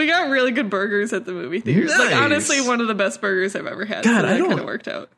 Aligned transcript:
we 0.00 0.06
got 0.06 0.30
really 0.30 0.50
good 0.50 0.70
burgers 0.70 1.12
at 1.12 1.26
the 1.26 1.32
movie 1.32 1.60
theaters. 1.60 1.90
Like 1.96 2.14
honestly, 2.14 2.60
one 2.60 2.80
of 2.80 2.88
the 2.88 2.94
best 2.94 3.20
burgers 3.20 3.54
I've 3.54 3.66
ever 3.66 3.84
had. 3.84 4.02
God, 4.04 4.22
so 4.22 4.26
I 4.26 4.32
that 4.32 4.38
don't- 4.38 4.48
kind 4.48 4.60
of 4.60 4.66
worked 4.66 4.88
out. 4.88 5.10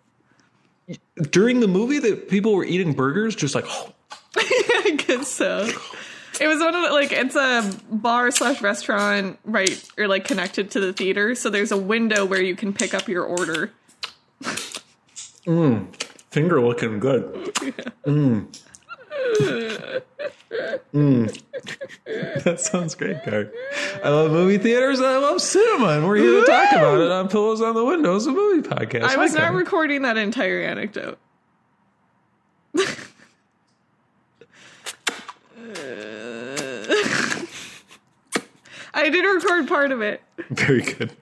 During 1.31 1.61
the 1.61 1.69
movie, 1.69 2.01
that 2.01 2.29
people 2.29 2.55
were 2.55 2.65
eating 2.65 2.93
burgers, 2.93 3.37
just 3.37 3.55
like, 3.55 3.65
oh, 3.69 3.93
I 4.37 4.99
guess 5.07 5.29
so. 5.29 5.69
It 6.41 6.49
was 6.49 6.59
one 6.61 6.75
of 6.75 6.83
the 6.83 6.91
like 6.91 7.13
it's 7.13 7.37
a 7.37 7.71
bar 7.91 8.31
slash 8.33 8.61
restaurant, 8.61 9.39
right, 9.45 9.83
or 9.97 10.09
like 10.09 10.25
connected 10.25 10.71
to 10.73 10.81
the 10.81 10.93
theater. 10.93 11.35
So 11.37 11.51
there's 11.51 11.71
a 11.71 11.77
window 11.77 12.25
where 12.25 12.43
you 12.43 12.57
can 12.57 12.73
pick 12.73 12.95
up 12.95 13.07
your 13.09 13.23
order. 13.25 13.71
Mmm, 14.43 15.87
finger 16.31 16.61
looking 16.61 16.99
good. 16.99 17.33
Mm. 18.05 18.49
Mm. 20.95 21.43
That 22.45 22.61
sounds 22.61 22.95
great, 22.97 23.25
Gar. 23.25 23.51
I 24.03 24.09
love 24.09 24.33
movie 24.33 24.59
theaters. 24.59 25.01
I 25.01 25.17
love 25.19 25.41
cinema, 25.41 25.91
and 25.91 26.07
we're 26.07 26.17
here 26.17 26.41
to 26.41 26.47
talk 26.47 26.73
about 26.73 27.01
it 27.01 27.11
on 27.11 27.29
Pillows 27.29 27.63
on 27.63 27.75
the 27.75 27.85
Windows, 27.85 28.27
a 28.27 28.33
movie 28.33 28.69
podcast. 28.69 29.03
I 29.05 29.17
was 29.17 29.35
Hi, 29.35 29.45
not 29.45 29.55
recording 29.55 30.03
that 30.03 30.17
entire 30.17 30.61
anecdote. 30.61 31.19
I 38.95 39.09
did 39.11 39.25
record 39.25 39.69
part 39.69 39.93
of 39.93 40.03
it. 40.03 40.21
Very 40.51 40.83
good. 40.83 41.13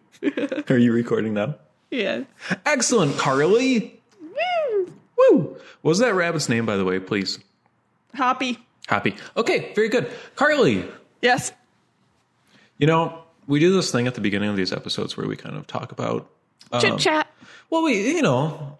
Are 0.70 0.78
you 0.78 0.92
recording 0.92 1.34
now? 1.34 1.56
Yeah. 1.90 2.24
Excellent, 2.66 3.16
Carly. 3.18 4.00
Woo! 4.20 4.92
Woo! 5.16 5.38
What 5.82 5.90
was 5.90 5.98
that 5.98 6.14
rabbit's 6.14 6.48
name, 6.48 6.66
by 6.66 6.76
the 6.76 6.84
way, 6.84 6.98
please? 6.98 7.38
Hoppy. 8.14 8.58
Happy. 8.90 9.14
Okay, 9.36 9.72
very 9.74 9.88
good. 9.88 10.10
Carly, 10.34 10.84
Yes. 11.22 11.52
you 12.78 12.88
know, 12.88 13.22
we 13.46 13.60
do 13.60 13.72
this 13.72 13.92
thing 13.92 14.08
at 14.08 14.16
the 14.16 14.20
beginning 14.20 14.50
of 14.50 14.56
these 14.56 14.72
episodes 14.72 15.16
where 15.16 15.28
we 15.28 15.36
kind 15.36 15.56
of 15.56 15.66
talk 15.68 15.92
about 15.92 16.28
Chit 16.80 16.98
chat. 16.98 17.28
Well, 17.70 17.84
we, 17.84 18.14
you 18.16 18.22
know, 18.22 18.78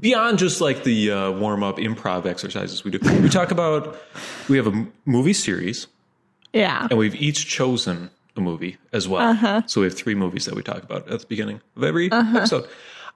beyond 0.00 0.38
just 0.40 0.60
like 0.60 0.82
the 0.82 1.12
uh, 1.12 1.30
warm 1.30 1.62
up 1.62 1.76
improv 1.76 2.26
exercises 2.26 2.82
we 2.82 2.90
do, 2.90 2.98
we 3.22 3.28
talk 3.28 3.52
about, 3.52 3.96
we 4.48 4.56
have 4.56 4.66
a 4.66 4.86
movie 5.04 5.32
series 5.32 5.86
Yeah. 6.52 6.88
and 6.90 6.98
we've 6.98 7.14
each 7.14 7.46
chosen 7.46 8.10
a 8.36 8.40
movie 8.40 8.78
as 8.92 9.06
well. 9.08 9.28
Uh-huh. 9.30 9.62
So 9.66 9.80
we 9.80 9.86
have 9.86 9.94
three 9.94 10.14
movies 10.16 10.44
that 10.46 10.54
we 10.56 10.62
talk 10.62 10.82
about 10.82 11.08
at 11.08 11.20
the 11.20 11.26
beginning 11.26 11.60
of 11.76 11.84
every 11.84 12.10
episode. 12.12 12.68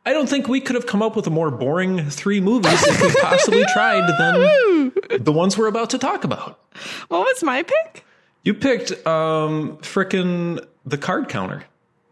I 0.06 0.12
don't 0.12 0.28
think 0.28 0.48
we 0.48 0.60
could 0.60 0.76
have 0.76 0.86
come 0.86 1.02
up 1.02 1.14
with 1.14 1.26
a 1.26 1.30
more 1.30 1.50
boring 1.50 2.08
three 2.08 2.40
movies 2.40 2.82
if 2.86 3.02
we 3.02 3.20
possibly 3.20 3.64
tried 3.72 4.08
than 4.18 4.92
the 5.22 5.32
ones 5.32 5.58
we're 5.58 5.66
about 5.66 5.90
to 5.90 5.98
talk 5.98 6.24
about. 6.24 6.58
What 7.08 7.20
was 7.20 7.42
my 7.42 7.62
pick? 7.62 8.04
You 8.42 8.54
picked 8.54 8.92
um 9.06 9.76
frickin' 9.78 10.64
the 10.86 10.96
card 10.96 11.28
counter. 11.28 11.64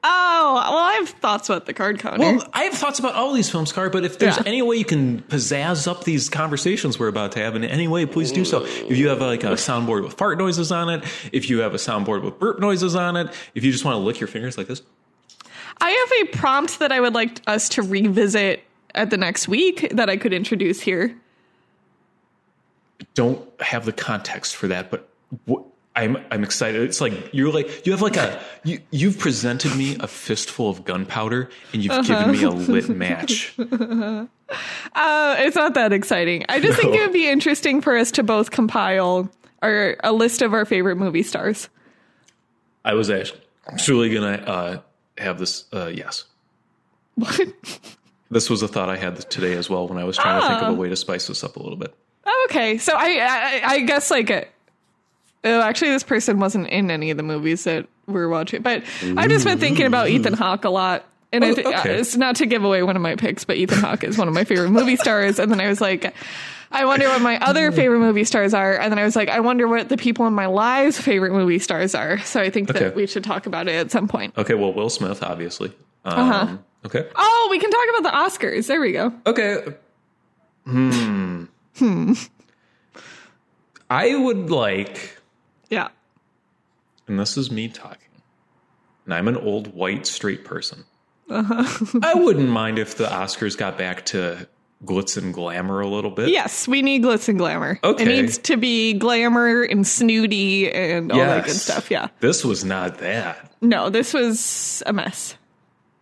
Oh, 0.05 0.55
well, 0.55 0.77
I 0.78 0.92
have 1.00 1.09
thoughts 1.09 1.48
about 1.48 1.66
the 1.66 1.72
card 1.75 1.98
counter. 1.98 2.20
Well, 2.20 2.48
I 2.53 2.64
have 2.64 2.75
thoughts 2.75 2.98
about 3.00 3.14
all 3.14 3.33
these 3.33 3.50
films, 3.50 3.72
Car, 3.72 3.91
but 3.91 4.05
if 4.05 4.19
there's 4.19 4.36
Yeah. 4.36 4.42
any 4.47 4.62
way 4.62 4.77
you 4.77 4.84
can 4.84 5.22
pizzazz 5.22 5.89
up 5.89 6.05
these 6.05 6.28
conversations 6.28 6.98
we're 7.00 7.09
about 7.09 7.33
to 7.33 7.41
have 7.41 7.56
in 7.56 7.64
any 7.64 7.89
way, 7.89 8.06
please 8.06 8.31
do 8.31 8.44
so. 8.44 8.64
If 8.64 8.97
you 8.97 9.09
have 9.09 9.20
like 9.20 9.42
a 9.42 9.53
soundboard 9.55 10.05
with 10.05 10.12
fart 10.14 10.39
noises 10.39 10.70
on 10.70 10.89
it, 10.89 11.05
if 11.33 11.50
you 11.50 11.59
have 11.61 11.75
a 11.75 11.78
soundboard 11.78 12.22
with 12.22 12.39
burp 12.39 12.61
noises 12.61 12.94
on 12.94 13.16
it, 13.16 13.34
if 13.55 13.64
you 13.64 13.72
just 13.72 13.84
want 13.84 13.94
to 13.97 13.98
lick 13.98 14.20
your 14.20 14.28
fingers 14.28 14.56
like 14.56 14.69
this, 14.69 14.83
I 15.81 15.91
have 15.91 16.29
a 16.29 16.37
prompt 16.37 16.79
that 16.81 16.93
I 16.93 17.01
would 17.01 17.15
like 17.15 17.41
us 17.47 17.69
to 17.71 17.83
revisit 17.83 18.62
at 18.95 19.11
the 19.11 19.17
next 19.17 19.48
week 19.48 19.89
that 19.93 20.09
I 20.11 20.17
could 20.17 20.33
introduce 20.33 20.81
here. 20.81 21.15
don't 23.15 23.41
have 23.61 23.84
the 23.84 23.93
context 23.93 24.56
for 24.56 24.69
that, 24.69 24.91
but 24.91 25.09
wh- 25.49 25.62
I'm 25.97 26.17
I'm 26.31 26.45
excited. 26.45 26.83
It's 26.83 27.01
like 27.01 27.12
you're 27.33 27.53
like 27.53 27.84
you 27.84 27.93
have 27.93 28.03
like 28.03 28.17
a 28.17 28.41
you 28.65 28.81
you've 28.91 29.19
presented 29.19 29.75
me 29.77 29.97
a 29.99 30.06
fistful 30.06 30.71
of 30.71 30.84
gunpowder 30.84 31.51
and 31.73 31.83
you've 31.84 32.06
given 32.06 32.31
me 32.31 32.43
a 32.43 32.51
lit 32.51 32.89
match. 32.89 33.56
Uh, 34.95 35.37
it's 35.41 35.56
not 35.56 35.75
that 35.75 35.93
exciting. 35.93 36.43
I 36.49 36.59
just 36.59 36.81
think 36.81 36.95
it 36.95 37.00
would 37.00 37.12
be 37.12 37.28
interesting 37.28 37.83
for 37.83 37.95
us 37.99 38.10
to 38.12 38.22
both 38.22 38.50
compile 38.50 39.31
our 39.60 39.99
a 40.03 40.10
list 40.10 40.41
of 40.41 40.55
our 40.55 40.65
favorite 40.65 40.97
movie 40.97 41.22
stars. 41.22 41.69
I 42.83 42.95
was 42.95 43.10
actually 43.10 43.41
truly 43.77 44.09
gonna 44.09 44.43
uh, 44.47 44.81
have 45.19 45.39
this. 45.39 45.65
Uh, 45.73 45.91
yes, 45.93 46.25
What? 47.15 47.41
this 48.31 48.49
was 48.51 48.62
a 48.62 48.69
thought 48.69 48.89
I 48.89 48.97
had 48.97 49.17
today 49.31 49.55
as 49.55 49.69
well 49.71 49.89
when 49.89 49.99
I 49.99 50.05
was 50.05 50.17
trying 50.17 50.41
to 50.41 50.47
think 50.49 50.62
of 50.62 50.69
Ah. 50.69 50.71
a 50.71 50.75
way 50.75 50.89
to 50.89 50.97
spice 50.97 51.27
this 51.27 51.43
up 51.45 51.56
a 51.56 51.62
little 51.62 51.77
bit. 51.79 51.95
Oh, 52.27 52.47
okay, 52.51 52.79
so 52.79 52.93
I, 52.95 53.19
I 53.21 53.62
I 53.75 53.81
guess 53.81 54.11
like 54.11 54.31
uh, 54.31 54.43
oh, 55.45 55.61
actually 55.62 55.91
this 55.93 56.03
person 56.03 56.39
wasn't 56.39 56.69
in 56.69 56.91
any 56.91 57.11
of 57.11 57.17
the 57.17 57.23
movies 57.23 57.65
that 57.65 57.87
we 58.07 58.21
are 58.21 58.28
watching, 58.28 58.62
but 58.62 58.83
I've 59.17 59.31
just 59.31 59.45
been 59.47 59.59
thinking 59.59 59.87
about 59.87 60.09
Ethan 60.09 60.34
Hawke 60.34 60.65
a 60.65 60.71
lot. 60.71 61.05
And 61.31 61.45
Oh, 61.45 61.55
th- 61.55 61.67
okay. 61.67 61.99
it's 61.99 62.17
not 62.17 62.37
to 62.37 62.47
give 62.47 62.65
away 62.65 62.83
one 62.83 62.97
of 62.97 63.03
my 63.03 63.15
picks, 63.15 63.45
but 63.45 63.57
Ethan 63.57 63.81
Hawke 63.81 64.03
is 64.05 64.17
one 64.17 64.28
of 64.28 64.34
my 64.34 64.45
favorite 64.45 64.71
movie 64.71 64.97
stars. 64.97 65.39
And 65.39 65.53
then 65.53 65.61
I 65.61 65.69
was 65.69 65.78
like, 65.78 66.15
I 66.71 66.84
wonder 66.84 67.09
what 67.09 67.23
my 67.23 67.39
other 67.41 67.73
favorite 67.81 68.01
movie 68.01 68.25
stars 68.25 68.53
are. 68.55 68.79
And 68.79 68.93
then 68.93 68.99
I 68.99 69.05
was 69.05 69.17
like, 69.17 69.29
I 69.29 69.41
wonder 69.41 69.67
what 69.67 69.89
the 69.89 69.97
people 69.97 70.27
in 70.27 70.33
my 70.34 70.47
lives' 70.47 71.01
favorite 71.01 71.33
movie 71.33 71.59
stars 71.59 71.95
are. 71.95 72.19
So 72.19 72.41
I 72.41 72.51
think 72.51 72.71
Okay. 72.71 72.81
that 72.81 72.95
we 72.95 73.06
should 73.06 73.25
talk 73.25 73.47
about 73.47 73.69
it 73.69 73.75
at 73.75 73.91
some 73.91 74.06
point. 74.09 74.37
Okay, 74.37 74.55
well, 74.55 74.73
Will 74.73 74.91
Smith, 74.91 75.23
obviously. 75.23 75.73
Um, 76.05 76.19
Uh-huh. 76.19 76.57
Okay. 76.87 77.09
Oh, 77.17 77.49
we 77.51 77.59
can 77.59 77.71
talk 77.71 77.84
about 77.99 78.11
the 78.11 78.17
Oscars. 78.17 78.67
There 78.67 78.81
we 78.81 78.93
go. 78.93 79.12
Okay. 79.27 79.65
Hmm. 80.65 81.45
Hmm. 81.78 82.12
I 83.91 84.15
would 84.15 84.51
like, 84.51 85.19
Yeah. 85.71 85.89
and 87.07 87.19
this 87.19 87.37
is 87.39 87.51
me 87.51 87.69
talking, 87.69 88.09
and 89.07 89.15
I'm 89.15 89.28
an 89.28 89.37
old 89.37 89.75
white 89.75 90.07
straight 90.07 90.45
person. 90.45 90.84
Uh-huh. 91.31 91.99
I 92.03 92.15
wouldn't 92.15 92.49
mind 92.51 92.78
if 92.78 92.97
the 92.97 93.05
Oscars 93.07 93.57
got 93.57 93.78
back 93.78 94.05
to 94.07 94.47
glitz 94.84 95.16
and 95.16 95.34
glamour 95.34 95.81
a 95.81 95.89
little 95.89 96.11
bit. 96.11 96.28
Yes, 96.28 96.69
we 96.69 96.83
need 96.83 97.03
glitz 97.03 97.28
and 97.28 97.39
glamour. 97.39 97.81
Okay. 97.83 98.05
It 98.05 98.06
needs 98.09 98.39
to 98.39 98.56
be 98.56 98.94
glamour 98.94 99.62
and 99.62 99.87
snooty 99.87 100.71
and 100.72 101.11
all 101.11 101.19
that 101.19 101.44
good 101.47 101.55
stuff. 101.56 101.91
Yeah. 101.91 102.09
This 102.21 102.44
was 102.44 102.65
not 102.65 102.99
that. 102.99 103.53
No, 103.61 103.91
this 103.91 104.15
was 104.15 104.83
a 104.87 104.93
mess. 104.93 105.37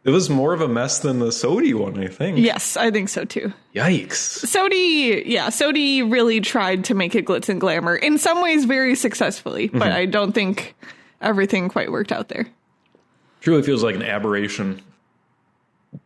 It 0.04 0.10
was 0.10 0.30
more 0.30 0.52
of 0.52 0.60
a 0.60 0.68
mess 0.68 1.00
than 1.00 1.18
the 1.18 1.30
Sodi 1.30 1.74
one, 1.74 1.98
I 1.98 2.06
think. 2.06 2.38
Yes, 2.38 2.76
I 2.76 2.92
think 2.92 3.08
so 3.08 3.24
too. 3.24 3.52
Yikes. 3.74 4.44
Sodi, 4.44 5.24
yeah, 5.26 5.48
Sodi 5.48 6.08
really 6.08 6.40
tried 6.40 6.84
to 6.84 6.94
make 6.94 7.16
it 7.16 7.24
glitz 7.24 7.48
and 7.48 7.60
glamour 7.60 7.96
in 7.96 8.16
some 8.16 8.40
ways 8.40 8.66
very 8.66 8.94
successfully, 8.94 9.66
but 9.68 9.80
Mm-hmm. 9.82 9.96
I 9.96 10.06
don't 10.06 10.30
think 10.32 10.76
everything 11.20 11.68
quite 11.68 11.90
worked 11.90 12.12
out 12.12 12.28
there. 12.28 12.46
Truly 13.40 13.62
feels 13.62 13.82
like 13.82 13.96
an 13.96 14.02
aberration. 14.02 14.80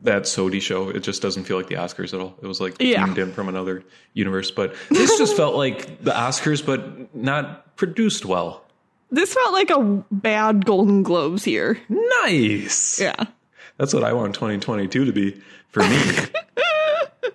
That 0.03 0.23
Sodi 0.23 0.61
show, 0.61 0.89
it 0.91 1.01
just 1.01 1.23
doesn't 1.23 1.45
feel 1.45 1.57
like 1.57 1.69
the 1.69 1.75
Oscars 1.77 2.13
at 2.15 2.21
all. 2.21 2.35
It 2.43 2.47
was 2.47 2.61
like 2.61 2.77
Yeah. 2.79 3.05
beamed 3.05 3.19
in 3.19 3.33
from 3.33 3.49
another 3.49 3.83
universe. 4.15 4.51
But 4.51 4.75
this 4.91 5.17
just 5.19 5.37
felt 5.37 5.55
like 5.57 6.03
the 6.03 6.13
Oscars, 6.13 6.65
but 6.65 7.15
not 7.15 7.77
produced 7.77 8.25
well. 8.25 8.65
This 9.11 9.35
felt 9.35 9.53
like 9.53 9.71
a 9.71 10.05
bad 10.11 10.65
Golden 10.65 11.03
Globes 11.03 11.47
year. 11.47 11.81
Nice. 11.89 13.01
Yeah. 13.01 13.25
That's 13.77 13.93
what 13.95 14.05
I 14.05 14.13
want 14.13 14.35
2022 14.35 15.05
to 15.07 15.13
be 15.13 15.41
for 15.71 15.81
me. 15.83 16.01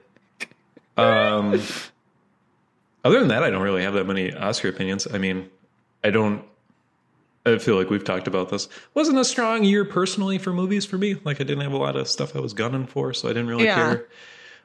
um, 0.98 1.62
other 3.04 3.20
than 3.20 3.28
that, 3.30 3.44
I 3.44 3.50
don't 3.50 3.62
really 3.62 3.84
have 3.84 3.94
that 3.96 4.06
many 4.06 4.34
Oscar 4.34 4.70
opinions. 4.70 5.08
I 5.12 5.18
mean, 5.18 5.50
I 6.04 6.10
don't. 6.12 6.44
I 7.46 7.58
feel 7.60 7.76
like 7.76 7.90
we've 7.90 8.04
talked 8.04 8.28
about 8.28 8.50
this. 8.50 8.68
Wasn't 8.94 9.18
a 9.18 9.26
strong 9.26 9.64
year 9.64 9.86
personally 9.86 10.38
for 10.38 10.52
movies 10.52 10.86
for 10.86 10.98
me. 10.98 11.18
Like 11.24 11.40
I 11.40 11.44
didn't 11.44 11.62
have 11.64 11.74
a 11.74 11.78
lot 11.78 11.96
of 11.96 12.08
stuff 12.08 12.36
I 12.36 12.40
was 12.40 12.54
gunning 12.54 12.88
for, 12.88 13.14
so 13.14 13.28
I 13.30 13.34
didn't 13.34 13.48
really 13.48 13.66
Yeah. 13.66 13.76
care 13.76 14.08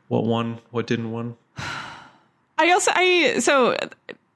what 0.09 0.25
won, 0.25 0.59
what 0.71 0.87
didn't 0.87 1.13
win. 1.13 1.37
I 2.59 2.71
also 2.73 2.91
I 2.95 3.39
so 3.41 3.77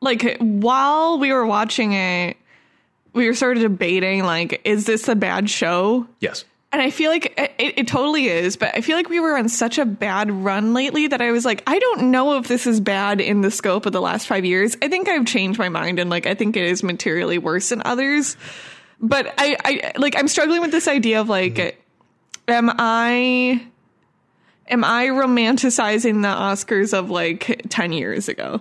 like 0.01 0.37
while 0.39 1.19
we 1.19 1.33
were 1.33 1.47
watching 1.47 1.93
it, 1.93 2.37
we 3.13 3.27
were 3.27 3.35
sort 3.35 3.57
of 3.57 3.63
debating 3.63 4.25
like, 4.25 4.61
is 4.65 4.87
this 4.87 5.09
a 5.09 5.15
bad 5.15 5.49
show? 5.49 6.07
Yes. 6.21 6.45
And 6.75 6.83
I 6.83 6.91
feel 6.91 7.13
like 7.13 7.33
it, 7.39 7.79
it 7.79 7.87
totally 7.87 8.27
is, 8.27 8.57
but 8.57 8.77
I 8.77 8.81
feel 8.81 8.97
like 8.97 9.09
we 9.09 9.21
were 9.21 9.39
on 9.39 9.49
such 9.49 9.79
a 9.79 9.85
bad 9.85 10.29
run 10.29 10.75
lately 10.75 11.07
that 11.07 11.21
I 11.21 11.31
was 11.31 11.45
like, 11.45 11.63
I 11.69 11.79
don't 11.79 12.11
know 12.11 12.37
if 12.37 12.49
this 12.49 12.67
is 12.67 12.81
bad 12.81 13.21
in 13.21 13.43
the 13.43 13.51
scope 13.53 13.87
of 13.87 13.93
the 13.93 14.01
last 14.01 14.27
five 14.27 14.45
years. 14.45 14.77
I 14.83 14.89
think 14.89 15.09
I've 15.09 15.25
changed 15.25 15.57
my 15.57 15.69
mind 15.69 16.01
and 16.01 16.11
like 16.11 16.27
I 16.27 16.35
think 16.35 16.57
it 16.57 16.65
is 16.65 16.83
materially 16.83 17.39
worse 17.39 17.69
than 17.69 17.81
others. 17.85 18.37
But 18.99 19.33
I, 19.39 19.57
I 19.65 19.93
like 19.99 20.19
I'm 20.19 20.27
struggling 20.27 20.63
with 20.63 20.73
this 20.73 20.89
idea 20.89 21.21
of 21.21 21.29
like, 21.29 21.55
mm-hmm. 21.55 22.53
am 22.53 22.73
I 22.77 23.65
am 24.67 24.83
I 24.83 25.07
romanticizing 25.07 26.23
the 26.23 26.35
Oscars 26.35 26.93
of 26.93 27.09
like 27.09 27.67
ten 27.69 27.93
years 27.93 28.29
ago? 28.29 28.61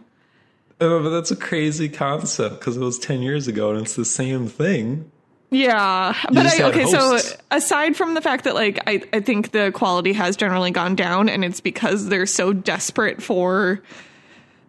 Oh, 0.79 1.01
but 1.01 1.09
that's 1.09 1.31
a 1.31 1.35
crazy 1.35 1.89
concept 1.89 2.59
because 2.59 2.77
it 2.77 2.81
was 2.81 2.99
10 2.99 3.23
years 3.23 3.47
ago 3.47 3.71
and 3.71 3.81
it's 3.81 3.95
the 3.95 4.05
same 4.05 4.47
thing. 4.47 5.09
Yeah, 5.53 6.15
but 6.31 6.45
I, 6.47 6.69
okay. 6.69 6.83
hosts. 6.83 7.29
So 7.29 7.35
aside 7.51 7.95
from 7.95 8.15
the 8.15 8.21
fact 8.21 8.43
that 8.45 8.55
like 8.55 8.79
I, 8.87 9.03
I 9.13 9.19
think 9.19 9.51
the 9.51 9.71
quality 9.71 10.13
has 10.13 10.35
generally 10.35 10.71
gone 10.71 10.95
down, 10.95 11.29
and 11.29 11.45
it's 11.45 11.61
because 11.61 12.07
they're 12.07 12.25
so 12.25 12.53
desperate 12.53 13.21
for 13.21 13.81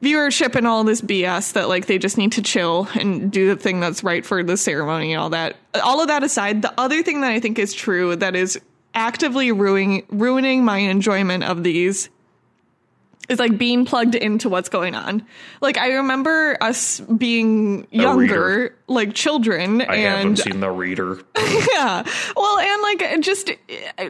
viewership 0.03 0.55
and 0.55 0.67
all 0.67 0.85
this 0.85 1.01
BS 1.01 1.55
that 1.55 1.69
like 1.69 1.87
they 1.87 1.99
just 1.99 2.19
need 2.19 2.33
to 2.33 2.43
chill 2.43 2.87
and 2.95 3.33
do 3.33 3.49
the 3.49 3.57
thing 3.57 3.81
that's 3.81 4.05
right 4.05 4.25
for 4.25 4.43
the 4.43 4.57
ceremony 4.57 5.13
and 5.13 5.21
all 5.21 5.31
that. 5.31 5.57
All 5.83 6.01
of 6.01 6.09
that 6.09 6.23
aside, 6.23 6.63
the 6.63 6.75
other 6.79 7.03
thing 7.03 7.23
that 7.23 7.31
I 7.31 7.41
think 7.41 7.59
is 7.59 7.73
true 7.73 8.15
that 8.17 8.37
is 8.37 8.61
actively 8.95 9.51
ruining 9.51 10.05
ruining 10.11 10.65
my 10.65 10.79
enjoyment 10.79 11.45
of 11.45 11.65
these 11.65 12.11
is 13.29 13.39
like 13.39 13.57
being 13.59 13.85
plugged 13.85 14.15
into 14.15 14.49
what's 14.49 14.69
going 14.69 14.95
on. 14.95 15.27
Like 15.61 15.79
I 15.79 15.95
remember 15.95 16.57
us 16.61 17.01
being 17.01 17.87
younger, 17.91 18.19
reader. 18.19 18.77
like 18.87 19.15
children, 19.15 19.81
I 19.83 19.97
and 19.97 20.05
haven't 20.05 20.37
seen 20.53 20.61
the 20.61 20.71
reader. 20.71 21.21
yeah. 21.37 22.07
Well, 22.37 22.59
and 22.59 22.83
like 22.83 23.21
just 23.23 23.51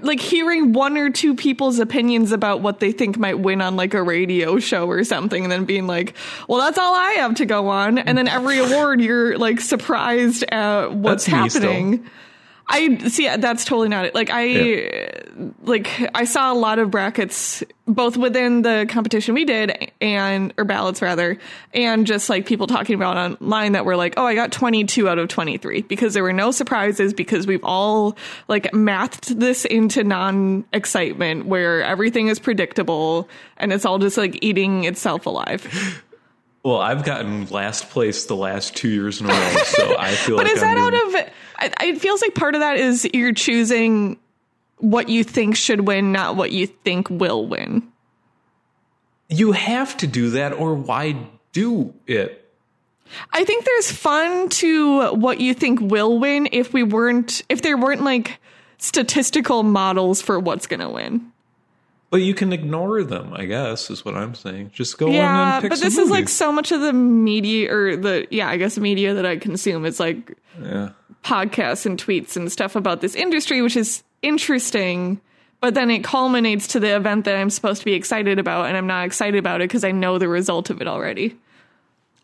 like 0.02 0.20
hearing 0.20 0.72
one 0.72 0.96
or 0.96 1.10
two 1.10 1.34
people's 1.34 1.78
opinions 1.78 2.32
about 2.32 2.60
what 2.60 2.80
they 2.80 2.92
think 2.92 3.18
might 3.18 3.38
win 3.38 3.60
on 3.60 3.76
like 3.76 3.94
a 3.94 4.02
radio 4.02 4.58
show 4.58 4.88
or 4.88 5.04
something, 5.04 5.44
and 5.44 5.52
then 5.52 5.64
being 5.64 5.86
like, 5.86 6.16
"Well, 6.48 6.60
that's 6.60 6.78
all 6.78 6.94
I 6.94 7.12
have 7.12 7.34
to 7.36 7.46
go 7.46 7.68
on." 7.68 7.98
And 7.98 8.18
then 8.18 8.28
every 8.28 8.58
award, 8.58 9.00
you're 9.00 9.38
like 9.38 9.60
surprised 9.60 10.44
at 10.50 10.92
what's 10.92 11.26
That's 11.26 11.54
happening. 11.54 12.08
I 12.66 12.96
see. 13.08 13.28
That's 13.36 13.64
totally 13.64 13.88
not 13.88 14.06
it. 14.06 14.14
Like 14.14 14.30
I, 14.30 14.42
Yeah. 14.44 15.22
like 15.64 15.88
I 16.14 16.24
saw 16.24 16.52
a 16.52 16.56
lot 16.56 16.78
of 16.78 16.90
brackets 16.90 17.62
both 17.86 18.16
within 18.16 18.62
the 18.62 18.86
competition 18.88 19.34
we 19.34 19.44
did 19.44 19.92
and 20.00 20.54
or 20.56 20.64
ballots 20.64 21.02
rather, 21.02 21.38
and 21.74 22.06
just 22.06 22.30
like 22.30 22.46
people 22.46 22.66
talking 22.66 22.94
about 22.94 23.16
online 23.42 23.72
that 23.72 23.84
were 23.84 23.96
like, 23.96 24.14
"Oh, 24.16 24.24
I 24.24 24.34
got 24.34 24.50
22 24.50 25.08
out 25.08 25.18
of 25.18 25.28
23 25.28 25.82
because 25.82 26.14
there 26.14 26.22
were 26.22 26.32
no 26.32 26.50
surprises 26.50 27.12
because 27.12 27.46
we've 27.46 27.64
all 27.64 28.16
like 28.48 28.72
mathed 28.72 29.38
this 29.38 29.66
into 29.66 30.02
non 30.02 30.64
excitement 30.72 31.44
where 31.46 31.82
everything 31.82 32.28
is 32.28 32.38
predictable 32.38 33.28
and 33.58 33.72
it's 33.72 33.84
all 33.84 33.98
just 33.98 34.16
like 34.16 34.38
eating 34.42 34.84
itself 34.84 35.26
alive." 35.26 36.02
Well, 36.64 36.78
I've 36.78 37.04
gotten 37.04 37.46
last 37.46 37.90
place 37.90 38.24
the 38.24 38.34
last 38.36 38.74
two 38.74 38.88
years 38.88 39.20
in 39.20 39.26
a 39.26 39.28
row, 39.28 39.56
so 39.66 39.96
I 39.98 40.12
feel 40.12 40.36
But 40.36 40.46
like 40.46 40.56
is 40.56 40.62
I'm 40.62 40.74
that 40.74 40.78
out 40.78 40.94
of? 40.94 41.32
I- 41.58 41.86
It 41.88 42.00
feels 42.00 42.22
like 42.22 42.34
part 42.34 42.54
of 42.54 42.62
that 42.62 42.78
is 42.78 43.06
you're 43.12 43.34
choosing 43.34 44.18
what 44.78 45.08
you 45.10 45.24
think 45.24 45.56
should 45.56 45.86
win, 45.86 46.10
not 46.10 46.36
what 46.36 46.52
you 46.52 46.66
think 46.66 47.08
will 47.10 47.46
win. 47.46 47.86
You 49.28 49.52
have 49.52 49.96
to 49.98 50.06
do 50.06 50.30
that, 50.30 50.52
or 50.54 50.74
why 50.74 51.16
do 51.52 51.92
it? 52.06 52.40
I 53.32 53.44
think 53.44 53.64
there's 53.66 53.92
fun 53.92 54.48
to 54.48 55.14
what 55.14 55.40
you 55.40 55.52
think 55.54 55.80
will 55.80 56.18
win 56.18 56.48
if 56.50 56.72
we 56.72 56.82
weren't 56.82 57.42
if 57.50 57.60
there 57.62 57.76
weren't 57.76 58.02
like 58.02 58.40
statistical 58.78 59.62
models 59.62 60.22
for 60.22 60.38
what's 60.40 60.66
going 60.66 60.80
to 60.80 60.88
win. 60.88 61.30
But 62.14 62.22
you 62.22 62.32
can 62.32 62.52
ignore 62.52 63.02
them, 63.02 63.32
I 63.34 63.44
guess, 63.44 63.90
is 63.90 64.04
what 64.04 64.14
I'm 64.14 64.36
saying. 64.36 64.70
Just 64.72 64.98
go 64.98 65.10
Yeah, 65.10 65.54
and 65.54 65.62
pick 65.62 65.70
but 65.70 65.80
this 65.80 65.98
is 65.98 66.10
like 66.10 66.28
so 66.28 66.52
much 66.52 66.70
of 66.70 66.80
the 66.80 66.92
media 66.92 67.74
or 67.74 67.96
the 67.96 68.28
yeah, 68.30 68.48
I 68.48 68.56
guess 68.56 68.78
media 68.78 69.14
that 69.14 69.26
I 69.26 69.36
consume 69.36 69.84
is 69.84 69.98
like 69.98 70.38
yeah. 70.62 70.90
podcasts 71.24 71.86
and 71.86 71.98
tweets 72.00 72.36
and 72.36 72.52
stuff 72.52 72.76
about 72.76 73.00
this 73.00 73.16
industry, 73.16 73.62
which 73.62 73.76
is 73.76 74.04
interesting. 74.22 75.20
But 75.60 75.74
then 75.74 75.90
it 75.90 76.04
culminates 76.04 76.68
to 76.68 76.78
the 76.78 76.94
event 76.94 77.24
that 77.24 77.34
I'm 77.34 77.50
supposed 77.50 77.80
to 77.80 77.84
be 77.84 77.94
excited 77.94 78.38
about, 78.38 78.66
and 78.66 78.76
I'm 78.76 78.86
not 78.86 79.06
excited 79.06 79.36
about 79.36 79.60
it 79.60 79.64
because 79.64 79.82
I 79.82 79.90
know 79.90 80.18
the 80.18 80.28
result 80.28 80.70
of 80.70 80.80
it 80.80 80.86
already. 80.86 81.34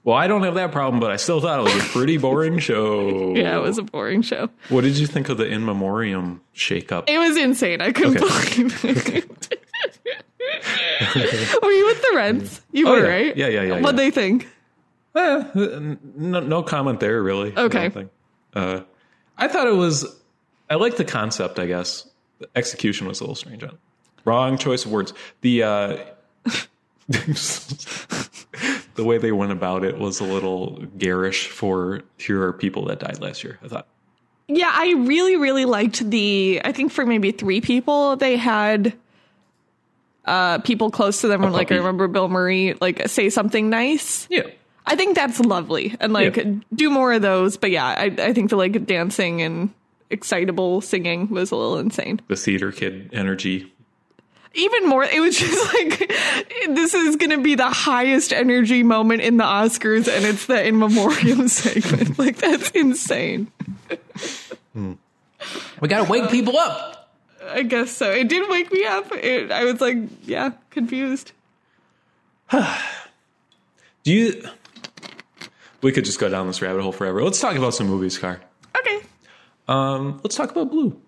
Well, 0.05 0.17
I 0.17 0.29
don't 0.29 0.45
have 0.45 0.55
that 0.55 0.71
problem, 0.71 1.01
but 1.01 1.11
I 1.11 1.17
still 1.17 1.41
thought 1.41 1.59
it 1.59 1.63
was 1.65 1.75
a 1.85 1.89
pretty 1.89 2.17
boring 2.17 2.59
show. 2.69 3.35
Yeah, 3.35 3.57
it 3.57 3.61
was 3.63 3.77
a 3.77 3.83
boring 3.83 4.23
show. 4.23 4.51
What 4.69 4.83
did 4.83 4.97
you 4.99 5.09
think 5.09 5.29
of 5.31 5.37
the 5.37 5.49
in 5.49 5.65
memoriam 5.65 6.43
shakeup? 6.55 7.09
It 7.09 7.19
was 7.19 7.37
insane. 7.37 7.81
I 7.81 7.91
couldn't 7.91 8.23
Okay. 8.23 8.63
believe 8.63 8.85
it. 8.85 9.57
were 11.63 11.71
you 11.71 11.87
with 11.87 12.03
the 12.03 12.13
Reds? 12.15 12.61
You 12.73 12.89
Oh, 12.89 12.93
were, 12.93 12.99
yeah. 13.07 13.09
right? 13.09 13.37
Yeah, 13.37 13.49
yeah, 13.49 13.63
yeah, 13.63 13.81
What'd 13.81 13.99
yeah. 13.99 14.05
they 14.05 14.11
think? 14.11 14.49
Eh, 15.15 15.45
no, 16.17 16.41
no 16.41 16.63
comment 16.63 17.01
there, 17.01 17.23
really. 17.23 17.57
Okay. 17.57 17.89
don't. 17.89 18.11
Uh, 18.55 18.81
I 19.39 19.49
thought 19.49 19.67
it 19.67 19.75
was. 19.75 20.07
I 20.69 20.77
like 20.77 20.97
the 20.97 21.05
concept. 21.05 21.59
I 21.59 21.67
guess 21.67 22.09
the 22.39 22.49
execution 22.55 23.07
was 23.09 23.21
a 23.21 23.25
little 23.25 23.35
strange. 23.35 23.63
On 23.65 23.77
wrong 24.25 24.57
choice 24.59 24.85
of 24.85 24.93
words. 24.93 25.13
The 25.41 25.63
uh, 25.65 25.97
the 28.95 29.05
way 29.05 29.19
they 29.19 29.33
went 29.33 29.53
about 29.53 29.85
it 29.85 29.99
was 29.99 30.21
a 30.21 30.25
little 30.25 30.77
garish. 30.99 31.49
For 31.49 32.03
here 32.19 32.43
are 32.43 32.53
people 32.53 32.85
that 32.87 33.01
died 33.01 33.21
last 33.21 33.43
year. 33.43 33.59
I 33.65 33.69
thought. 33.69 33.87
Yeah, 34.49 34.71
I 34.73 34.95
really, 34.99 35.37
really 35.37 35.65
liked 35.65 36.09
the. 36.11 36.61
I 36.65 36.73
think 36.73 36.93
for 36.93 37.07
maybe 37.07 37.31
three 37.33 37.61
people, 37.61 38.17
they 38.17 38.37
had 38.37 38.95
uh, 40.25 40.59
people 40.59 40.91
close 40.91 41.21
to 41.23 41.29
them. 41.29 41.43
Like 41.43 41.73
I 41.73 41.77
remember 41.77 42.09
Bill 42.09 42.29
Murray, 42.29 42.75
like 42.81 43.09
say 43.09 43.31
something 43.31 43.71
nice. 43.71 44.27
Yeah. 44.31 44.43
I 44.87 44.97
think 44.97 45.15
that's 45.15 45.39
lovely, 45.41 45.95
and 46.01 46.13
like 46.13 46.37
Yeah. 46.37 46.53
do 46.75 46.91
more 46.91 47.13
of 47.13 47.23
those. 47.23 47.57
But 47.57 47.71
yeah, 47.71 47.87
I, 47.87 48.05
I 48.19 48.33
think 48.33 48.51
the 48.51 48.57
like 48.57 48.87
dancing 48.87 49.43
and 49.43 49.71
excitable 50.09 50.81
singing 50.81 51.29
was 51.29 51.51
a 51.53 51.57
little 51.57 51.79
insane. 51.79 52.21
The 52.29 52.35
theater 52.37 52.73
kid 52.73 53.11
energy. 53.13 53.73
Even 54.55 54.89
more, 54.89 55.05
it 55.05 55.21
was 55.21 55.39
just 55.39 55.75
like 55.75 56.13
this 56.71 56.93
is 56.95 57.15
going 57.17 57.31
to 57.31 57.41
be 57.41 57.55
the 57.55 57.71
highest 57.71 58.33
energy 58.33 58.83
moment 58.83 59.21
in 59.23 59.37
the 59.37 59.45
Oscars, 59.45 60.09
and 60.13 60.25
it's 60.27 60.47
the 60.47 60.67
in 60.67 60.77
memoriam 60.79 61.47
segment. 61.49 62.19
Like 62.19 62.39
that's 62.39 62.71
insane. 62.71 63.47
We 64.75 65.89
got 65.89 66.05
to 66.05 66.11
wake 66.11 66.31
people 66.31 66.57
up. 66.59 67.10
I 67.49 67.63
guess 67.63 67.91
so. 67.91 68.11
It 68.11 68.29
did 68.29 68.49
wake 68.49 68.73
me 68.73 68.85
up. 68.85 69.11
It, 69.13 69.51
I 69.51 69.65
was 69.65 69.81
like, 69.81 69.97
yeah, 70.25 70.51
confused. 70.71 71.33
Do 72.51 72.61
you? 74.05 74.43
We 75.83 75.93
could 75.93 76.05
just 76.05 76.19
go 76.19 76.29
down 76.29 76.47
this 76.47 76.61
rabbit 76.61 76.83
hole 76.83 76.93
forever. 76.93 77.23
Let's 77.23 77.41
talk 77.41 77.57
about 77.57 77.75
some 77.75 77.87
movies, 77.87 78.19
Car. 78.19 78.41
Okay. 78.79 79.01
Um, 79.69 80.21
let's 80.23 80.37
talk 80.37 80.51
about 80.51 80.71
Blue. 80.71 81.01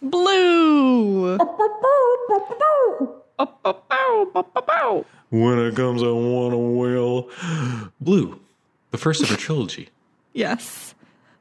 Blue. 0.00 1.36
When 5.30 5.58
it 5.58 5.76
comes, 5.76 6.02
I 6.02 6.06
want 6.06 6.52
to 6.52 6.58
wail. 6.58 7.28
Blue, 8.00 8.40
the 8.90 8.98
first 8.98 9.22
of 9.22 9.30
a 9.30 9.36
trilogy. 9.36 9.88
Yes. 10.32 10.94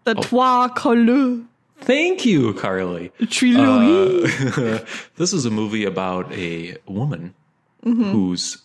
The 0.03 0.15
Trois 0.15 0.69
Couleurs 0.69 1.43
Thank 1.79 2.25
you, 2.25 2.53
Carly. 2.53 3.11
trilogy. 3.29 4.83
this 5.15 5.33
is 5.33 5.45
a 5.45 5.51
movie 5.51 5.85
about 5.85 6.31
a 6.33 6.77
woman 6.87 7.33
who's 7.83 8.57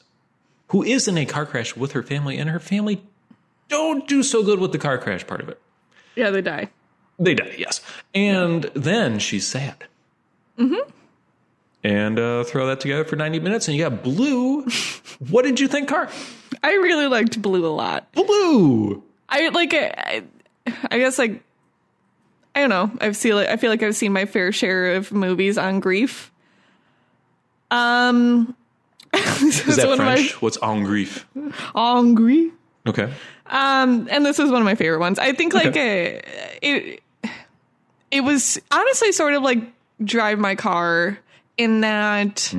who 0.69 0.82
is 0.82 1.06
in 1.06 1.19
a 1.19 1.26
car 1.26 1.44
crash 1.44 1.76
with 1.76 1.93
her 1.93 2.03
family, 2.03 2.38
and 2.38 2.49
her 2.49 2.59
family 2.59 3.03
don't 3.69 4.09
do 4.09 4.23
so 4.23 4.43
good 4.43 4.59
with 4.59 4.73
the 4.73 4.79
car 4.79 4.99
crash 4.99 5.26
part 5.26 5.41
of 5.41 5.49
it. 5.49 5.61
yeah, 6.17 6.31
they 6.31 6.41
die. 6.41 6.70
They 7.19 7.35
die, 7.35 7.55
yes. 7.59 7.81
And 8.14 8.64
then 8.75 9.19
she's 9.19 9.46
sad. 9.46 9.84
Mm-hmm. 10.58 10.91
And 11.84 12.19
uh, 12.19 12.44
throw 12.44 12.67
that 12.69 12.81
together 12.81 13.05
for 13.05 13.17
90 13.17 13.41
minutes, 13.41 13.69
and 13.69 13.77
you 13.77 13.82
got 13.89 14.03
Blue. 14.03 14.63
what 15.31 15.43
did 15.43 15.60
you 15.60 15.69
think, 15.69 15.89
Car? 15.89 16.08
I 16.63 16.72
really 16.72 17.06
liked 17.06 17.41
Blue 17.43 17.67
a 17.67 17.69
lot. 17.69 18.10
Blue! 18.13 19.03
I 19.29 19.48
like. 19.48 19.75
I, 19.75 20.22
I 20.91 20.98
guess 20.98 21.19
like 21.19 21.43
I 22.55 22.61
don't 22.61 22.71
know. 22.71 22.91
I've 23.01 23.17
seen 23.17 23.35
I 23.35 23.56
feel 23.56 23.71
like 23.71 23.82
I've 23.82 23.97
seen 23.97 24.13
my 24.13 24.27
fair 24.27 24.53
share 24.53 24.94
of 24.94 25.13
movies 25.13 25.56
on 25.59 25.81
grief. 25.81 26.31
Um, 27.71 28.55
Is 29.15 29.77
that 29.77 29.97
French? 29.97 30.41
What's 30.41 30.59
en 30.63 30.85
grief? 30.85 31.27
my 31.35 31.53
on 31.75 32.15
grief. 32.15 32.53
Okay. 32.87 33.13
Um, 33.47 34.09
and 34.11 34.25
this 34.25 34.39
is 34.39 34.51
one 34.51 34.61
of 34.61 34.65
my 34.65 34.75
favorite 34.75 35.01
ones. 35.01 35.19
I 35.19 35.32
think 35.32 35.55
like 35.55 35.77
uh, 35.77 36.21
it 36.63 37.03
it 38.11 38.21
was 38.23 38.61
honestly 38.71 39.13
sort 39.13 39.35
of 39.35 39.43
like 39.43 39.59
drive 40.03 40.39
my 40.39 40.55
car 40.55 41.19
in 41.59 41.82
that 41.82 42.53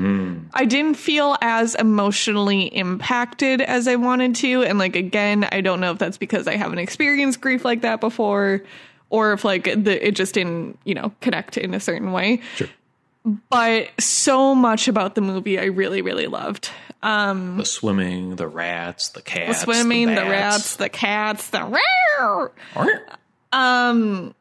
I 0.53 0.65
didn't 0.65 0.95
feel 0.95 1.35
as 1.41 1.75
emotionally 1.75 2.63
impacted 2.65 3.61
as 3.61 3.87
I 3.87 3.95
wanted 3.95 4.35
to. 4.35 4.63
And 4.63 4.77
like 4.77 4.95
again, 4.95 5.47
I 5.51 5.61
don't 5.61 5.79
know 5.79 5.91
if 5.91 5.97
that's 5.97 6.17
because 6.17 6.47
I 6.47 6.55
haven't 6.55 6.79
experienced 6.79 7.41
grief 7.41 7.65
like 7.65 7.81
that 7.81 7.99
before, 7.99 8.61
or 9.13 9.31
if 9.31 9.45
like 9.45 9.65
the 9.65 10.05
it 10.07 10.15
just 10.15 10.33
didn't, 10.33 10.79
you 10.85 10.95
know, 10.95 11.11
connect 11.21 11.55
in 11.55 11.75
a 11.75 11.79
certain 11.79 12.11
way. 12.11 12.41
Sure. 12.55 12.67
But 13.49 13.89
so 13.99 14.55
much 14.55 14.87
about 14.87 15.13
the 15.13 15.21
movie 15.21 15.59
I 15.59 15.65
really, 15.65 16.01
really 16.01 16.25
loved. 16.25 16.71
Um 17.03 17.57
The 17.57 17.65
swimming, 17.65 18.37
the 18.37 18.47
rats, 18.47 19.09
the 19.09 19.21
cats. 19.21 19.59
the 19.59 19.65
swimming, 19.65 20.07
the, 20.07 20.15
bats. 20.15 20.29
rats, 20.29 20.75
the 20.77 20.89
cats, 20.89 21.49
the 21.51 21.79
um 23.53 24.33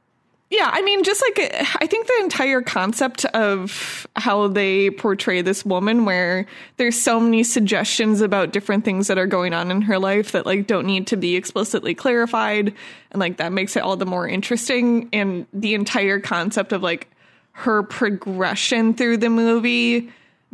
yeah 0.53 0.69
i 0.73 0.83
mean 0.83 1.03
just 1.03 1.23
like 1.23 1.51
i 1.81 1.87
think 1.87 2.07
the 2.07 2.19
entire 2.21 2.61
concept 2.61 3.25
of 3.27 4.07
how 4.17 4.47
they 4.49 4.91
portray 4.91 5.41
this 5.41 5.65
woman 5.65 6.05
where 6.05 6.47
there's 6.77 7.01
so 7.01 7.19
many 7.19 7.43
suggestions 7.43 8.21
about 8.21 8.53
different 8.53 8.85
things 8.85 9.07
that 9.07 9.17
are 9.17 9.27
going 9.27 9.55
on 9.55 9.71
in 9.71 9.81
her 9.81 9.99
life 9.99 10.33
that 10.33 10.45
like 10.45 10.67
don't 10.67 10.87
need 10.87 11.07
to 11.07 11.17
be 11.17 11.37
explicitly 11.37 11.95
clarified 11.95 12.75
and 13.11 13.21
like 13.21 13.39
that 13.39 13.51
makes 13.51 13.77
it 13.77 13.83
all 13.83 13.97
the 13.97 14.07
more 14.07 14.29
interesting 14.29 15.09
and 15.13 15.47
the 15.55 15.75
entire 15.75 16.21
concept 16.21 16.73
of 16.73 16.83
like 16.83 17.09
her 17.53 17.83
progression 17.83 18.93
through 18.93 19.17
the 19.17 19.31
movie 19.31 20.11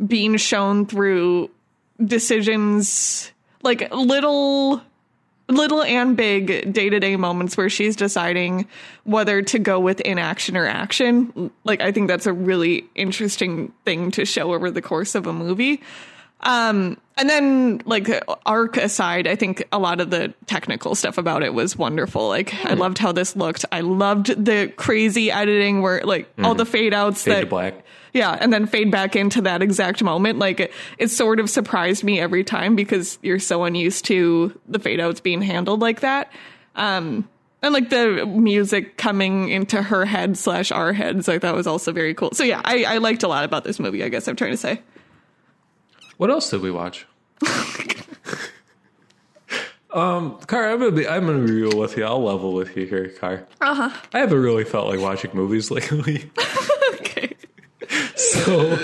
being 0.07 0.37
shown 0.37 0.85
through 0.85 1.49
decisions 2.05 3.31
like 3.63 3.93
little 3.93 4.81
little 5.49 5.83
and 5.83 6.15
big 6.15 6.71
day-to-day 6.71 7.15
moments 7.15 7.57
where 7.57 7.69
she's 7.69 7.95
deciding 7.95 8.67
whether 9.03 9.41
to 9.41 9.59
go 9.59 9.79
with 9.79 9.99
inaction 10.01 10.55
or 10.55 10.67
action. 10.67 11.51
Like 11.63 11.81
i 11.81 11.91
think 11.91 12.07
that's 12.07 12.25
a 12.25 12.33
really 12.33 12.85
interesting 12.95 13.73
thing 13.85 14.11
to 14.11 14.25
show 14.25 14.53
over 14.53 14.71
the 14.71 14.81
course 14.81 15.15
of 15.15 15.27
a 15.27 15.33
movie 15.33 15.81
um 16.41 16.97
and 17.17 17.29
then 17.29 17.81
like 17.85 18.09
arc 18.45 18.77
aside 18.77 19.27
i 19.27 19.35
think 19.35 19.63
a 19.71 19.79
lot 19.79 19.99
of 19.99 20.09
the 20.09 20.33
technical 20.45 20.95
stuff 20.95 21.17
about 21.17 21.43
it 21.43 21.53
was 21.53 21.77
wonderful 21.77 22.27
like 22.29 22.53
i 22.65 22.73
loved 22.73 22.97
how 22.97 23.11
this 23.11 23.35
looked 23.35 23.65
i 23.71 23.81
loved 23.81 24.27
the 24.45 24.71
crazy 24.77 25.29
editing 25.29 25.81
where 25.81 26.01
like 26.05 26.29
all 26.43 26.55
the 26.55 26.65
fade 26.65 26.93
outs 26.93 27.23
Fade 27.23 27.33
that 27.33 27.39
to 27.41 27.45
black. 27.47 27.85
yeah, 28.13 28.37
and 28.39 28.51
then 28.53 28.65
fade 28.65 28.89
back 28.89 29.15
into 29.15 29.41
that 29.41 29.61
exact 29.61 30.01
moment. 30.01 30.39
Like 30.39 30.59
it, 30.61 30.73
it 30.97 31.09
sort 31.09 31.39
of 31.39 31.47
surprised 31.49 32.03
me 32.03 32.19
every 32.19 32.43
time 32.43 32.75
because 32.75 33.19
you're 33.21 33.37
so 33.39 33.65
unused 33.65 34.05
to 34.05 34.57
the 34.67 34.79
fade 34.79 34.99
outs 34.99 35.19
being 35.19 35.41
handled 35.43 35.81
like 35.81 35.99
that. 35.99 36.31
Um, 36.75 37.27
and 37.61 37.73
like 37.73 37.89
the 37.89 38.25
music 38.25 38.97
coming 38.97 39.49
into 39.49 39.81
her 39.81 40.05
head 40.05 40.37
slash 40.37 40.71
our 40.71 40.91
heads, 40.93 41.27
like 41.27 41.41
that 41.41 41.53
was 41.53 41.67
also 41.67 41.91
very 41.91 42.13
cool. 42.15 42.31
So 42.33 42.43
yeah, 42.43 42.61
I, 42.63 42.83
I 42.85 42.97
liked 42.97 43.21
a 43.23 43.27
lot 43.27 43.43
about 43.43 43.63
this 43.63 43.79
movie. 43.79 44.03
I 44.03 44.09
guess 44.09 44.27
I'm 44.27 44.35
trying 44.35 44.51
to 44.51 44.57
say. 44.57 44.81
What 46.19 46.29
else 46.29 46.49
did 46.49 46.59
we 46.59 46.69
watch? 46.69 47.05
um, 49.93 50.37
Car, 50.39 50.69
I'm 50.69 50.79
gonna 50.79 50.91
be 50.91 51.07
I'm 51.07 51.25
gonna 51.25 51.45
be 51.45 51.53
real 51.53 51.79
with 51.79 51.95
you. 51.95 52.03
I'll 52.03 52.21
level 52.21 52.53
with 52.53 52.75
you 52.75 52.85
here, 52.85 53.07
Car. 53.07 53.47
Uh 53.61 53.73
huh. 53.73 53.97
I 54.13 54.19
haven't 54.19 54.41
really 54.41 54.65
felt 54.65 54.89
like 54.89 54.99
watching 54.99 55.31
movies 55.33 55.71
lately. 55.77 56.29
Okay. 56.95 57.35
So 58.17 58.77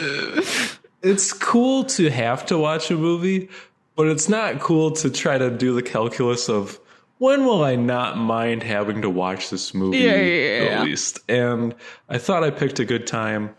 it's 1.03 1.33
cool 1.33 1.83
to 1.83 2.09
have 2.09 2.45
to 2.45 2.57
watch 2.57 2.89
a 2.89 2.95
movie, 2.95 3.49
but 3.97 4.07
it's 4.07 4.29
not 4.29 4.61
cool 4.61 4.91
to 4.91 5.09
try 5.09 5.37
to 5.37 5.49
do 5.51 5.75
the 5.75 5.83
calculus 5.83 6.47
of 6.47 6.79
when 7.17 7.45
will 7.45 7.65
I 7.65 7.75
not 7.75 8.17
mind 8.17 8.63
having 8.63 9.01
to 9.01 9.09
watch 9.09 9.49
this 9.49 9.73
movie 9.73 9.97
Yeah, 9.97 10.15
yeah, 10.15 10.63
yeah, 10.63 10.79
at 10.79 10.85
least. 10.85 11.19
And 11.27 11.75
I 12.07 12.17
thought 12.17 12.45
I 12.45 12.49
picked 12.49 12.79
a 12.79 12.85
good 12.85 13.05
time, 13.07 13.53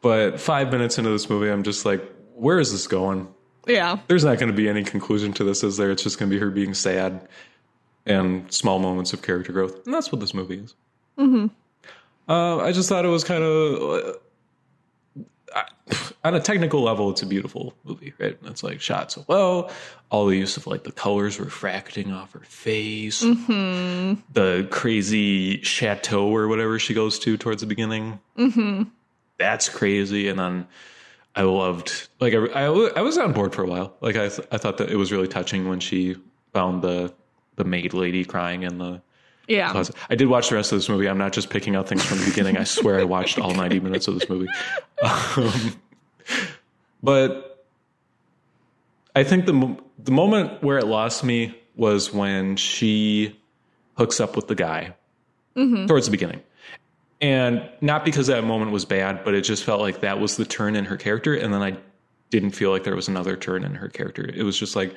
but 0.00 0.40
five 0.40 0.72
minutes 0.72 0.98
into 0.98 1.10
this 1.10 1.30
movie, 1.30 1.48
I'm 1.48 1.62
just 1.62 1.84
like, 1.84 2.02
where 2.40 2.58
is 2.58 2.72
this 2.72 2.86
going? 2.86 3.28
Yeah. 3.66 3.98
There's 4.08 4.24
not 4.24 4.38
going 4.38 4.50
to 4.50 4.56
be 4.56 4.68
any 4.68 4.82
conclusion 4.82 5.34
to 5.34 5.44
this, 5.44 5.62
is 5.62 5.76
there? 5.76 5.90
It's 5.90 6.02
just 6.02 6.18
going 6.18 6.30
to 6.30 6.34
be 6.34 6.40
her 6.40 6.50
being 6.50 6.72
sad 6.72 7.28
and 8.06 8.50
small 8.52 8.78
moments 8.78 9.12
of 9.12 9.20
character 9.20 9.52
growth, 9.52 9.84
and 9.84 9.94
that's 9.94 10.10
what 10.10 10.20
this 10.20 10.32
movie 10.32 10.58
is. 10.58 10.74
Mm-hmm. 11.18 11.46
Uh, 12.28 12.56
I 12.58 12.72
just 12.72 12.88
thought 12.88 13.04
it 13.04 13.08
was 13.08 13.24
kind 13.24 13.44
of, 13.44 14.16
uh, 15.54 15.94
on 16.24 16.34
a 16.34 16.40
technical 16.40 16.80
level, 16.80 17.10
it's 17.10 17.20
a 17.20 17.26
beautiful 17.26 17.74
movie, 17.84 18.14
right? 18.18 18.38
It's 18.46 18.62
like 18.62 18.80
shot 18.80 19.12
so 19.12 19.24
well. 19.28 19.70
All 20.08 20.26
the 20.26 20.36
use 20.36 20.56
of 20.56 20.66
like 20.66 20.84
the 20.84 20.92
colors 20.92 21.38
refracting 21.38 22.10
off 22.10 22.32
her 22.32 22.40
face, 22.40 23.20
the 23.20 24.66
crazy 24.70 25.60
chateau 25.60 26.34
or 26.34 26.48
whatever 26.48 26.78
she 26.78 26.94
goes 26.94 27.18
to 27.20 27.36
towards 27.36 27.60
the 27.60 27.66
beginning. 27.66 28.18
Mm-hmm. 28.38 28.84
That's 29.36 29.68
crazy, 29.68 30.28
and 30.28 30.38
then. 30.38 30.66
I 31.40 31.44
loved 31.44 32.08
like 32.20 32.34
I, 32.34 32.38
I, 32.38 32.64
I 32.96 33.00
was 33.00 33.16
on 33.16 33.32
board 33.32 33.54
for 33.54 33.62
a 33.62 33.66
while. 33.66 33.96
Like 34.02 34.14
I 34.16 34.28
th- 34.28 34.46
I 34.52 34.58
thought 34.58 34.76
that 34.76 34.90
it 34.90 34.96
was 34.96 35.10
really 35.10 35.26
touching 35.28 35.68
when 35.70 35.80
she 35.80 36.16
found 36.52 36.82
the 36.82 37.14
the 37.56 37.64
maid 37.64 37.94
lady 37.94 38.26
crying 38.26 38.62
in 38.62 38.76
the 38.76 39.00
Yeah. 39.48 39.72
closet. 39.72 39.96
I 40.10 40.16
did 40.16 40.28
watch 40.28 40.50
the 40.50 40.56
rest 40.56 40.70
of 40.72 40.76
this 40.78 40.88
movie. 40.90 41.08
I'm 41.08 41.16
not 41.16 41.32
just 41.32 41.48
picking 41.48 41.76
out 41.76 41.88
things 41.88 42.04
from 42.04 42.18
the 42.18 42.26
beginning. 42.26 42.58
I 42.58 42.64
swear 42.64 43.00
I 43.00 43.04
watched 43.04 43.38
all 43.38 43.54
90 43.54 43.80
minutes 43.80 44.06
of 44.06 44.18
this 44.18 44.28
movie. 44.28 44.48
Um, 45.02 45.80
but 47.02 47.64
I 49.16 49.24
think 49.24 49.46
the 49.46 49.76
the 49.98 50.12
moment 50.12 50.62
where 50.62 50.76
it 50.78 50.86
lost 50.86 51.24
me 51.24 51.54
was 51.74 52.12
when 52.12 52.56
she 52.56 53.38
hooks 53.96 54.20
up 54.20 54.36
with 54.36 54.46
the 54.48 54.54
guy 54.54 54.94
towards 55.86 56.04
the 56.06 56.10
beginning. 56.10 56.42
And 57.20 57.68
not 57.80 58.04
because 58.04 58.28
that 58.28 58.44
moment 58.44 58.70
was 58.70 58.84
bad, 58.84 59.24
but 59.24 59.34
it 59.34 59.42
just 59.42 59.64
felt 59.64 59.80
like 59.80 60.00
that 60.00 60.20
was 60.20 60.36
the 60.36 60.46
turn 60.46 60.74
in 60.74 60.86
her 60.86 60.96
character. 60.96 61.34
And 61.34 61.52
then 61.52 61.62
I 61.62 61.76
didn't 62.30 62.52
feel 62.52 62.70
like 62.70 62.84
there 62.84 62.96
was 62.96 63.08
another 63.08 63.36
turn 63.36 63.62
in 63.64 63.74
her 63.74 63.88
character. 63.88 64.28
It 64.34 64.42
was 64.42 64.58
just 64.58 64.74
like, 64.74 64.94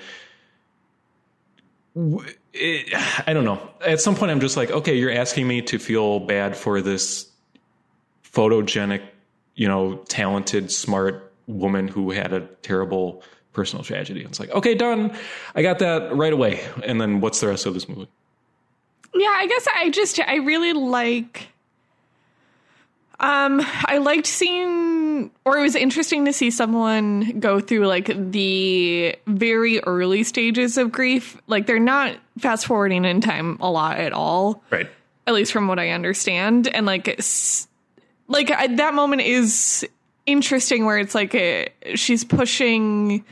it, 2.53 2.94
I 3.27 3.34
don't 3.34 3.44
know. 3.44 3.70
At 3.86 4.00
some 4.00 4.15
point, 4.15 4.32
I'm 4.32 4.39
just 4.39 4.56
like, 4.56 4.72
okay, 4.72 4.96
you're 4.96 5.12
asking 5.12 5.48
me 5.48 5.62
to 5.63 5.77
feel 5.77 6.20
bad 6.20 6.56
for 6.56 6.82
this 6.82 7.30
photogenic, 8.24 9.03
you 9.56 9.68
know, 9.68 9.98
talented, 10.08 10.72
smart 10.72 11.34
woman 11.48 11.88
who 11.88 12.12
had 12.12 12.34
a 12.34 12.42
terrible 12.62 13.22
personal 13.51 13.84
tragedy. 13.84 14.24
It's 14.24 14.39
like, 14.39 14.50
okay, 14.51 14.75
done. 14.75 15.15
I 15.56 15.62
got 15.62 15.80
that 15.80 16.15
right 16.15 16.34
away. 16.34 16.62
And 16.84 17.00
then 17.00 17.22
what's 17.22 17.39
the 17.39 17.48
rest 17.48 17.65
of 17.65 17.74
this 17.74 17.88
movie? 17.88 18.08
Yeah, 19.13 19.34
I 19.36 19.46
guess 19.46 19.68
I 19.75 19.89
just 19.92 20.20
I 20.20 20.38
really 20.38 20.74
like 20.74 21.50
um 23.20 23.62
I 23.86 24.00
liked 24.00 24.27
seeing 24.27 25.32
or 25.46 25.58
it 25.58 25.62
was 25.62 25.75
interesting 25.75 26.25
to 26.25 26.34
see 26.34 26.51
someone 26.51 27.39
go 27.39 27.60
through 27.60 27.88
like 27.88 28.08
the 28.32 29.15
very 29.27 29.79
early 29.82 30.24
stages 30.24 30.77
of 30.77 30.91
grief. 30.91 31.38
Like 31.48 31.65
they're 31.67 31.79
not 31.79 32.17
fast 32.39 32.65
forwarding 32.65 33.05
in 33.05 33.22
time 33.22 33.58
a 33.62 33.70
lot 33.70 33.98
at 34.00 34.12
all, 34.13 34.63
Right. 34.72 34.89
at 35.27 35.34
least 35.34 35.51
from 35.53 35.67
what 35.67 35.79
I 35.79 35.89
understand. 35.89 36.67
And 36.67 36.86
like 36.86 37.08
like 38.27 38.51
I, 38.51 38.67
that 38.75 38.93
moment 38.93 39.22
is 39.22 39.88
interesting 40.25 40.86
where 40.86 40.98
it's 40.98 41.13
like 41.13 41.36
a, 41.36 41.70
she's 41.96 42.24
pushing 42.24 43.24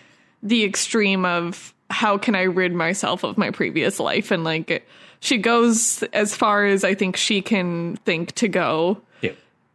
the 0.44 0.64
extreme 0.64 1.26
of 1.26 1.74
how 1.90 2.18
can 2.18 2.36
I 2.36 2.44
rid 2.44 2.74
myself 2.74 3.24
of 3.24 3.38
my 3.38 3.52
previous 3.52 4.00
life 4.00 4.32
and 4.32 4.44
like 4.44 4.86
she 5.20 5.38
goes 5.38 6.04
as 6.14 6.36
far 6.36 6.66
as 6.66 6.84
I 6.84 6.96
think 6.96 7.16
she 7.18 7.42
can 7.42 7.96
think 8.06 8.34
to 8.36 8.48
go. 8.48 9.02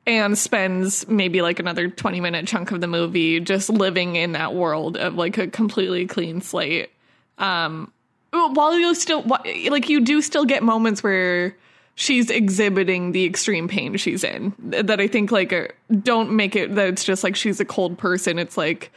And 0.07 0.39
spends 0.39 1.07
maybe 1.09 1.43
like 1.43 1.59
another 1.59 1.89
20 1.89 2.21
minute 2.21 2.47
chunk 2.47 2.71
of 2.71 2.81
the 2.81 2.87
movie 2.87 3.41
just 3.41 3.69
living 3.69 4.17
in 4.17 4.33
that 4.33 4.55
world 4.55 4.97
of 4.97 5.15
like 5.15 5.37
a 5.39 5.49
completely 5.49 6.07
clean 6.07 6.41
slate. 6.41 6.91
Um 7.39 7.93
while 8.33 8.79
you 8.79 8.95
still 8.95 9.23
like 9.23 9.89
you 9.89 10.01
do 10.01 10.21
still 10.23 10.45
get 10.45 10.63
moments 10.63 11.03
where 11.03 11.57
she's 11.95 12.29
exhibiting 12.29 13.13
the 13.13 13.25
extreme 13.25 13.67
pain 13.67 13.97
she's 13.97 14.23
in. 14.23 14.55
That 14.59 15.01
i 15.01 15.07
think 15.09 15.33
like 15.33 15.53
uh, 15.53 15.69
don't 16.03 16.33
make 16.33 16.55
it 16.55 16.75
that 16.75 16.89
it's 16.89 17.05
just 17.05 17.25
like 17.25 17.37
she's 17.37 17.61
a 17.61 17.65
cold 17.65 17.99
person. 17.99 18.39
It's 18.39 18.57
like 18.57 18.93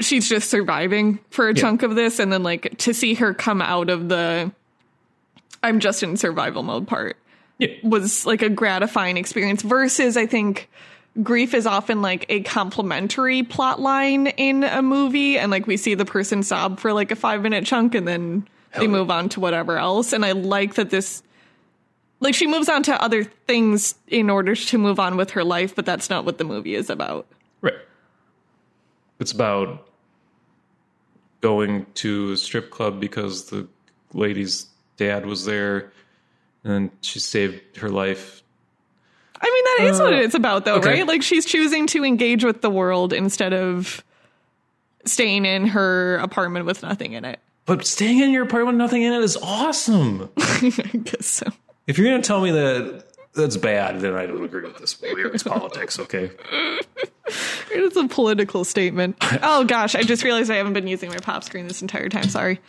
she's 0.00 0.28
just 0.28 0.50
surviving 0.50 1.20
for 1.30 1.48
a 1.48 1.54
chunk 1.54 1.82
of 1.82 1.94
this. 1.94 2.18
And 2.18 2.32
then 2.32 2.42
like 2.42 2.76
to 2.78 2.92
see 2.92 3.14
her 3.14 3.34
come 3.34 3.62
out 3.62 3.88
of 3.90 4.08
the 4.08 4.50
i'm 5.62 5.80
just 5.80 6.02
in 6.02 6.16
survival 6.16 6.62
mode 6.62 6.86
part 6.86 7.16
Yeah. 7.58 7.68
was 7.82 8.26
like 8.26 8.42
a 8.42 8.48
gratifying 8.48 9.16
experience 9.16 9.62
versus 9.62 10.16
I 10.16 10.26
think 10.26 10.68
grief 11.22 11.54
is 11.54 11.66
often 11.66 12.02
like 12.02 12.26
a 12.28 12.40
complementary 12.42 13.44
plot 13.44 13.80
line 13.80 14.26
in 14.26 14.64
a 14.64 14.82
movie 14.82 15.38
and 15.38 15.50
like 15.50 15.66
we 15.66 15.76
see 15.76 15.94
the 15.94 16.04
person 16.04 16.42
sob 16.42 16.80
for 16.80 16.92
like 16.92 17.10
a 17.12 17.16
5 17.16 17.42
minute 17.42 17.64
chunk 17.64 17.94
and 17.94 18.08
then 18.08 18.48
they 18.74 18.82
yeah. 18.82 18.88
move 18.88 19.10
on 19.10 19.28
to 19.30 19.40
whatever 19.40 19.78
else 19.78 20.12
and 20.12 20.24
I 20.24 20.32
like 20.32 20.74
that 20.74 20.90
this 20.90 21.22
like 22.18 22.34
she 22.34 22.46
moves 22.46 22.68
on 22.68 22.82
to 22.84 23.00
other 23.00 23.22
things 23.22 23.94
in 24.08 24.30
order 24.30 24.56
to 24.56 24.78
move 24.78 24.98
on 24.98 25.16
with 25.16 25.30
her 25.30 25.44
life 25.44 25.76
but 25.76 25.86
that's 25.86 26.10
not 26.10 26.24
what 26.24 26.38
the 26.38 26.44
movie 26.44 26.74
is 26.74 26.90
about. 26.90 27.26
Right. 27.60 27.74
It's 29.20 29.32
about 29.32 29.88
going 31.40 31.86
to 31.94 32.32
a 32.32 32.36
strip 32.36 32.70
club 32.70 32.98
because 32.98 33.50
the 33.50 33.68
lady's 34.12 34.66
dad 34.96 35.26
was 35.26 35.44
there 35.44 35.92
and 36.64 36.90
she 37.02 37.18
saved 37.18 37.76
her 37.78 37.88
life. 37.88 38.42
I 39.40 39.46
mean 39.50 39.86
that 39.86 39.92
is 39.94 40.00
what 40.00 40.14
Uh, 40.14 40.16
it's 40.18 40.34
about 40.34 40.64
though, 40.64 40.76
okay. 40.76 40.88
right? 40.90 41.06
Like 41.06 41.22
she's 41.22 41.44
choosing 41.44 41.86
to 41.88 42.04
engage 42.04 42.44
with 42.44 42.62
the 42.62 42.70
world 42.70 43.12
instead 43.12 43.52
of 43.52 44.02
staying 45.04 45.44
in 45.44 45.66
her 45.66 46.16
apartment 46.16 46.64
with 46.66 46.82
nothing 46.82 47.12
in 47.12 47.24
it. 47.24 47.40
But 47.66 47.86
staying 47.86 48.20
in 48.20 48.30
your 48.30 48.44
apartment 48.44 48.76
with 48.76 48.82
nothing 48.82 49.02
in 49.02 49.12
it 49.12 49.22
is 49.22 49.36
awesome. 49.38 50.30
I 50.38 50.70
guess 51.04 51.26
so. 51.26 51.46
if 51.86 51.98
you're 51.98 52.08
going 52.08 52.20
to 52.22 52.26
tell 52.26 52.40
me 52.40 52.50
that 52.52 53.04
that's 53.34 53.56
bad, 53.56 54.00
then 54.00 54.14
I 54.14 54.26
don't 54.26 54.44
agree 54.44 54.62
with 54.62 54.78
this 54.78 55.00
movie 55.02 55.22
or 55.22 55.26
its 55.28 55.42
politics, 55.42 55.98
okay? 55.98 56.30
It's 57.76 57.96
a 57.96 58.06
political 58.06 58.64
statement. 58.64 59.16
Oh 59.42 59.64
gosh, 59.64 59.94
I 59.94 60.02
just 60.02 60.22
realized 60.22 60.50
I 60.50 60.56
haven't 60.56 60.74
been 60.74 60.86
using 60.86 61.08
my 61.10 61.16
pop 61.16 61.42
screen 61.42 61.66
this 61.66 61.82
entire 61.82 62.08
time. 62.08 62.28
Sorry. 62.28 62.60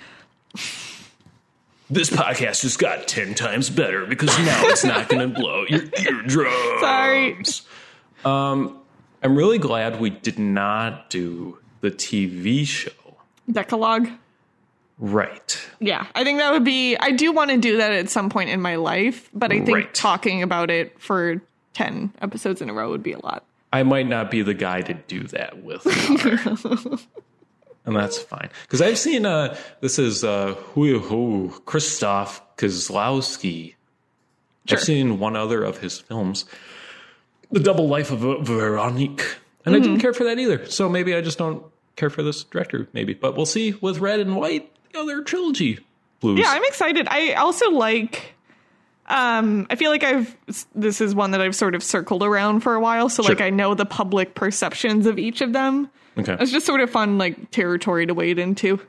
This 1.89 2.09
podcast 2.09 2.61
just 2.61 2.79
got 2.79 3.07
10 3.07 3.35
times 3.35 3.69
better 3.69 4.05
because 4.05 4.35
now 4.39 4.61
it's 4.65 4.83
not 4.83 5.07
going 5.07 5.29
to 5.33 5.39
blow 5.39 5.65
your 5.69 5.83
eardrums. 6.01 6.79
Sorry. 6.79 7.37
Um, 8.23 8.79
I'm 9.21 9.35
really 9.35 9.59
glad 9.59 9.99
we 9.99 10.09
did 10.09 10.39
not 10.39 11.09
do 11.09 11.59
the 11.81 11.91
TV 11.91 12.65
show. 12.65 12.89
Decalogue. 13.51 14.09
Right. 14.97 15.59
Yeah, 15.79 16.07
I 16.15 16.23
think 16.23 16.39
that 16.39 16.51
would 16.53 16.63
be. 16.63 16.95
I 16.97 17.11
do 17.11 17.31
want 17.31 17.51
to 17.51 17.57
do 17.57 17.77
that 17.77 17.91
at 17.91 18.09
some 18.09 18.29
point 18.29 18.49
in 18.49 18.61
my 18.61 18.77
life, 18.77 19.29
but 19.33 19.51
I 19.51 19.57
think 19.59 19.75
Right. 19.75 19.93
talking 19.93 20.41
about 20.41 20.71
it 20.71 20.99
for 20.99 21.41
10 21.73 22.13
episodes 22.21 22.61
in 22.61 22.69
a 22.69 22.73
row 22.73 22.89
would 22.89 23.03
be 23.03 23.11
a 23.11 23.19
lot. 23.19 23.43
I 23.73 23.83
might 23.83 24.07
not 24.07 24.31
be 24.31 24.41
the 24.41 24.53
guy 24.53 24.81
to 24.83 24.93
do 24.93 25.23
that 25.27 25.61
with. 25.61 25.85
and 27.85 27.95
that's 27.95 28.17
fine. 28.17 28.49
Because 28.63 28.81
I've 28.81 28.97
seen 28.97 29.25
uh, 29.25 29.57
this 29.81 29.99
is 29.99 30.23
uh, 30.23 30.55
Christoph 31.65 32.41
Kieślowski. 32.57 33.75
Sure. 34.65 34.77
I've 34.77 34.83
seen 34.83 35.19
one 35.19 35.35
other 35.35 35.63
of 35.63 35.77
his 35.77 35.99
films, 35.99 36.45
The 37.51 37.59
Double 37.59 37.87
Life 37.87 38.11
of 38.11 38.45
Veronique, 38.45 39.37
and 39.63 39.75
I 39.75 39.79
didn't 39.79 39.99
care 39.99 40.13
for 40.13 40.23
that 40.23 40.39
either. 40.39 40.65
So 40.65 40.89
maybe 40.89 41.13
I 41.15 41.21
just 41.21 41.37
don't 41.37 41.63
care 41.95 42.09
for 42.09 42.23
this 42.23 42.43
director. 42.43 42.87
Maybe, 42.91 43.13
but 43.13 43.35
we'll 43.35 43.45
see 43.45 43.73
with 43.73 43.99
Red 43.99 44.19
and 44.19 44.35
White, 44.35 44.71
the 44.91 44.99
other 44.99 45.21
trilogy 45.21 45.79
blues. 46.19 46.39
Yeah, 46.39 46.49
I'm 46.49 46.63
excited. 46.65 47.07
I 47.09 47.33
also 47.33 47.69
like. 47.71 48.33
Um, 49.07 49.67
I 49.69 49.75
feel 49.75 49.91
like 49.91 50.03
I've 50.03 50.35
this 50.73 50.99
is 50.99 51.13
one 51.13 51.29
that 51.31 51.41
I've 51.41 51.55
sort 51.55 51.75
of 51.75 51.83
circled 51.83 52.23
around 52.23 52.61
for 52.61 52.73
a 52.73 52.79
while, 52.79 53.07
so 53.07 53.21
like 53.21 53.39
I 53.39 53.51
know 53.51 53.75
the 53.75 53.85
public 53.85 54.33
perceptions 54.33 55.05
of 55.05 55.19
each 55.19 55.41
of 55.41 55.53
them. 55.53 55.91
Okay. 56.17 56.37
It's 56.39 56.51
just 56.51 56.65
sort 56.65 56.81
of 56.81 56.89
fun, 56.89 57.17
like 57.17 57.51
territory 57.51 58.05
to 58.05 58.13
wade 58.13 58.39
into. 58.39 58.79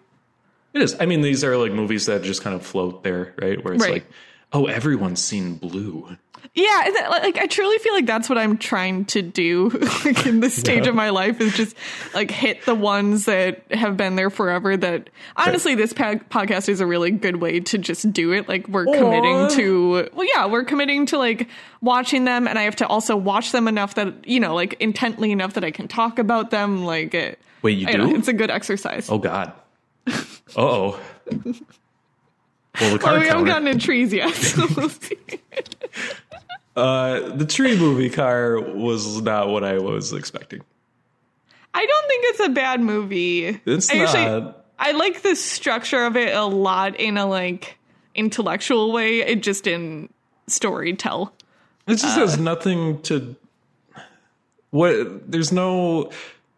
It 0.74 0.82
is. 0.82 0.96
I 1.00 1.06
mean, 1.06 1.22
these 1.22 1.42
are 1.44 1.56
like 1.56 1.72
movies 1.72 2.06
that 2.06 2.22
just 2.22 2.42
kind 2.42 2.54
of 2.54 2.64
float 2.64 3.02
there, 3.02 3.34
right? 3.40 3.62
Where 3.64 3.74
it's 3.74 3.82
Right. 3.82 3.92
like, 3.94 4.06
oh, 4.52 4.66
everyone's 4.66 5.22
seen 5.22 5.54
Blue. 5.54 6.16
Yeah, 6.54 7.06
like 7.10 7.36
I 7.36 7.46
truly 7.46 7.76
feel 7.78 7.92
like 7.92 8.06
that's 8.06 8.28
what 8.30 8.38
I'm 8.38 8.56
trying 8.56 9.04
to 9.06 9.20
do 9.20 9.68
like 10.04 10.24
in 10.26 10.40
this 10.40 10.54
stage 10.54 10.84
Yeah. 10.84 10.88
of 10.90 10.94
my 10.94 11.10
life 11.10 11.38
is 11.40 11.54
just 11.54 11.76
like 12.14 12.30
hit 12.30 12.64
the 12.64 12.74
ones 12.74 13.26
that 13.26 13.70
have 13.72 13.96
been 13.98 14.16
there 14.16 14.30
forever 14.30 14.74
that 14.76 15.10
honestly 15.36 15.74
this 15.74 15.92
podcast 15.92 16.70
is 16.70 16.80
a 16.80 16.86
really 16.86 17.10
good 17.10 17.36
way 17.36 17.60
to 17.60 17.76
just 17.76 18.10
do 18.12 18.32
it 18.32 18.48
like 18.48 18.66
we're 18.68 18.86
committing 18.86 19.48
to 19.56 20.08
well 20.14 20.26
yeah, 20.34 20.46
we're 20.46 20.64
committing 20.64 21.04
to 21.06 21.18
like 21.18 21.46
watching 21.82 22.24
them 22.24 22.48
and 22.48 22.58
I 22.58 22.62
have 22.62 22.76
to 22.76 22.86
also 22.86 23.16
watch 23.16 23.52
them 23.52 23.68
enough 23.68 23.94
that 23.96 24.26
you 24.26 24.40
know 24.40 24.54
like 24.54 24.74
intently 24.80 25.32
enough 25.32 25.52
that 25.54 25.64
I 25.64 25.70
can 25.70 25.88
talk 25.88 26.18
about 26.18 26.50
them 26.50 26.84
like 26.86 27.12
it 27.12 27.38
Wait, 27.60 27.76
you 27.76 27.86
I 27.88 27.92
don't 27.92 28.10
know, 28.10 28.16
it's 28.16 28.28
a 28.28 28.32
good 28.32 28.50
exercise. 28.50 29.10
Oh 29.10 29.18
God. 29.18 29.52
Uh 30.06 30.14
oh. 30.56 31.00
Well, 32.80 32.98
the 32.98 33.08
Oh, 33.08 33.18
we 33.18 33.26
haven't 33.26 33.46
gotten 33.46 33.68
in 33.68 33.78
trees 33.78 34.12
yet. 34.12 34.34
so 34.34 34.66
we'll 34.76 34.88
see. 34.90 35.16
Uh, 36.76 37.20
the 37.36 37.46
tree 37.46 37.78
movie 37.78 38.10
car 38.10 38.60
was 38.60 39.22
not 39.22 39.48
what 39.48 39.64
I 39.64 39.78
was 39.78 40.12
expecting. 40.12 40.60
I 41.74 41.84
don't 41.84 42.08
think 42.08 42.24
it's 42.28 42.40
a 42.40 42.48
bad 42.50 42.80
movie. 42.80 43.60
It's 43.64 43.90
I 43.90 43.96
actually- 43.98 44.24
not. 44.24 44.62
I 44.78 44.92
like 44.92 45.22
the 45.22 45.34
structure 45.34 46.04
of 46.04 46.16
it 46.16 46.34
a 46.34 46.44
lot 46.44 46.96
in 47.00 47.16
a 47.16 47.24
like 47.26 47.78
intellectual 48.14 48.92
way. 48.92 49.20
It 49.20 49.42
just 49.42 49.64
didn't 49.64 50.14
story 50.48 50.92
tell. 50.94 51.32
It 51.86 51.92
just 51.96 52.16
uh, 52.18 52.20
has 52.20 52.38
nothing 52.38 53.00
to. 53.02 53.34
What? 54.70 55.30
There's 55.30 55.50
no. 55.52 56.10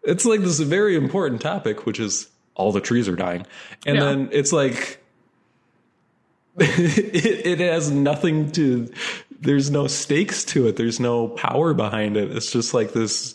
It's 0.03 0.25
like 0.25 0.41
this 0.41 0.59
very 0.59 0.97
important 0.97 1.41
topic, 1.41 1.87
which 1.87 2.01
is 2.01 2.29
all 2.57 2.73
the 2.73 2.81
trees 2.81 3.09
are 3.09 3.15
dying, 3.15 3.47
and 3.87 3.97
Yeah. 3.97 4.05
then 4.05 4.29
it's 4.33 4.53
like. 4.53 4.99
it, 6.59 7.47
it 7.47 7.59
has 7.61 7.91
nothing 7.91 8.51
to. 8.53 8.93
There's 9.41 9.71
no 9.71 9.87
stakes 9.87 10.45
to 10.47 10.67
it. 10.67 10.77
There's 10.77 10.99
no 10.99 11.29
power 11.29 11.75
behind 11.75 12.17
it. 12.17 12.31
It's 12.37 12.51
just 12.51 12.75
like 12.75 12.93
this 12.93 13.35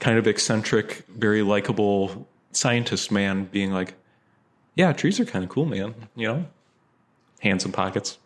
kind 0.00 0.18
of 0.18 0.26
eccentric, 0.26 1.04
very 1.08 1.42
likable 1.42 2.28
scientist 2.52 3.12
man 3.12 3.44
being 3.44 3.72
like, 3.72 3.94
"Yeah, 4.74 4.92
trees 4.92 5.20
are 5.20 5.24
kind 5.24 5.44
of 5.44 5.50
cool, 5.50 5.66
man. 5.66 5.94
You 6.16 6.28
know, 6.28 6.46
hands 7.40 7.64
in 7.64 7.72
pockets." 7.72 8.18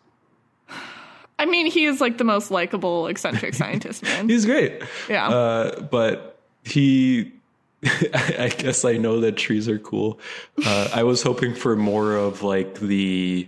I 1.37 1.45
mean, 1.45 1.65
he 1.67 1.85
is 1.85 1.99
like 2.01 2.17
the 2.17 2.23
most 2.23 2.49
likable 2.51 3.07
eccentric 3.07 3.53
scientist 3.55 4.03
man. 4.03 4.29
He's 4.29 4.45
great. 4.45 4.81
Yeah. 5.09 5.27
Uh, 5.27 5.81
but 5.81 6.39
he, 6.63 7.33
I 7.83 8.51
guess 8.57 8.85
I 8.85 8.97
know 8.97 9.19
that 9.21 9.37
trees 9.37 9.67
are 9.67 9.79
cool. 9.79 10.19
Uh, 10.65 10.89
I 10.93 11.03
was 11.03 11.21
hoping 11.21 11.53
for 11.53 11.75
more 11.75 12.15
of 12.15 12.41
like 12.41 12.75
the, 12.79 13.47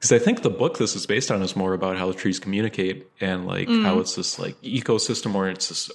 because 0.00 0.12
I 0.12 0.18
think 0.18 0.40
the 0.40 0.48
book 0.48 0.78
this 0.78 0.96
is 0.96 1.04
based 1.04 1.30
on 1.30 1.42
is 1.42 1.54
more 1.54 1.74
about 1.74 1.98
how 1.98 2.06
the 2.06 2.14
trees 2.14 2.38
communicate 2.38 3.06
and 3.20 3.46
like 3.46 3.68
how 3.68 3.96
mm. 3.96 4.00
it's 4.00 4.14
this 4.14 4.38
like 4.38 4.58
ecosystem 4.62 5.34
or 5.34 5.46
it's 5.50 5.68
this 5.68 5.90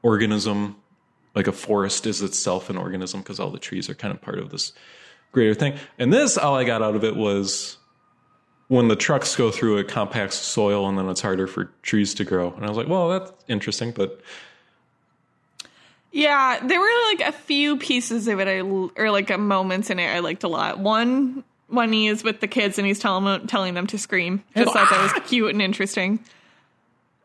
organism, 0.00 0.76
like 1.34 1.48
a 1.48 1.52
forest 1.52 2.06
is 2.06 2.22
itself 2.22 2.70
an 2.70 2.76
organism 2.76 3.20
because 3.20 3.40
all 3.40 3.50
the 3.50 3.58
trees 3.58 3.90
are 3.90 3.96
kind 3.96 4.14
of 4.14 4.22
part 4.22 4.38
of 4.38 4.50
this 4.50 4.72
greater 5.32 5.54
thing. 5.54 5.76
And 5.98 6.12
this, 6.12 6.38
all 6.38 6.54
I 6.54 6.62
got 6.62 6.82
out 6.82 6.94
of 6.94 7.02
it 7.02 7.16
was 7.16 7.78
when 8.68 8.86
the 8.86 8.94
trucks 8.94 9.34
go 9.34 9.50
through 9.50 9.78
it 9.78 9.88
compacts 9.88 10.36
soil 10.36 10.88
and 10.88 10.96
then 10.96 11.08
it's 11.08 11.20
harder 11.20 11.48
for 11.48 11.64
trees 11.82 12.14
to 12.14 12.24
grow. 12.24 12.52
And 12.52 12.64
I 12.64 12.68
was 12.68 12.76
like, 12.76 12.86
well, 12.86 13.08
that's 13.08 13.32
interesting, 13.48 13.90
but 13.90 14.20
yeah, 16.12 16.64
there 16.64 16.78
were 16.78 16.86
like 17.08 17.28
a 17.28 17.32
few 17.32 17.76
pieces 17.76 18.28
of 18.28 18.38
it 18.38 18.46
I 18.46 18.60
or 18.60 19.10
like 19.10 19.36
moments 19.36 19.90
in 19.90 19.98
it 19.98 20.06
I 20.06 20.20
liked 20.20 20.44
a 20.44 20.48
lot. 20.48 20.78
One 20.78 21.42
when 21.68 21.92
he 21.92 22.08
is 22.08 22.24
with 22.24 22.40
the 22.40 22.46
kids 22.48 22.78
and 22.78 22.86
he's 22.86 22.98
telling 22.98 23.24
them, 23.24 23.46
telling 23.46 23.74
them 23.74 23.86
to 23.88 23.98
scream. 23.98 24.42
Just 24.56 24.72
thought 24.72 24.88
that 24.90 25.14
was 25.14 25.22
cute 25.28 25.50
and 25.50 25.60
interesting. 25.62 26.18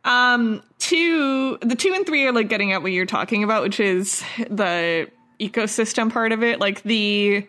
Um, 0.05 0.61
two, 0.79 1.57
the 1.61 1.75
two 1.75 1.93
and 1.93 2.05
three 2.05 2.25
are 2.25 2.33
like 2.33 2.49
getting 2.49 2.73
at 2.73 2.81
what 2.83 2.91
you're 2.91 3.05
talking 3.05 3.43
about, 3.43 3.63
which 3.63 3.79
is 3.79 4.21
the 4.49 5.09
ecosystem 5.39 6.11
part 6.11 6.31
of 6.33 6.43
it. 6.43 6.59
Like 6.59 6.83
the 6.83 7.47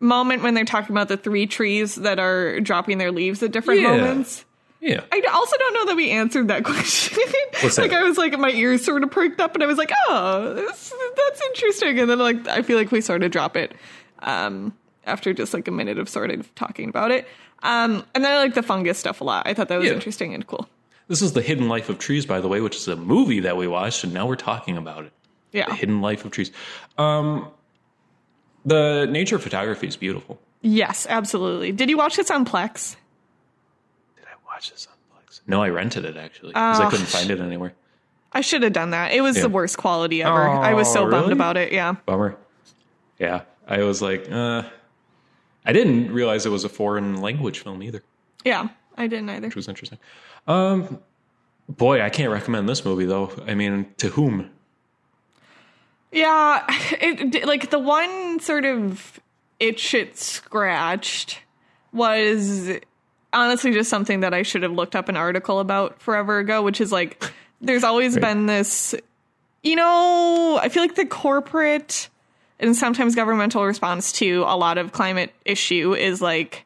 moment 0.00 0.42
when 0.42 0.54
they're 0.54 0.64
talking 0.64 0.92
about 0.94 1.08
the 1.08 1.16
three 1.16 1.46
trees 1.46 1.94
that 1.94 2.18
are 2.18 2.60
dropping 2.60 2.98
their 2.98 3.12
leaves 3.12 3.42
at 3.42 3.52
different 3.52 3.80
Yeah. 3.82 3.96
moments. 3.96 4.44
yeah. 4.80 5.00
I 5.12 5.22
also 5.32 5.56
don't 5.56 5.74
know 5.74 5.86
that 5.86 5.96
we 5.96 6.10
answered 6.10 6.48
that 6.48 6.64
question. 6.64 7.18
Like? 7.78 7.92
I 7.92 8.02
was 8.02 8.18
like, 8.18 8.36
my 8.38 8.50
ears 8.50 8.84
sort 8.84 9.02
of 9.04 9.10
perked 9.10 9.40
up, 9.40 9.54
and 9.54 9.62
I 9.62 9.66
was 9.66 9.78
like, 9.78 9.90
oh, 10.08 10.54
this, 10.54 10.92
that's 11.16 11.40
interesting. 11.42 11.98
And 12.00 12.10
then 12.10 12.18
like 12.18 12.46
I 12.48 12.62
feel 12.62 12.76
like 12.76 12.90
we 12.90 13.00
sort 13.00 13.22
of 13.22 13.30
drop 13.30 13.56
it 13.56 13.72
um, 14.20 14.74
after 15.06 15.32
just 15.32 15.54
like 15.54 15.66
a 15.68 15.70
minute 15.70 15.98
of 15.98 16.08
sort 16.08 16.30
of 16.30 16.52
talking 16.54 16.88
about 16.88 17.10
it. 17.10 17.26
Um, 17.62 18.04
and 18.14 18.24
then 18.24 18.32
I 18.32 18.38
like 18.38 18.54
the 18.54 18.62
fungus 18.62 18.98
stuff 18.98 19.20
a 19.20 19.24
lot. 19.24 19.46
I 19.46 19.54
thought 19.54 19.68
that 19.68 19.78
was 19.78 19.86
Yeah. 19.88 19.94
interesting 19.94 20.34
and 20.34 20.46
cool. 20.46 20.68
This 21.08 21.22
is 21.22 21.32
The 21.32 21.42
Hidden 21.42 21.68
Life 21.68 21.88
of 21.88 21.98
Trees, 21.98 22.26
by 22.26 22.40
the 22.40 22.48
way, 22.48 22.60
which 22.60 22.76
is 22.76 22.88
a 22.88 22.96
movie 22.96 23.40
that 23.40 23.56
we 23.56 23.66
watched, 23.68 24.02
and 24.04 24.12
now 24.12 24.26
we're 24.26 24.34
talking 24.36 24.76
about 24.76 25.04
it. 25.04 25.12
Yeah. 25.52 25.66
The 25.68 25.74
Hidden 25.74 26.00
Life 26.00 26.24
of 26.24 26.32
Trees. 26.32 26.50
Um, 26.98 27.48
the 28.64 29.06
nature 29.08 29.38
photography 29.38 29.86
is 29.86 29.96
beautiful. 29.96 30.40
Yes, 30.62 31.06
absolutely. 31.08 31.70
Did 31.72 31.88
you 31.90 31.96
watch 31.96 32.16
this 32.16 32.30
on 32.30 32.44
Plex? 32.44 32.96
Did 34.16 34.24
I 34.26 34.34
watch 34.52 34.70
this 34.72 34.88
on 34.90 34.94
Plex? 35.16 35.40
No, 35.46 35.62
I 35.62 35.68
rented 35.68 36.04
it 36.04 36.16
actually 36.16 36.48
because 36.50 36.80
I 36.80 36.86
Oh. 36.86 36.90
couldn't 36.90 37.06
find 37.06 37.30
it 37.30 37.40
anywhere. 37.40 37.72
I 38.32 38.40
should 38.40 38.64
have 38.64 38.72
done 38.72 38.90
that. 38.90 39.12
It 39.12 39.20
was 39.20 39.36
Yeah. 39.36 39.42
the 39.42 39.48
worst 39.48 39.78
quality 39.78 40.22
ever. 40.22 40.48
I 40.48 40.74
was 40.74 40.92
so 40.92 41.06
Oh, 41.06 41.10
bummed 41.10 41.32
about 41.32 41.56
it. 41.56 41.72
Yeah. 41.72 41.94
Bummer. 42.04 42.36
Yeah, 43.18 43.42
I 43.68 43.82
was 43.84 44.02
like, 44.02 44.28
uh, 44.30 44.64
I 45.66 45.72
didn't 45.72 46.12
realize 46.12 46.46
it 46.46 46.50
was 46.50 46.64
a 46.64 46.68
foreign 46.68 47.20
language 47.20 47.58
film 47.60 47.82
either, 47.82 48.02
Yeah. 48.44 48.68
I 48.96 49.08
didn't 49.08 49.28
either. 49.28 49.48
which 49.48 49.56
was 49.56 49.68
interesting. 49.68 49.98
Um, 50.46 51.00
boy, 51.68 52.00
I 52.00 52.08
can't 52.08 52.30
recommend 52.32 52.68
this 52.68 52.84
movie 52.84 53.04
though. 53.04 53.30
I 53.46 53.54
mean, 53.54 53.86
to 53.98 54.08
whom? 54.10 54.50
Yeah, 56.12 56.64
it 57.00 57.44
like 57.46 57.70
the 57.70 57.78
one 57.78 58.40
sort 58.40 58.64
of 58.64 59.20
itch 59.60 59.92
it 59.94 60.16
scratched 60.16 61.40
was 61.92 62.70
honestly 63.32 63.72
just 63.72 63.90
something 63.90 64.20
that 64.20 64.32
I 64.34 64.42
should 64.42 64.62
have 64.62 64.72
looked 64.72 64.94
up 64.96 65.08
an 65.08 65.16
article 65.16 65.60
about 65.60 66.00
forever 66.00 66.38
ago, 66.38 66.62
which 66.62 66.80
is 66.80 66.92
like 66.92 67.22
there's 67.60 67.84
always 67.84 68.14
Right. 68.14 68.22
been 68.22 68.46
this 68.46 68.94
you 69.62 69.74
know, 69.74 70.58
I 70.62 70.68
feel 70.68 70.82
like 70.82 70.94
the 70.94 71.06
corporate 71.06 72.08
and 72.58 72.74
sometimes 72.76 73.14
governmental 73.14 73.64
response 73.64 74.12
to 74.12 74.42
a 74.46 74.56
lot 74.56 74.78
of 74.78 74.92
climate 74.92 75.32
issue 75.44 75.94
is 75.94 76.20
like 76.22 76.64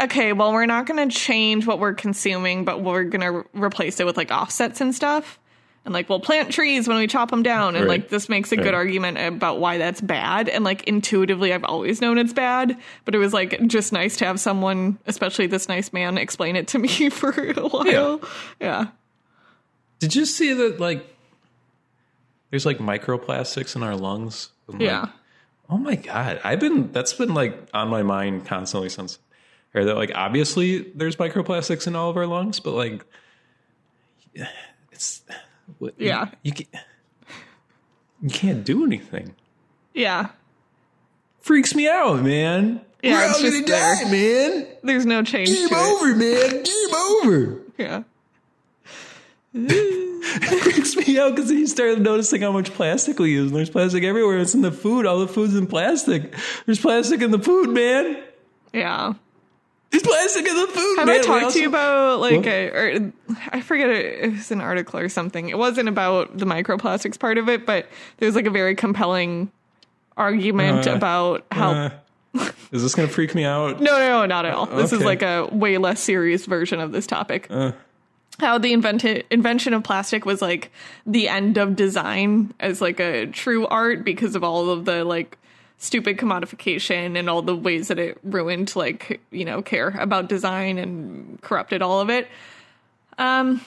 okay, 0.00 0.32
well 0.32 0.52
we're 0.52 0.64
not 0.66 0.86
going 0.86 1.06
to 1.08 1.14
change 1.14 1.66
what 1.66 1.78
we're 1.78 1.92
consuming, 1.92 2.64
but 2.64 2.82
we're 2.82 3.04
going 3.04 3.20
to 3.20 3.30
re- 3.30 3.44
replace 3.52 4.00
it 4.00 4.06
with 4.06 4.16
like 4.16 4.30
offsets 4.30 4.80
and 4.80 4.94
stuff. 4.94 5.38
And 5.84 5.92
like 5.92 6.08
we'll 6.08 6.18
plant 6.20 6.50
trees 6.50 6.88
when 6.88 6.96
we 6.96 7.06
chop 7.06 7.30
them 7.30 7.42
down 7.42 7.74
and 7.76 7.84
Right. 7.86 8.00
like 8.00 8.08
this 8.08 8.28
makes 8.28 8.52
a 8.52 8.56
good 8.56 8.72
argument 8.72 9.18
about 9.18 9.58
why 9.60 9.76
that's 9.78 10.00
bad 10.00 10.48
and 10.48 10.64
like 10.64 10.84
intuitively 10.84 11.52
I've 11.52 11.64
always 11.64 12.00
known 12.00 12.16
it's 12.18 12.32
bad, 12.32 12.78
but 13.04 13.14
it 13.14 13.18
was 13.18 13.34
like 13.34 13.60
just 13.66 13.92
nice 13.92 14.16
to 14.18 14.24
have 14.24 14.40
someone, 14.40 14.98
especially 15.06 15.46
this 15.48 15.68
nice 15.68 15.92
man, 15.92 16.16
explain 16.18 16.56
it 16.56 16.68
to 16.68 16.78
me 16.78 16.88
for 17.10 17.30
a 17.30 17.68
while. 17.68 18.20
Yeah. 18.60 18.86
Did 19.98 20.14
you 20.14 20.24
see 20.24 20.52
that? 20.54 20.80
Like, 20.80 21.04
there's 22.50 22.64
like 22.64 22.78
microplastics 22.78 23.76
in 23.76 23.82
our 23.82 23.94
lungs. 23.96 24.48
Like, 24.68 24.80
Yeah. 24.80 25.06
oh 25.68 25.78
my 25.78 25.96
god, 25.96 26.40
I've 26.44 26.60
been 26.60 26.92
that's 26.92 27.12
been 27.12 27.34
like 27.34 27.68
on 27.74 27.88
my 27.88 28.02
mind 28.02 28.46
constantly 28.46 28.88
since. 28.88 29.18
Or 29.74 29.84
that 29.84 29.96
like 29.96 30.12
obviously 30.14 30.82
there's 30.94 31.16
microplastics 31.16 31.86
in 31.86 31.96
all 31.96 32.10
of 32.10 32.16
our 32.16 32.26
lungs, 32.26 32.60
but 32.60 32.72
like 32.72 33.04
it's 34.92 35.22
what- 35.78 35.94
you- 35.98 36.08
Yeah. 36.08 36.28
you, 36.42 36.52
can, 36.52 36.66
you 38.22 38.30
can't 38.30 38.64
do 38.64 38.84
anything. 38.84 39.34
Yeah. 39.94 40.28
Freaks 41.40 41.74
me 41.74 41.88
out, 41.88 42.22
man. 42.22 42.80
Yeah, 43.02 43.12
We're 43.14 43.32
all 43.32 43.40
just 43.40 43.66
gonna 43.66 43.66
die, 43.66 44.10
man. 44.10 44.66
There's 44.84 45.06
no 45.06 45.22
change 45.24 45.48
Game 45.48 45.74
over, 45.74 46.14
man. 46.14 46.62
Game 46.62 46.94
over. 46.94 47.60
Yeah. 47.78 48.02
freaks 50.40 50.94
freaks 50.94 50.96
me 51.08 51.18
out 51.18 51.34
because 51.34 51.50
you 51.50 51.66
start 51.66 51.98
noticing 51.98 52.42
how 52.42 52.52
much 52.52 52.72
plastic 52.72 53.18
we 53.18 53.30
use. 53.32 53.48
And 53.50 53.56
there's 53.56 53.70
plastic 53.70 54.04
everywhere. 54.04 54.38
It's 54.38 54.54
in 54.54 54.62
the 54.62 54.72
food. 54.72 55.06
All 55.06 55.18
the 55.18 55.28
food's 55.28 55.54
in 55.56 55.66
plastic. 55.66 56.34
There's 56.66 56.80
plastic 56.80 57.20
in 57.22 57.30
the 57.30 57.38
food, 57.38 57.70
man. 57.70 58.22
Yeah. 58.72 59.14
There's 59.90 60.02
plastic 60.02 60.46
in 60.46 60.56
the 60.56 60.66
food. 60.68 60.96
Have 60.98 61.06
man. 61.06 61.20
I 61.20 61.22
talked 61.22 61.44
also- 61.44 61.56
to 61.58 61.62
you 61.62 61.68
about 61.68 62.20
like 62.20 62.46
a, 62.46 62.68
or 62.70 63.12
I 63.50 63.60
forget 63.60 63.90
it, 63.90 64.24
it 64.24 64.32
was 64.32 64.50
an 64.50 64.60
article 64.62 64.98
or 64.98 65.08
something. 65.10 65.50
It 65.50 65.58
wasn't 65.58 65.88
about 65.88 66.38
the 66.38 66.46
microplastics 66.46 67.18
part 67.18 67.36
of 67.36 67.48
it, 67.50 67.66
but 67.66 67.86
there's 68.16 68.34
like 68.34 68.46
a 68.46 68.50
very 68.50 68.74
compelling 68.74 69.50
argument 70.16 70.86
Uh, 70.86 70.92
about 70.94 71.46
how 71.52 71.72
Uh, 71.72 71.90
is 72.70 72.82
this 72.82 72.94
going 72.94 73.06
to 73.06 73.12
freak 73.12 73.34
me 73.34 73.44
out? 73.44 73.80
No, 73.82 73.98
no, 73.98 74.08
no, 74.20 74.26
not 74.26 74.46
at 74.46 74.54
all. 74.54 74.64
This 74.64 74.92
is 74.94 75.02
like 75.02 75.20
a 75.22 75.46
way 75.52 75.76
less 75.76 76.00
serious 76.00 76.46
version 76.46 76.80
of 76.80 76.92
this 76.92 77.06
topic. 77.06 77.46
Uh. 77.50 77.72
How 78.38 78.58
the 78.58 78.72
invented 78.72 79.24
invention 79.30 79.74
of 79.74 79.84
plastic 79.84 80.24
was 80.24 80.42
like 80.42 80.72
the 81.06 81.28
end 81.28 81.58
of 81.58 81.76
design 81.76 82.54
as 82.58 82.80
like 82.80 82.98
a 82.98 83.26
true 83.26 83.66
art 83.66 84.04
because 84.04 84.34
of 84.34 84.42
all 84.42 84.70
of 84.70 84.84
the 84.84 85.04
like 85.04 85.38
stupid 85.78 86.16
commodification 86.16 87.18
and 87.18 87.28
all 87.28 87.42
the 87.42 87.56
ways 87.56 87.88
that 87.88 87.98
it 87.98 88.18
ruined 88.22 88.74
like 88.76 89.20
you 89.30 89.44
know 89.44 89.60
care 89.62 89.88
about 89.98 90.28
design 90.28 90.78
and 90.78 91.40
corrupted 91.42 91.82
all 91.82 92.00
of 92.00 92.08
it. 92.08 92.28
Um, 93.18 93.60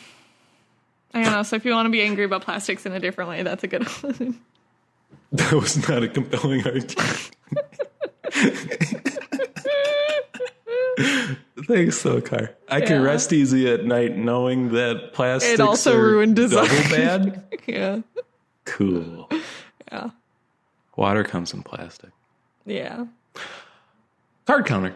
I 1.14 1.24
don't 1.24 1.32
know. 1.32 1.44
So 1.44 1.56
if 1.56 1.66
you 1.66 1.72
want 1.72 1.86
to 1.86 1.92
be 1.92 2.02
angry 2.02 2.26
about 2.26 2.42
plastics 2.42 2.86
in 2.86 2.92
a 2.92 3.00
different 3.00 3.30
way, 3.30 3.44
that's 3.44 3.64
a 3.64 3.68
good 3.68 3.84
one. 3.84 4.40
That 5.32 5.54
was 5.54 5.90
not 5.90 6.02
a 6.02 6.08
compelling 6.08 6.66
argument. 6.66 7.32
Thanks, 11.68 12.02
Car. 12.04 12.52
I 12.70 12.82
can 12.82 13.02
rest 13.02 13.34
easy 13.34 13.70
at 13.72 13.86
night 13.86 14.16
knowing 14.18 14.70
that 14.74 15.14
plastics 15.14 15.60
also 15.60 15.96
are 15.98 16.02
ruined 16.02 16.36
design. 16.36 16.66
double 16.68 16.90
bad. 16.90 17.44
yeah, 17.66 18.00
Cool. 18.66 19.30
yeah, 19.92 20.10
Water 20.96 21.24
comes 21.24 21.54
in 21.54 21.64
plastic. 21.64 22.12
yeah. 22.66 23.06
Card 24.46 24.66
counter. 24.66 24.94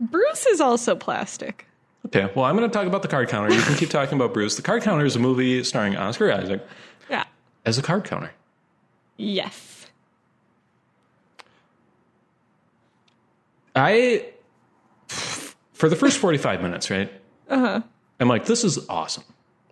Bruce 0.00 0.46
is 0.46 0.60
also 0.60 0.94
plastic. 0.94 1.66
Okay, 2.06 2.30
well, 2.36 2.44
I'm 2.44 2.56
going 2.56 2.68
to 2.70 2.72
talk 2.72 2.86
about 2.86 3.02
the 3.02 3.08
card 3.08 3.28
counter. 3.28 3.52
You 3.52 3.60
can 3.60 3.74
keep 3.76 3.90
talking 3.90 4.14
about 4.16 4.32
Bruce. 4.32 4.54
The 4.54 4.62
card 4.62 4.82
counter 4.82 5.04
is 5.04 5.16
a 5.16 5.18
movie 5.18 5.64
starring 5.64 5.96
Oscar 5.96 6.30
Isaac 6.32 6.64
Yeah. 7.10 7.24
as 7.66 7.78
a 7.78 7.82
card 7.82 8.04
counter. 8.04 8.30
Yes. 9.16 9.86
I, 13.74 14.24
for 15.78 15.88
the 15.88 15.96
first 15.96 16.18
45 16.18 16.60
minutes, 16.60 16.90
right? 16.90 17.10
Uh 17.48 17.58
huh. 17.58 17.80
I'm 18.20 18.28
like, 18.28 18.46
this 18.46 18.64
is 18.64 18.86
awesome. 18.88 19.24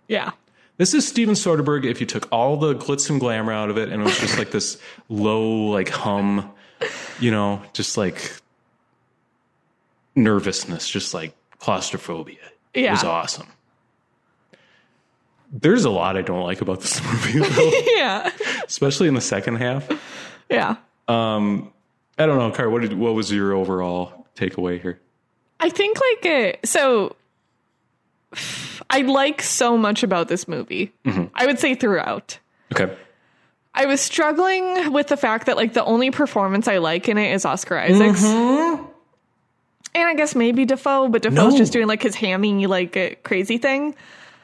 Yeah. 0.07 0.31
This 0.77 0.93
is 0.93 1.07
Steven 1.07 1.35
Soderbergh 1.35 1.85
if 1.85 1.99
you 1.99 2.05
took 2.07 2.27
all 2.31 2.55
the 2.57 2.73
glitz 2.75 3.09
and 3.09 3.19
glamour 3.19 3.51
out 3.51 3.69
of 3.69 3.77
it 3.77 3.89
and 3.89 4.01
it 4.01 4.05
was 4.05 4.17
just 4.19 4.37
like 4.37 4.51
this 4.51 4.79
low, 5.09 5.65
like 5.67 5.89
hum, 5.89 6.49
you 7.19 7.29
know, 7.31 7.61
just 7.73 7.97
like 7.97 8.31
nervousness, 10.15 10.87
just 10.87 11.13
like 11.13 11.35
claustrophobia. 11.59 12.37
Yeah. 12.73 12.89
It 12.89 12.91
was 12.91 13.03
awesome. 13.03 13.47
There's 15.51 15.85
a 15.85 15.89
lot 15.89 16.17
I 16.17 16.21
don't 16.21 16.43
like 16.43 16.61
about 16.61 16.81
this 16.81 17.01
movie, 17.33 17.39
though, 17.39 17.71
Yeah. 17.95 18.31
especially 18.65 19.07
in 19.07 19.13
the 19.13 19.21
second 19.21 19.55
half. 19.55 19.89
Yeah. 20.49 20.75
Um, 21.07 21.73
I 22.17 22.25
don't 22.25 22.37
know, 22.37 22.51
Car. 22.51 22.69
What 22.69 22.81
did 22.81 22.93
what 22.93 23.13
was 23.13 23.31
your 23.31 23.53
overall 23.53 24.27
takeaway 24.35 24.81
here? 24.81 24.99
I 25.59 25.69
think 25.69 25.97
like 26.21 26.25
uh, 26.25 26.57
so 26.65 27.15
I 28.89 29.01
like 29.01 29.41
so 29.41 29.77
much 29.77 30.03
about 30.03 30.27
this 30.27 30.47
movie. 30.47 30.93
I 31.35 31.45
would 31.45 31.59
say 31.59 31.75
throughout. 31.75 32.39
Okay, 32.73 32.95
I 33.73 33.85
was 33.85 34.01
struggling 34.01 34.91
with 34.93 35.07
the 35.07 35.17
fact 35.17 35.45
that 35.47 35.55
like 35.57 35.73
the 35.73 35.83
only 35.85 36.11
performance 36.11 36.67
I 36.67 36.77
like 36.77 37.07
in 37.09 37.17
it 37.17 37.33
is 37.33 37.45
Oscar 37.45 37.77
Isaac's. 37.77 38.23
And 39.95 40.05
I 40.07 40.13
guess 40.13 40.35
maybe 40.35 40.65
Dafoe, 40.65 41.07
but 41.07 41.23
Dafoe's 41.23 41.53
No. 41.53 41.57
just 41.57 41.73
doing 41.73 41.87
like 41.87 42.03
his 42.03 42.13
hammy 42.13 42.67
like 42.67 42.95
uh, 42.95 43.09
crazy 43.23 43.57
thing. 43.57 43.95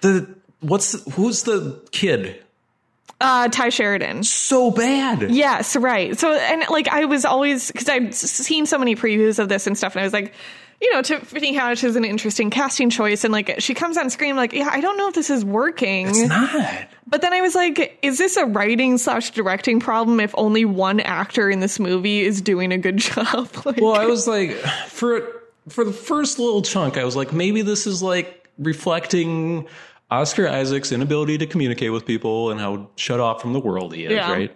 the 0.02 0.28
what's 0.62 0.94
who's 1.14 1.44
the 1.44 1.80
kid? 1.92 2.44
Uh 3.22 3.48
Tye 3.50 3.70
Sheridan. 3.70 4.24
So 4.24 4.72
bad. 4.72 5.30
Yes, 5.30 5.76
right. 5.76 6.18
So, 6.18 6.34
and 6.34 6.64
like 6.70 6.88
I 6.88 7.06
was 7.06 7.24
always 7.24 7.72
because 7.72 7.88
I've 7.88 8.16
seen 8.16 8.66
so 8.66 8.80
many 8.80 8.96
previews 8.96 9.38
of 9.38 9.48
this 9.48 9.68
and 9.68 9.78
stuff, 9.78 9.94
and 9.96 10.02
I 10.02 10.04
was 10.06 10.14
like, 10.14 10.34
you 10.84 10.92
know, 10.92 11.02
Tiffany 11.02 11.56
Haddish 11.56 11.84
is 11.86 11.96
an 11.96 12.04
interesting 12.04 12.50
casting 12.50 12.90
choice, 12.90 13.24
and 13.24 13.32
like 13.32 13.56
she 13.60 13.74
comes 13.74 13.96
on 13.98 14.10
screen, 14.10 14.36
like, 14.36 14.52
yeah, 14.52 14.68
I 14.70 14.82
don't 14.82 14.98
know 14.98 15.08
if 15.08 15.16
this 15.16 15.30
is 15.30 15.46
working. 15.46 16.10
It's 16.10 16.20
not. 16.28 16.88
But 17.08 17.22
then 17.22 17.32
I 17.32 17.40
was 17.42 17.56
like, 17.56 17.98
is 18.02 18.18
this 18.18 18.36
a 18.38 18.46
writing 18.46 18.98
slash 18.98 19.32
directing 19.32 19.80
problem 19.80 20.20
if 20.20 20.34
only 20.38 20.66
one 20.66 21.00
actor 21.00 21.50
in 21.50 21.62
this 21.62 21.80
movie 21.80 22.22
is 22.22 22.42
doing 22.42 22.72
a 22.74 22.78
good 22.78 22.98
job? 23.10 23.50
like, 23.66 23.78
Well, 23.80 23.94
I 23.96 24.06
was 24.08 24.28
like, 24.28 24.52
for 24.90 25.22
for 25.70 25.86
the 25.86 25.94
first 25.94 26.38
little 26.38 26.62
chunk, 26.62 26.98
I 26.98 27.06
was 27.06 27.16
like, 27.16 27.32
maybe 27.32 27.62
this 27.62 27.88
is 27.88 28.04
like 28.04 28.50
reflecting 28.58 29.66
Oscar 30.12 30.48
Isaac's 30.50 30.92
inability 30.92 31.38
to 31.38 31.48
communicate 31.48 31.92
with 31.94 32.06
people 32.06 32.52
and 32.52 32.60
how 32.60 32.90
shut 32.98 33.22
off 33.22 33.42
from 33.42 33.54
the 33.54 33.60
world 33.62 33.96
he 33.96 34.04
is, 34.06 34.12
Yeah. 34.12 34.32
right? 34.32 34.56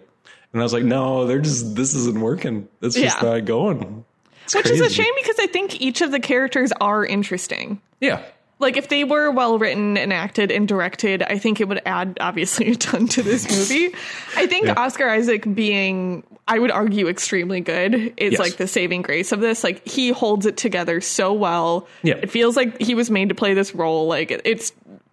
And 0.52 0.60
I 0.60 0.62
was 0.62 0.72
like, 0.74 0.84
no, 0.84 1.26
they're 1.26 1.40
just 1.40 1.74
this 1.74 1.94
isn't 1.94 2.20
working. 2.20 2.68
It's 2.82 2.94
just 2.96 3.16
Yeah. 3.22 3.30
not 3.30 3.44
going. 3.46 4.04
Which 4.54 4.70
is 4.70 4.80
a 4.80 4.90
shame 4.90 5.12
because 5.16 5.38
I 5.38 5.46
think 5.46 5.80
each 5.80 6.00
of 6.00 6.10
the 6.10 6.20
characters 6.20 6.72
are 6.80 7.04
interesting. 7.04 7.80
Yeah. 8.00 8.22
Like 8.60 8.76
if 8.76 8.88
they 8.88 9.04
were 9.04 9.30
well 9.30 9.56
written 9.58 9.96
and 9.96 10.12
acted 10.12 10.50
and 10.50 10.66
directed, 10.66 11.22
I 11.22 11.38
think 11.38 11.60
it 11.60 11.68
would 11.68 11.80
add 11.86 12.18
obviously 12.20 12.68
a 12.72 12.74
ton 12.74 13.06
to 13.08 13.22
this 13.22 13.48
movie. 13.48 13.94
I 14.36 14.46
think 14.46 14.66
Yeah. 14.66 14.74
Oscar 14.76 15.08
Isaac 15.08 15.44
being 15.54 16.24
I 16.48 16.58
would 16.58 16.70
argue 16.70 17.08
extremely 17.08 17.60
good 17.60 17.94
is 18.16 18.32
Yes. 18.32 18.40
like 18.40 18.56
the 18.56 18.66
saving 18.66 19.02
grace 19.02 19.30
of 19.32 19.40
this. 19.40 19.62
Like 19.62 19.86
he 19.86 20.08
holds 20.10 20.44
it 20.46 20.56
together 20.56 21.00
so 21.00 21.32
well. 21.32 21.86
Yeah. 22.02 22.14
It 22.14 22.30
feels 22.30 22.56
like 22.56 22.80
he 22.80 22.94
was 22.94 23.10
made 23.10 23.28
to 23.28 23.34
play 23.34 23.54
this 23.54 23.74
role. 23.74 24.08
Like 24.08 24.30
it's 24.44 24.72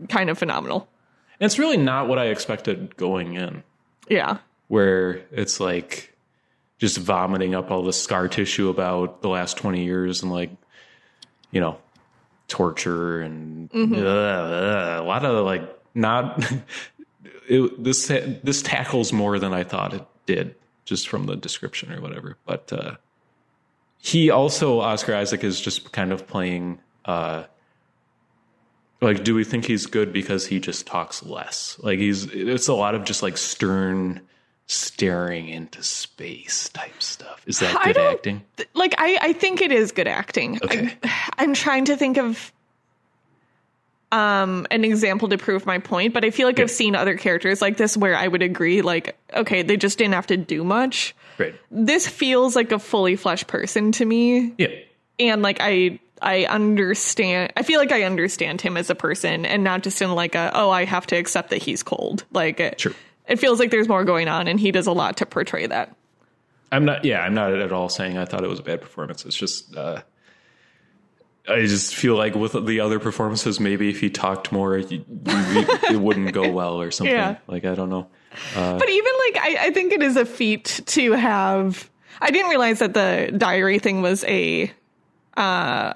kind 0.10 0.30
of 0.32 0.38
phenomenal. 0.40 0.88
And 1.40 1.46
it's 1.46 1.60
really 1.60 1.78
not 1.78 2.08
what 2.08 2.18
I 2.18 2.28
expected 2.28 2.96
going 2.98 3.34
in, 3.34 3.62
Yeah. 4.10 4.38
where 4.70 5.22
it's 5.32 5.60
like 5.60 6.15
just 6.78 6.98
vomiting 6.98 7.56
up 7.56 7.72
all 7.72 7.84
the 7.84 7.94
scar 7.94 8.28
tissue 8.28 8.70
about 8.70 9.22
the 9.22 9.30
last 9.30 9.58
20 9.58 9.84
years 9.84 10.24
and 10.24 10.32
like, 10.32 10.52
you 11.52 11.62
know, 11.62 11.78
torture 12.48 13.22
and 13.22 13.70
Mm-hmm. 13.72 13.96
a 13.96 15.02
lot 15.04 15.26
of 15.26 15.46
like 15.46 15.64
not 15.94 16.44
it, 17.50 17.84
this 17.84 18.08
this 18.08 18.62
tackles 18.62 19.12
more 19.12 19.40
than 19.40 19.54
I 19.54 19.64
thought 19.64 19.94
it 19.94 20.06
did 20.26 20.56
just 20.86 21.10
from 21.10 21.26
the 21.26 21.36
description 21.36 21.92
or 21.92 22.00
whatever. 22.00 22.38
But 22.46 22.72
uh, 22.72 22.96
he 23.98 24.30
also 24.30 24.80
Oscar 24.80 25.16
Isaac 25.16 25.44
is 25.44 25.60
just 25.60 25.92
kind 25.92 26.12
of 26.12 26.28
playing. 26.28 26.80
Uh, 27.04 27.46
like, 29.02 29.24
do 29.24 29.36
we 29.36 29.44
think 29.44 29.66
he's 29.66 29.88
good 29.88 30.14
because 30.14 30.48
he 30.48 30.60
just 30.60 30.86
talks 30.88 31.24
less? 31.24 31.78
Like 31.82 32.00
he's 32.00 32.26
it's 32.26 32.68
a 32.68 32.74
lot 32.74 32.96
of 32.96 33.04
just 33.04 33.24
like 33.24 33.38
stern 33.38 34.22
staring 34.68 35.48
into 35.48 35.84
space 35.84 36.70
type 36.70 37.02
stuff. 37.02 37.44
Is 37.46 37.60
that 37.60 37.84
good 37.84 37.98
acting? 37.98 38.44
Like 38.74 38.96
I, 38.98 39.18
I 39.22 39.34
think 39.34 39.62
it 39.62 39.72
is 39.72 39.92
good 39.92 40.08
acting. 40.08 40.60
Okay. 40.64 40.98
I, 41.04 41.32
I'm 41.38 41.54
trying 41.54 41.86
to 41.86 41.98
think 41.98 42.18
of 42.18 42.52
um 44.12 44.66
an 44.72 44.84
example 44.86 45.30
to 45.30 45.38
prove 45.38 45.66
my 45.66 45.80
point, 45.80 46.14
but 46.14 46.24
I 46.24 46.30
feel 46.32 46.48
like 46.48 46.60
I've 46.60 46.72
seen 46.72 46.96
other 46.96 47.18
characters 47.18 47.62
like 47.62 47.78
this 47.78 47.98
where 47.98 48.16
I 48.16 48.28
would 48.28 48.42
agree, 48.42 48.82
like, 48.82 49.18
okay, 49.34 49.62
they 49.62 49.78
just 49.78 49.98
didn't 49.98 50.14
have 50.14 50.28
to 50.28 50.38
do 50.38 50.64
much. 50.64 51.16
Right. 51.38 51.56
This 51.70 52.08
feels 52.08 52.56
like 52.56 52.72
a 52.72 52.80
fully 52.80 53.16
fleshed 53.16 53.48
person 53.48 53.92
to 53.94 54.06
me. 54.06 54.54
Yeah. 54.58 54.68
And 55.20 55.42
like 55.42 55.58
I 55.60 56.00
I 56.22 56.46
understand 56.46 57.54
I 57.58 57.64
feel 57.64 57.80
like 57.80 57.92
I 57.92 58.04
understand 58.04 58.62
him 58.62 58.78
as 58.78 58.90
a 58.90 58.96
person 58.96 59.46
and 59.46 59.64
not 59.64 59.84
just 59.84 60.02
in 60.02 60.12
like 60.14 60.34
a 60.34 60.50
oh 60.54 60.70
I 60.72 60.86
have 60.86 61.06
to 61.08 61.16
accept 61.16 61.50
that 61.52 61.62
he's 61.62 61.84
cold. 61.84 62.26
Like 62.32 62.60
it, 62.60 62.80
Sure. 62.80 62.94
It 63.28 63.38
feels 63.38 63.60
like 63.60 63.72
there's 63.72 63.88
more 63.88 64.04
going 64.04 64.28
on 64.28 64.48
and 64.48 64.60
he 64.60 64.72
does 64.72 64.88
a 64.88 64.92
lot 64.92 65.18
to 65.18 65.26
portray 65.26 65.66
that. 65.68 65.96
I'm 66.72 66.86
not. 66.86 67.06
Yeah, 67.06 67.22
I'm 67.22 67.34
not 67.34 67.54
at 67.54 67.72
all 67.72 67.90
saying 67.90 68.18
I 68.18 68.26
thought 68.26 68.44
it 68.44 68.50
was 68.50 68.60
a 68.60 68.64
bad 68.64 68.82
performance. 68.82 69.26
It's 69.26 69.36
just 69.36 69.76
uh, 69.76 70.02
I 71.48 71.62
just 71.66 71.96
feel 71.96 72.16
like 72.16 72.36
with 72.36 72.54
the 72.66 72.80
other 72.80 73.00
performances, 73.00 73.60
maybe 73.60 73.90
if 73.90 74.00
he 74.00 74.10
talked 74.10 74.52
more, 74.52 74.78
you, 74.78 75.06
it 75.26 76.00
wouldn't 76.00 76.34
go 76.34 76.50
well 76.52 76.82
or 76.82 76.92
something. 76.92 77.16
Yeah. 77.16 77.38
Like 77.48 77.66
I 77.66 77.76
don't 77.76 77.90
know. 77.90 78.08
But 78.54 78.90
even 78.90 79.12
like 79.28 79.38
I, 79.38 79.58
I 79.68 79.72
think 79.72 79.94
it 79.94 80.02
is 80.02 80.18
a 80.18 80.26
feat 80.26 80.82
to 80.88 81.14
have 81.14 81.90
I 82.20 82.32
didn't 82.32 82.50
realize 82.50 82.80
that 82.80 82.94
the 82.94 83.34
diary 83.38 83.80
thing 83.80 84.02
was 84.02 84.24
a 84.26 84.72
uh 85.38 85.94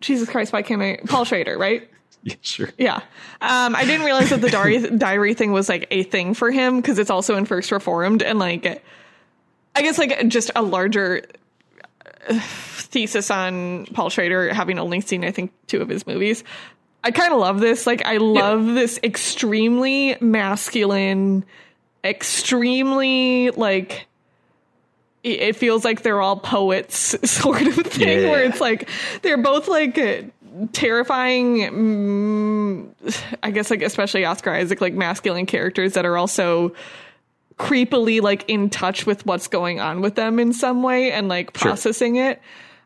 Jesus 0.00 0.28
Christ, 0.28 0.52
why 0.52 0.62
can't 0.62 0.82
I 0.82 0.98
Paul 1.06 1.24
Schrader, 1.24 1.56
right? 1.56 1.89
Yeah, 2.24 2.34
sure. 2.42 2.68
Yeah. 2.78 2.96
Um 3.40 3.74
I 3.74 3.84
didn't 3.86 4.04
realize 4.04 4.30
that 4.30 4.40
the 4.42 4.50
diary 4.50 4.90
diary 4.98 5.34
thing 5.34 5.52
was 5.52 5.68
like 5.68 5.86
a 5.90 6.02
thing 6.02 6.34
for 6.34 6.50
him 6.50 6.76
because 6.76 6.98
it's 6.98 7.10
also 7.10 7.36
in 7.36 7.46
First 7.46 7.72
Reformed 7.72 8.22
and 8.22 8.38
like 8.38 8.82
I 9.74 9.82
guess 9.82 9.96
like 9.98 10.28
just 10.28 10.50
a 10.54 10.62
larger 10.62 11.22
uh, 12.28 12.38
thesis 12.40 13.30
on 13.30 13.86
Paul 13.86 14.10
Schrader 14.10 14.52
having 14.52 14.78
only 14.78 15.00
seen 15.00 15.24
I 15.24 15.30
think 15.30 15.52
two 15.66 15.80
of 15.80 15.88
his 15.88 16.06
movies. 16.06 16.44
I 17.02 17.12
kind 17.12 17.32
of 17.32 17.38
love 17.40 17.60
this. 17.60 17.86
Like, 17.86 18.04
I 18.04 18.18
love 18.18 18.66
this 18.66 19.00
extremely 19.02 20.18
masculine, 20.20 21.46
extremely 22.04 23.50
like. 23.50 24.06
it- 25.22 25.56
feels 25.56 25.84
like 25.84 26.02
they're 26.02 26.20
all 26.20 26.36
poets, 26.36 27.16
sort 27.30 27.62
of 27.62 27.74
thing, 27.86 28.22
Yeah. 28.24 28.30
where 28.30 28.44
it's 28.44 28.60
like 28.60 28.88
they're 29.22 29.38
both 29.38 29.66
like 29.68 29.94
terrifying. 30.72 31.58
Mm, 33.04 33.16
I 33.42 33.50
guess, 33.50 33.70
like 33.70 33.82
especially 33.82 34.24
Oscar 34.24 34.50
Isaac, 34.50 34.80
like 34.80 34.94
masculine 34.94 35.46
characters 35.46 35.94
that 35.94 36.04
are 36.04 36.16
also 36.16 36.74
creepily 37.58 38.22
like 38.22 38.48
in 38.48 38.70
touch 38.70 39.04
with 39.06 39.26
what's 39.26 39.46
going 39.46 39.80
on 39.80 40.00
with 40.00 40.14
them 40.14 40.38
in 40.38 40.52
some 40.52 40.82
way 40.82 41.12
and 41.12 41.28
like 41.28 41.56
Sure. 41.56 41.70
processing 41.70 42.16
it. 42.16 42.40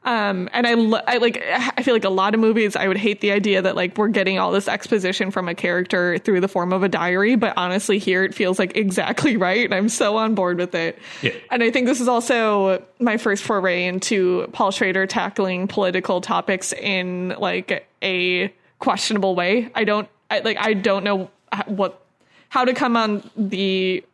Um, 0.05 0.51
and 0.53 0.67
I, 0.67 0.75
lo- 0.75 1.01
I 1.07 1.17
like, 1.17 1.43
I 1.47 1.83
feel 1.83 1.95
like 1.95 2.05
a 2.05 2.11
lot 2.11 2.35
of 2.35 2.41
movies, 2.41 2.77
I 2.77 2.89
would 2.89 2.99
hate 2.99 3.23
the 3.23 3.33
idea 3.33 3.63
that 3.63 3.75
like 3.75 3.97
we're 3.97 4.09
getting 4.09 4.39
all 4.39 4.53
this 4.53 4.69
exposition 4.69 5.31
from 5.31 5.49
a 5.49 5.55
character 5.55 6.19
through 6.19 6.41
the 6.41 6.49
form 6.49 6.73
of 6.75 6.83
a 6.83 6.89
diary. 6.89 7.37
But 7.37 7.55
honestly, 7.57 7.99
here 7.99 8.23
it 8.23 8.35
feels 8.35 8.59
like 8.59 8.77
exactly 8.77 9.37
right. 9.39 9.65
And 9.65 9.75
I'm 9.75 9.89
so 9.89 10.17
on 10.17 10.35
board 10.35 10.59
with 10.59 10.75
it. 10.75 10.99
Yeah. 11.23 11.33
And 11.51 11.63
I 11.63 11.71
think 11.71 11.87
this 11.87 12.01
is 12.01 12.09
also 12.09 12.85
my 12.99 13.17
first 13.17 13.43
foray 13.45 13.87
into 13.87 14.47
Paul 14.53 14.71
Schrader 14.71 15.07
tackling 15.07 15.69
political 15.69 16.21
topics 16.21 16.75
in 16.75 17.31
like 17.39 17.89
a 18.03 18.53
questionable 18.81 19.35
way. 19.35 19.71
I 19.75 19.85
don't, 19.85 20.09
I, 20.31 20.41
like, 20.41 20.59
I 20.59 20.75
don't 20.75 21.05
know 21.05 21.31
what, 21.67 22.05
how 22.51 22.67
to 22.67 22.75
come 22.75 22.97
on 22.97 23.29
the 23.37 24.05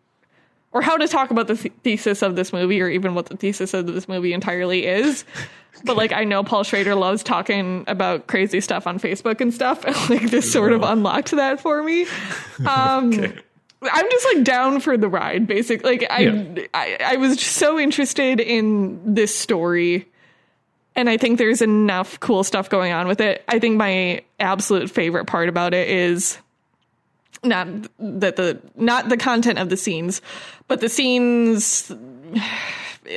or 0.73 0.83
how 0.83 0.97
to 0.97 1.09
talk 1.09 1.31
about 1.31 1.49
the 1.49 1.57
th- 1.57 1.75
thesis 1.83 2.23
of 2.23 2.37
this 2.37 2.53
movie 2.53 2.81
or 2.81 2.89
even 2.89 3.15
what 3.15 3.27
the 3.27 3.37
thesis 3.37 3.75
of 3.75 3.87
this 3.87 4.09
movie 4.09 4.33
entirely 4.33 4.87
is. 4.87 5.25
But 5.85 5.97
like 5.97 6.13
I 6.13 6.25
know 6.25 6.43
Paul 6.43 6.63
Schrader 6.65 6.95
loves 6.95 7.23
talking 7.23 7.85
about 7.87 8.27
crazy 8.27 8.61
stuff 8.61 8.87
on 8.87 8.99
Facebook 8.99 9.41
and 9.41 9.53
stuff 9.53 9.85
and 9.87 9.97
like 10.11 10.31
this 10.31 10.51
sort 10.53 10.73
of 10.73 10.83
unlocked 10.83 11.31
that 11.33 11.61
for 11.61 11.83
me. 11.83 12.07
Um 12.67 13.13
Okay. 13.21 13.39
I'm 13.83 14.11
just 14.11 14.27
like 14.35 14.45
down 14.45 14.81
for 14.81 14.99
the 14.99 15.09
ride 15.09 15.47
basically. 15.47 15.93
Like 15.93 16.11
I, 16.11 16.19
Yeah. 16.21 16.67
I 16.75 16.99
I 17.01 17.17
was 17.17 17.37
just 17.37 17.57
so 17.57 17.79
interested 17.79 18.39
in 18.39 19.15
this 19.15 19.35
story 19.35 20.07
and 20.97 21.09
I 21.09 21.17
think 21.17 21.39
there's 21.39 21.63
enough 21.63 22.21
cool 22.21 22.45
stuff 22.45 22.69
going 22.69 22.93
on 22.93 23.09
with 23.09 23.21
it. 23.21 23.43
I 23.49 23.59
think 23.59 23.77
my 23.77 24.23
absolute 24.39 24.91
favorite 24.91 25.27
part 25.27 25.49
about 25.49 25.73
it 25.73 25.89
is 25.89 26.37
not 27.43 27.67
that 27.99 28.37
the 28.37 28.61
not 28.77 29.09
the 29.09 29.17
content 29.17 29.59
of 29.59 29.71
the 29.71 29.77
scenes, 29.77 30.21
but 30.69 30.81
the 30.81 30.89
scenes 30.89 31.91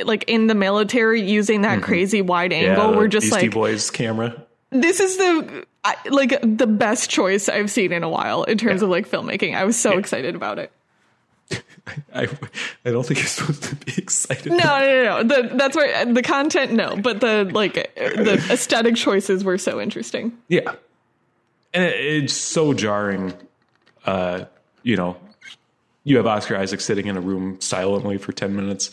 like 0.04 0.24
in 0.26 0.46
the 0.46 0.54
military 0.54 1.22
using 1.22 1.62
that 1.62 1.82
crazy 1.82 2.22
wide 2.22 2.52
angle. 2.52 2.92
the 2.92 2.96
We're 2.96 3.08
just 3.08 3.26
Beastie 3.26 3.46
like 3.46 3.50
Boys 3.52 3.90
camera. 3.90 4.42
this 4.70 5.00
is 5.00 5.16
the 5.16 5.66
like 6.10 6.38
the 6.42 6.66
best 6.66 7.10
choice 7.10 7.48
I've 7.48 7.70
seen 7.70 7.92
in 7.92 8.02
a 8.02 8.08
while 8.08 8.44
in 8.44 8.58
terms 8.58 8.82
of 8.82 8.88
like 8.88 9.08
filmmaking. 9.08 9.54
I 9.54 9.64
was 9.64 9.76
so 9.76 9.98
excited 9.98 10.34
about 10.34 10.58
it. 10.58 10.72
I, 12.14 12.28
I 12.84 12.90
don't 12.90 13.04
think 13.04 13.20
you're 13.20 13.28
supposed 13.28 13.64
to 13.64 13.76
be 13.76 13.92
excited. 13.98 14.50
No, 14.50 14.56
no, 14.56 15.04
no, 15.04 15.22
no. 15.22 15.22
The, 15.22 15.56
that's 15.56 15.76
where 15.76 16.04
the 16.12 16.22
content, 16.22 16.72
no, 16.72 16.96
but 16.96 17.20
the 17.20 17.44
like 17.52 17.74
the 17.74 18.46
aesthetic 18.50 18.96
choices 18.96 19.44
were 19.44 19.58
so 19.58 19.80
interesting. 19.80 20.36
Yeah. 20.48 20.74
And 21.74 21.84
it, 21.84 21.94
it's 21.94 22.32
so 22.32 22.72
jarring. 22.72 23.34
Uh, 24.06 24.44
you 24.82 24.96
know, 24.96 25.16
you 26.04 26.16
have 26.18 26.26
Oscar 26.26 26.56
Isaac 26.56 26.80
sitting 26.80 27.06
in 27.06 27.16
a 27.16 27.20
room 27.20 27.60
silently 27.60 28.18
for 28.18 28.32
10 28.32 28.54
minutes, 28.54 28.90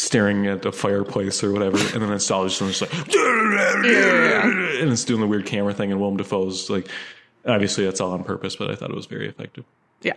staring 0.00 0.46
at 0.46 0.64
a 0.64 0.72
fireplace 0.72 1.42
or 1.44 1.52
whatever, 1.52 1.76
and 1.78 2.02
then 2.02 2.12
it's 2.12 2.30
all 2.30 2.46
just, 2.48 2.58
just 2.60 2.80
like, 2.82 2.92
and 2.94 4.90
it's 4.90 5.04
doing 5.04 5.20
the 5.20 5.26
weird 5.26 5.46
camera 5.46 5.74
thing, 5.74 5.90
and 5.92 6.00
Willem 6.00 6.16
Dafoe's 6.16 6.70
like, 6.70 6.88
obviously 7.46 7.84
that's 7.84 8.00
all 8.00 8.12
on 8.12 8.24
purpose, 8.24 8.56
but 8.56 8.70
I 8.70 8.74
thought 8.74 8.90
it 8.90 8.96
was 8.96 9.06
very 9.06 9.28
effective. 9.28 9.64
Yeah, 10.02 10.14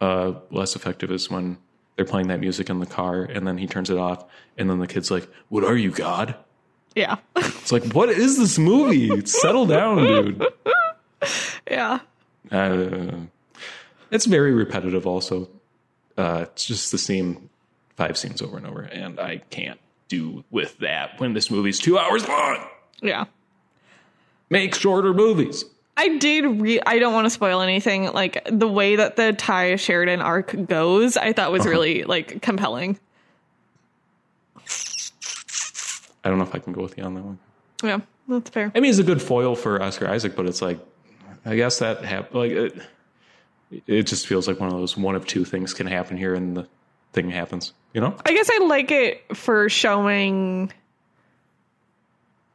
Uh, 0.00 0.34
less 0.50 0.76
effective 0.76 1.10
is 1.10 1.28
when 1.30 1.58
they're 1.96 2.04
playing 2.04 2.28
that 2.28 2.40
music 2.40 2.70
in 2.70 2.78
the 2.78 2.86
car, 2.86 3.22
and 3.24 3.46
then 3.46 3.58
he 3.58 3.66
turns 3.66 3.90
it 3.90 3.98
off, 3.98 4.24
and 4.56 4.70
then 4.70 4.78
the 4.78 4.86
kid's 4.86 5.10
like, 5.10 5.28
What 5.48 5.64
are 5.64 5.76
you, 5.76 5.90
God? 5.90 6.34
yeah, 6.94 7.16
It's 7.36 7.72
like, 7.72 7.92
What 7.92 8.08
is 8.08 8.38
this 8.38 8.58
movie? 8.58 9.26
Settle 9.26 9.66
down, 9.66 9.98
dude. 9.98 10.46
yeah. 11.70 11.98
Uh, 12.50 13.10
it's 14.10 14.26
very 14.26 14.52
repetitive. 14.52 15.06
Also, 15.06 15.48
uh, 16.16 16.46
it's 16.50 16.64
just 16.66 16.90
the 16.92 16.98
same 16.98 17.49
five 18.00 18.16
scenes 18.16 18.40
over 18.40 18.56
and 18.56 18.66
over, 18.66 18.80
and 18.80 19.20
I 19.20 19.42
can't 19.50 19.78
do 20.08 20.42
with 20.50 20.78
that 20.78 21.20
when 21.20 21.34
this 21.34 21.50
movie's 21.50 21.78
two 21.78 21.98
hours 21.98 22.26
long. 22.26 22.66
Yeah. 23.02 23.26
Make 24.48 24.74
shorter 24.74 25.12
movies. 25.12 25.66
I 25.98 26.16
did 26.16 26.62
re 26.62 26.80
I 26.86 26.98
don't 26.98 27.12
want 27.12 27.26
to 27.26 27.30
spoil 27.30 27.60
anything. 27.60 28.10
Like 28.10 28.42
the 28.50 28.66
way 28.66 28.96
that 28.96 29.16
the 29.16 29.34
Tye 29.34 29.76
Sheridan 29.76 30.22
arc 30.22 30.66
goes, 30.66 31.18
I 31.18 31.34
thought 31.34 31.52
was 31.52 31.60
uh-huh. 31.60 31.70
really 31.70 32.04
like 32.04 32.40
compelling. 32.40 32.98
I 36.24 36.30
don't 36.30 36.38
know 36.38 36.44
if 36.44 36.54
I 36.54 36.58
can 36.58 36.72
go 36.72 36.80
with 36.80 36.96
you 36.96 37.04
on 37.04 37.14
that 37.14 37.22
one. 37.22 37.38
Yeah, 37.82 38.00
that's 38.28 38.48
fair. 38.48 38.72
I 38.74 38.80
mean, 38.80 38.88
it's 38.88 38.98
a 38.98 39.04
good 39.04 39.20
foil 39.20 39.54
for 39.54 39.82
Oscar 39.82 40.08
Isaac, 40.08 40.36
but 40.36 40.46
it's 40.46 40.62
like, 40.62 40.78
I 41.44 41.54
guess 41.54 41.80
that 41.80 42.02
hap- 42.02 42.32
like 42.32 42.52
it, 42.52 42.82
it 43.86 44.02
just 44.04 44.26
feels 44.26 44.48
like 44.48 44.58
one 44.58 44.72
of 44.72 44.78
those 44.78 44.96
one 44.96 45.16
of 45.16 45.26
two 45.26 45.44
things 45.44 45.74
can 45.74 45.86
happen 45.86 46.16
here, 46.16 46.34
and 46.34 46.56
the 46.56 46.66
thing 47.12 47.28
happens. 47.28 47.74
You 47.92 48.00
know? 48.00 48.16
I 48.24 48.32
guess 48.32 48.48
I 48.52 48.64
like 48.64 48.90
it 48.90 49.36
for 49.36 49.68
showing 49.68 50.72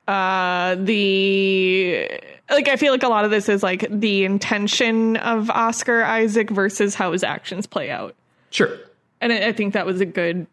uh 0.08 0.76
the 0.76 2.08
like 2.50 2.68
I 2.68 2.76
feel 2.76 2.92
like 2.92 3.04
a 3.04 3.08
lot 3.08 3.26
of 3.26 3.32
this 3.32 3.50
is 3.50 3.64
like 3.64 3.88
the 3.90 4.24
intention 4.24 5.18
of 5.18 5.50
Oscar 5.50 6.04
Isaac 6.04 6.50
versus 6.50 6.94
how 6.94 7.12
his 7.12 7.24
actions 7.24 7.66
play 7.66 7.90
out. 7.90 8.16
Sure. 8.52 8.78
And 9.20 9.34
I, 9.34 9.48
I 9.48 9.52
think 9.52 9.74
that 9.74 9.86
was 9.86 10.02
a 10.02 10.06
good 10.06 10.46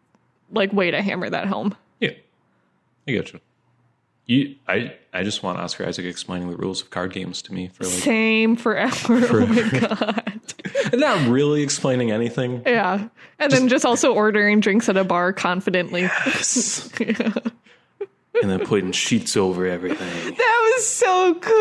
like 0.51 0.73
way 0.73 0.91
to 0.91 1.01
hammer 1.01 1.29
that 1.29 1.47
home. 1.47 1.75
Yeah, 1.99 2.11
I 3.07 3.11
get 3.11 3.31
you. 3.33 3.39
You, 4.25 4.55
I, 4.67 4.95
I 5.11 5.23
just 5.23 5.43
want 5.43 5.59
Oscar 5.59 5.85
Isaac 5.85 6.05
explaining 6.05 6.49
the 6.49 6.55
rules 6.55 6.81
of 6.81 6.89
card 6.89 7.11
games 7.11 7.41
to 7.43 7.53
me 7.53 7.67
for 7.67 7.83
like 7.83 7.93
Same 7.93 8.55
forever. 8.55 9.15
oh 9.41 9.45
my 9.45 9.79
god. 9.79 10.53
and 10.91 11.01
not 11.01 11.27
really 11.29 11.61
explaining 11.61 12.11
anything. 12.11 12.63
Yeah. 12.65 13.09
And 13.39 13.51
then 13.51 13.67
just 13.67 13.85
also 13.85 14.13
ordering 14.13 14.61
drinks 14.61 14.87
at 14.87 14.95
a 14.95 15.03
bar 15.03 15.33
confidently. 15.33 16.03
Yes. 16.03 16.89
and 16.99 18.49
then 18.49 18.65
putting 18.65 18.93
sheets 18.93 19.35
over 19.35 19.67
everything. 19.67 20.35
That 20.35 20.71
was 20.75 20.87
so 20.87 21.35
cool. 21.41 21.53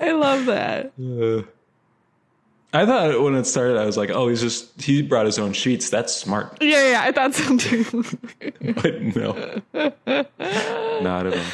I 0.00 0.12
love 0.12 0.46
that. 0.46 0.92
Uh. 1.00 1.42
I 2.76 2.86
thought 2.86 3.22
when 3.22 3.34
it 3.34 3.44
started, 3.46 3.76
I 3.78 3.86
was 3.86 3.96
like, 3.96 4.10
"Oh, 4.10 4.28
he's 4.28 4.40
just 4.40 4.80
he 4.80 5.02
brought 5.02 5.26
his 5.26 5.38
own 5.38 5.52
sheets. 5.52 5.88
That's 5.90 6.14
smart." 6.14 6.58
Yeah, 6.60 6.90
yeah, 6.90 7.02
I 7.02 7.12
thought 7.12 7.34
so 7.34 7.56
too. 7.56 8.04
But 8.60 9.02
no, 9.02 9.60
not 11.00 11.26
at 11.26 11.34
all. 11.36 11.44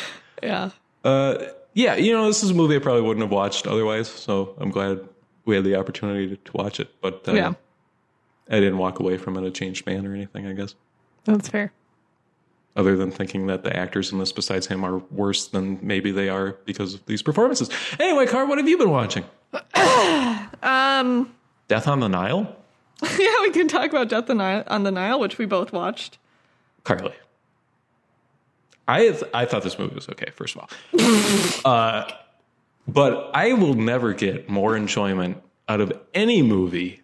yeah. 0.43 0.71
Uh, 1.05 1.45
yeah, 1.75 1.95
you 1.97 2.13
know, 2.13 2.27
this 2.27 2.43
is 2.43 2.51
a 2.51 2.55
movie 2.55 2.77
I 2.77 2.79
probably 2.79 3.03
wouldn't 3.03 3.23
have 3.25 3.33
watched 3.33 3.67
otherwise. 3.67 4.09
So 4.09 4.55
I'm 4.59 4.71
glad 4.71 5.01
we 5.45 5.55
had 5.57 5.65
the 5.65 5.77
opportunity 5.77 6.29
to, 6.29 6.37
to 6.37 6.53
watch 6.55 6.81
it. 6.81 6.89
But 7.01 7.27
uh, 7.29 7.33
Yeah. 7.33 7.55
I 8.51 8.57
didn't 8.61 8.79
walk 8.79 8.99
away 9.01 9.17
from 9.19 9.37
it 9.39 9.45
a 9.45 9.51
changed 9.51 9.87
man 9.87 10.07
or 10.07 10.15
anything. 10.15 10.47
I 10.47 10.53
guess. 10.53 10.75
That's 11.25 11.49
fair. 11.49 11.73
Other 12.77 12.97
than 12.97 13.11
thinking 13.11 13.47
that 13.47 13.63
the 13.65 13.77
actors 13.77 14.13
in 14.13 14.19
this 14.19 14.33
besides 14.33 14.67
him 14.67 14.85
are 14.85 14.99
worse 15.11 15.47
than 15.49 15.79
maybe 15.83 16.11
they 16.11 16.29
are 16.29 16.53
because 16.65 16.95
of 16.95 17.05
these 17.07 17.23
performances. 17.23 17.69
Anyway, 18.01 18.27
Car, 18.27 18.47
what 18.47 18.59
have 18.59 18.69
you 18.69 18.79
been 18.79 18.91
watching? 18.91 19.25
Um 20.63 21.35
Death 21.69 21.89
on 21.89 22.01
the 22.01 22.09
Nile? 22.09 22.55
yeah, 23.03 23.35
we 23.41 23.51
can 23.51 23.67
talk 23.67 23.91
about 23.91 24.09
Death 24.09 24.31
on 24.31 24.37
Nile- 24.39 24.65
on 24.69 24.85
the 24.85 24.93
Nile, 24.93 25.19
which 25.19 25.39
we 25.39 25.45
both 25.47 25.73
watched. 25.73 26.19
Carly. 26.85 27.15
I 28.87 29.19
I 29.35 29.45
thought 29.45 29.63
this 29.63 29.79
movie 29.79 29.95
was 29.95 30.09
okay, 30.09 30.31
first 30.35 30.57
of 30.57 30.63
all. 30.63 30.71
uh, 31.73 32.11
but 32.87 33.31
I 33.35 33.53
will 33.55 33.75
never 33.75 34.13
get 34.13 34.49
more 34.49 34.77
enjoyment 34.77 35.43
out 35.69 35.81
of 35.81 35.93
any 36.15 36.43
movie 36.43 37.02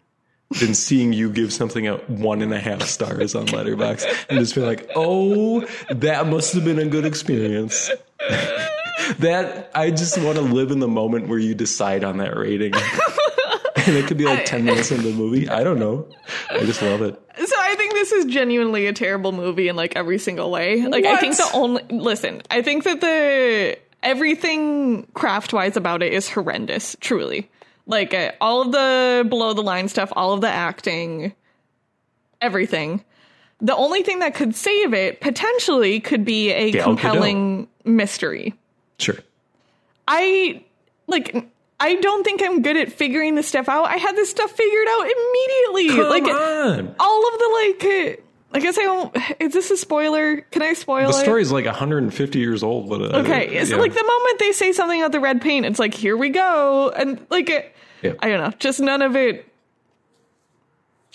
than 0.61 0.75
seeing 0.75 1.13
you 1.13 1.31
give 1.31 1.53
something 1.53 1.87
a 1.87 1.97
one 1.97 2.41
and 2.41 2.53
a 2.55 2.59
half 2.59 2.83
stars 2.83 3.35
on 3.35 3.47
Letterboxd 3.47 4.27
and 4.31 4.39
just 4.39 4.55
be 4.55 4.63
like, 4.63 4.91
oh, 4.97 5.67
that 5.91 6.27
must 6.27 6.55
have 6.55 6.65
been 6.65 6.79
a 6.79 6.87
good 6.87 7.05
experience. 7.05 7.91
that 9.19 9.71
I 9.75 9.91
just 9.91 10.19
want 10.19 10.37
to 10.37 10.43
live 10.43 10.71
in 10.71 10.81
the 10.81 10.89
moment 10.89 11.29
where 11.29 11.39
you 11.39 11.55
decide 11.55 12.03
on 12.03 12.19
that 12.19 12.37
rating. 12.37 12.73
and 13.77 13.97
it 13.97 14.07
could 14.07 14.17
be 14.17 14.25
like 14.25 14.47
10 14.47 14.65
minutes 14.65 14.91
into 14.91 15.05
the 15.11 15.15
movie. 15.15 15.49
I 15.49 15.63
don't 15.63 15.79
know. 15.79 16.09
I 16.51 16.61
just 16.61 16.81
love 16.83 17.03
it. 17.03 17.15
So 17.37 17.55
I 17.59 17.75
think 17.77 17.93
this 17.93 18.13
is 18.13 18.25
genuinely 18.27 18.87
a 18.87 18.93
terrible 18.93 19.33
movie 19.33 19.69
in 19.69 19.77
like 19.77 19.97
every 19.97 20.19
single 20.19 20.51
way. 20.51 20.85
Like 20.87 21.05
I 21.05 21.17
think 21.19 21.37
the 21.37 21.49
only 21.53 21.83
listen, 21.91 22.43
I 22.51 22.63
think 22.63 22.85
that 22.85 23.01
the 23.01 23.79
everything 24.03 25.07
craft 25.15 25.53
wise 25.53 25.77
about 25.77 26.03
it 26.03 26.13
is 26.13 26.29
horrendous, 26.29 26.97
truly. 27.01 27.51
Like 27.89 28.15
uh, 28.15 28.33
all 28.41 28.63
of 28.63 28.71
the 28.71 29.27
below 29.29 29.53
the 29.55 29.63
line 29.63 29.89
stuff, 29.89 30.13
all 30.15 30.33
of 30.35 30.41
the 30.43 30.49
acting, 30.49 31.33
everything. 32.41 33.03
The 33.61 33.75
only 33.75 34.03
thing 34.05 34.21
that 34.21 34.35
could 34.35 34.55
save 34.55 34.95
it 34.95 35.21
potentially 35.21 35.99
could 35.99 36.25
be 36.25 36.53
a 36.53 36.71
Gal 36.71 36.83
Gadot. 36.83 36.85
compelling 36.85 37.69
mystery. 37.85 38.55
Sure. 38.99 39.17
I 40.07 40.63
like 41.07 41.35
I 41.81 41.95
don't 41.97 42.25
think 42.25 42.43
I'm 42.43 42.63
good 42.63 42.77
at 42.77 42.93
figuring 42.93 43.35
this 43.35 43.49
stuff 43.49 43.69
out. 43.69 43.85
I 43.87 43.97
had 43.97 44.15
this 44.17 44.31
stuff 44.31 44.51
figured 44.51 44.87
out 44.89 45.03
immediately. 45.07 45.89
Come 45.97 46.09
like 46.09 46.25
on. 46.25 46.95
all 47.01 47.29
of 47.33 47.39
the 47.39 47.51
like 47.81 48.23
I 48.55 48.61
guess 48.61 48.79
I 48.79 48.83
don't 48.83 49.17
is 49.41 49.53
this 49.53 49.71
a 49.71 49.77
spoiler? 49.77 50.43
Can 50.53 50.63
I 50.63 50.73
spoil 50.75 51.11
The 51.11 51.19
it? 51.19 51.23
story's 51.23 51.51
like 51.53 51.65
150 51.67 52.39
years 52.39 52.63
old, 52.63 52.89
but 52.89 53.03
uh, 53.03 53.19
Okay, 53.21 53.49
it's 53.49 53.71
yeah. 53.71 53.77
like 53.77 53.93
the 53.93 54.05
moment 54.05 54.39
they 54.39 54.53
say 54.53 54.73
something 54.73 55.01
about 55.01 55.13
the 55.13 55.21
red 55.21 55.41
paint, 55.43 55.67
it's 55.67 55.79
like 55.79 55.95
here 55.95 56.17
we 56.17 56.29
go, 56.31 56.91
and 56.97 57.25
like 57.31 57.51
it, 57.51 57.75
Yeah. 58.03 58.13
I 58.21 58.29
don't 58.29 58.41
know, 58.41 58.57
just 58.59 58.81
none 58.81 59.03
of 59.03 59.17
it. 59.17 59.45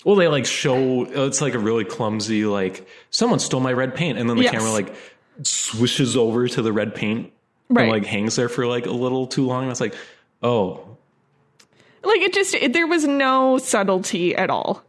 Well, 0.04 0.16
they 0.16 0.28
like 0.28 0.44
show 0.46 1.04
it's 1.04 1.40
like 1.40 1.54
a 1.54 1.58
really 1.58 1.84
clumsy 1.84 2.44
like 2.44 2.86
someone 3.10 3.38
stole 3.38 3.60
my 3.60 3.72
red 3.72 3.94
paint, 3.94 4.18
and 4.18 4.28
then 4.28 4.36
the 4.36 4.42
Yes. 4.44 4.52
camera 4.52 4.70
like 4.70 4.94
swishes 5.42 6.16
over 6.16 6.46
to 6.46 6.62
the 6.62 6.72
red 6.72 6.94
paint 6.94 7.32
Right. 7.70 7.84
and 7.84 7.90
like 7.90 8.04
hangs 8.04 8.36
there 8.36 8.48
for 8.50 8.66
like 8.66 8.84
a 8.86 8.90
little 8.90 9.26
too 9.26 9.46
long. 9.46 9.62
And 9.62 9.70
it's 9.70 9.80
like, 9.80 9.94
oh 10.42 10.96
Like 12.02 12.20
it 12.20 12.34
just 12.34 12.54
it, 12.54 12.72
there 12.74 12.86
was 12.86 13.06
no 13.06 13.56
subtlety 13.58 14.36
at 14.36 14.50
all. 14.50 14.83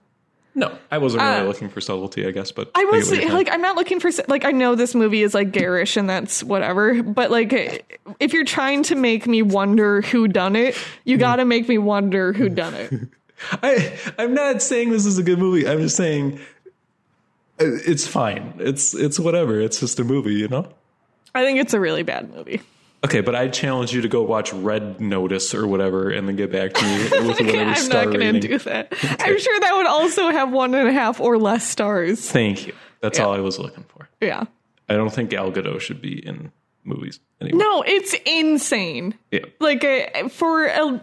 No, 0.56 0.78
I 0.90 0.98
wasn't 0.98 1.24
really 1.24 1.42
Uh, 1.42 1.44
looking 1.44 1.70
for 1.70 1.82
subtlety, 1.82 2.26
I 2.26 2.32
guess. 2.32 2.52
But 2.52 2.72
I 2.76 2.86
was 2.86 3.10
what 3.10 3.18
you're 3.18 3.24
saying. 3.24 3.34
like, 3.34 3.52
I'm 3.52 3.62
not 3.62 3.76
looking 3.76 4.00
for 4.00 4.10
like 4.28 4.46
I 4.46 4.52
know 4.52 4.76
this 4.76 4.96
movie 4.96 5.22
is 5.22 5.34
like 5.34 5.52
garish 5.52 5.98
and 5.98 6.10
that's 6.10 6.44
whatever, 6.44 7.04
but 7.04 7.30
like 7.30 7.86
if 8.20 8.32
you're 8.34 8.46
trying 8.46 8.84
to 8.84 8.96
make 8.96 9.28
me 9.28 9.42
wonder 9.42 10.02
who 10.02 10.28
done 10.28 10.56
it, 10.56 10.78
you 11.04 11.18
got 11.18 11.36
to 11.38 11.46
make 11.46 11.68
me 11.68 11.78
wonder 11.78 12.32
who 12.34 12.48
done 12.50 12.74
it. 12.74 12.94
I 13.62 13.98
I'm 14.18 14.34
not 14.34 14.62
saying 14.62 14.92
this 14.92 15.06
is 15.06 15.18
a 15.18 15.24
good 15.24 15.40
movie. 15.40 15.68
I'm 15.68 15.80
just 15.82 15.98
saying 15.98 16.40
uh, 17.60 17.66
it's 17.86 18.08
fine. 18.08 18.54
It's 18.60 18.94
it's 18.94 19.20
whatever. 19.20 19.60
It's 19.60 19.80
just 19.82 20.00
a 20.00 20.04
movie, 20.06 20.36
you 20.36 20.48
know. 20.48 20.68
I 21.34 21.44
think 21.44 21.60
it's 21.60 21.74
a 21.74 21.80
really 21.82 22.04
bad 22.04 22.34
movie. 22.34 22.62
Okay, 23.06 23.22
but 23.22 23.36
I 23.36 23.48
challenge 23.48 23.94
you 23.94 24.02
to 24.02 24.08
go 24.08 24.24
watch 24.24 24.52
Red 24.52 25.00
Notice 25.00 25.54
or 25.54 25.66
whatever, 25.68 26.10
and 26.10 26.28
then 26.28 26.36
get 26.36 26.52
back 26.52 26.74
to 26.74 26.84
me 26.84 27.04
with 27.04 27.12
whatever 27.40 27.58
I'm 27.70 27.76
star 27.76 28.06
not 28.06 28.14
going 28.14 28.34
to 28.34 28.40
do 28.40 28.58
that. 28.60 28.88
I'm 29.22 29.40
sure 29.40 29.60
that 29.62 29.74
would 29.76 29.86
also 29.88 30.30
have 30.32 30.52
one 30.52 30.74
and 30.76 30.88
a 30.90 30.92
half 30.92 31.20
or 31.20 31.38
less 31.38 31.68
stars. 31.68 32.30
Thank 32.32 32.68
you. 32.68 32.74
That's 33.02 33.20
Yeah. 33.20 33.26
all 33.26 33.34
I 33.34 33.40
was 33.40 33.60
looking 33.60 33.84
for. 33.88 34.10
Yeah. 34.22 34.46
I 34.90 34.96
don't 34.96 35.12
think 35.14 35.30
Gal 35.30 35.52
Gadot 35.52 35.80
should 35.82 36.02
be 36.02 36.26
in 36.26 36.52
movies 36.84 37.20
anymore. 37.42 37.60
No, 37.60 37.82
it's 37.84 38.16
insane. 38.26 39.16
Yeah. 39.32 39.40
Like 39.60 39.84
uh, 39.84 40.30
for 40.30 40.70
uh, 40.70 41.00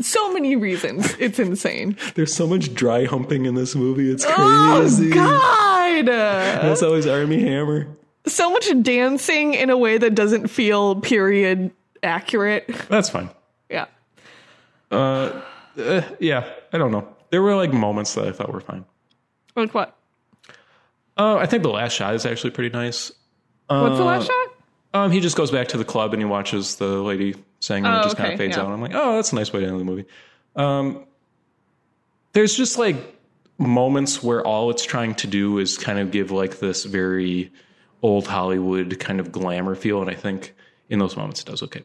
so 0.00 0.32
many 0.32 0.56
reasons, 0.56 1.14
it's 1.18 1.38
insane. 1.38 1.96
There's 2.14 2.34
so 2.34 2.46
much 2.46 2.74
dry 2.74 3.04
humping 3.04 3.46
in 3.46 3.54
this 3.54 3.74
movie. 3.74 4.10
It's 4.10 4.24
crazy. 4.24 4.38
Oh 4.42 4.76
crazy. 4.80 5.10
God! 5.12 6.06
That's 6.06 6.82
always 6.82 7.06
Armie 7.06 7.42
Hammer. 7.42 7.88
So 8.26 8.50
much 8.50 8.68
dancing 8.82 9.54
in 9.54 9.70
a 9.70 9.76
way 9.76 9.98
that 9.98 10.14
doesn't 10.14 10.48
feel 10.48 10.96
period 11.00 11.70
accurate. 12.02 12.66
That's 12.88 13.08
fine. 13.10 13.30
Yeah. 13.70 13.86
Uh, 14.90 15.40
yeah, 16.20 16.48
I 16.72 16.78
don't 16.78 16.90
know. 16.92 17.08
There 17.30 17.42
were 17.42 17.56
like 17.56 17.72
moments 17.72 18.14
that 18.14 18.26
I 18.26 18.32
thought 18.32 18.52
were 18.52 18.60
fine. 18.60 18.84
Like 19.54 19.74
what? 19.74 19.96
Uh, 21.16 21.36
I 21.36 21.46
think 21.46 21.62
the 21.62 21.70
last 21.70 21.92
shot 21.94 22.14
is 22.14 22.26
actually 22.26 22.50
pretty 22.50 22.76
nice. 22.76 23.10
What's 23.68 23.96
the 23.98 24.04
last 24.04 24.22
Uh, 24.24 24.26
shot? 24.26 24.52
Um, 24.94 25.10
he 25.10 25.20
just 25.20 25.36
goes 25.36 25.50
back 25.50 25.68
to 25.68 25.76
the 25.78 25.84
club 25.84 26.12
and 26.14 26.22
he 26.22 26.26
watches 26.26 26.76
the 26.76 26.86
lady 27.02 27.34
sing 27.60 27.84
and 27.84 27.94
Oh, 27.94 28.00
it 28.00 28.02
just 28.04 28.16
kind 28.16 28.32
of 28.32 28.38
fades 28.38 28.56
yeah. 28.56 28.62
out. 28.62 28.70
I'm 28.70 28.80
like, 28.80 28.92
oh, 28.94 29.16
that's 29.16 29.32
a 29.32 29.34
nice 29.34 29.52
way 29.52 29.60
to 29.60 29.66
end 29.66 29.80
the 29.80 29.84
movie. 29.84 30.04
Um, 30.54 31.04
there's 32.32 32.56
just 32.56 32.78
like 32.78 32.96
moments 33.58 34.22
where 34.22 34.46
all 34.46 34.70
it's 34.70 34.84
trying 34.84 35.14
to 35.16 35.26
do 35.26 35.58
is 35.58 35.76
kind 35.76 35.98
of 35.98 36.10
give 36.10 36.30
like 36.30 36.60
this 36.60 36.84
very 36.84 37.50
old 38.06 38.28
Hollywood 38.28 38.98
kind 39.00 39.18
of 39.18 39.32
glamour 39.32 39.74
feel, 39.74 40.00
and 40.00 40.08
I 40.08 40.14
think 40.14 40.54
in 40.88 41.00
those 41.00 41.16
moments 41.16 41.40
it 41.40 41.46
does 41.46 41.62
okay. 41.64 41.82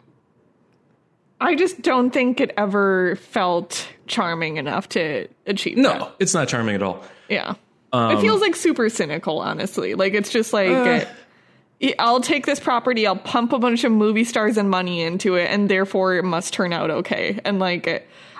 I 1.39 1.55
just 1.55 1.81
don't 1.81 2.11
think 2.11 2.39
it 2.39 2.53
ever 2.55 3.15
felt 3.15 3.87
charming 4.05 4.57
enough 4.57 4.87
to 4.89 5.27
achieve 5.47 5.77
that. 5.77 5.81
No, 5.81 6.11
it's 6.19 6.35
not 6.35 6.47
charming 6.47 6.75
at 6.75 6.83
all. 6.83 7.03
Yeah. 7.29 7.55
it 7.91 8.21
feels 8.21 8.41
like 8.41 8.55
super 8.55 8.89
cynical, 8.89 9.39
honestly. 9.39 9.95
Like 9.95 10.13
it's 10.13 10.29
just 10.29 10.53
like 10.53 10.69
uh, 10.69 11.05
I'll 11.97 12.21
take 12.21 12.45
this 12.45 12.59
property, 12.59 13.07
I'll 13.07 13.15
pump 13.15 13.53
a 13.53 13.59
bunch 13.59 13.83
of 13.83 13.91
movie 13.91 14.23
stars 14.23 14.55
and 14.57 14.69
money 14.69 15.01
into 15.01 15.33
it, 15.33 15.49
and 15.49 15.67
therefore 15.67 16.15
it 16.15 16.23
must 16.23 16.53
turn 16.53 16.73
out 16.73 16.91
okay. 16.91 17.39
And 17.43 17.57
like 17.57 17.87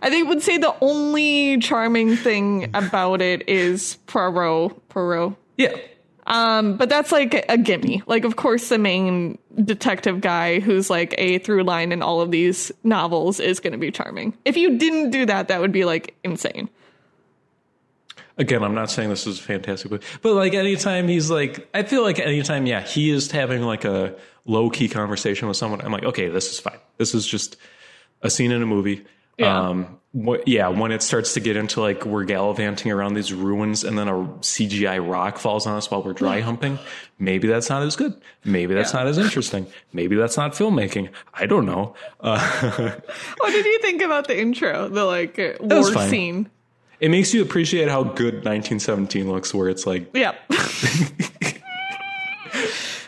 I 0.04 0.10
think 0.12 0.30
would 0.30 0.44
say 0.44 0.60
the 0.60 0.76
only 0.82 1.58
charming 1.58 2.16
thing 2.16 2.70
about 2.76 3.24
it 3.24 3.50
is 3.50 3.98
Poirot. 4.06 4.90
Poirot. 4.90 5.34
Yeah, 5.58 5.76
Um, 6.28 6.78
but 6.78 6.90
that's 6.90 7.12
like 7.12 7.46
a 7.50 7.58
gimme. 7.58 8.04
Like, 8.06 8.26
of 8.26 8.36
course, 8.36 8.70
the 8.70 8.78
main 8.78 9.38
detective 9.64 10.22
guy 10.22 10.60
who's 10.60 10.90
like 10.90 11.16
a 11.18 11.40
through 11.40 11.64
line 11.64 11.92
in 11.92 12.02
all 12.02 12.22
of 12.22 12.32
these 12.32 12.72
novels 12.84 13.40
is 13.40 13.60
going 13.60 13.74
to 13.74 13.80
be 13.80 13.92
charming. 13.92 14.38
If 14.46 14.56
you 14.56 14.78
didn't 14.78 15.10
do 15.10 15.26
that, 15.26 15.48
that 15.48 15.62
would 15.62 15.72
be 15.72 15.86
like 15.86 16.16
insane. 16.24 16.70
again, 18.38 18.64
I'm 18.64 18.76
not 18.76 18.90
saying 18.90 19.10
this 19.10 19.28
is 19.28 19.40
a 19.40 19.44
fantastic 19.44 19.92
movie, 19.92 20.06
but 20.22 20.34
like 20.34 20.54
anytime 20.54 21.08
he's 21.08 21.30
like, 21.30 21.68
I 21.74 21.84
feel 21.84 22.02
like 22.02 22.20
anytime, 22.20 22.66
yeah, 22.66 22.82
he 22.82 23.10
is 23.10 23.32
having 23.32 23.62
like 23.62 23.86
a 23.86 24.16
low 24.46 24.70
key 24.70 24.90
conversation 24.90 25.48
with 25.48 25.58
someone, 25.58 25.82
I'm 25.82 25.92
like, 25.92 26.04
okay, 26.04 26.28
this 26.28 26.52
is 26.52 26.60
fine. 26.60 26.80
This 26.98 27.14
is 27.14 27.26
just 27.26 27.58
a 28.22 28.30
scene 28.30 28.52
in 28.52 28.62
a 28.62 28.66
movie. 28.66 29.06
Yeah. 29.38 29.70
Um, 29.70 30.00
what, 30.14 30.46
yeah, 30.48 30.68
when 30.68 30.92
it 30.92 31.02
starts 31.02 31.34
to 31.36 31.40
get 31.40 31.56
into 31.56 31.80
like 31.80 32.06
we're 32.06 32.26
gallivanting 32.26 32.92
around 32.92 33.14
these 33.14 33.32
ruins 33.32 33.84
and 33.86 33.98
then 33.98 34.08
a 34.10 34.14
CGI 34.42 35.00
rock 35.00 35.38
falls 35.38 35.66
on 35.66 35.78
us 35.78 35.90
while 35.90 36.04
we're 36.04 36.12
dry 36.14 36.42
humping, 36.42 36.80
maybe 37.18 37.48
that's 37.48 37.70
not 37.70 37.82
as 37.84 37.96
good. 37.96 38.20
Maybe 38.44 38.74
that's 38.74 38.94
Yeah. 38.94 39.00
not 39.00 39.08
as 39.08 39.18
interesting. 39.18 39.68
Maybe 39.94 40.16
that's 40.18 40.36
not 40.36 40.52
filmmaking. 40.52 41.10
I 41.34 41.46
don't 41.46 41.66
know. 41.66 41.96
Uh, 42.20 42.40
What 43.38 43.52
did 43.52 43.66
you 43.66 43.80
think 43.80 44.02
about 44.02 44.28
the 44.28 44.38
intro? 44.40 44.90
The 44.90 45.06
like 45.06 45.40
uh, 45.40 45.54
war 45.62 45.84
scene? 46.10 46.50
it 47.00 47.10
makes 47.10 47.34
you 47.34 47.42
appreciate 47.42 47.88
how 47.88 48.04
good 48.04 48.44
1917 48.46 49.32
looks, 49.32 49.54
where 49.54 49.70
it's 49.70 49.88
like, 49.88 50.10
Yeah. 50.14 50.36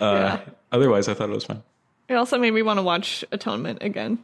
uh, 0.02 0.38
otherwise 0.72 1.08
I 1.08 1.14
thought 1.14 1.30
it 1.30 1.34
was 1.34 1.46
fine. 1.46 1.64
it 2.08 2.16
also 2.16 2.38
made 2.38 2.52
me 2.52 2.62
want 2.62 2.78
to 2.80 2.84
watch 2.84 3.24
Atonement 3.32 3.80
again. 3.82 4.20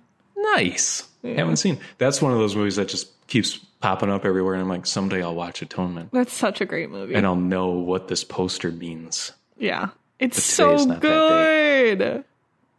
Nice. 0.55 1.07
Haven't 1.23 1.57
seen. 1.57 1.79
That's 1.97 2.21
one 2.21 2.31
of 2.31 2.39
those 2.39 2.55
movies 2.55 2.77
that 2.77 2.87
just 2.87 3.09
keeps 3.27 3.57
popping 3.81 4.09
up 4.09 4.25
everywhere, 4.25 4.53
and 4.53 4.61
I'm 4.63 4.69
like, 4.69 4.85
someday 4.85 5.21
I'll 5.21 5.35
watch 5.35 5.61
Atonement, 5.61 6.11
That's 6.11 6.33
such 6.33 6.61
a 6.61 6.65
great 6.65 6.89
movie. 6.89 7.13
and 7.15 7.25
I'll 7.25 7.35
know 7.35 7.69
what 7.71 8.07
this 8.07 8.23
poster 8.23 8.71
means. 8.71 9.31
Yeah. 9.57 9.89
It's 10.19 10.41
so 10.43 10.85
good. 10.95 12.23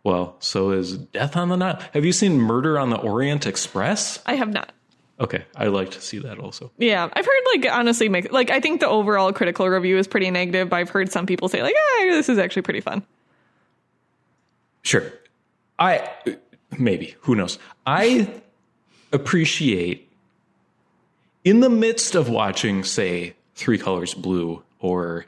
Well, 0.04 0.36
so 0.40 0.70
is 0.70 0.96
Death 0.98 1.36
on 1.36 1.48
the 1.50 1.56
Nile. 1.56 1.78
Have 1.94 2.04
you 2.04 2.12
seen 2.12 2.38
Murder 2.38 2.78
on 2.78 2.90
the 2.90 2.96
Orient 2.96 3.46
Express? 3.46 4.18
I 4.26 4.34
have 4.34 4.50
not. 4.52 4.72
Okay, 5.20 5.44
I 5.54 5.66
like 5.66 5.90
to 5.90 6.00
see 6.00 6.18
that 6.20 6.38
also. 6.38 6.70
Yeah, 6.78 7.08
I've 7.12 7.26
heard 7.26 7.42
like 7.54 7.70
honestly, 7.70 8.08
make, 8.08 8.32
like 8.32 8.50
I 8.50 8.60
think 8.60 8.80
the 8.80 8.88
overall 8.88 9.32
critical 9.34 9.68
review 9.68 9.98
is 9.98 10.06
pretty 10.08 10.30
negative, 10.30 10.70
but 10.70 10.76
I've 10.76 10.88
heard 10.88 11.12
some 11.12 11.26
people 11.26 11.48
say 11.50 11.62
like, 11.62 11.74
"Ah, 11.78 12.04
this 12.06 12.30
is 12.30 12.38
actually 12.38 12.62
pretty 12.62 12.80
fun." 12.80 13.02
Sure. 14.82 15.12
I 15.78 16.08
maybe 16.78 17.16
who 17.20 17.34
knows. 17.34 17.58
I 17.86 18.42
appreciate 19.12 20.10
in 21.44 21.60
the 21.60 21.70
midst 21.70 22.14
of 22.14 22.28
watching, 22.28 22.84
say, 22.84 23.34
Three 23.54 23.78
Colors 23.78 24.14
Blue 24.14 24.62
or 24.78 25.26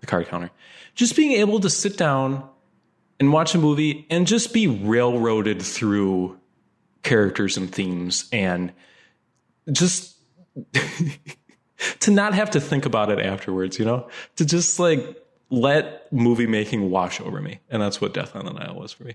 The 0.00 0.06
Card 0.06 0.28
Counter, 0.28 0.50
just 0.94 1.16
being 1.16 1.32
able 1.32 1.60
to 1.60 1.70
sit 1.70 1.96
down 1.96 2.48
and 3.20 3.32
watch 3.32 3.54
a 3.54 3.58
movie 3.58 4.06
and 4.10 4.26
just 4.26 4.52
be 4.52 4.66
railroaded 4.66 5.62
through 5.62 6.38
characters 7.02 7.56
and 7.56 7.72
themes 7.72 8.28
and 8.32 8.72
just 9.70 10.16
to 12.00 12.10
not 12.10 12.34
have 12.34 12.50
to 12.50 12.60
think 12.60 12.86
about 12.86 13.10
it 13.10 13.18
afterwards, 13.18 13.78
you 13.78 13.84
know? 13.84 14.08
To 14.36 14.44
just 14.44 14.78
like 14.78 15.22
let 15.50 16.12
movie 16.12 16.46
making 16.46 16.90
wash 16.90 17.20
over 17.20 17.40
me. 17.40 17.60
And 17.70 17.80
that's 17.80 18.00
what 18.00 18.14
Death 18.14 18.36
on 18.36 18.44
the 18.44 18.52
Nile 18.52 18.74
was 18.74 18.92
for 18.92 19.04
me. 19.04 19.14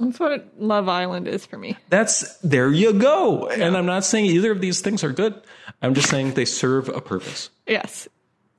That's 0.00 0.20
what 0.20 0.46
Love 0.58 0.88
Island 0.88 1.26
is 1.26 1.44
for 1.44 1.58
me. 1.58 1.76
That's 1.90 2.36
there 2.38 2.70
you 2.70 2.92
go. 2.92 3.48
And 3.48 3.76
I'm 3.76 3.86
not 3.86 4.04
saying 4.04 4.26
either 4.26 4.52
of 4.52 4.60
these 4.60 4.80
things 4.80 5.02
are 5.02 5.12
good. 5.12 5.40
I'm 5.82 5.94
just 5.94 6.08
saying 6.08 6.34
they 6.34 6.44
serve 6.44 6.88
a 6.88 7.00
purpose. 7.00 7.50
Yes. 7.66 8.08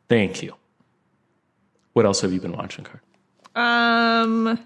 Thank 0.10 0.44
you. 0.44 0.54
What 1.94 2.06
else 2.06 2.22
have 2.22 2.34
you 2.34 2.40
been 2.42 2.52
watching, 2.54 2.86
Car? 2.86 3.02
Um, 3.56 4.60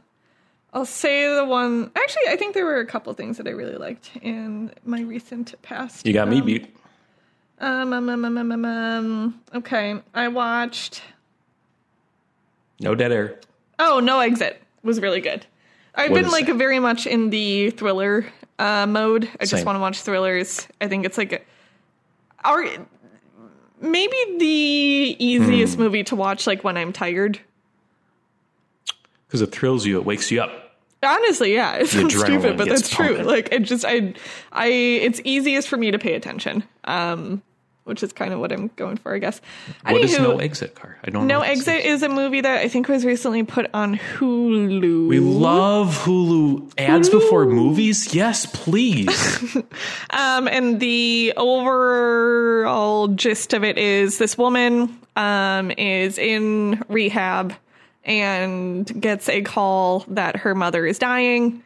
I'll 0.73 0.85
say 0.85 1.33
the 1.33 1.45
one. 1.45 1.91
Actually, 1.95 2.27
I 2.29 2.35
think 2.35 2.53
there 2.53 2.65
were 2.65 2.79
a 2.79 2.85
couple 2.85 3.13
things 3.13 3.37
that 3.37 3.47
I 3.47 3.51
really 3.51 3.75
liked 3.77 4.11
in 4.21 4.71
my 4.83 5.01
recent 5.01 5.53
past. 5.61 6.05
You 6.05 6.13
got 6.13 6.27
me 6.27 6.39
Um, 6.39 6.45
beat. 6.45 6.75
Um, 7.59 7.93
um, 7.93 8.09
um, 8.09 8.25
um, 8.25 8.37
um, 8.37 8.51
um, 8.51 8.65
um, 8.65 9.41
okay, 9.55 9.95
I 10.13 10.27
watched. 10.27 11.01
No 12.79 12.95
dead 12.95 13.11
air. 13.11 13.39
Oh, 13.79 13.99
No 13.99 14.19
Exit 14.19 14.61
was 14.83 14.99
really 14.99 15.21
good. 15.21 15.45
I've 15.95 16.11
What 16.11 16.23
been 16.23 16.31
like 16.31 16.47
that? 16.47 16.55
very 16.55 16.79
much 16.79 17.05
in 17.05 17.29
the 17.29 17.69
thriller 17.71 18.25
uh, 18.59 18.85
mode. 18.87 19.29
I 19.39 19.45
just 19.45 19.65
want 19.65 19.75
to 19.75 19.79
watch 19.79 20.01
thrillers. 20.01 20.67
I 20.81 20.87
think 20.87 21.05
it's 21.05 21.17
like 21.17 21.33
a, 21.33 21.41
our 22.43 22.65
maybe 23.79 24.17
the 24.39 25.15
easiest 25.19 25.77
movie 25.77 26.03
to 26.05 26.15
watch 26.15 26.47
like 26.47 26.63
when 26.63 26.77
I'm 26.77 26.93
tired. 26.93 27.39
Because 29.27 29.41
it 29.41 29.51
thrills 29.51 29.85
you, 29.85 29.97
it 29.97 30.05
wakes 30.05 30.31
you 30.31 30.41
up. 30.41 30.51
Honestly, 31.03 31.53
yeah, 31.53 31.75
it 31.75 31.87
sounds 31.87 32.17
stupid, 32.17 32.57
but 32.57 32.69
that's 32.69 32.89
true. 32.89 33.17
Like 33.17 33.49
it 33.51 33.63
just, 33.63 33.83
I, 33.83 34.13
I, 34.53 34.67
it's 34.67 35.19
easiest 35.25 35.67
for 35.67 35.75
me 35.75 35.91
to 35.91 35.99
pay 35.99 36.13
attention. 36.13 36.63
Um, 36.85 37.41
which 37.83 38.01
is 38.03 38.13
kind 38.13 38.33
of 38.33 38.39
what 38.39 38.51
I'm 38.51 38.69
going 38.75 38.97
for, 38.97 39.13
I 39.13 39.19
guess. 39.19 39.41
What 39.83 40.01
is 40.01 40.15
Anywho, 40.15 40.21
No 40.21 40.37
Exit 40.37 40.75
Car? 40.75 40.97
I 41.03 41.09
don't 41.09 41.27
know. 41.27 41.39
No 41.39 41.41
Exit 41.41 41.85
is. 41.85 41.95
is 41.95 42.03
a 42.03 42.09
movie 42.09 42.41
that 42.41 42.59
I 42.59 42.67
think 42.67 42.87
was 42.87 43.05
recently 43.05 43.43
put 43.43 43.69
on 43.73 43.97
Hulu. 43.97 45.07
We 45.07 45.19
love 45.19 45.97
Hulu 46.03 46.73
ads 46.77 47.09
before 47.09 47.45
movies. 47.45 48.13
Yes, 48.13 48.45
please. 48.45 49.57
Um, 50.11 50.47
and 50.47 50.79
the 50.79 51.33
overall 51.37 53.07
gist 53.09 53.53
of 53.53 53.63
it 53.63 53.77
is 53.77 54.19
this 54.19 54.37
woman 54.37 54.97
um, 55.15 55.71
is 55.71 56.17
in 56.17 56.83
rehab 56.87 57.53
and 58.05 59.01
gets 59.01 59.27
a 59.29 59.41
call 59.41 60.05
that 60.09 60.35
her 60.37 60.53
mother 60.53 60.85
is 60.85 60.99
dying. 60.99 61.63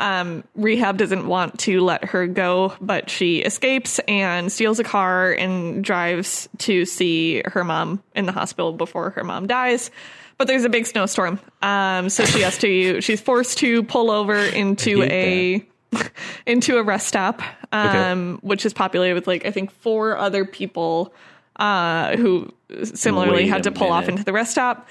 Um, 0.00 0.44
rehab 0.54 0.96
doesn't 0.96 1.26
want 1.26 1.58
to 1.60 1.82
let 1.82 2.06
her 2.06 2.26
go, 2.26 2.72
but 2.80 3.10
she 3.10 3.40
escapes 3.40 3.98
and 4.08 4.50
steals 4.50 4.78
a 4.78 4.84
car 4.84 5.30
and 5.32 5.84
drives 5.84 6.48
to 6.58 6.86
see 6.86 7.42
her 7.44 7.62
mom 7.64 8.02
in 8.14 8.24
the 8.24 8.32
hospital 8.32 8.72
before 8.72 9.10
her 9.10 9.22
mom 9.22 9.46
dies. 9.46 9.90
But 10.38 10.46
there's 10.48 10.64
a 10.64 10.70
big 10.70 10.86
snowstorm, 10.86 11.38
um, 11.60 12.08
so 12.08 12.24
she 12.24 12.40
has 12.40 12.56
to. 12.58 13.00
She's 13.02 13.20
forced 13.20 13.58
to 13.58 13.82
pull 13.82 14.10
over 14.10 14.36
into 14.36 15.02
a 15.02 15.62
into 16.46 16.78
a 16.78 16.82
rest 16.82 17.06
stop, 17.06 17.42
um, 17.70 18.38
which 18.40 18.64
is 18.64 18.72
populated 18.72 19.12
with 19.12 19.26
like 19.26 19.44
I 19.44 19.50
think 19.50 19.70
four 19.70 20.16
other 20.16 20.46
people 20.46 21.12
uh, 21.56 22.16
who 22.16 22.54
similarly 22.84 23.42
Wait 23.42 23.48
had 23.48 23.64
to 23.64 23.70
pull 23.70 23.92
off 23.92 24.08
into 24.08 24.24
the 24.24 24.32
rest 24.32 24.52
stop. 24.52 24.88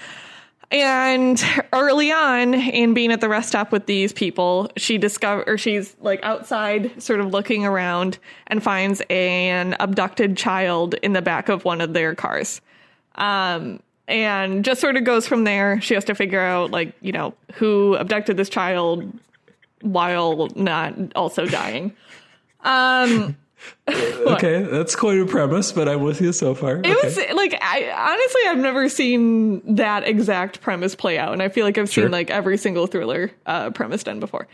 And 0.72 1.44
early 1.74 2.12
on 2.12 2.54
in 2.54 2.94
being 2.94 3.12
at 3.12 3.22
the 3.22 3.30
rest 3.30 3.50
stop 3.50 3.72
with 3.72 3.88
these 3.88 4.14
people, 4.14 4.70
she 4.78 5.00
discover 5.00 5.44
or 5.48 5.58
she's 5.58 5.96
like 6.00 6.20
outside, 6.22 7.02
sort 7.02 7.20
of 7.20 7.32
looking 7.32 7.66
around, 7.66 8.20
and 8.48 8.62
finds 8.62 9.02
an 9.10 9.76
abducted 9.80 10.38
child 10.38 10.94
in 10.96 11.14
the 11.14 11.24
back 11.24 11.50
of 11.50 11.66
one 11.66 11.82
of 11.82 11.94
their 11.94 12.14
cars. 12.14 12.62
Um, 13.16 13.80
and 14.08 14.64
just 14.64 14.80
sort 14.80 14.96
of 14.96 15.04
goes 15.04 15.28
from 15.28 15.44
there. 15.44 15.82
She 15.82 15.96
has 15.96 16.06
to 16.06 16.16
figure 16.16 16.40
out 16.40 16.70
like 16.70 16.94
you 17.02 17.12
know 17.14 17.34
who 17.54 17.96
abducted 17.96 18.38
this 18.38 18.50
child 18.50 19.12
while 19.82 20.50
not 20.56 20.94
also 21.16 21.48
dying. 21.48 21.96
Um, 22.62 23.38
okay, 23.90 24.64
that's 24.64 24.96
quite 24.96 25.20
a 25.20 25.26
premise, 25.26 25.72
but 25.72 25.88
I'm 25.90 26.02
with 26.02 26.22
you 26.22 26.32
so 26.32 26.54
far. 26.56 26.82
It 26.84 27.04
was 27.04 27.18
like 27.34 27.58
I 27.62 27.90
honestly 27.92 28.42
I've 28.48 28.58
never 28.58 28.88
seen 28.90 29.76
that 29.76 30.08
exact 30.08 30.62
premise 30.62 30.96
play 30.96 31.18
out, 31.18 31.34
and 31.34 31.42
I 31.42 31.50
feel 31.50 31.66
like 31.66 31.78
I've 31.78 31.90
Sure. 31.90 32.06
seen 32.06 32.12
like 32.12 32.30
every 32.30 32.58
single 32.58 32.88
thriller 32.88 33.32
uh, 33.46 33.72
premise 33.72 34.04
done 34.04 34.20
before, 34.20 34.48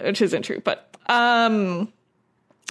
which 0.00 0.20
isn't 0.20 0.42
true. 0.42 0.60
But 0.60 0.94
um, 1.06 1.92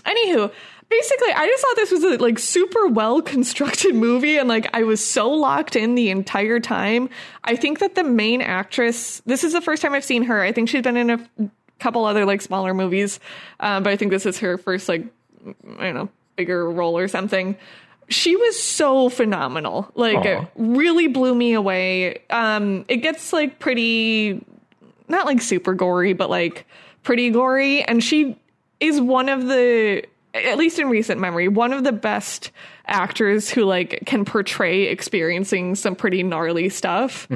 anywho, 0.03 0.51
basically, 0.89 1.31
I 1.31 1.47
just 1.47 1.63
thought 1.63 1.75
this 1.75 1.91
was 1.91 2.03
a 2.03 2.17
like 2.17 2.37
super 2.39 2.87
well 2.87 3.21
constructed 3.21 3.95
movie, 3.95 4.37
and 4.37 4.47
like 4.49 4.69
I 4.75 4.83
was 4.83 5.03
so 5.05 5.29
locked 5.31 5.75
in 5.75 5.95
the 5.95 6.09
entire 6.09 6.59
time. 6.59 7.09
I 7.43 7.55
think 7.55 7.79
that 7.79 7.95
the 7.95 8.03
main 8.03 8.41
actress, 8.41 9.21
this 9.25 9.43
is 9.43 9.53
the 9.53 9.61
first 9.61 9.81
time 9.81 9.93
I've 9.93 10.03
seen 10.03 10.23
her. 10.23 10.41
I 10.41 10.51
think 10.51 10.69
she's 10.69 10.83
been 10.83 10.97
in 10.97 11.09
a 11.09 11.29
couple 11.79 12.05
other 12.05 12.25
like 12.25 12.41
smaller 12.41 12.73
movies, 12.73 13.19
um, 13.59 13.83
but 13.83 13.91
I 13.91 13.95
think 13.97 14.11
this 14.11 14.25
is 14.25 14.37
her 14.39 14.57
first 14.57 14.87
like 14.89 15.05
I 15.79 15.83
don't 15.83 15.95
know 15.95 16.09
bigger 16.35 16.69
role 16.69 16.97
or 16.97 17.07
something. 17.07 17.55
She 18.09 18.35
was 18.35 18.61
so 18.61 19.09
phenomenal. 19.09 19.91
Like 19.95 20.17
Aw. 20.17 20.23
it 20.23 20.47
really 20.55 21.07
blew 21.07 21.35
me 21.35 21.53
away. 21.53 22.23
Um, 22.29 22.85
it 22.87 22.97
gets 22.97 23.31
like 23.31 23.59
pretty 23.59 24.43
not 25.07 25.25
like 25.25 25.41
super 25.41 25.73
gory, 25.73 26.13
but 26.13 26.29
like 26.29 26.65
pretty 27.03 27.29
gory. 27.29 27.83
And 27.83 28.03
she 28.03 28.39
is 28.79 28.99
one 28.99 29.29
of 29.29 29.47
the, 29.47 30.03
at 30.33 30.57
least 30.57 30.79
in 30.79 30.89
recent 30.89 31.21
memory, 31.21 31.47
one 31.47 31.73
of 31.73 31.83
the 31.83 31.91
best 31.91 32.51
actors 32.87 33.49
who 33.49 33.65
like 33.65 34.01
can 34.05 34.25
portray 34.25 34.83
experiencing 34.83 35.75
some 35.75 35.95
pretty 35.95 36.23
gnarly 36.23 36.69
stuff. 36.69 37.27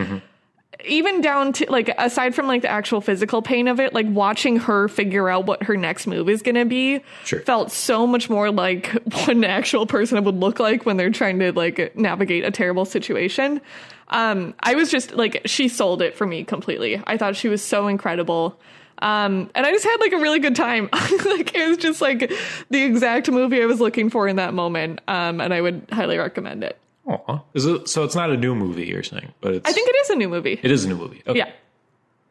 Even 0.87 1.21
down 1.21 1.53
to 1.53 1.65
like, 1.69 1.89
aside 1.97 2.35
from 2.35 2.47
like 2.47 2.61
the 2.61 2.69
actual 2.69 3.01
physical 3.01 3.41
pain 3.41 3.67
of 3.67 3.79
it, 3.79 3.93
like 3.93 4.05
watching 4.09 4.57
her 4.57 4.87
figure 4.87 5.29
out 5.29 5.45
what 5.45 5.63
her 5.63 5.75
next 5.77 6.07
move 6.07 6.29
is 6.29 6.41
going 6.41 6.55
to 6.55 6.65
be 6.65 7.01
Sure. 7.23 7.39
felt 7.41 7.71
so 7.71 8.05
much 8.05 8.29
more 8.29 8.51
like 8.51 8.87
what 9.13 9.29
an 9.29 9.43
actual 9.43 9.85
person 9.85 10.23
would 10.23 10.35
look 10.35 10.59
like 10.59 10.85
when 10.85 10.97
they're 10.97 11.09
trying 11.09 11.39
to 11.39 11.51
like 11.51 11.95
navigate 11.95 12.45
a 12.45 12.51
terrible 12.51 12.85
situation. 12.85 13.61
Um, 14.09 14.53
I 14.61 14.75
was 14.75 14.91
just 14.91 15.13
like, 15.13 15.41
she 15.45 15.67
sold 15.67 16.01
it 16.01 16.15
for 16.15 16.25
me 16.27 16.43
completely. 16.43 17.01
I 17.07 17.17
thought 17.17 17.35
she 17.35 17.49
was 17.49 17.63
so 17.63 17.87
incredible. 17.87 18.59
Um, 18.99 19.49
and 19.55 19.65
I 19.65 19.71
just 19.71 19.83
had 19.83 19.97
like 19.99 20.13
a 20.13 20.17
really 20.19 20.39
good 20.39 20.55
time. 20.55 20.89
like 20.93 21.53
it 21.55 21.67
was 21.67 21.77
just 21.77 22.01
like 22.01 22.31
the 22.69 22.83
exact 22.83 23.29
movie 23.29 23.61
I 23.61 23.65
was 23.65 23.79
looking 23.81 24.09
for 24.09 24.27
in 24.27 24.35
that 24.37 24.53
moment. 24.53 25.01
Um, 25.07 25.41
and 25.41 25.53
I 25.53 25.59
would 25.61 25.87
highly 25.91 26.17
recommend 26.17 26.63
it. 26.63 26.77
Aw. 27.07 27.39
Is 27.53 27.65
it, 27.65 27.87
so 27.87 28.03
it's 28.03 28.15
not 28.15 28.31
a 28.31 28.37
new 28.37 28.55
movie 28.55 28.85
you're 28.85 29.03
saying, 29.03 29.33
but 29.41 29.53
it's 29.53 29.69
I 29.69 29.73
think 29.73 29.89
it 29.89 29.95
is 29.95 30.09
a 30.09 30.15
new 30.15 30.29
movie. 30.29 30.59
it 30.61 30.71
is 30.71 30.85
a 30.85 30.87
new 30.87 30.95
movie. 30.95 31.21
Okay. 31.27 31.39
Yeah. 31.39 31.51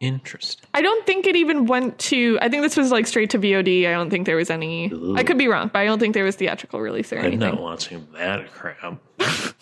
Interesting. 0.01 0.68
I 0.75 0.83
don't 0.83 1.07
think 1.07 1.27
it 1.27 1.37
even 1.37 1.66
went 1.66 1.99
to. 2.01 2.39
I 2.43 2.49
think 2.49 2.62
this 2.62 2.77
was 2.77 2.91
like 2.91 3.07
straight 3.07 3.31
to 3.31 3.39
VOD. 3.39 3.87
I 3.89 3.93
don't 3.93 4.11
think 4.11 4.27
there 4.27 4.37
was 4.37 4.51
any. 4.51 4.93
I 5.16 5.22
could 5.22 5.39
be 5.39 5.49
wrong, 5.49 5.70
but 5.72 5.79
I 5.79 5.85
don't 5.85 5.99
think 5.99 6.14
there 6.14 6.25
was 6.25 6.37
theatrical 6.37 6.81
release 6.81 7.12
or 7.12 7.16
anything. 7.16 7.43
I'm 7.43 7.49
anything. 7.49 7.61
not 7.61 7.62
watching 7.62 8.07
that 8.14 8.53
crap. 8.53 8.99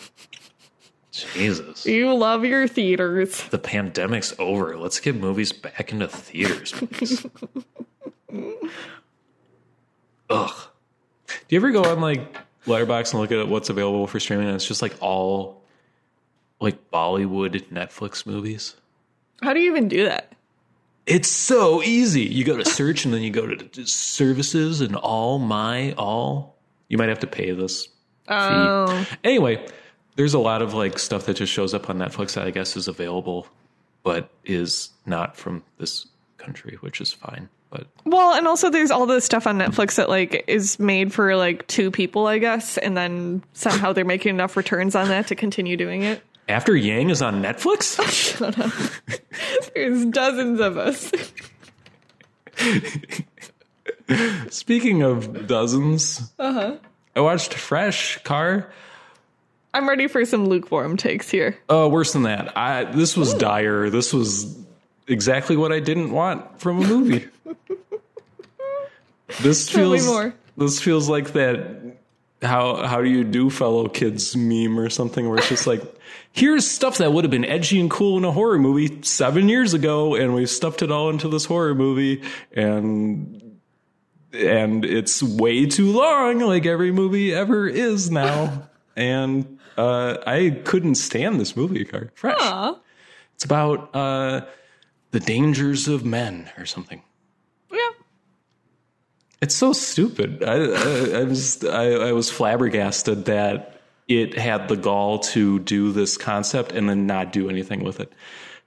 Jesus. 1.13 1.85
You 1.85 2.15
love 2.15 2.45
your 2.45 2.67
theaters. 2.67 3.43
The 3.49 3.59
pandemic's 3.59 4.35
over. 4.39 4.77
Let's 4.79 4.99
get 4.99 5.15
movies 5.15 5.53
back 5.53 5.93
into 5.93 6.09
theaters, 6.09 6.73
please. 6.73 7.27
Ugh. 10.31 10.55
Do 11.27 11.35
you 11.51 11.59
ever 11.59 11.71
go 11.71 11.85
on 11.85 12.01
like 12.01 12.37
Letterboxd 12.67 13.13
and 13.13 13.21
look 13.21 13.33
at 13.33 13.49
what's 13.49 13.71
available 13.71 14.07
for 14.07 14.21
streaming? 14.21 14.47
And 14.47 14.55
it's 14.57 14.67
just 14.67 14.83
like 14.83 14.95
all 15.01 15.63
like 16.61 16.91
Bollywood 16.91 17.61
Netflix 17.71 18.25
movies. 18.25 18.77
How 19.43 19.53
do 19.53 19.61
you 19.61 19.71
even 19.71 19.89
do 19.89 20.05
that? 20.05 20.33
It's 21.07 21.29
so 21.29 21.83
easy. 21.83 22.23
You 22.23 22.45
go 22.45 22.57
to 22.57 22.65
search 22.65 23.05
and 23.05 23.13
then 23.13 23.23
you 23.23 23.31
go 23.31 23.47
to 23.47 23.87
services 23.87 24.81
and 24.81 24.95
all 24.95 25.41
my 25.41 25.93
all. 25.95 26.57
You 26.89 26.99
might 26.99 27.09
have 27.09 27.19
to 27.21 27.27
pay 27.27 27.51
this 27.51 27.89
Oh, 28.29 28.87
fee. 29.05 29.17
Anyway, 29.25 29.67
there's 30.17 30.35
a 30.35 30.39
lot 30.39 30.63
of 30.63 30.75
like 30.75 30.99
stuff 30.99 31.27
that 31.27 31.35
just 31.35 31.53
shows 31.53 31.75
up 31.75 31.91
on 31.91 31.99
Netflix 31.99 32.35
that 32.35 32.47
I 32.47 32.51
guess 32.51 32.77
is 32.77 32.87
available, 32.87 33.49
but 34.03 34.31
is 34.45 34.91
not 35.07 35.37
from 35.37 35.65
this 35.79 36.07
country, 36.39 36.77
which 36.81 37.01
is 37.01 37.13
fine. 37.13 37.49
But 37.73 37.87
well, 38.05 38.35
and 38.35 38.47
also 38.47 38.68
there's 38.68 38.91
all 38.91 39.07
this 39.07 39.25
stuff 39.25 39.47
on 39.47 39.59
Netflix 39.59 39.95
that 39.95 40.11
like 40.11 40.45
is 40.47 40.79
made 40.79 41.11
for 41.11 41.35
like 41.37 41.66
two 41.68 41.91
people, 41.91 42.27
I 42.27 42.39
guess, 42.39 42.77
and 42.77 42.95
then 42.95 43.43
somehow 43.55 43.95
they're 43.95 44.05
making 44.05 44.35
enough 44.35 44.59
returns 44.59 44.95
on 44.95 45.09
that 45.09 45.29
to 45.29 45.35
continue 45.35 45.79
doing 45.79 46.03
it. 46.03 46.23
after 46.51 46.77
Yang 46.77 47.11
is 47.11 47.23
on 47.23 47.43
Netflix, 47.43 47.99
shut 48.11 48.59
up. 48.59 48.73
There's 49.75 50.05
dozens 50.05 50.61
of 50.61 50.77
us. 50.77 51.11
speaking 54.55 55.03
of 55.03 55.47
dozens, 55.47 56.31
uh-huh. 56.39 56.77
I 57.16 57.20
watched 57.20 57.55
Fresh 57.55 58.23
Car. 58.25 58.70
I'm 59.73 59.89
ready 59.89 60.09
for 60.09 60.27
some 60.27 60.45
lukewarm 60.45 60.99
takes 60.99 61.31
here. 61.31 61.57
Oh, 61.70 61.89
worse 61.89 62.12
than 62.12 62.25
that. 62.25 62.55
I 62.55 62.85
this 62.85 63.16
was 63.16 63.33
dire. 63.33 63.89
This 63.89 64.12
was 64.12 64.62
exactly 65.07 65.57
what 65.57 65.72
I 65.72 65.80
didn't 65.80 66.12
want 66.12 66.61
from 66.61 66.82
a 66.82 66.86
movie. 66.86 67.28
this 69.40 69.66
Tell 69.70 69.96
feels 69.96 70.32
this 70.57 70.80
feels 70.80 71.09
like 71.09 71.32
that 71.32 71.80
how 72.42 72.86
how 72.86 73.00
do 73.00 73.09
you 73.09 73.24
do 73.24 73.50
fellow 73.50 73.88
kids 73.88 74.36
meme 74.36 74.78
or 74.78 74.90
something 74.90 75.28
where 75.28 75.38
it's 75.38 75.48
just 75.48 75.66
like 75.66 75.80
here's 76.32 76.68
stuff 76.68 76.98
that 76.98 77.12
would 77.12 77.24
have 77.24 77.30
been 77.30 77.44
edgy 77.44 77.78
and 77.80 77.90
cool 77.90 78.18
in 78.18 78.24
a 78.24 78.32
horror 78.32 78.59
movie 78.59 79.00
7 79.03 79.48
years 79.48 79.74
ago 79.74 80.14
and 80.14 80.34
we 80.34 80.46
stuffed 80.46 80.82
it 80.82 80.90
all 80.90 81.09
into 81.11 81.28
this 81.28 81.44
horror 81.44 81.74
movie 81.74 82.22
and 82.53 83.59
and 84.32 84.84
it's 84.84 85.22
way 85.22 85.66
too 85.66 85.92
long 85.92 86.40
like 86.40 86.66
every 86.66 86.90
movie 86.90 87.32
ever 87.32 87.68
is 87.68 88.11
now 88.11 88.68
and 88.96 89.59
uh 89.76 90.16
I 90.26 90.61
couldn't 90.64 90.96
stand 90.96 91.38
this 91.38 91.57
movie 91.57 91.84
card 91.84 92.11
fresh 92.14 92.36
Aw. 92.40 92.76
it's 93.34 93.44
about 93.44 93.94
uh 93.94 94.42
the 95.13 95.21
dangers 95.21 95.89
of 95.89 96.05
men 96.05 96.51
or 96.59 96.67
something 96.67 97.03
Yeah. 97.71 97.79
it's 99.41 99.55
so 99.55 99.73
stupid. 99.73 100.43
I, 100.43 100.55
I, 100.57 101.21
I 101.21 101.25
just 101.27 101.65
I, 101.65 101.93
I 102.09 102.13
was 102.13 102.31
flabbergasted 102.31 103.25
that 103.27 103.81
it 104.09 104.37
had 104.37 104.69
the 104.69 104.77
gall 104.77 105.21
to 105.21 105.59
do 105.61 105.93
this 105.93 106.17
concept 106.17 106.73
and 106.73 106.89
then 106.89 107.07
not 107.07 107.33
do 107.33 107.49
anything 107.49 107.85
with 107.85 108.01
it 108.01 108.13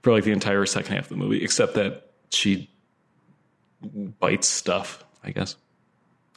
for 0.02 0.12
like 0.14 0.24
the 0.24 0.32
entire 0.32 0.66
second 0.66 0.96
half 0.96 1.06
of 1.06 1.10
the 1.10 1.16
movie, 1.18 1.44
except 1.44 1.74
that 1.76 2.10
she 2.30 2.70
bites 4.20 4.48
stuff. 4.48 5.04
I 5.24 5.32
guess. 5.32 5.56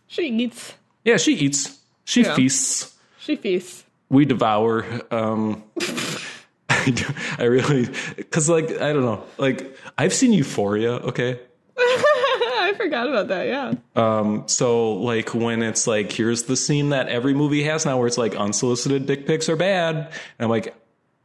She 0.08 0.22
eats. 0.28 0.74
Yeah, 1.04 1.16
she 1.18 1.34
eats. 1.34 1.78
She 2.04 2.22
Yeah. 2.22 2.34
feasts. 2.34 2.94
She 3.20 3.36
feasts. 3.36 3.84
We 4.08 4.24
devour. 4.24 4.84
Um, 5.10 5.62
I, 6.88 6.90
do- 6.90 7.14
I 7.38 7.44
really 7.44 7.88
because 8.16 8.48
like 8.48 8.70
I 8.80 8.92
don't 8.92 9.02
know. 9.04 9.24
Like 9.36 9.76
I've 9.96 10.12
seen 10.12 10.32
Euphoria. 10.32 10.92
Okay, 10.94 11.38
I 11.78 12.74
forgot 12.76 13.08
about 13.08 13.28
that. 13.28 13.46
Yeah. 13.46 13.74
Um, 13.96 14.44
so 14.46 14.92
like 14.94 15.34
when 15.34 15.62
it's 15.62 15.86
like 15.86 16.12
here's 16.12 16.44
the 16.44 16.56
scene 16.56 16.90
that 16.90 17.08
every 17.08 17.34
movie 17.34 17.62
has 17.64 17.86
now 17.86 17.98
where 17.98 18.06
it's 18.06 18.18
like 18.18 18.34
unsolicited 18.36 19.06
dick 19.06 19.26
pics 19.26 19.48
are 19.48 19.56
bad, 19.56 19.96
and 19.96 20.10
I'm 20.40 20.48
like, 20.50 20.74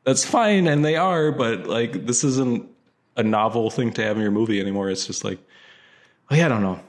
that's 0.04 0.26
fine, 0.26 0.68
and 0.68 0.84
they 0.84 0.96
are, 0.96 1.32
but 1.32 1.66
like 1.68 2.06
this 2.06 2.24
isn't 2.24 2.70
a 3.16 3.24
novel 3.24 3.70
thing 3.70 3.92
to 3.94 4.04
have 4.04 4.16
in 4.18 4.22
your 4.24 4.32
movie 4.32 4.60
anymore. 4.60 4.90
It's 4.90 5.06
just 5.06 5.24
like, 5.24 5.40
oh 6.32 6.36
yeah, 6.36 6.46
I 6.46 6.50
don't 6.50 6.62
know. 6.64 6.80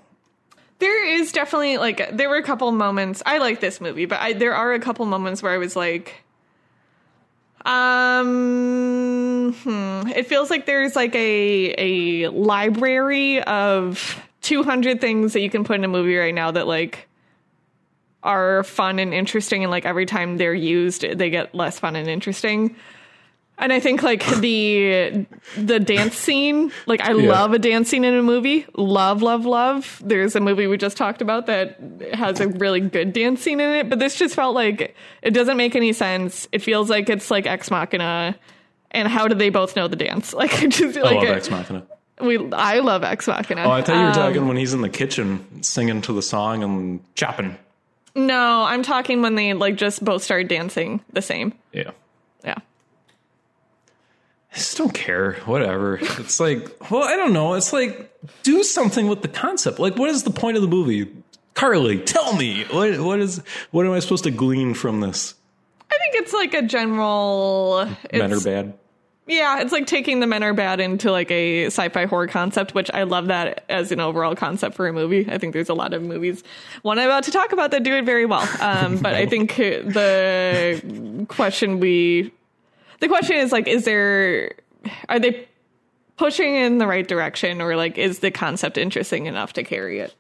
There 0.81 1.07
is 1.07 1.33
definitely 1.33 1.79
like 1.79 2.17
there 2.17 2.29
were 2.29 2.37
a 2.37 2.43
couple 2.43 2.71
moments. 2.73 3.23
I 3.25 3.39
like 3.39 3.61
this 3.61 3.81
movie, 3.81 4.07
but 4.07 4.21
I, 4.21 4.33
there 4.33 4.55
are 4.55 4.73
a 4.73 4.81
couple 4.81 5.07
moments 5.07 5.43
where 5.43 5.53
I 5.53 5.59
was 5.59 5.77
like, 5.77 6.24
um, 7.65 9.55
hmm, 9.63 10.09
it 10.09 10.27
feels 10.27 10.51
like 10.51 10.67
there's 10.67 10.95
like 10.95 11.15
a 11.15 11.75
a 11.79 12.29
library 12.29 13.43
of 13.43 14.21
200 14.43 15.01
things 15.01 15.33
that 15.33 15.41
you 15.41 15.49
can 15.49 15.65
put 15.65 15.77
in 15.77 15.85
a 15.85 15.89
movie 15.89 16.17
right 16.17 16.35
now 16.35 16.51
that 16.51 16.67
like 16.67 17.09
are 18.23 18.65
fun 18.65 18.99
and 18.99 19.15
interesting, 19.15 19.63
and 19.65 19.71
like 19.71 19.87
every 19.87 20.07
time 20.07 20.37
they're 20.37 20.55
used, 20.55 21.03
they 21.03 21.31
get 21.31 21.55
less 21.55 21.79
fun 21.79 21.97
and 21.97 22.09
interesting. 22.09 22.77
And 23.57 23.73
I 23.73 23.79
think 23.79 24.03
like 24.03 24.27
the 24.41 25.27
the 25.57 25.79
dance 25.79 26.17
scene, 26.17 26.73
like 26.87 27.01
I 27.01 27.13
Yeah. 27.13 27.31
love 27.31 27.53
a 27.53 27.59
dance 27.59 27.89
scene 27.89 28.05
in 28.05 28.13
a 28.15 28.23
movie. 28.23 28.67
Love, 28.77 29.23
love, 29.23 29.47
love. 29.47 30.03
There's 30.05 30.35
a 30.35 30.41
movie 30.41 30.67
we 30.67 30.77
just 30.77 30.97
talked 30.97 31.23
about 31.23 31.47
that 31.47 31.79
has 32.15 32.41
a 32.41 32.49
really 32.49 32.81
good 32.81 33.13
dance 33.13 33.43
scene 33.43 33.61
in 33.61 33.71
it, 33.75 33.89
but 33.89 34.01
this 34.01 34.17
just 34.17 34.35
felt 34.35 34.55
like 34.57 34.97
it 35.23 35.31
doesn't 35.31 35.57
make 35.57 35.77
any 35.77 35.93
sense. 35.93 36.49
It 36.51 36.63
feels 36.63 36.91
like 36.91 37.09
it's 37.09 37.31
like 37.31 37.47
Ex 37.47 37.71
Machina. 37.71 38.35
And 38.91 39.09
how 39.09 39.29
do 39.29 39.35
they 39.35 39.51
both 39.51 39.77
know 39.77 39.87
the 39.89 39.97
dance? 39.97 40.33
Like 40.35 40.63
it 40.63 40.69
just 40.71 40.99
I 40.99 41.03
like 41.03 41.15
love 41.17 41.25
it- 41.25 41.31
Ex 41.37 41.51
Machina. 41.51 41.87
we 42.21 42.51
I 42.53 42.81
love 42.81 43.05
Ex 43.05 43.29
Machina. 43.29 43.63
Oh, 43.65 43.71
I 43.71 43.83
thought 43.83 43.95
you 43.95 44.01
were 44.03 44.07
Um, 44.09 44.15
talking 44.15 44.49
when 44.49 44.57
he's 44.57 44.75
in 44.75 44.81
the 44.81 44.89
kitchen 44.89 45.63
singing 45.63 46.03
to 46.03 46.13
the 46.13 46.23
song 46.23 46.65
and 46.65 47.01
chopping. 47.15 47.57
No, 48.17 48.63
I'm 48.65 48.83
talking 48.83 49.23
when 49.23 49.37
they 49.37 49.55
like 49.55 49.77
just 49.77 50.05
both 50.05 50.25
start 50.25 50.49
dancing 50.49 51.01
the 51.13 51.23
same. 51.23 51.53
Yeah. 51.73 51.91
I 54.55 54.57
just 54.57 54.79
don't 54.79 54.95
care. 54.95 55.35
Whatever. 55.47 55.99
It's 56.19 56.39
like, 56.41 56.91
well, 56.91 57.03
I 57.03 57.17
don't 57.17 57.33
know. 57.33 57.55
It's 57.55 57.73
like, 57.73 58.11
do 58.45 58.63
something 58.63 59.09
with 59.09 59.21
the 59.21 59.29
concept. 59.29 59.79
Like, 59.79 59.97
what 59.97 60.09
is 60.11 60.23
the 60.23 60.31
point 60.31 60.57
of 60.57 60.63
the 60.63 60.69
movie? 60.69 61.13
Carly, 61.55 61.99
tell 61.99 62.35
me. 62.35 62.65
What 62.65 62.99
what 63.01 63.21
is 63.21 63.43
what 63.71 63.87
am 63.87 63.93
I 63.93 64.01
supposed 64.01 64.25
to 64.25 64.31
glean 64.31 64.75
from 64.75 65.01
this? 65.01 65.35
I 65.91 65.99
think 65.99 66.25
it's 66.25 66.33
like 66.33 66.55
a 66.55 66.63
general 66.63 67.89
Men 68.13 68.33
are 68.33 68.41
bad. 68.41 68.75
Yeah, 69.27 69.61
it's 69.61 69.73
like 69.73 69.87
taking 69.87 70.21
the 70.21 70.27
men 70.27 70.43
are 70.43 70.53
bad 70.53 70.81
into 70.81 71.11
like 71.11 71.31
a 71.31 71.67
sci-fi 71.67 72.05
horror 72.05 72.27
concept, 72.27 72.75
which 72.75 72.91
I 72.93 73.05
love 73.05 73.29
that 73.29 73.65
as 73.71 73.91
an 73.91 73.99
overall 73.99 74.37
concept 74.37 74.75
for 74.75 74.87
a 74.87 74.93
movie. 74.93 75.27
I 75.31 75.39
think 75.39 75.55
there's 75.55 75.71
a 75.71 75.75
lot 75.75 75.95
of 75.95 76.03
movies, 76.03 76.45
one 76.83 76.99
I'm 76.99 77.07
about 77.07 77.25
to 77.25 77.31
talk 77.31 77.53
about, 77.53 77.71
that 77.71 77.85
do 77.85 77.95
it 77.95 78.05
very 78.05 78.27
well. 78.27 78.47
Um, 78.61 78.99
but 79.03 79.15
I 79.15 79.25
think 79.25 79.57
the 79.57 81.27
question 81.29 81.81
we, 81.81 82.33
the 83.05 83.09
question 83.09 83.37
is 83.37 83.53
like, 83.53 83.69
is 83.69 83.85
there, 83.85 84.55
are 85.11 85.19
they 85.19 85.47
pushing 86.17 86.55
in 86.55 86.79
the 86.79 86.87
right 86.87 87.07
direction, 87.07 87.61
or 87.61 87.77
like, 87.77 87.99
is 87.99 88.21
the 88.21 88.31
concept 88.31 88.79
interesting 88.79 89.27
enough 89.27 89.53
to 89.53 89.63
carry 89.63 89.99
it? 89.99 90.15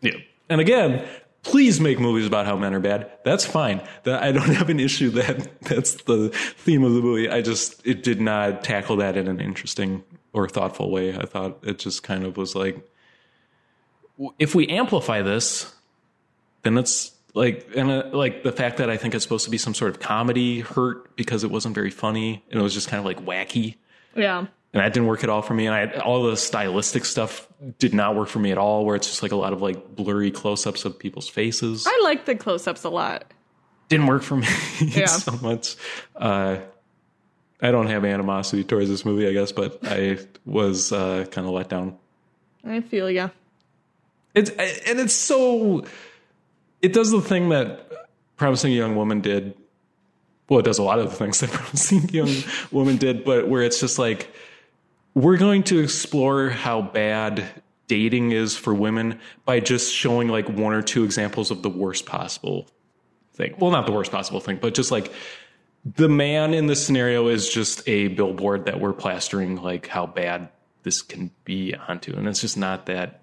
Yeah. 0.00 0.16
And 0.48 0.60
again, 0.60 1.06
please 1.44 1.80
make 1.80 2.00
movies 2.00 2.26
about 2.26 2.44
how 2.44 2.56
men 2.56 2.74
are 2.74 2.80
bad. 2.80 3.08
That's 3.24 3.46
fine. 3.46 3.80
That 4.02 4.20
I 4.20 4.32
don't 4.32 4.50
have 4.50 4.68
an 4.68 4.80
issue 4.80 5.10
that 5.10 5.60
that's 5.62 5.94
the 6.02 6.30
theme 6.30 6.82
of 6.82 6.92
the 6.92 7.00
movie. 7.00 7.30
I 7.30 7.40
just 7.40 7.86
it 7.86 8.02
did 8.02 8.20
not 8.20 8.64
tackle 8.64 8.96
that 8.96 9.16
in 9.16 9.28
an 9.28 9.40
interesting 9.40 10.02
or 10.32 10.48
thoughtful 10.48 10.90
way. 10.90 11.16
I 11.16 11.24
thought 11.24 11.58
it 11.62 11.78
just 11.78 12.02
kind 12.02 12.24
of 12.24 12.36
was 12.36 12.56
like 12.56 12.84
if 14.40 14.56
we 14.56 14.66
amplify 14.66 15.22
this, 15.22 15.72
then 16.62 16.76
it's 16.78 17.12
like 17.34 17.68
and 17.76 17.90
uh, 17.90 18.04
like 18.12 18.42
the 18.42 18.52
fact 18.52 18.78
that 18.78 18.88
I 18.88 18.96
think 18.96 19.14
it's 19.14 19.22
supposed 19.24 19.44
to 19.44 19.50
be 19.50 19.58
some 19.58 19.74
sort 19.74 19.90
of 19.90 20.00
comedy 20.00 20.60
hurt 20.60 21.14
because 21.16 21.44
it 21.44 21.50
wasn't 21.50 21.74
very 21.74 21.90
funny 21.90 22.42
and 22.50 22.58
it 22.60 22.62
was 22.62 22.72
just 22.74 22.88
kind 22.88 22.98
of 23.00 23.04
like 23.04 23.24
wacky 23.24 23.74
Yeah. 24.14 24.38
and 24.38 24.48
that 24.72 24.92
didn't 24.94 25.08
work 25.08 25.22
at 25.24 25.30
all 25.30 25.42
for 25.42 25.52
me. 25.54 25.66
And 25.66 25.74
I 25.74 25.98
all 25.98 26.22
the 26.24 26.36
stylistic 26.36 27.04
stuff 27.04 27.46
did 27.78 27.92
not 27.92 28.14
work 28.16 28.28
for 28.28 28.38
me 28.38 28.50
at 28.52 28.58
all. 28.58 28.84
Where 28.84 28.94
it's 28.96 29.08
just 29.08 29.22
like 29.22 29.32
a 29.32 29.36
lot 29.36 29.52
of 29.52 29.60
like 29.62 29.94
blurry 29.96 30.30
close 30.30 30.66
ups 30.66 30.84
of 30.84 30.98
people's 30.98 31.28
faces 31.28 31.84
I 31.86 32.00
like 32.04 32.24
the 32.24 32.34
close-ups 32.36 32.84
a 32.84 32.88
lot. 32.90 33.24
didn't 33.88 34.06
work 34.06 34.22
for 34.22 34.36
me 34.36 34.46
Yeah. 34.80 35.06
so 35.06 35.32
much. 35.42 35.76
Uh, 36.16 36.58
I 37.60 37.70
don't 37.70 37.86
have 37.86 38.04
animosity 38.04 38.62
towards 38.64 38.88
this 38.90 39.04
movie, 39.04 39.26
I 39.26 39.32
guess, 39.32 39.50
but 39.52 39.78
I 39.84 40.18
was 40.44 40.92
uh, 40.92 41.24
kind 41.30 41.46
of 41.46 41.52
let 41.54 41.68
down. 41.68 41.96
I 42.64 42.80
feel 42.80 43.10
yeah. 43.10 43.30
It's 44.34 44.50
and 44.50 44.98
it's 45.00 45.14
so. 45.14 45.84
It 46.84 46.92
does 46.92 47.10
the 47.10 47.22
thing 47.22 47.48
that 47.48 48.10
promising 48.36 48.70
young 48.70 48.94
woman 48.94 49.22
did. 49.22 49.54
Well, 50.50 50.60
it 50.60 50.64
does 50.64 50.78
a 50.78 50.82
lot 50.82 50.98
of 50.98 51.08
the 51.08 51.16
things 51.16 51.40
that 51.40 51.50
promising 51.50 52.10
young 52.10 52.28
woman 52.70 52.98
did, 52.98 53.24
but 53.24 53.48
where 53.48 53.62
it's 53.62 53.80
just 53.80 53.98
like 53.98 54.30
we're 55.14 55.38
going 55.38 55.62
to 55.62 55.78
explore 55.78 56.50
how 56.50 56.82
bad 56.82 57.62
dating 57.86 58.32
is 58.32 58.54
for 58.54 58.74
women 58.74 59.18
by 59.46 59.60
just 59.60 59.94
showing 59.94 60.28
like 60.28 60.46
one 60.46 60.74
or 60.74 60.82
two 60.82 61.04
examples 61.04 61.50
of 61.50 61.62
the 61.62 61.70
worst 61.70 62.04
possible 62.04 62.66
thing. 63.32 63.54
Well, 63.58 63.70
not 63.70 63.86
the 63.86 63.92
worst 63.92 64.12
possible 64.12 64.40
thing, 64.40 64.58
but 64.60 64.74
just 64.74 64.90
like 64.90 65.10
the 65.86 66.10
man 66.10 66.52
in 66.52 66.66
this 66.66 66.84
scenario 66.84 67.28
is 67.28 67.48
just 67.48 67.88
a 67.88 68.08
billboard 68.08 68.66
that 68.66 68.78
we're 68.78 68.92
plastering 68.92 69.56
like 69.56 69.86
how 69.86 70.06
bad 70.06 70.50
this 70.82 71.00
can 71.00 71.30
be 71.46 71.74
onto, 71.88 72.14
and 72.14 72.28
it's 72.28 72.42
just 72.42 72.58
not 72.58 72.84
that 72.86 73.22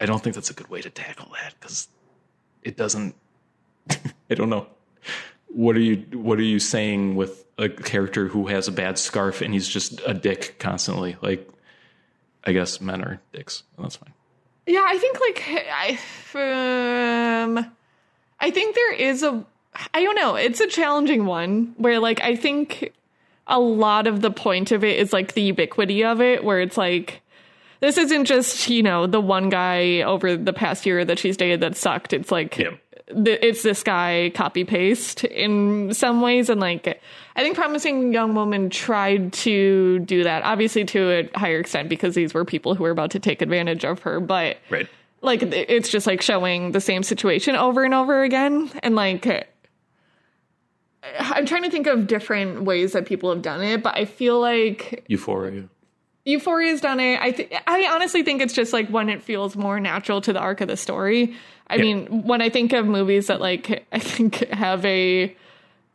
I 0.00 0.06
don't 0.06 0.22
think 0.22 0.36
that's 0.36 0.50
a 0.50 0.54
good 0.54 0.68
way 0.68 0.80
to 0.80 0.90
tackle 0.90 1.32
that 1.32 1.54
because 1.58 1.88
it 2.62 2.76
doesn't. 2.76 3.14
I 3.90 4.34
don't 4.34 4.50
know. 4.50 4.66
What 5.48 5.76
are 5.76 5.80
you 5.80 5.96
What 6.12 6.38
are 6.38 6.44
you 6.44 6.58
saying 6.58 7.16
with 7.16 7.44
a 7.58 7.68
character 7.68 8.28
who 8.28 8.46
has 8.46 8.68
a 8.68 8.72
bad 8.72 8.98
scarf 8.98 9.40
and 9.40 9.52
he's 9.52 9.68
just 9.68 10.00
a 10.06 10.14
dick 10.14 10.56
constantly? 10.58 11.16
Like, 11.20 11.48
I 12.44 12.52
guess 12.52 12.80
men 12.80 13.02
are 13.02 13.20
dicks. 13.32 13.62
And 13.76 13.84
that's 13.84 13.96
fine. 13.96 14.12
Yeah, 14.66 14.84
I 14.86 14.98
think 14.98 15.20
like 15.20 15.42
I 15.72 15.98
um 17.54 17.72
I 18.40 18.50
think 18.50 18.74
there 18.74 18.94
is 18.94 19.22
a 19.22 19.44
I 19.94 20.02
don't 20.02 20.16
know, 20.16 20.36
it's 20.36 20.60
a 20.60 20.66
challenging 20.66 21.26
one 21.26 21.74
where 21.76 21.98
like 21.98 22.20
I 22.20 22.36
think 22.36 22.92
a 23.46 23.58
lot 23.58 24.06
of 24.06 24.20
the 24.20 24.30
point 24.30 24.70
of 24.70 24.84
it 24.84 24.98
is 24.98 25.12
like 25.12 25.34
the 25.34 25.42
ubiquity 25.42 26.04
of 26.04 26.20
it 26.20 26.44
where 26.44 26.60
it's 26.60 26.76
like 26.76 27.21
this 27.82 27.98
isn't 27.98 28.24
just, 28.24 28.70
you 28.70 28.82
know, 28.82 29.06
the 29.06 29.20
one 29.20 29.50
guy 29.50 30.00
over 30.00 30.36
the 30.36 30.52
past 30.54 30.86
year 30.86 31.04
that 31.04 31.18
she's 31.18 31.36
dated 31.36 31.60
that 31.60 31.76
sucked. 31.76 32.14
It's 32.14 32.30
like 32.32 32.56
Yeah. 32.56 32.70
th- 33.24 33.40
it's 33.42 33.62
this 33.62 33.82
guy 33.82 34.30
copy 34.34 34.64
paste 34.64 35.24
in 35.24 35.92
some 35.92 36.22
ways 36.22 36.48
and 36.48 36.60
like 36.60 36.86
i 37.36 37.42
think 37.42 37.56
promising 37.56 38.12
young 38.12 38.34
woman 38.34 38.70
tried 38.70 39.32
to 39.34 39.98
do 40.00 40.22
that 40.24 40.42
obviously 40.44 40.84
to 40.84 41.10
a 41.10 41.38
higher 41.38 41.58
extent 41.58 41.88
because 41.90 42.14
these 42.14 42.32
were 42.32 42.44
people 42.44 42.74
who 42.74 42.84
were 42.84 42.90
about 42.90 43.10
to 43.10 43.18
take 43.18 43.42
advantage 43.42 43.84
of 43.84 44.00
her 44.00 44.18
but 44.20 44.56
Right. 44.70 44.88
like 45.20 45.42
it's 45.42 45.90
just 45.90 46.06
like 46.06 46.22
showing 46.22 46.72
the 46.72 46.80
same 46.80 47.02
situation 47.02 47.54
over 47.56 47.84
and 47.84 47.92
over 47.92 48.22
again 48.22 48.70
and 48.82 48.94
like 48.94 49.26
i'm 51.18 51.44
trying 51.46 51.64
to 51.64 51.70
think 51.70 51.86
of 51.86 52.06
different 52.06 52.62
ways 52.62 52.92
that 52.92 53.04
people 53.06 53.30
have 53.30 53.42
done 53.42 53.62
it 53.62 53.82
but 53.82 53.96
i 53.96 54.04
feel 54.04 54.40
like 54.40 55.04
Euphoria. 55.08 55.64
Euphoria's 56.26 56.80
done 56.80 57.00
it. 57.00 57.20
I 57.20 57.30
th- 57.32 57.52
I 57.66 57.88
honestly 57.92 58.22
think 58.22 58.40
it's 58.42 58.54
just 58.54 58.72
like 58.72 58.88
when 58.88 59.08
it 59.08 59.22
feels 59.22 59.56
more 59.56 59.80
natural 59.80 60.20
to 60.22 60.32
the 60.32 60.38
arc 60.38 60.60
of 60.60 60.68
the 60.68 60.76
story. 60.76 61.34
I 61.68 61.76
Yeah. 61.76 61.82
mean, 61.82 62.22
when 62.24 62.40
I 62.42 62.48
think 62.48 62.72
of 62.72 62.86
movies 62.86 63.26
that 63.26 63.40
like 63.40 63.86
I 63.92 63.98
think 63.98 64.36
have 64.50 64.84
a 64.84 65.34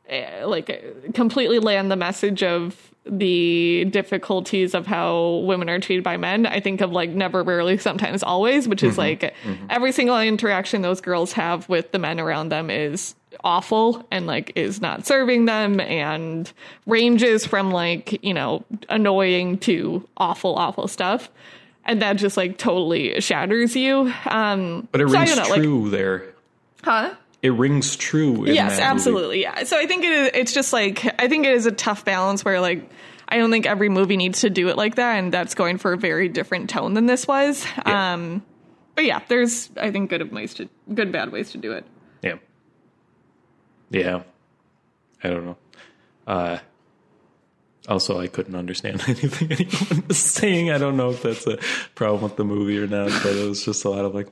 eh, 0.09 0.43
like 0.45 1.13
completely 1.13 1.59
land 1.59 1.89
the 1.91 1.95
message 1.95 2.43
of 2.43 2.91
the 3.09 3.86
difficulties 3.86 4.73
of 4.73 4.86
how 4.86 5.38
women 5.45 5.69
are 5.69 5.80
treated 5.80 6.03
by 6.03 6.17
men, 6.17 6.45
I 6.45 6.59
think 6.59 6.82
of 6.82 6.91
like 6.91 7.09
never, 7.11 7.41
rarely, 7.41 7.78
sometimes, 7.78 8.21
always, 8.21 8.67
which 8.67 8.84
is 8.84 8.97
like 8.97 9.34
every 9.69 9.93
single 9.93 10.19
interaction 10.19 10.82
those 10.82 10.99
girls 10.99 11.32
have 11.32 11.69
with 11.69 11.93
the 11.93 11.99
men 11.99 12.19
around 12.19 12.49
them 12.49 12.69
is 12.69 13.15
awful 13.43 14.05
and 14.11 14.27
like 14.27 14.51
is 14.55 14.81
not 14.81 15.05
serving 15.05 15.45
them 15.45 15.79
and 15.79 16.51
ranges 16.85 17.45
from 17.45 17.71
like 17.71 18.23
you 18.23 18.33
know 18.33 18.63
annoying 18.89 19.57
to 19.59 20.07
awful 20.17 20.55
awful 20.55 20.88
stuff 20.88 21.29
and 21.85 22.01
that 22.01 22.13
just 22.13 22.35
like 22.38 22.57
totally 22.57 23.19
shatters 23.21 23.75
you 23.75 24.11
um 24.25 24.88
But 24.91 25.01
it 25.01 25.05
rings 25.05 25.35
know, 25.35 25.43
like- 25.43 25.61
true 25.61 25.89
there. 25.89 26.25
huh 26.83 27.13
It 27.41 27.51
rings 27.53 27.95
true. 27.95 28.45
In 28.45 28.55
yes 28.55 28.71
that 28.71 28.77
movie. 28.77 28.83
absolutely 28.83 29.41
yeah 29.41 29.63
so 29.63 29.77
i 29.77 29.85
think 29.85 30.03
it 30.03 30.11
is 30.11 30.31
it's 30.33 30.53
just 30.53 30.73
like 30.73 31.05
i 31.21 31.27
think 31.27 31.45
it 31.45 31.53
is 31.53 31.65
a 31.65 31.71
tough 31.71 32.03
balance 32.03 32.43
where 32.43 32.59
like 32.59 32.89
i 33.29 33.38
don't 33.38 33.51
think 33.51 33.65
every 33.65 33.89
movie 33.89 34.17
needs 34.17 34.41
to 34.41 34.49
do 34.49 34.67
it 34.69 34.77
like 34.77 34.95
that 34.95 35.17
and 35.17 35.31
that's 35.33 35.53
going 35.55 35.77
for 35.77 35.93
a 35.93 35.97
very 35.97 36.27
different 36.29 36.69
tone 36.69 36.93
than 36.95 37.05
this 37.05 37.27
was 37.27 37.65
Yeah. 37.85 38.13
um 38.13 38.43
but 38.95 39.05
yeah 39.05 39.21
there's 39.27 39.69
i 39.77 39.91
think 39.91 40.09
good 40.09 40.31
ways 40.31 40.53
to 40.55 40.67
good 40.93 41.11
bad 41.11 41.31
ways 41.31 41.51
to 41.51 41.57
do 41.59 41.71
it 41.73 41.85
Yeah. 43.89 44.23
I 45.23 45.29
don't 45.29 45.45
know. 45.45 45.57
Uh, 46.25 46.59
Also, 47.88 48.19
I 48.19 48.27
couldn't 48.27 48.55
understand 48.55 49.01
anything 49.07 49.49
anyone 49.51 50.03
was 50.07 50.17
saying. 50.17 50.71
I 50.71 50.77
don't 50.77 50.97
know 50.97 51.11
if 51.11 51.23
that's 51.23 51.47
a 51.47 51.57
problem 51.95 52.21
with 52.23 52.35
the 52.35 52.43
movie 52.43 52.77
or 52.77 52.85
not, 52.88 53.09
but 53.23 53.33
it 53.33 53.47
was 53.47 53.63
just 53.63 53.85
a 53.85 53.89
lot 53.89 54.03
of 54.03 54.13
like, 54.13 54.27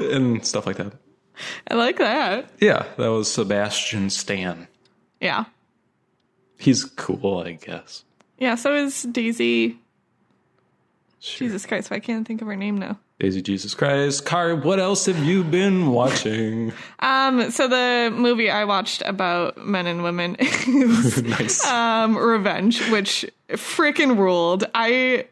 and 0.00 0.44
stuff 0.46 0.66
like 0.66 0.76
that. 0.76 0.92
I 1.68 1.74
like 1.74 1.96
that. 1.98 2.50
Yeah, 2.60 2.84
that 2.96 3.08
was 3.08 3.32
Sebastian 3.32 4.10
Stan. 4.10 4.68
Yeah. 5.20 5.46
He's 6.58 6.84
cool, 6.84 7.38
I 7.38 7.52
guess. 7.52 8.04
Yeah, 8.38 8.54
so 8.54 8.74
is 8.74 9.02
Daisy. 9.02 9.78
Jesus 11.20 11.66
Christ, 11.66 11.90
I 11.90 11.98
can't 12.00 12.26
think 12.26 12.42
of 12.42 12.46
her 12.48 12.56
name 12.56 12.78
now. 12.78 12.98
Daisy 13.20 13.42
Jesus 13.42 13.74
Christ. 13.74 14.24
Car, 14.26 14.56
what 14.56 14.80
else 14.80 15.06
have 15.06 15.18
you 15.24 15.44
been 15.44 15.90
watching? 15.92 16.72
Um, 17.00 17.50
so 17.50 17.68
the 17.68 18.10
movie 18.16 18.48
I 18.50 18.64
watched 18.64 19.02
about 19.04 19.58
men 19.58 19.86
and 19.86 20.02
women 20.02 20.36
is 20.40 21.22
nice. 21.22 21.64
um, 21.66 22.16
Revenge, 22.16 22.80
which 22.88 23.26
freaking 23.50 24.16
ruled. 24.16 24.64
I 24.74 25.26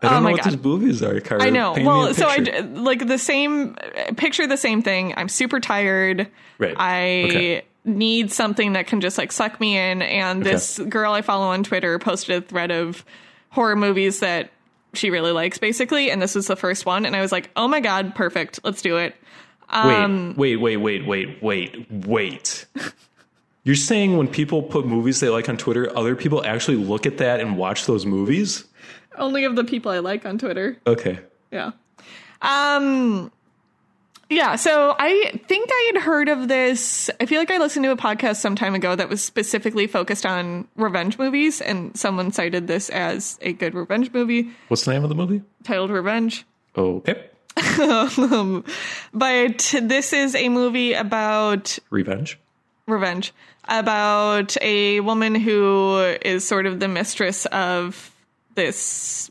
I 0.00 0.08
don't 0.08 0.12
oh 0.12 0.20
know 0.20 0.30
what 0.32 0.42
God. 0.44 0.52
these 0.52 0.62
movies 0.62 1.02
are, 1.02 1.20
Car. 1.20 1.42
I 1.42 1.50
know. 1.50 1.74
Paint 1.74 1.86
Well, 1.86 2.14
so 2.14 2.26
I 2.28 2.36
like 2.60 3.06
the 3.08 3.18
same 3.18 3.74
picture 4.16 4.46
the 4.46 4.56
same 4.56 4.82
thing. 4.82 5.14
I'm 5.16 5.28
super 5.28 5.58
tired. 5.58 6.28
Right. 6.58 6.74
I 6.78 7.00
Okay. 7.28 7.62
need 7.84 8.30
something 8.30 8.74
that 8.74 8.86
can 8.86 9.00
just 9.00 9.18
like 9.18 9.32
suck 9.32 9.58
me 9.58 9.76
in. 9.76 10.00
And 10.02 10.44
this 10.44 10.78
girl 10.78 11.12
I 11.12 11.22
follow 11.22 11.46
on 11.46 11.64
Twitter 11.64 11.98
posted 11.98 12.36
a 12.44 12.46
thread 12.46 12.70
of 12.70 13.04
horror 13.50 13.74
movies 13.76 14.20
that 14.20 14.50
she 14.94 15.10
really 15.10 15.32
likes, 15.32 15.58
basically. 15.58 16.10
And 16.10 16.20
this 16.20 16.34
was 16.34 16.46
the 16.46 16.56
first 16.56 16.86
one. 16.86 17.04
And 17.06 17.14
I 17.14 17.20
was 17.20 17.32
like, 17.32 17.50
oh 17.56 17.68
my 17.68 17.80
god, 17.80 18.14
perfect. 18.14 18.60
Let's 18.64 18.82
do 18.82 18.96
it. 18.96 19.14
Um, 19.70 20.34
wait, 20.36 20.56
wait, 20.56 20.76
wait, 20.76 21.06
wait, 21.06 21.06
wait, 21.06 21.42
wait, 21.42 21.90
wait. 21.90 22.66
You're 23.64 23.76
saying 23.76 24.18
when 24.18 24.28
people 24.28 24.62
put 24.62 24.86
movies 24.86 25.20
they 25.20 25.30
like 25.30 25.48
on 25.48 25.56
Twitter, 25.56 25.90
other 25.96 26.14
people 26.14 26.44
actually 26.44 26.76
look 26.76 27.06
at 27.06 27.18
that 27.18 27.40
and 27.40 27.56
watch 27.56 27.86
those 27.86 28.04
movies? 28.04 28.64
Only 29.16 29.44
of 29.44 29.56
the 29.56 29.64
people 29.64 29.90
I 29.90 30.00
like 30.00 30.26
on 30.26 30.38
Twitter. 30.38 30.76
Okay. 30.86 31.18
Yeah. 31.50 31.72
Um 32.42 33.32
yeah, 34.30 34.56
so 34.56 34.94
I 34.98 35.40
think 35.46 35.68
I 35.72 35.92
had 35.94 36.02
heard 36.02 36.28
of 36.28 36.48
this. 36.48 37.10
I 37.20 37.26
feel 37.26 37.38
like 37.40 37.50
I 37.50 37.58
listened 37.58 37.84
to 37.84 37.90
a 37.90 37.96
podcast 37.96 38.36
some 38.36 38.56
time 38.56 38.74
ago 38.74 38.96
that 38.96 39.08
was 39.08 39.22
specifically 39.22 39.86
focused 39.86 40.24
on 40.26 40.66
revenge 40.76 41.18
movies, 41.18 41.60
and 41.60 41.96
someone 41.96 42.32
cited 42.32 42.66
this 42.66 42.88
as 42.90 43.38
a 43.42 43.52
good 43.52 43.74
revenge 43.74 44.12
movie 44.12 44.50
What's 44.68 44.84
the 44.84 44.92
name 44.92 45.02
of 45.02 45.08
the 45.08 45.14
movie? 45.14 45.42
titled 45.62 45.90
Revenge. 45.90 46.44
Okay. 46.76 47.28
But 49.12 49.74
this 49.80 50.12
is 50.12 50.34
a 50.34 50.48
movie 50.48 50.92
about 50.92 51.78
Revenge. 51.90 52.38
revenge, 52.86 53.32
about 53.68 54.56
a 54.60 55.00
woman 55.00 55.34
who 55.34 55.98
is 56.22 56.44
sort 56.46 56.66
of 56.66 56.80
the 56.80 56.88
mistress 56.88 57.46
of 57.46 58.10
this 58.54 59.30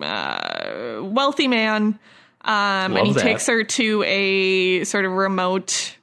uh, 0.00 0.98
wealthy 1.02 1.48
man. 1.48 1.98
Um, 2.44 2.96
and 2.96 3.06
he 3.06 3.12
that. 3.14 3.22
takes 3.22 3.46
her 3.46 3.64
to 3.64 4.04
a 4.06 4.84
sort 4.84 5.06
of 5.06 5.12
remote 5.12 5.96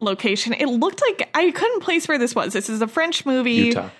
location. 0.00 0.54
It 0.54 0.66
looked 0.66 1.02
like 1.02 1.28
I 1.34 1.50
couldn't 1.50 1.80
place 1.80 2.08
where 2.08 2.18
this 2.18 2.34
was. 2.34 2.52
This 2.52 2.70
is 2.70 2.80
a 2.80 2.88
French 2.88 3.26
movie. 3.26 3.52
Utah. 3.52 3.90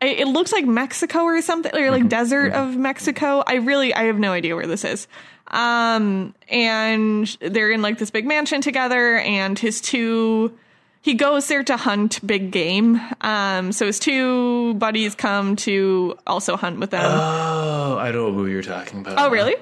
It, 0.00 0.20
it 0.20 0.28
looks 0.28 0.52
like 0.52 0.64
Mexico 0.66 1.22
or 1.22 1.40
something, 1.42 1.74
or 1.74 1.90
like 1.90 2.08
desert 2.08 2.52
of 2.52 2.76
Mexico. 2.76 3.42
I 3.46 3.54
really, 3.54 3.92
I 3.94 4.04
have 4.04 4.18
no 4.18 4.32
idea 4.32 4.54
where 4.54 4.66
this 4.66 4.84
is. 4.84 5.08
Um, 5.48 6.34
and 6.48 7.26
they're 7.40 7.70
in 7.70 7.82
like 7.82 7.98
this 7.98 8.10
big 8.10 8.26
mansion 8.26 8.60
together, 8.60 9.18
and 9.18 9.58
his 9.58 9.80
two, 9.80 10.56
he 11.02 11.14
goes 11.14 11.48
there 11.48 11.62
to 11.64 11.76
hunt 11.76 12.24
big 12.26 12.50
game. 12.50 13.00
Um, 13.20 13.72
so 13.72 13.86
his 13.86 13.98
two 13.98 14.74
buddies 14.74 15.14
come 15.14 15.56
to 15.56 16.16
also 16.26 16.56
hunt 16.56 16.80
with 16.80 16.90
them. 16.90 17.04
Oh, 17.04 17.96
I 17.98 18.10
don't 18.12 18.32
know 18.32 18.38
who 18.38 18.46
you're 18.46 18.62
talking 18.62 19.00
about. 19.00 19.18
oh, 19.18 19.30
really? 19.30 19.56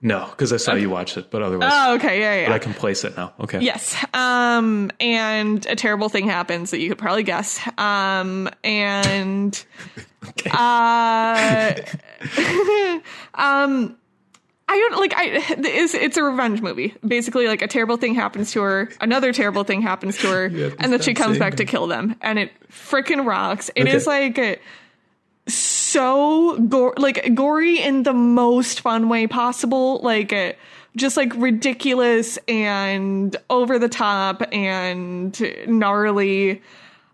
No, 0.00 0.26
because 0.30 0.52
I 0.52 0.58
saw 0.58 0.74
you 0.74 0.90
watch 0.90 1.16
it, 1.16 1.28
but 1.30 1.42
otherwise, 1.42 1.72
Oh, 1.74 1.94
okay, 1.96 2.20
yeah, 2.20 2.42
yeah. 2.42 2.48
but 2.48 2.54
I 2.54 2.58
can 2.60 2.72
place 2.72 3.02
it 3.02 3.16
now. 3.16 3.32
Okay. 3.40 3.58
Yes. 3.60 3.96
Um, 4.14 4.92
and 5.00 5.66
a 5.66 5.74
terrible 5.74 6.08
thing 6.08 6.28
happens 6.28 6.70
that 6.70 6.78
you 6.78 6.88
could 6.88 6.98
probably 6.98 7.24
guess. 7.24 7.58
Um, 7.78 8.48
and 8.62 9.64
uh, 10.52 11.74
um, 13.34 13.96
I 14.70 14.76
don't 14.76 15.00
like. 15.00 15.14
I 15.16 15.44
it's 15.58 15.94
it's 15.94 16.16
a 16.16 16.22
revenge 16.22 16.60
movie. 16.60 16.94
Basically, 17.06 17.46
like 17.48 17.62
a 17.62 17.66
terrible 17.68 17.96
thing 17.96 18.14
happens 18.14 18.52
to 18.52 18.60
her, 18.60 18.90
another 19.00 19.32
terrible 19.32 19.64
thing 19.64 19.80
happens 19.82 20.18
to 20.18 20.28
her, 20.28 20.44
and 20.44 20.92
then 20.92 21.00
she 21.00 21.14
comes 21.14 21.38
back 21.38 21.56
to 21.56 21.64
kill 21.64 21.86
them, 21.86 22.14
and 22.20 22.38
it 22.38 22.52
freaking 22.70 23.26
rocks. 23.26 23.70
It 23.74 23.82
Okay. 23.88 23.96
is 23.96 24.06
like 24.06 24.60
so 25.48 25.77
gore, 25.94 26.94
like 26.96 27.34
gory 27.34 27.80
in 27.80 28.02
the 28.02 28.12
most 28.12 28.80
fun 28.80 29.08
way 29.08 29.26
possible. 29.26 30.00
Like 30.00 30.32
uh, 30.32 30.52
just 30.96 31.16
like 31.16 31.32
ridiculous 31.36 32.38
and 32.48 33.36
over 33.50 33.78
the 33.78 33.88
top 33.88 34.42
and 34.52 35.40
gnarly. 35.66 36.62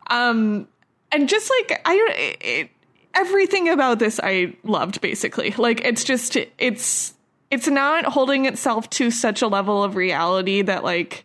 Um, 0.08 0.68
and 1.12 1.28
just 1.28 1.50
like 1.50 1.80
I 1.84 1.96
don't. 1.96 2.14
It, 2.16 2.70
everything 3.14 3.68
about 3.68 3.98
this 3.98 4.20
I 4.22 4.54
loved 4.64 5.00
basically. 5.00 5.54
Like 5.56 5.84
it's 5.84 6.04
just 6.04 6.36
it's 6.58 7.14
it's 7.50 7.68
not 7.68 8.04
holding 8.04 8.46
itself 8.46 8.90
to 8.90 9.10
such 9.10 9.42
a 9.42 9.46
level 9.46 9.82
of 9.84 9.96
reality 9.96 10.62
that 10.62 10.82
like 10.84 11.24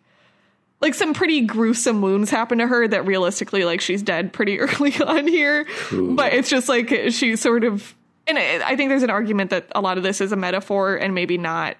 like 0.82 0.94
some 0.94 1.14
pretty 1.14 1.42
gruesome 1.42 2.02
wounds 2.02 2.30
happen 2.30 2.60
to 2.60 2.68
her 2.68 2.88
that 2.88 3.06
realistically 3.06 3.66
like 3.66 3.82
she's 3.82 4.02
dead 4.02 4.32
pretty 4.32 4.60
early 4.60 4.96
on 5.02 5.28
here. 5.28 5.66
But 5.92 6.34
it's 6.34 6.50
just 6.50 6.70
like 6.70 6.90
she 7.10 7.36
sort 7.36 7.64
of 7.64 7.96
and 8.28 8.38
I 8.38 8.72
I 8.72 8.76
think 8.76 8.90
there's 8.90 9.04
an 9.04 9.10
argument 9.10 9.50
that 9.52 9.68
a 9.74 9.82
lot 9.82 9.98
of 9.98 10.04
this 10.04 10.22
is 10.22 10.32
a 10.32 10.36
metaphor 10.36 10.96
and 10.96 11.14
maybe 11.14 11.38
not 11.38 11.78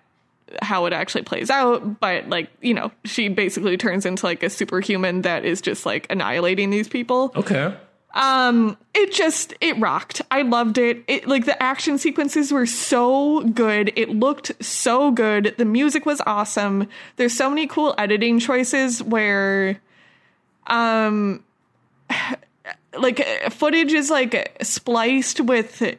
how 0.64 0.86
it 0.88 0.94
actually 0.94 1.22
plays 1.22 1.52
out 1.52 2.00
but 2.00 2.28
like 2.28 2.50
you 2.60 2.74
know 2.74 2.92
she 3.06 3.30
basically 3.30 3.78
turns 3.78 4.04
into 4.04 4.26
like 4.26 4.42
a 4.42 4.50
superhuman 4.50 5.22
that 5.22 5.46
is 5.46 5.62
just 5.62 5.86
like 5.86 6.08
annihilating 6.10 6.70
these 6.70 6.88
people. 6.88 7.32
Okay. 7.36 7.76
Um 8.14 8.76
it 8.94 9.12
just 9.14 9.54
it 9.62 9.78
rocked. 9.80 10.22
I 10.32 10.42
loved 10.42 10.78
it. 10.78 11.04
It 11.08 11.28
like 11.28 11.46
the 11.46 11.62
action 11.62 11.98
sequences 11.98 12.52
were 12.52 12.66
so 12.66 13.42
good. 13.42 13.94
It 13.96 14.10
looked 14.10 14.64
so 14.64 15.12
good. 15.12 15.54
The 15.58 15.66
music 15.66 16.06
was 16.06 16.22
awesome. 16.26 16.88
There's 17.18 17.34
so 17.34 17.50
many 17.50 17.68
cool 17.68 17.94
editing 17.98 18.40
choices 18.40 19.04
where 19.04 19.80
um 20.68 21.44
like 23.00 23.24
footage 23.52 23.94
is 23.94 24.10
like 24.10 24.58
spliced 24.64 25.42
with 25.42 25.98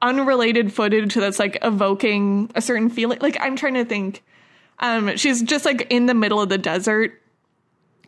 unrelated 0.00 0.72
footage 0.72 1.14
that's 1.14 1.38
like 1.38 1.58
evoking 1.62 2.50
a 2.54 2.60
certain 2.60 2.90
feeling. 2.90 3.18
Like 3.20 3.38
i'm 3.40 3.56
trying 3.56 3.74
to 3.74 3.84
think. 3.86 4.22
Um 4.80 5.16
she's 5.16 5.42
just 5.42 5.64
like 5.64 5.86
in 5.88 6.06
the 6.06 6.14
middle 6.14 6.42
of 6.42 6.50
the 6.50 6.58
desert 6.58 7.20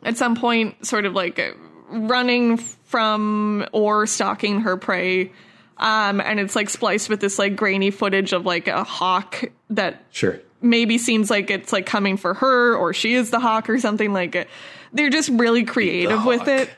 at 0.02 0.16
some 0.18 0.36
point 0.36 0.86
sort 0.86 1.06
of 1.06 1.14
like 1.14 1.56
running 1.88 2.58
from 2.90 3.64
or 3.72 4.04
stalking 4.06 4.60
her 4.62 4.76
prey 4.76 5.30
um 5.78 6.20
and 6.20 6.40
it's 6.40 6.56
like 6.56 6.68
spliced 6.68 7.08
with 7.08 7.20
this 7.20 7.38
like 7.38 7.54
grainy 7.54 7.90
footage 7.92 8.32
of 8.32 8.44
like 8.44 8.66
a 8.66 8.82
hawk 8.82 9.44
that 9.70 10.04
Sure. 10.10 10.40
maybe 10.60 10.98
seems 10.98 11.30
like 11.30 11.50
it's 11.50 11.72
like 11.72 11.86
coming 11.86 12.16
for 12.16 12.34
her 12.34 12.74
or 12.74 12.92
she 12.92 13.14
is 13.14 13.30
the 13.30 13.38
hawk 13.38 13.70
or 13.70 13.78
something 13.78 14.12
like 14.12 14.34
it. 14.34 14.48
they're 14.92 15.08
just 15.08 15.28
really 15.30 15.62
creative 15.64 16.24
with 16.26 16.48
it 16.48 16.68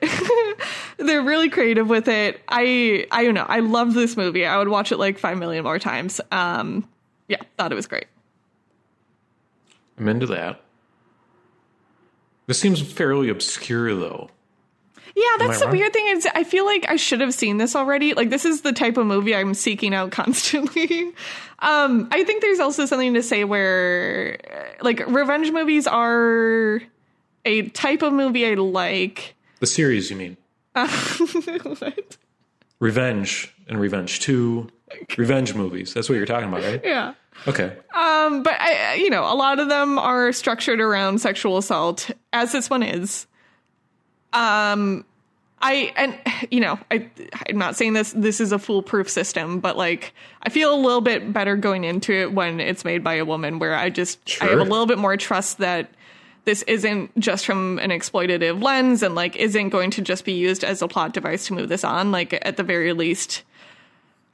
they're 0.98 1.22
really 1.22 1.48
creative 1.48 1.88
with 1.88 2.06
it 2.08 2.40
i 2.48 3.06
i 3.10 3.24
don't 3.24 3.34
know 3.34 3.46
i 3.48 3.60
love 3.60 3.94
this 3.94 4.14
movie 4.16 4.44
i 4.44 4.58
would 4.58 4.68
watch 4.68 4.92
it 4.92 4.98
like 4.98 5.18
5 5.18 5.38
million 5.38 5.64
more 5.64 5.78
times 5.78 6.20
um 6.30 6.86
yeah 7.26 7.40
thought 7.56 7.72
it 7.72 7.76
was 7.76 7.86
great 7.86 8.06
I'm 9.98 10.08
into 10.08 10.26
that. 10.26 10.60
This 12.46 12.58
seems 12.58 12.80
fairly 12.80 13.28
obscure, 13.28 13.94
though. 13.94 14.30
Yeah, 15.14 15.24
that's 15.38 15.58
the 15.60 15.66
wrong? 15.66 15.76
weird 15.76 15.92
thing 15.92 16.06
is 16.08 16.26
I 16.34 16.44
feel 16.44 16.64
like 16.64 16.86
I 16.88 16.96
should 16.96 17.20
have 17.20 17.34
seen 17.34 17.58
this 17.58 17.76
already. 17.76 18.14
Like 18.14 18.30
this 18.30 18.44
is 18.44 18.62
the 18.62 18.72
type 18.72 18.96
of 18.96 19.06
movie 19.06 19.34
I'm 19.36 19.54
seeking 19.54 19.94
out 19.94 20.10
constantly. 20.20 21.12
um 21.58 22.08
I 22.10 22.24
think 22.24 22.40
there's 22.42 22.60
also 22.60 22.86
something 22.86 23.14
to 23.14 23.22
say 23.22 23.44
where 23.44 24.38
uh, 24.50 24.84
like 24.84 25.06
revenge 25.08 25.50
movies 25.50 25.86
are 25.86 26.80
a 27.44 27.68
type 27.70 28.02
of 28.02 28.12
movie 28.12 28.46
I 28.46 28.54
like. 28.54 29.34
The 29.60 29.66
series, 29.66 30.10
you 30.10 30.16
mean? 30.16 30.36
What? 30.76 32.16
Revenge 32.80 33.54
and 33.68 33.78
Revenge 33.80 34.20
2. 34.20 34.68
Revenge 35.16 35.54
movies. 35.54 35.94
That's 35.94 36.08
what 36.08 36.16
you're 36.16 36.26
talking 36.26 36.48
about, 36.48 36.62
right? 36.62 36.80
Yeah. 36.84 37.14
Okay. 37.46 37.76
Um 37.94 38.42
but 38.42 38.54
I- 38.60 38.94
you 38.94 39.10
know, 39.10 39.24
a 39.24 39.34
lot 39.34 39.58
of 39.58 39.68
them 39.68 39.98
are 39.98 40.32
structured 40.32 40.80
around 40.80 41.18
sexual 41.20 41.58
assault 41.58 42.10
as 42.32 42.52
this 42.52 42.68
one 42.70 42.82
is. 42.82 43.26
Um 44.32 45.04
I 45.62 45.92
and 45.96 46.18
you 46.50 46.60
know 46.60 46.78
I 46.90 47.08
I'm 47.48 47.56
not 47.56 47.76
saying 47.76 47.92
this 47.92 48.12
this 48.12 48.40
is 48.40 48.52
a 48.52 48.58
foolproof 48.58 49.08
system, 49.08 49.60
but 49.60 49.76
like 49.76 50.12
I 50.42 50.48
feel 50.48 50.74
a 50.74 50.76
little 50.76 51.00
bit 51.00 51.32
better 51.32 51.56
going 51.56 51.84
into 51.84 52.12
it 52.12 52.32
when 52.32 52.60
it's 52.60 52.84
made 52.84 53.04
by 53.04 53.14
a 53.14 53.24
woman, 53.24 53.58
where 53.58 53.74
I 53.74 53.88
just 53.88 54.18
I 54.42 54.46
have 54.46 54.58
a 54.58 54.64
little 54.64 54.86
bit 54.86 54.98
more 54.98 55.16
trust 55.16 55.58
that 55.58 55.90
this 56.44 56.62
isn't 56.62 57.16
just 57.18 57.46
from 57.46 57.78
an 57.78 57.90
exploitative 57.90 58.60
lens 58.60 59.02
and 59.02 59.14
like 59.14 59.36
isn't 59.36 59.68
going 59.68 59.90
to 59.92 60.02
just 60.02 60.24
be 60.24 60.32
used 60.32 60.64
as 60.64 60.82
a 60.82 60.88
plot 60.88 61.12
device 61.12 61.46
to 61.46 61.54
move 61.54 61.68
this 61.68 61.84
on. 61.84 62.10
Like 62.10 62.36
at 62.44 62.56
the 62.56 62.64
very 62.64 62.92
least, 62.92 63.44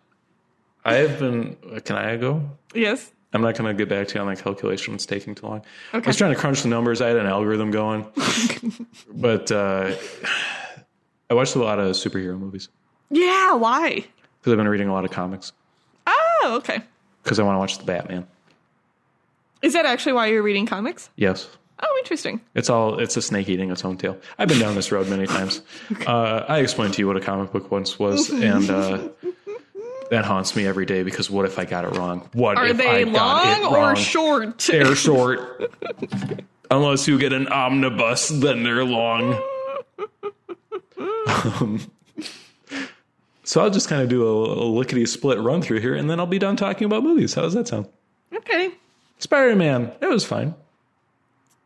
I 0.85 0.95
have 0.95 1.19
been. 1.19 1.57
Can 1.85 1.97
I 1.97 2.17
go? 2.17 2.43
Yes. 2.75 3.13
I'm 3.33 3.43
not 3.43 3.55
going 3.57 3.69
to 3.69 3.75
get 3.79 3.89
back 3.89 4.09
to 4.09 4.15
you 4.15 4.21
on 4.23 4.27
that 4.29 4.43
calculation. 4.43 4.95
It's 4.95 5.05
taking 5.07 5.35
too 5.35 5.47
long. 5.47 5.63
I 5.93 5.99
was 5.99 6.17
trying 6.17 6.33
to 6.35 6.39
crunch 6.41 6.63
the 6.63 6.69
numbers. 6.69 7.01
I 7.01 7.09
had 7.09 7.17
an 7.19 7.27
algorithm 7.27 7.71
going, 7.71 8.07
but 9.13 9.53
uh, 9.53 9.95
I 11.29 11.35
watched 11.35 11.55
a 11.55 11.59
lot 11.61 11.79
of 11.79 11.93
superhero 11.97 12.39
movies 12.39 12.69
Yeah, 13.11 13.55
why? 13.55 14.07
because 14.41 14.53
I've 14.53 14.57
been 14.57 14.69
reading 14.69 14.89
a 14.89 14.93
lot 14.93 15.05
of 15.05 15.11
comics 15.11 15.53
Oh, 16.07 16.55
okay. 16.57 16.81
because 17.23 17.39
I 17.39 17.43
want 17.43 17.55
to 17.57 17.59
watch 17.61 17.77
the 17.79 17.85
Batman. 17.85 18.27
Is 19.63 19.75
that 19.75 19.85
actually 19.85 20.15
why 20.15 20.27
you're 20.29 20.43
reading 20.43 20.65
comics? 20.67 21.11
Yes, 21.17 21.47
Oh, 21.83 21.97
interesting. 21.99 22.41
it's 22.55 22.69
all 22.69 22.99
it's 23.01 23.17
a 23.17 23.23
snake 23.23 23.49
eating 23.49 23.71
its 23.71 23.85
own 23.85 23.97
tail. 23.97 24.19
I've 24.39 24.49
been 24.49 24.59
down 24.59 24.75
this 24.75 24.93
road 24.93 25.09
many 25.09 25.27
times. 25.27 25.63
Uh, 26.07 26.45
I 26.49 26.59
explained 26.59 26.95
to 26.95 27.01
you 27.01 27.07
what 27.07 27.17
a 27.17 27.21
comic 27.21 27.53
book 27.53 27.71
once 27.71 27.99
was, 27.99 28.31
and 28.51 28.69
uh, 28.71 29.09
that 30.11 30.25
haunts 30.25 30.55
me 30.57 30.67
every 30.67 30.87
day 30.87 31.03
because 31.03 31.31
what 31.31 31.45
if 31.47 31.59
I 31.59 31.65
got 31.65 31.85
it 31.85 31.97
wrong? 31.97 32.29
What 32.33 32.57
Are 32.59 32.67
if 32.67 32.77
they 32.77 33.03
I 33.03 33.05
got 33.05 33.13
long 33.63 33.73
or 33.73 33.77
wrong? 33.77 33.95
short? 33.97 34.59
They're 34.59 34.95
short. 35.09 35.73
Unless 36.71 37.09
you 37.09 37.19
get 37.19 37.33
an 37.33 37.49
omnibus, 37.49 38.29
then 38.29 38.63
they're 38.63 38.85
long. 38.85 39.41
Um, 41.27 41.81
so 43.45 43.61
I'll 43.63 43.71
just 43.71 43.89
kind 43.89 44.03
of 44.03 44.09
do 44.09 44.27
a, 44.27 44.65
a 44.65 44.67
lickety 44.67 45.07
split 45.07 45.39
run 45.39 45.63
through 45.63 45.81
here, 45.81 45.95
and 45.95 46.09
then 46.11 46.21
I'll 46.21 46.27
be 46.27 46.39
done 46.39 46.57
talking 46.57 46.85
about 46.87 47.03
movies. 47.03 47.35
How 47.35 47.43
does 47.43 47.55
that 47.55 47.69
sound? 47.69 47.87
okay. 48.35 48.71
Spider 49.19 49.57
Man, 49.57 49.93
it 50.01 50.09
was 50.09 50.25
fine. 50.25 50.55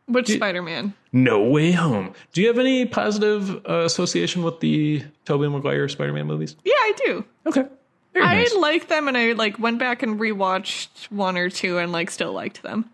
Which 0.07 0.27
Spider 0.27 0.61
Man? 0.61 0.93
No 1.11 1.43
Way 1.43 1.71
Home. 1.71 2.13
Do 2.33 2.41
you 2.41 2.47
have 2.47 2.59
any 2.59 2.85
positive 2.85 3.65
uh, 3.67 3.79
association 3.85 4.43
with 4.43 4.59
the 4.59 5.03
Tobey 5.25 5.47
Maguire 5.47 5.89
Spider 5.89 6.13
Man 6.13 6.27
movies? 6.27 6.55
Yeah, 6.63 6.73
I 6.75 6.93
do. 7.05 7.25
Okay. 7.47 7.65
Very 8.13 8.25
I 8.25 8.35
nice. 8.35 8.55
like 8.55 8.87
them, 8.87 9.07
and 9.07 9.17
I 9.17 9.33
like 9.33 9.57
went 9.59 9.79
back 9.79 10.03
and 10.03 10.19
rewatched 10.19 11.11
one 11.11 11.37
or 11.37 11.49
two, 11.49 11.79
and 11.79 11.91
like 11.91 12.11
still 12.11 12.31
liked 12.31 12.61
them. 12.61 12.89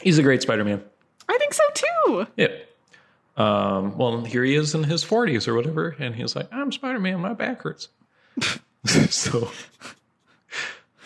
He's 0.00 0.18
a 0.18 0.22
great 0.22 0.42
Spider 0.42 0.64
Man. 0.64 0.82
I 1.28 1.36
think 1.38 1.52
so 1.54 1.62
too. 1.74 2.26
Yeah. 2.36 2.48
Um, 3.36 3.96
well, 3.96 4.24
here 4.24 4.42
he 4.42 4.56
is 4.56 4.74
in 4.74 4.82
his 4.84 5.04
40s 5.04 5.46
or 5.46 5.54
whatever, 5.54 5.94
and 6.00 6.14
he's 6.14 6.34
like, 6.34 6.48
I'm 6.52 6.72
Spider 6.72 6.98
Man, 6.98 7.20
my 7.20 7.34
back 7.34 7.62
hurts. 7.62 7.88
so, 9.10 9.50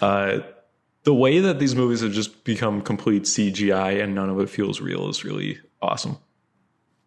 uh, 0.00 0.38
the 1.04 1.14
way 1.14 1.40
that 1.40 1.58
these 1.58 1.74
movies 1.74 2.00
have 2.00 2.12
just 2.12 2.44
become 2.44 2.80
complete 2.80 3.24
CGI 3.24 4.02
and 4.02 4.14
none 4.14 4.30
of 4.30 4.38
it 4.40 4.48
feels 4.48 4.80
real 4.80 5.08
is 5.08 5.24
really 5.24 5.58
awesome. 5.80 6.16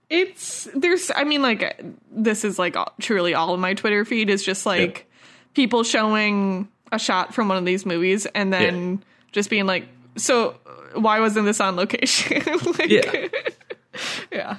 It's 0.09 0.67
there's 0.75 1.11
I 1.15 1.23
mean 1.23 1.41
like 1.41 1.83
this 2.11 2.43
is 2.43 2.59
like 2.59 2.75
truly 2.99 3.33
all 3.33 3.53
of 3.53 3.59
my 3.59 3.73
Twitter 3.73 4.05
feed 4.05 4.29
is 4.29 4.43
just 4.43 4.65
like 4.65 5.09
people 5.53 5.83
showing 5.83 6.67
a 6.91 6.99
shot 6.99 7.33
from 7.33 7.47
one 7.47 7.57
of 7.57 7.65
these 7.65 7.85
movies 7.85 8.27
and 8.27 8.53
then 8.53 9.03
just 9.31 9.49
being 9.49 9.65
like 9.65 9.87
so 10.17 10.57
why 10.93 11.19
wasn't 11.19 11.45
this 11.45 11.59
on 11.59 11.75
location? 11.75 12.41
like, 12.79 12.89
Yeah. 12.89 13.27
yeah. 14.31 14.57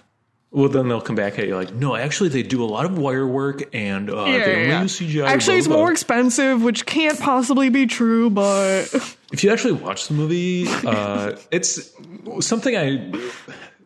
Well, 0.50 0.68
then 0.70 0.88
they'll 0.88 1.02
come 1.02 1.16
back 1.16 1.38
at 1.38 1.46
you 1.48 1.54
like, 1.56 1.74
no, 1.74 1.96
actually, 1.96 2.30
they 2.30 2.42
do 2.42 2.64
a 2.64 2.66
lot 2.66 2.86
of 2.86 2.96
wire 2.96 3.26
work 3.26 3.62
and 3.74 4.08
uh, 4.08 4.24
Yeah, 4.24 4.24
they 4.24 4.38
yeah, 4.38 4.56
only 4.56 4.68
yeah. 4.68 4.82
use 4.82 5.00
CGI. 5.00 5.26
Actually, 5.26 5.58
it's 5.58 5.68
more 5.68 5.90
expensive, 5.90 6.62
which 6.62 6.86
can't 6.86 7.18
possibly 7.20 7.68
be 7.68 7.86
true, 7.86 8.30
but 8.30 8.86
If 9.32 9.42
you 9.42 9.50
actually 9.50 9.72
watch 9.72 10.08
the 10.08 10.14
movie, 10.14 10.66
uh, 10.68 11.36
it's 11.50 11.90
something 12.40 12.76
I 12.76 13.12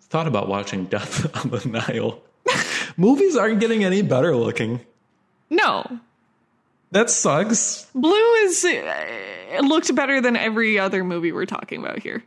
thought 0.02 0.26
about 0.26 0.48
watching 0.48 0.84
Death 0.84 1.34
on 1.44 1.50
the 1.50 1.66
Nile. 1.66 2.20
Movies 2.96 3.36
aren't 3.36 3.60
getting 3.60 3.84
any 3.84 4.02
better 4.02 4.36
looking. 4.36 4.80
no. 5.48 6.00
That 6.92 7.08
sucks. 7.08 7.86
Blue 7.94 8.34
is 8.42 8.64
uh, 8.64 8.68
it 9.52 9.62
looked 9.62 9.94
better 9.94 10.20
than 10.20 10.34
every 10.36 10.76
other 10.76 11.04
movie 11.04 11.30
we're 11.30 11.46
talking 11.46 11.78
about 11.78 12.00
here. 12.00 12.24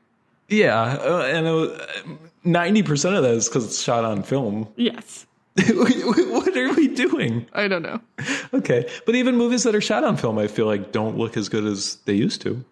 Yeah, 0.47 0.79
uh, 0.81 1.23
and 1.23 2.17
ninety 2.45 2.81
percent 2.81 3.15
of 3.15 3.23
that 3.23 3.33
is 3.33 3.49
because 3.49 3.65
it's 3.65 3.81
shot 3.81 4.05
on 4.05 4.23
film. 4.23 4.69
Yes. 4.77 5.25
what 5.75 6.55
are 6.55 6.73
we 6.75 6.87
doing? 6.87 7.45
I 7.51 7.67
don't 7.67 7.81
know. 7.81 7.99
Okay, 8.53 8.89
but 9.05 9.15
even 9.15 9.35
movies 9.35 9.63
that 9.63 9.75
are 9.75 9.81
shot 9.81 10.05
on 10.05 10.15
film, 10.15 10.37
I 10.39 10.47
feel 10.47 10.65
like 10.65 10.93
don't 10.93 11.17
look 11.17 11.35
as 11.35 11.49
good 11.49 11.65
as 11.65 11.95
they 12.05 12.13
used 12.13 12.39
to. 12.43 12.63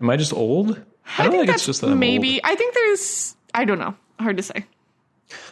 Am 0.00 0.10
I 0.10 0.16
just 0.16 0.32
old? 0.32 0.80
I 1.18 1.24
don't 1.24 1.32
think, 1.32 1.50
it's 1.50 1.64
just 1.66 1.80
that 1.82 1.90
I'm 1.90 1.98
maybe 1.98 2.34
old. 2.34 2.40
I 2.44 2.54
think 2.56 2.74
there's 2.74 3.36
I 3.54 3.64
don't 3.64 3.78
know. 3.78 3.94
Hard 4.18 4.36
to 4.38 4.42
say. 4.42 4.64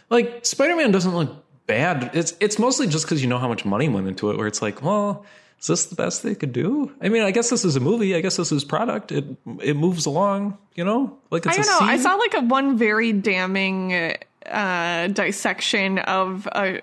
like 0.09 0.45
Spider-Man 0.45 0.91
doesn't 0.91 1.15
look 1.15 1.43
bad. 1.67 2.11
It's 2.13 2.33
it's 2.39 2.59
mostly 2.59 2.87
just 2.87 3.05
because 3.05 3.21
you 3.21 3.27
know 3.27 3.37
how 3.39 3.47
much 3.47 3.65
money 3.65 3.89
went 3.89 4.07
into 4.07 4.29
it. 4.31 4.37
Where 4.37 4.47
it's 4.47 4.61
like, 4.61 4.81
well, 4.83 5.25
is 5.59 5.67
this 5.67 5.85
the 5.85 5.95
best 5.95 6.23
they 6.23 6.35
could 6.35 6.51
do? 6.53 6.91
I 7.01 7.09
mean, 7.09 7.23
I 7.23 7.31
guess 7.31 7.49
this 7.49 7.63
is 7.65 7.75
a 7.75 7.79
movie. 7.79 8.15
I 8.15 8.21
guess 8.21 8.35
this 8.37 8.51
is 8.51 8.63
product. 8.63 9.11
It 9.11 9.25
it 9.61 9.75
moves 9.75 10.05
along. 10.05 10.57
You 10.75 10.83
know, 10.85 11.17
like 11.31 11.45
it's 11.45 11.57
I 11.57 11.61
a 11.61 11.63
don't 11.63 11.79
know. 11.81 11.87
I 11.93 11.97
saw 11.97 12.15
like 12.15 12.33
a 12.35 12.41
one 12.41 12.77
very 12.77 13.13
damning 13.13 14.15
uh, 14.45 15.07
dissection 15.07 15.99
of 15.99 16.47
uh 16.51 16.73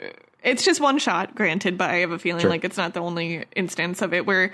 It's 0.43 0.65
just 0.65 0.81
one 0.81 0.99
shot, 0.99 1.35
granted, 1.37 1.79
but 1.79 1.91
I 1.91 1.97
have 1.99 2.11
a 2.11 2.19
feeling 2.19 2.41
Sure. 2.41 2.51
like 2.51 2.65
it's 2.65 2.77
not 2.77 2.95
the 2.95 3.01
only 3.01 3.45
instance 3.55 4.03
of 4.03 4.13
it 4.13 4.27
where 4.27 4.53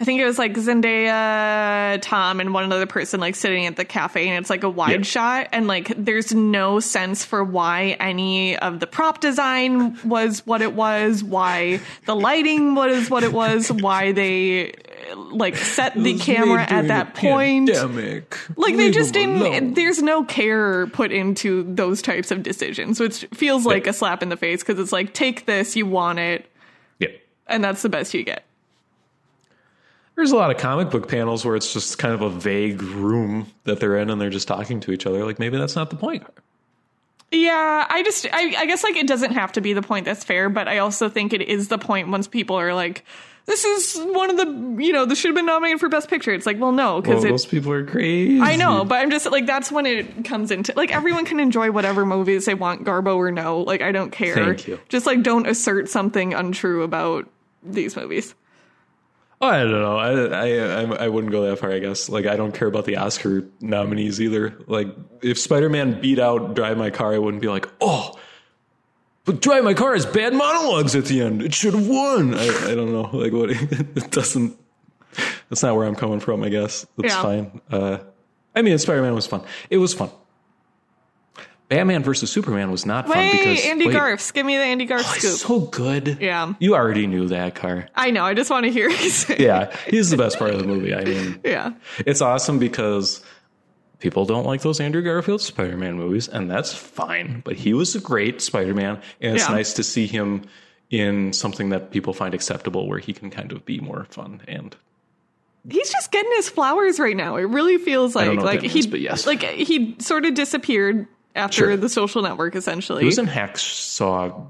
I 0.00 0.04
think 0.04 0.20
it 0.20 0.24
was 0.24 0.40
like 0.40 0.54
Zendaya, 0.54 2.00
Tom, 2.02 2.40
and 2.40 2.52
one 2.52 2.72
other 2.72 2.84
person 2.84 3.20
like 3.20 3.36
sitting 3.36 3.66
at 3.66 3.76
the 3.76 3.84
cafe, 3.84 4.28
and 4.28 4.40
it's 4.40 4.50
like 4.50 4.64
a 4.64 4.68
wide 4.68 4.90
Yeah. 4.90 5.02
shot, 5.02 5.48
and 5.52 5.68
like 5.68 5.92
there's 5.96 6.34
no 6.34 6.80
sense 6.80 7.24
for 7.24 7.44
why 7.44 7.96
any 8.00 8.56
of 8.58 8.80
the 8.80 8.88
prop 8.88 9.20
design 9.20 9.96
was 10.04 10.44
what 10.46 10.62
it 10.62 10.72
was, 10.74 11.22
why 11.22 11.78
the 12.06 12.16
lighting 12.16 12.74
was 12.74 13.08
what 13.08 13.22
it 13.22 13.32
was, 13.32 13.70
why 13.70 14.10
they 14.10 14.72
like 15.30 15.56
set 15.56 15.94
the 15.94 16.18
camera 16.18 16.62
at 16.68 16.88
that 16.88 17.14
point. 17.14 17.68
Pandemic. 17.70 18.36
Like 18.56 18.76
they 18.76 18.86
Leave 18.86 18.94
just 18.94 19.14
didn't. 19.14 19.74
There's 19.74 20.02
no 20.02 20.24
care 20.24 20.88
put 20.88 21.12
into 21.12 21.72
those 21.72 22.02
types 22.02 22.32
of 22.32 22.42
decisions, 22.42 22.98
which 22.98 23.26
feels 23.32 23.64
like 23.64 23.86
a 23.86 23.92
slap 23.92 24.24
in 24.24 24.28
the 24.28 24.36
face 24.36 24.60
because 24.64 24.80
it's 24.80 24.92
like 24.92 25.14
take 25.14 25.46
this, 25.46 25.76
you 25.76 25.86
want 25.86 26.18
it, 26.18 26.46
Yeah. 26.98 27.08
and 27.46 27.62
that's 27.62 27.82
the 27.82 27.88
best 27.88 28.12
you 28.12 28.24
get. 28.24 28.42
There's 30.16 30.30
a 30.30 30.36
lot 30.36 30.50
of 30.50 30.58
comic 30.58 30.90
book 30.90 31.08
panels 31.08 31.44
where 31.44 31.56
it's 31.56 31.72
just 31.72 31.98
kind 31.98 32.14
of 32.14 32.22
a 32.22 32.30
vague 32.30 32.82
room 32.82 33.48
that 33.64 33.80
they're 33.80 33.96
in 33.96 34.10
and 34.10 34.20
they're 34.20 34.30
just 34.30 34.46
talking 34.46 34.80
to 34.80 34.92
each 34.92 35.06
other. 35.06 35.24
Like 35.24 35.38
maybe 35.38 35.58
that's 35.58 35.74
not 35.74 35.90
the 35.90 35.96
point. 35.96 36.24
Yeah, 37.32 37.86
I 37.88 38.02
just, 38.04 38.26
I, 38.32 38.54
I 38.58 38.66
guess 38.66 38.84
like 38.84 38.96
it 38.96 39.08
doesn't 39.08 39.32
have 39.32 39.52
to 39.52 39.60
be 39.60 39.72
the 39.72 39.82
point 39.82 40.04
that's 40.04 40.22
fair, 40.22 40.48
but 40.48 40.68
I 40.68 40.78
also 40.78 41.08
think 41.08 41.32
it 41.32 41.42
is 41.42 41.66
the 41.66 41.78
point 41.78 42.08
once 42.08 42.28
people 42.28 42.56
are 42.56 42.74
like, 42.74 43.04
this 43.46 43.64
is 43.64 43.98
one 44.12 44.30
of 44.30 44.36
the, 44.36 44.82
you 44.82 44.92
know, 44.92 45.04
this 45.04 45.18
should 45.18 45.28
have 45.28 45.34
been 45.34 45.46
nominated 45.46 45.80
for 45.80 45.88
Best 45.88 46.08
Picture. 46.08 46.32
It's 46.32 46.46
like, 46.46 46.58
well, 46.58 46.72
no, 46.72 47.02
because 47.02 47.22
those 47.22 47.44
people 47.44 47.72
are 47.72 47.84
crazy. 47.84 48.40
I 48.40 48.56
know, 48.56 48.84
but 48.84 49.00
I'm 49.00 49.10
just 49.10 49.30
like 49.30 49.44
that's 49.44 49.70
when 49.70 49.84
it 49.84 50.24
comes 50.24 50.50
into 50.50 50.72
like 50.76 50.94
everyone 50.94 51.26
can 51.26 51.40
enjoy 51.40 51.70
whatever 51.70 52.06
movies 52.06 52.46
they 52.46 52.54
want, 52.54 52.84
Garbo 52.84 53.16
or 53.16 53.30
no. 53.30 53.60
Like 53.60 53.82
I 53.82 53.92
don't 53.92 54.10
care. 54.10 54.34
Thank 54.34 54.66
you. 54.66 54.80
Just 54.88 55.04
like 55.04 55.22
don't 55.22 55.46
assert 55.46 55.90
something 55.90 56.32
untrue 56.32 56.82
about 56.84 57.28
these 57.62 57.96
movies. 57.96 58.34
I 59.46 59.60
don't 59.60 59.70
know. 59.72 59.96
I, 59.96 60.10
I 60.12 60.48
I 60.82 61.04
I 61.04 61.08
wouldn't 61.08 61.32
go 61.32 61.42
that 61.48 61.58
far. 61.58 61.70
I 61.72 61.78
guess. 61.78 62.08
Like 62.08 62.26
I 62.26 62.36
don't 62.36 62.52
care 62.54 62.68
about 62.68 62.84
the 62.84 62.96
Oscar 62.96 63.44
nominees 63.60 64.20
either. 64.20 64.56
Like 64.66 64.88
if 65.22 65.38
Spider 65.38 65.68
Man 65.68 66.00
beat 66.00 66.18
out 66.18 66.54
Drive 66.54 66.76
My 66.78 66.90
Car, 66.90 67.14
I 67.14 67.18
wouldn't 67.18 67.40
be 67.42 67.48
like, 67.48 67.68
oh, 67.80 68.14
but 69.24 69.40
Drive 69.40 69.64
My 69.64 69.74
Car 69.74 69.94
has 69.94 70.06
bad 70.06 70.34
monologues 70.34 70.94
at 70.94 71.06
the 71.06 71.20
end. 71.20 71.42
It 71.42 71.54
should 71.54 71.74
have 71.74 71.86
won. 71.86 72.34
I, 72.34 72.46
I 72.70 72.74
don't 72.74 72.92
know. 72.92 73.10
Like 73.12 73.32
what? 73.32 73.50
It 73.96 74.10
doesn't. 74.10 74.56
That's 75.48 75.62
not 75.62 75.76
where 75.76 75.86
I'm 75.86 75.94
coming 75.94 76.20
from. 76.20 76.42
I 76.42 76.48
guess 76.48 76.86
that's 76.96 77.14
Yeah. 77.14 77.22
fine. 77.22 77.60
Uh, 77.70 77.98
I 78.54 78.62
mean, 78.62 78.76
Spider 78.78 79.02
Man 79.02 79.14
was 79.14 79.26
fun. 79.26 79.42
It 79.70 79.78
was 79.78 79.94
fun. 79.94 80.10
Batman 81.68 82.02
versus 82.02 82.30
Superman 82.30 82.70
was 82.70 82.84
not 82.84 83.06
fun 83.08 83.16
Wait, 83.18 83.32
because 83.32 83.64
Andy 83.64 83.86
wait, 83.86 83.94
Garfs. 83.94 84.30
Give 84.32 84.44
me 84.44 84.56
the 84.56 84.62
Andy 84.62 84.86
Garf 84.86 85.00
oh, 85.00 85.18
scoop. 85.18 85.32
so 85.38 85.60
good. 85.60 86.18
Yeah. 86.20 86.54
you 86.58 86.74
already 86.74 87.06
knew 87.06 87.28
that 87.28 87.54
car. 87.54 87.88
I 87.94 88.10
know. 88.10 88.22
I 88.24 88.34
just 88.34 88.50
want 88.50 88.64
to 88.66 88.72
hear. 88.72 88.90
Yeah, 89.38 89.74
he's 89.88 90.10
the 90.10 90.16
best 90.16 90.38
part 90.38 90.50
of 90.50 90.58
the 90.58 90.66
movie. 90.66 90.94
I 90.94 91.04
mean, 91.04 91.40
Yeah. 91.44 91.72
it's 91.98 92.20
awesome 92.20 92.58
because 92.58 93.24
people 93.98 94.26
don't 94.26 94.44
like 94.44 94.60
those 94.60 94.80
Andrew 94.80 95.02
Garfield 95.02 95.40
Spider 95.40 95.76
Man 95.76 95.94
movies, 95.96 96.28
and 96.28 96.50
that's 96.50 96.74
fine. 96.74 97.40
But 97.44 97.56
he 97.56 97.72
was 97.72 97.94
a 97.94 98.00
great 98.00 98.42
Spider 98.42 98.74
Man, 98.74 99.00
and 99.20 99.34
it's 99.36 99.48
Yeah. 99.48 99.54
nice 99.54 99.72
to 99.74 99.82
see 99.82 100.06
him 100.06 100.42
in 100.90 101.32
something 101.32 101.70
that 101.70 101.90
people 101.90 102.12
find 102.12 102.34
acceptable 102.34 102.86
where 102.88 102.98
he 102.98 103.12
can 103.14 103.30
kind 103.30 103.52
of 103.52 103.64
be 103.64 103.80
more 103.80 104.06
fun 104.10 104.42
and 104.46 104.76
He's 105.68 105.90
just 105.90 106.12
getting 106.12 106.30
his 106.36 106.50
flowers 106.50 107.00
right 107.00 107.16
now. 107.16 107.36
It 107.36 107.44
really 107.44 107.78
feels 107.78 108.14
like 108.14 108.26
don't 108.26 108.36
know 108.36 108.42
what 108.42 108.56
like 108.56 108.62
he 108.62 108.74
means, 108.74 108.86
but 108.86 109.00
yes. 109.00 109.26
like 109.26 109.42
he 109.42 109.96
sort 109.98 110.26
of 110.26 110.34
disappeared 110.34 111.08
after 111.34 111.56
Sure. 111.56 111.76
the 111.76 111.88
social 111.88 112.22
network 112.22 112.54
essentially. 112.56 113.00
he 113.02 113.06
was 113.06 113.18
in 113.18 113.26
Hacksaw 113.26 114.46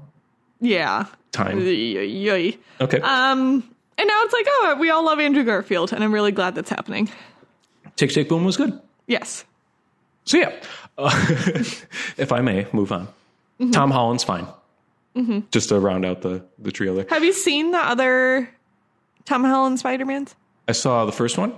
yeah. 0.61 1.05
time. 1.31 1.59
Yoy. 1.59 2.57
Okay, 2.81 2.99
Um 3.01 3.63
and 3.97 4.07
now 4.07 4.21
it's 4.23 4.33
like, 4.33 4.45
oh, 4.49 4.75
we 4.79 4.89
all 4.89 5.05
love 5.05 5.19
Andrew 5.19 5.43
Garfield, 5.45 5.93
and 5.93 6.03
I'm 6.03 6.13
really 6.13 6.31
glad 6.33 6.53
that's 6.55 6.69
happening. 6.69 7.09
Tick 7.95 8.11
Tick 8.11 8.27
Boom 8.27 8.43
was 8.43 8.57
good. 8.57 8.79
Yes. 9.07 9.45
So 10.25 10.37
yeah, 10.37 10.51
uh, 10.97 11.11
if 12.17 12.31
I 12.31 12.41
may 12.41 12.67
move 12.73 12.91
on, 12.91 13.07
Mm-hmm. 13.59 13.71
Tom 13.71 13.89
Holland's 13.91 14.23
fine. 14.25 14.47
Just 15.51 15.69
to 15.69 15.79
round 15.79 16.03
out 16.05 16.21
the 16.23 16.43
the 16.59 16.73
trio 16.73 16.93
there. 16.93 17.05
Have 17.09 17.23
you 17.23 17.31
seen 17.31 17.71
the 17.71 17.77
other 17.77 18.49
Tom 19.23 19.45
Holland 19.45 19.79
Spider-Mans? 19.79 20.35
I 20.67 20.73
saw 20.73 21.05
the 21.05 21.13
first 21.13 21.37
one 21.37 21.53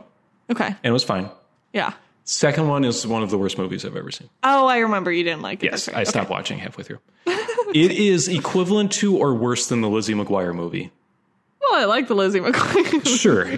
Okay. 0.51 0.67
and 0.67 0.78
it 0.84 0.91
was 0.91 1.03
fine. 1.03 1.30
Yeah. 1.73 1.93
Second 2.30 2.67
one 2.67 2.84
is 2.84 3.07
one 3.07 3.23
of 3.23 3.30
the 3.30 3.38
worst 3.38 3.57
movies 3.57 3.86
I've 3.86 3.95
ever 3.95 4.11
seen. 4.11 4.30
Oh, 4.43 4.67
I 4.67 4.80
remember 4.80 5.09
you 5.13 5.23
didn't 5.23 5.41
like 5.43 5.63
it. 5.63 5.71
Yes, 5.71 5.86
That's 5.86 5.95
I 5.95 5.99
right. 6.01 6.07
stopped 6.07 6.30
watching 6.30 6.59
halfway 6.59 6.84
through. 6.84 6.99
it 7.25 7.91
is 7.93 8.28
equivalent 8.28 8.91
to 8.93 9.15
or 9.17 9.34
worse 9.34 9.67
than 9.67 9.80
the 9.80 9.89
Lizzie 9.89 10.13
McGuire 10.13 10.53
movie. 10.53 10.91
Well, 11.61 11.75
I 11.82 11.86
like 11.86 12.09
the 12.09 12.15
Lizzie 12.15 12.41
McGuire. 12.41 13.07
Sure, 13.17 13.57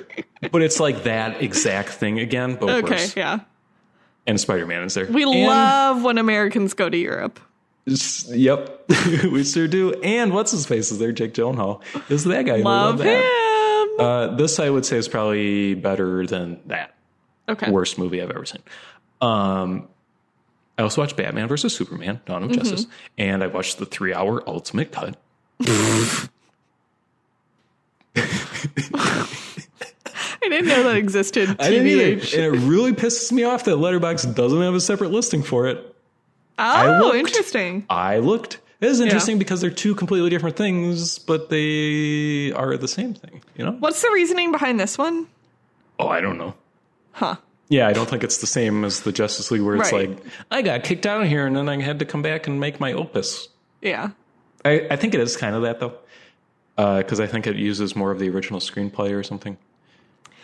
but 0.51 0.61
it's 0.61 0.79
like 0.79 1.03
that 1.03 1.41
exact 1.41 1.89
thing 1.89 2.19
again, 2.19 2.57
but 2.59 2.69
okay, 2.69 2.91
worse. 2.91 3.15
yeah. 3.17 3.39
And 4.27 4.39
Spider 4.39 4.67
Man 4.67 4.83
is 4.83 4.93
there. 4.93 5.07
We 5.07 5.23
And- 5.23 5.31
love 5.47 6.03
when 6.03 6.19
Americans 6.19 6.75
go 6.75 6.89
to 6.89 6.97
Europe. 6.97 7.39
Yep, 7.87 8.85
we 9.31 9.43
sure 9.45 9.67
do. 9.67 9.93
And 10.03 10.31
what's 10.31 10.51
his 10.51 10.67
face 10.67 10.91
is 10.91 10.99
there? 10.99 11.11
Jake 11.11 11.33
Gyllenhaal 11.33 11.81
is 12.11 12.23
that 12.25 12.45
guy. 12.45 12.57
We 12.57 12.61
Love, 12.63 12.99
that. 12.99 13.95
him. 13.97 13.99
Uh, 14.05 14.35
this 14.35 14.59
I 14.59 14.69
would 14.69 14.85
say 14.85 14.97
is 14.97 15.07
probably 15.07 15.73
better 15.73 16.27
than 16.27 16.59
that. 16.67 16.93
Okay. 17.49 17.69
Worst 17.71 17.97
movie 17.97 18.21
I've 18.21 18.29
ever 18.31 18.45
seen. 18.45 18.61
Um, 19.21 19.87
I 20.77 20.83
also 20.83 21.01
watched 21.01 21.17
Batman 21.17 21.47
versus 21.47 21.75
Superman: 21.75 22.21
Dawn 22.25 22.41
Mm-hmm. 22.43 22.51
of 22.51 22.57
Justice, 22.57 22.87
and 23.17 23.43
I 23.43 23.47
watched 23.47 23.79
the 23.79 23.85
three-hour 23.85 24.43
Ultimate 24.47 24.91
Cut. 24.91 25.17
I 30.41 30.47
didn't 30.49 30.67
know 30.67 30.83
that 30.83 30.95
existed. 30.95 31.55
I 31.59 31.69
didn't 31.69 31.87
either. 31.87 32.11
And 32.43 32.55
it 32.55 32.59
really 32.67 32.93
pisses 32.93 33.31
me 33.31 33.43
off 33.43 33.65
that 33.65 33.75
Letterboxd 33.75 34.35
doesn't 34.35 34.61
have 34.61 34.73
a 34.73 34.79
separate 34.79 35.11
listing 35.11 35.43
for 35.43 35.67
it. 35.67 35.95
Oh, 36.57 36.99
looked. 37.03 37.17
interesting. 37.17 37.85
I 37.89 38.17
looked. 38.19 38.59
It 38.81 38.87
is 38.87 38.99
interesting 39.01 39.37
because 39.39 39.59
they're 39.61 39.69
two 39.69 39.93
completely 39.95 40.29
different 40.29 40.55
things, 40.55 41.19
but 41.19 41.49
they 41.49 42.51
are 42.53 42.77
the 42.77 42.87
same 42.87 43.13
thing, 43.13 43.41
you 43.57 43.65
know? 43.65 43.71
What's 43.73 44.01
the 44.01 44.09
reasoning 44.11 44.51
behind 44.53 44.79
this 44.79 44.97
one? 44.97 45.27
Oh, 45.99 46.07
I 46.07 46.21
don't 46.21 46.37
know. 46.37 46.53
Huh. 47.11 47.35
Yeah, 47.69 47.87
I 47.87 47.93
don't 47.93 48.09
think 48.09 48.23
it's 48.23 48.39
the 48.39 48.47
same 48.47 48.83
as 48.83 49.01
the 49.01 49.11
Justice 49.11 49.51
League 49.51 49.61
where 49.61 49.75
it's 49.75 49.91
Right. 49.91 50.09
like, 50.09 50.19
I 50.49 50.61
got 50.63 50.83
kicked 50.83 51.05
out 51.05 51.21
of 51.21 51.27
here 51.27 51.45
and 51.45 51.55
then 51.55 51.69
I 51.69 51.79
had 51.81 51.99
to 51.99 52.05
come 52.05 52.21
back 52.21 52.47
and 52.47 52.59
make 52.59 52.79
my 52.79 52.93
opus. 52.93 53.47
Yeah. 53.81 54.09
I, 54.65 54.87
I 54.91 54.95
think 54.95 55.13
it 55.13 55.19
is 55.19 55.37
kind 55.37 55.55
of 55.55 55.61
that 55.63 55.79
though. 55.79 55.93
Because 56.75 57.19
I 57.19 57.27
think 57.27 57.45
it 57.45 57.57
uses 57.57 57.95
more 57.95 58.09
of 58.11 58.19
the 58.19 58.29
original 58.29 58.59
screenplay 58.61 59.11
or 59.13 59.21
something. 59.21 59.57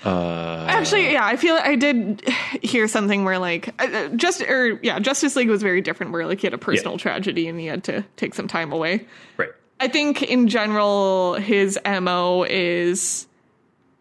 Uh, 0.03 0.65
Actually, 0.69 1.13
yeah, 1.13 1.25
I 1.25 1.35
feel 1.37 1.55
I 1.55 1.75
did 1.75 2.21
hear 2.61 2.87
something 2.87 3.23
where 3.23 3.39
like 3.39 3.73
uh, 3.81 4.09
just 4.09 4.41
or 4.41 4.79
yeah, 4.83 4.99
Justice 4.99 5.35
League 5.35 5.49
was 5.49 5.63
very 5.63 5.81
different 5.81 6.11
where 6.11 6.27
like 6.27 6.41
he 6.41 6.45
had 6.47 6.53
a 6.53 6.57
personal 6.59 6.97
tragedy 6.97 7.47
and 7.47 7.59
he 7.59 7.65
had 7.65 7.83
to 7.85 8.03
take 8.17 8.35
some 8.35 8.47
time 8.47 8.71
away. 8.71 9.07
right. 9.37 9.49
I 9.79 9.87
think 9.87 10.21
in 10.23 10.47
general 10.47 11.33
his 11.35 11.79
MO 11.85 12.43
is 12.47 13.25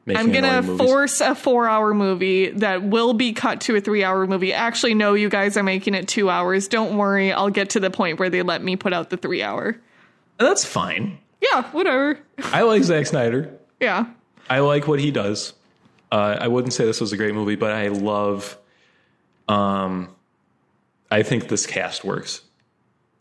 I'm 0.08 0.32
gonna 0.32 0.62
force 0.62 1.20
a 1.20 1.34
four 1.34 1.68
hour 1.68 1.94
movie 1.94 2.50
that 2.50 2.82
will 2.82 3.14
be 3.14 3.32
cut 3.32 3.62
to 3.62 3.76
a 3.76 3.80
three 3.80 4.04
hour 4.04 4.26
movie. 4.26 4.52
Actually, 4.52 4.94
no, 4.94 5.14
you 5.14 5.28
guys 5.28 5.56
are 5.56 5.62
making 5.62 5.94
it 5.94 6.08
two 6.08 6.28
hours. 6.28 6.68
Don't 6.68 6.96
worry, 6.98 7.32
I'll 7.32 7.50
get 7.50 7.70
to 7.70 7.80
the 7.80 7.90
point 7.90 8.18
where 8.18 8.28
they 8.28 8.42
let 8.42 8.62
me 8.62 8.76
put 8.76 8.92
out 8.92 9.10
the 9.10 9.16
three 9.16 9.42
hour. 9.42 9.76
That's 10.38 10.64
fine. 10.64 11.18
Yeah, 11.40 11.70
whatever. 11.70 12.18
I 12.38 12.62
like 12.62 12.82
Zack 12.82 13.06
Snyder. 13.06 13.58
Yeah. 13.80 14.06
I 14.48 14.60
like 14.60 14.86
what 14.86 15.00
he 15.00 15.10
does. 15.10 15.54
Uh, 16.12 16.36
I 16.40 16.48
wouldn't 16.48 16.72
say 16.72 16.84
this 16.84 17.00
was 17.00 17.12
a 17.12 17.16
great 17.16 17.34
movie, 17.34 17.56
but 17.56 17.72
I 17.72 17.88
love. 17.88 18.58
Um, 19.48 20.14
I 21.10 21.22
think 21.22 21.48
this 21.48 21.66
cast 21.66 22.04
works. 22.04 22.42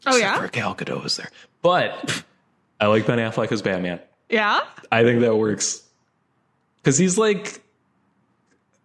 Oh 0.06 0.18
Except 0.18 0.22
yeah. 0.22 0.42
for 0.42 0.48
Gal 0.50 0.76
Gadot 0.76 1.06
is 1.06 1.16
there, 1.16 1.30
but 1.62 2.24
I 2.80 2.88
like 2.88 3.06
Ben 3.08 3.20
Affleck 3.20 3.52
as 3.52 3.62
Batman. 3.62 4.00
Yeah. 4.30 4.62
I 4.92 5.04
think 5.04 5.22
that 5.22 5.36
works 5.36 5.84
because 6.84 6.98
he's 6.98 7.18
like 7.18 7.62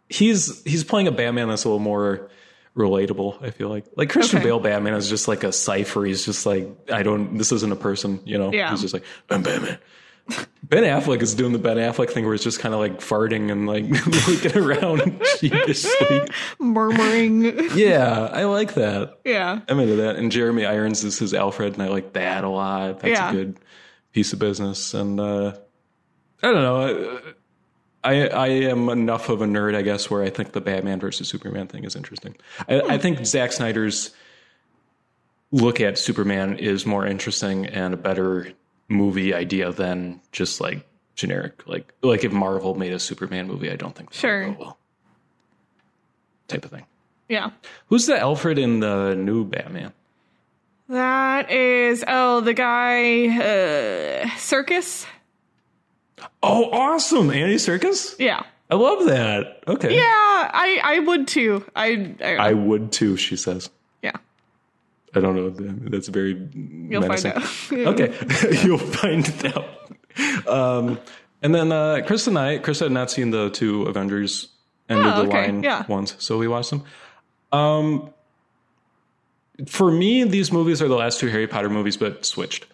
he's 0.09 0.63
he's 0.65 0.85
playing 0.85 1.09
a 1.09 1.13
Batman 1.13 1.49
that's 1.49 1.65
a 1.65 1.69
little 1.69 1.81
more 1.81 2.31
relatable. 2.77 3.43
I 3.43 3.51
feel 3.51 3.69
like 3.69 3.85
like 3.97 4.11
Christian 4.11 4.39
Okay. 4.39 4.47
Bale 4.49 4.61
Batman 4.61 4.95
is 4.95 5.09
just 5.09 5.29
like 5.29 5.45
a 5.45 5.53
cipher. 5.53 6.05
He's 6.05 6.25
just 6.25 6.47
like 6.47 6.69
I 6.93 7.03
don't. 7.03 7.37
This 7.37 7.53
isn't 7.53 7.73
a 7.73 7.77
person. 7.77 8.21
You 8.25 8.39
know. 8.39 8.53
Yeah. 8.53 8.71
He's 8.71 8.81
just 8.83 8.95
like 8.95 9.05
I'm 9.31 9.43
Batman. 9.43 9.79
Ben 10.63 10.83
Affleck 10.85 11.23
is 11.23 11.35
doing 11.35 11.55
the 11.55 11.59
Ben 11.59 11.79
Affleck 11.79 12.11
thing 12.11 12.25
where 12.25 12.35
he's 12.35 12.45
just 12.45 12.61
kind 12.61 12.75
of 12.75 12.81
like 12.81 12.99
farting 13.01 13.51
and 13.51 13.67
like 13.67 13.85
looking 14.29 14.59
around 14.63 15.23
sheepishly. 15.39 16.29
Murmuring. 16.59 17.45
Yeah, 17.75 18.29
I 18.31 18.45
like 18.45 18.75
that. 18.75 19.21
yeah. 19.25 19.61
I'm 19.67 19.81
into 19.81 19.97
that. 19.97 20.17
And 20.17 20.31
Jeremy 20.31 20.67
Irons 20.67 21.03
is 21.03 21.19
his 21.19 21.33
Alfred, 21.33 21.73
and 21.73 21.83
I 21.83 21.89
like 21.89 22.13
that 22.13 22.45
a 22.45 22.49
lot. 22.51 23.01
That's 23.01 23.19
Yeah. 23.19 23.31
a 23.31 23.33
good 23.33 23.59
piece 24.13 24.35
of 24.35 24.39
business. 24.39 24.93
And 24.93 25.19
uh, 25.19 25.55
I 26.43 26.53
don't 26.53 26.63
know. 26.63 27.21
I 28.05 28.29
I 28.29 28.47
am 28.49 28.89
enough 28.89 29.29
of 29.29 29.43
a 29.43 29.47
nerd, 29.47 29.75
I 29.75 29.83
guess, 29.83 30.11
where 30.11 30.23
I 30.23 30.31
think 30.31 30.53
the 30.53 30.61
Batman 30.61 31.01
versus 31.01 31.29
Superman 31.29 31.67
thing 31.67 31.85
is 31.85 31.97
interesting. 31.97 32.37
I, 32.69 32.81
I 32.81 32.99
think 32.99 33.25
Zack 33.27 33.53
Snyder's 33.53 34.11
look 35.51 35.81
at 35.81 35.99
Superman 35.99 36.59
is 36.59 36.85
more 36.87 37.07
interesting 37.07 37.67
and 37.67 37.95
a 37.95 37.97
better 37.97 38.53
movie 38.89 39.35
idea 39.35 39.73
than 39.73 40.21
just 40.33 40.61
like 40.61 40.87
generic. 41.15 41.67
Like 41.67 41.93
like 42.03 42.25
if 42.25 42.33
Marvel 42.33 42.75
made 42.75 42.93
a 42.93 42.99
Superman 42.99 43.47
movie, 43.49 43.71
I 43.71 43.77
don't 43.77 43.95
think 43.95 44.11
that 44.11 44.17
would 44.17 44.21
Sure. 44.21 44.51
go 44.53 44.57
well. 44.59 44.79
Type 46.47 46.65
of 46.65 46.71
thing. 46.71 46.87
Yeah. 47.29 47.51
Who's 47.89 48.07
the 48.07 48.19
Alfred 48.19 48.59
in 48.59 48.81
the 48.81 49.15
new 49.15 49.45
Batman? 49.45 49.93
That 50.89 51.51
is 51.51 52.03
oh 52.09 52.41
the 52.41 52.55
guy 52.55 53.27
uh 53.27 54.27
Serkis. 54.37 55.05
Oh, 56.43 56.71
awesome! 56.71 57.31
Andy 57.31 57.57
Serkis. 57.57 58.17
Yeah. 58.19 58.43
I 58.71 58.75
love 58.75 59.07
that. 59.07 59.63
Okay. 59.67 59.95
Yeah, 59.97 60.03
I 60.05 60.81
I 60.85 60.99
would 61.01 61.27
too. 61.27 61.65
I 61.75 62.15
I, 62.23 62.37
I 62.37 62.53
would 62.53 62.93
too. 62.93 63.17
She 63.17 63.37
says. 63.37 63.71
yeah. 64.03 64.13
I 65.15 65.21
don't 65.21 65.35
know. 65.37 65.49
That's 65.89 66.09
very 66.09 66.33
You'll 66.55 67.01
menacing. 67.01 67.33
find 67.33 67.87
out. 67.87 67.95
Okay, 68.01 68.63
you'll 68.63 68.77
find 68.79 69.47
out. 69.57 70.47
Um, 70.47 70.99
and 71.43 71.55
then 71.55 71.73
uh, 71.73 72.03
Chris 72.07 72.27
and 72.27 72.39
I, 72.39 72.59
Chris 72.59 72.81
had 72.81 72.93
not 72.93 73.11
seen 73.11 73.31
the 73.31 73.49
two 73.51 73.85
Avengers 73.85 74.49
end 74.89 75.01
Oh, 75.01 75.09
of 75.09 75.17
the 75.17 75.23
okay, 75.29 75.47
line 75.47 75.63
yeah. 75.63 75.87
ones, 75.87 76.15
so 76.19 76.37
we 76.37 76.47
watched 76.49 76.71
them. 76.71 76.85
Um, 77.53 78.11
for 79.67 79.91
me, 79.91 80.25
these 80.25 80.53
movies 80.53 80.83
are 80.83 80.89
the 80.89 80.95
last 80.97 81.21
two 81.21 81.29
Harry 81.29 81.47
Potter 81.47 81.71
movies, 81.71 81.97
but 81.97 82.27
switched. 82.27 82.67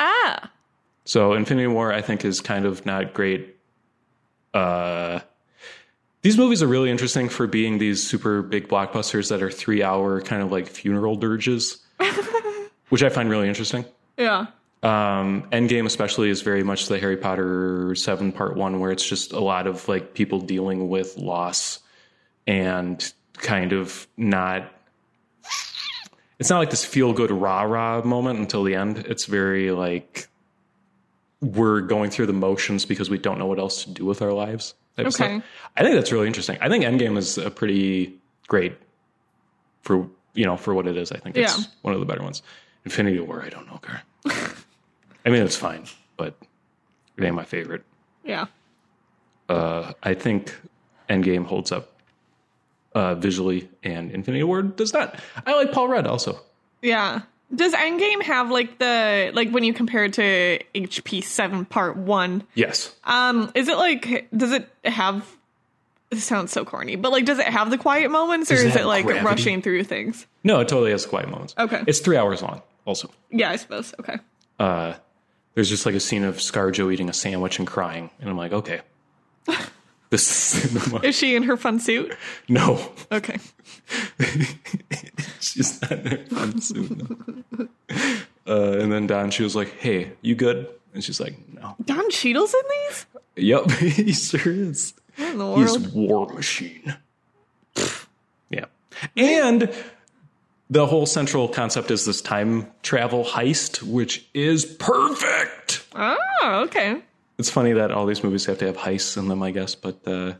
Ah. 0.00 0.50
So 1.06 1.34
Infinity 1.34 1.68
War, 1.68 1.92
I 1.92 2.02
think, 2.02 2.24
is 2.24 2.40
kind 2.40 2.66
of 2.66 2.84
not 2.84 3.14
great. 3.14 3.56
Uh, 4.52 5.20
these 6.22 6.36
movies 6.36 6.64
are 6.64 6.66
really 6.66 6.90
interesting 6.90 7.28
for 7.28 7.46
being 7.46 7.78
these 7.78 8.04
super 8.04 8.42
big 8.42 8.68
blockbusters 8.68 9.28
that 9.30 9.40
are 9.40 9.50
three 9.50 9.84
hour 9.84 10.20
kind 10.20 10.42
of 10.42 10.50
like 10.50 10.66
funeral 10.66 11.14
dirges, 11.14 11.78
which 12.88 13.04
I 13.04 13.08
find 13.08 13.30
really 13.30 13.48
interesting. 13.48 13.84
Yeah. 14.18 14.46
Um, 14.82 15.48
Endgame, 15.52 15.86
especially, 15.86 16.28
is 16.28 16.42
very 16.42 16.64
much 16.64 16.88
the 16.88 16.98
Harry 16.98 17.16
Potter 17.16 17.94
seven 17.94 18.32
part 18.32 18.56
one, 18.56 18.80
where 18.80 18.90
it's 18.90 19.08
just 19.08 19.32
a 19.32 19.40
lot 19.40 19.68
of 19.68 19.86
like 19.86 20.12
people 20.12 20.40
dealing 20.40 20.88
with 20.88 21.16
loss 21.16 21.78
and 22.48 23.12
kind 23.34 23.72
of 23.72 24.08
not. 24.16 24.72
It's 26.40 26.50
not 26.50 26.58
like 26.58 26.70
this 26.70 26.84
feel 26.84 27.12
good 27.12 27.30
rah 27.30 27.62
rah 27.62 28.02
moment 28.02 28.40
until 28.40 28.64
the 28.64 28.74
end. 28.74 28.98
It's 28.98 29.26
very 29.26 29.70
like 29.70 30.28
we're 31.40 31.80
going 31.82 32.10
through 32.10 32.26
the 32.26 32.32
motions 32.32 32.84
because 32.84 33.10
we 33.10 33.18
don't 33.18 33.38
know 33.38 33.46
what 33.46 33.58
else 33.58 33.84
to 33.84 33.90
do 33.90 34.04
with 34.04 34.22
our 34.22 34.32
lives. 34.32 34.74
Okay. 34.98 35.42
I 35.76 35.82
think 35.82 35.94
that's 35.94 36.10
really 36.10 36.26
interesting. 36.26 36.56
I 36.60 36.68
think 36.70 36.82
Endgame 36.84 37.18
is 37.18 37.36
a 37.36 37.50
pretty 37.50 38.16
great 38.48 38.74
for 39.82 40.08
you 40.34 40.44
know 40.46 40.56
for 40.56 40.74
what 40.74 40.86
it 40.86 40.96
is. 40.96 41.12
I 41.12 41.18
think 41.18 41.36
it's 41.36 41.58
Yeah. 41.58 41.64
one 41.82 41.92
of 41.94 42.00
the 42.00 42.06
better 42.06 42.22
ones. 42.22 42.42
Infinity 42.84 43.20
War, 43.20 43.42
I 43.44 43.48
don't 43.50 43.66
know, 43.66 43.78
Car. 43.78 44.02
I 45.26 45.28
mean, 45.30 45.42
it's 45.42 45.56
fine, 45.56 45.84
but 46.16 46.34
it 47.18 47.24
ain't 47.24 47.34
my 47.34 47.44
favorite. 47.44 47.82
Yeah. 48.24 48.46
Uh, 49.48 49.92
I 50.02 50.14
think 50.14 50.54
Endgame 51.10 51.44
holds 51.44 51.72
up 51.72 51.92
uh, 52.94 53.14
visually, 53.16 53.68
and 53.82 54.10
Infinity 54.12 54.44
War 54.44 54.62
does 54.62 54.92
not. 54.94 55.20
I 55.44 55.54
like 55.54 55.72
Paul 55.72 55.88
Rudd 55.88 56.06
also. 56.06 56.40
Yeah. 56.80 57.22
Does 57.54 57.72
Endgame 57.74 58.22
have 58.22 58.50
like 58.50 58.78
the 58.78 59.30
like 59.34 59.50
when 59.50 59.62
you 59.64 59.72
compare 59.72 60.04
it 60.04 60.14
to 60.14 60.58
HP 60.74 61.22
seven 61.22 61.64
part 61.64 61.96
one? 61.96 62.42
Yes, 62.54 62.94
Um, 63.04 63.52
is 63.54 63.68
it 63.68 63.76
like 63.76 64.28
does 64.36 64.52
it 64.52 64.68
have? 64.84 65.24
This 66.10 66.24
sounds 66.24 66.52
so 66.52 66.64
corny, 66.64 66.94
but 66.96 67.10
like, 67.10 67.24
does 67.24 67.38
it 67.40 67.46
have 67.46 67.68
the 67.70 67.78
quiet 67.78 68.10
moments, 68.12 68.50
or 68.50 68.54
Does 68.54 68.64
it 68.64 68.68
is 68.68 68.74
it 68.76 68.78
have 68.78 68.86
like 68.86 69.04
gravity? 69.06 69.26
rushing 69.26 69.62
through 69.62 69.84
things? 69.84 70.26
no, 70.44 70.60
it 70.60 70.68
totally 70.68 70.92
has 70.92 71.04
quiet 71.06 71.28
moments. 71.28 71.54
Okay. 71.58 71.82
it's 71.86 71.98
three 71.98 72.16
hours 72.16 72.42
long. 72.42 72.62
Also, 72.84 73.10
Yeah, 73.30 73.50
I 73.50 73.56
suppose. 73.56 73.92
Okay. 73.98 74.16
uh, 74.60 74.94
there's 75.54 75.68
just 75.68 75.84
like 75.86 75.96
a 75.96 76.00
scene 76.00 76.22
of 76.22 76.36
ScarJo 76.36 76.92
eating 76.92 77.08
a 77.08 77.12
sandwich 77.12 77.58
and 77.58 77.66
crying, 77.66 78.10
and 78.20 78.30
I'm 78.30 78.36
like, 78.36 78.52
okay, 78.52 78.80
this 80.10 80.26
cinema. 80.26 81.00
Is 81.02 81.16
she 81.16 81.34
in 81.36 81.42
her 81.44 81.56
fun 81.56 81.78
suit? 81.80 82.16
no. 82.48 82.92
Okay. 83.12 83.38
She's 85.40 85.80
not 85.82 85.92
in 85.92 86.06
her 86.06 86.24
fun 86.26 86.60
suit. 86.60 86.90
no. 86.98 87.68
Uh, 88.48 88.78
and 88.80 88.92
then 88.92 89.06
Don, 89.08 89.30
she 89.30 89.42
was 89.42 89.56
like, 89.56 89.72
"Hey, 89.78 90.12
you 90.22 90.34
good?" 90.36 90.68
And 90.94 91.02
she's 91.02 91.18
like, 91.20 91.36
"No." 91.52 91.74
Don 91.84 92.08
Cheadle's 92.10 92.54
in 92.54 92.60
these? 92.70 93.06
Yep, 93.36 93.70
he 93.80 94.12
sure 94.12 94.52
is. 94.52 94.94
What 95.16 95.28
in 95.32 95.38
the 95.38 95.56
He's? 95.56 95.88
War 95.88 96.32
Machine. 96.32 96.96
yeah, 98.50 98.66
and 99.16 99.72
the 100.70 100.86
whole 100.86 101.06
central 101.06 101.48
concept 101.48 101.90
is 101.90 102.04
this 102.04 102.20
time 102.22 102.68
travel 102.82 103.24
heist, 103.24 103.82
which 103.82 104.26
is 104.34 104.64
perfect. 104.64 105.84
Oh, 105.94 106.62
okay. 106.66 107.02
It's 107.38 107.50
funny 107.50 107.72
that 107.74 107.90
all 107.90 108.06
these 108.06 108.24
movies 108.24 108.46
have 108.46 108.58
to 108.58 108.66
have 108.66 108.76
heists 108.76 109.16
in 109.16 109.28
them, 109.28 109.42
I 109.42 109.50
guess. 109.50 109.74
But 109.74 110.06
uh, 110.06 110.34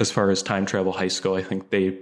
as 0.00 0.10
far 0.10 0.30
as 0.30 0.42
time 0.42 0.66
travel 0.66 0.92
heists 0.92 1.22
go, 1.22 1.36
I 1.36 1.42
think 1.42 1.70
they 1.70 1.98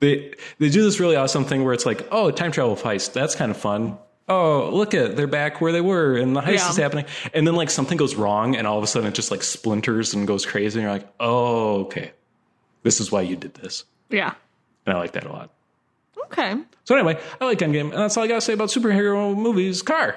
they 0.00 0.34
they 0.58 0.68
do 0.70 0.82
this 0.82 1.00
really 1.00 1.16
awesome 1.16 1.44
thing 1.44 1.64
where 1.64 1.72
it's 1.74 1.86
like, 1.86 2.06
oh, 2.10 2.30
time 2.30 2.52
travel 2.52 2.76
heist, 2.76 3.12
that's 3.12 3.34
kind 3.34 3.50
of 3.50 3.56
fun. 3.56 3.98
Oh, 4.28 4.70
look 4.72 4.94
at 4.94 5.16
they're 5.16 5.26
back 5.26 5.60
where 5.60 5.72
they 5.72 5.80
were, 5.80 6.16
and 6.16 6.36
the 6.36 6.40
heist 6.40 6.58
Yeah. 6.58 6.70
is 6.70 6.76
happening. 6.76 7.04
And 7.34 7.46
then 7.46 7.56
like 7.56 7.70
something 7.70 7.96
goes 7.98 8.14
wrong, 8.14 8.56
and 8.56 8.66
all 8.66 8.78
of 8.78 8.84
a 8.84 8.86
sudden 8.86 9.08
it 9.08 9.14
just 9.14 9.30
like 9.30 9.42
splinters 9.42 10.14
and 10.14 10.26
goes 10.26 10.44
crazy, 10.46 10.78
and 10.78 10.82
you're 10.84 10.92
like, 10.92 11.08
oh, 11.18 11.80
okay, 11.86 12.12
this 12.82 13.00
is 13.00 13.10
why 13.10 13.22
you 13.22 13.36
did 13.36 13.54
this, 13.54 13.84
Yeah. 14.10 14.34
and 14.86 14.94
I 14.94 14.98
like 14.98 15.12
that 15.12 15.24
a 15.24 15.32
lot. 15.32 15.50
Okay. 16.26 16.54
So 16.84 16.94
anyway, 16.94 17.18
I 17.40 17.44
like 17.46 17.58
Endgame, 17.58 17.90
and 17.90 17.92
that's 17.94 18.16
all 18.16 18.22
I 18.24 18.28
gotta 18.28 18.40
say 18.40 18.52
about 18.52 18.68
superhero 18.68 19.34
movies. 19.36 19.82
Car, 19.82 20.14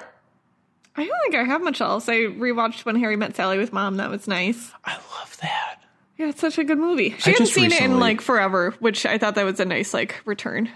I 0.96 1.04
don't 1.06 1.18
think 1.22 1.34
I 1.34 1.44
have 1.44 1.62
much 1.62 1.80
else. 1.80 2.08
I 2.08 2.18
rewatched 2.20 2.84
When 2.84 2.96
Harry 2.96 3.16
Met 3.16 3.34
Sally 3.34 3.58
with 3.58 3.72
Mom. 3.72 3.96
That 3.96 4.10
was 4.10 4.28
nice. 4.28 4.70
I 4.84 4.92
love 4.94 5.36
that. 5.42 5.80
Yeah, 6.16 6.28
it's 6.28 6.40
such 6.40 6.58
a 6.58 6.64
good 6.64 6.78
movie. 6.78 7.10
She 7.18 7.30
I 7.30 7.32
hadn't 7.32 7.46
seen 7.48 7.72
it 7.72 7.80
in 7.80 7.98
like 7.98 8.20
forever, 8.20 8.74
which 8.78 9.04
I 9.04 9.18
thought 9.18 9.34
that 9.34 9.44
was 9.44 9.58
a 9.58 9.64
nice 9.64 9.92
like 9.92 10.22
return. 10.24 10.70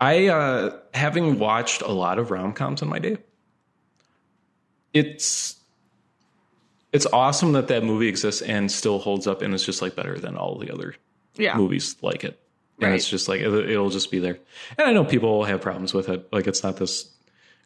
I 0.00 0.28
uh 0.28 0.78
having 0.94 1.38
watched 1.38 1.82
a 1.82 1.92
lot 1.92 2.18
of 2.18 2.30
rom 2.30 2.52
coms 2.54 2.80
in 2.80 2.88
my 2.88 2.98
day. 2.98 3.18
It's 4.92 5.56
it's 6.92 7.06
awesome 7.06 7.52
that 7.52 7.68
that 7.68 7.82
movie 7.84 8.06
exists 8.08 8.40
and 8.40 8.70
still 8.70 8.98
holds 9.00 9.26
up 9.26 9.42
and 9.42 9.52
it's 9.52 9.64
just 9.64 9.82
like 9.82 9.96
better 9.96 10.18
than 10.18 10.36
all 10.36 10.56
the 10.58 10.72
other 10.72 10.94
Yeah. 11.36 11.56
movies 11.56 11.96
like 12.02 12.22
it. 12.24 12.38
And 12.78 12.90
Right. 12.90 12.94
it's 12.96 13.08
just 13.08 13.28
like 13.28 13.40
it'll, 13.40 13.58
it'll 13.68 13.90
just 13.90 14.10
be 14.10 14.20
there. 14.20 14.38
And 14.78 14.86
I 14.88 14.92
know 14.92 15.04
people 15.04 15.44
have 15.44 15.60
problems 15.60 15.92
with 15.92 16.08
it. 16.08 16.26
Like 16.32 16.46
it's 16.46 16.62
not 16.62 16.76
this 16.76 17.10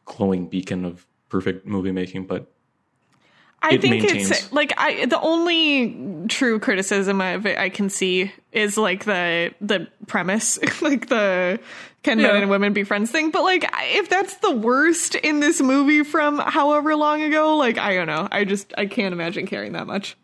glowing 0.06 0.46
beacon 0.48 0.84
of 0.86 1.06
perfect 1.28 1.66
movie 1.66 1.92
making, 1.92 2.26
but 2.26 2.46
I 3.60 3.74
it 3.74 3.80
think 3.82 4.02
maintains- 4.02 4.30
it's 4.30 4.52
like 4.52 4.72
I 4.76 5.06
the 5.06 5.20
only 5.20 6.26
true 6.28 6.58
criticism 6.58 7.20
of 7.20 7.46
it 7.46 7.58
I 7.58 7.68
can 7.68 7.90
see 7.90 8.32
is 8.52 8.76
like 8.78 9.04
the 9.04 9.52
the 9.60 9.88
premise, 10.06 10.58
like 10.82 11.08
the 11.08 11.58
can 12.04 12.18
men 12.18 12.36
and 12.36 12.50
women 12.50 12.72
be 12.72 12.84
friends 12.84 13.10
thing. 13.10 13.30
But 13.30 13.42
like 13.42 13.68
if 13.72 14.08
that's 14.08 14.36
the 14.36 14.54
worst 14.54 15.16
in 15.16 15.40
this 15.40 15.60
movie 15.60 16.04
from 16.04 16.38
however 16.38 16.94
long 16.94 17.22
ago, 17.22 17.56
like 17.56 17.78
I 17.78 17.94
don't 17.94 18.06
know. 18.06 18.28
I 18.30 18.44
just 18.44 18.72
I 18.78 18.86
can't 18.86 19.12
imagine 19.12 19.46
caring 19.46 19.72
that 19.72 19.86
much. 19.86 20.16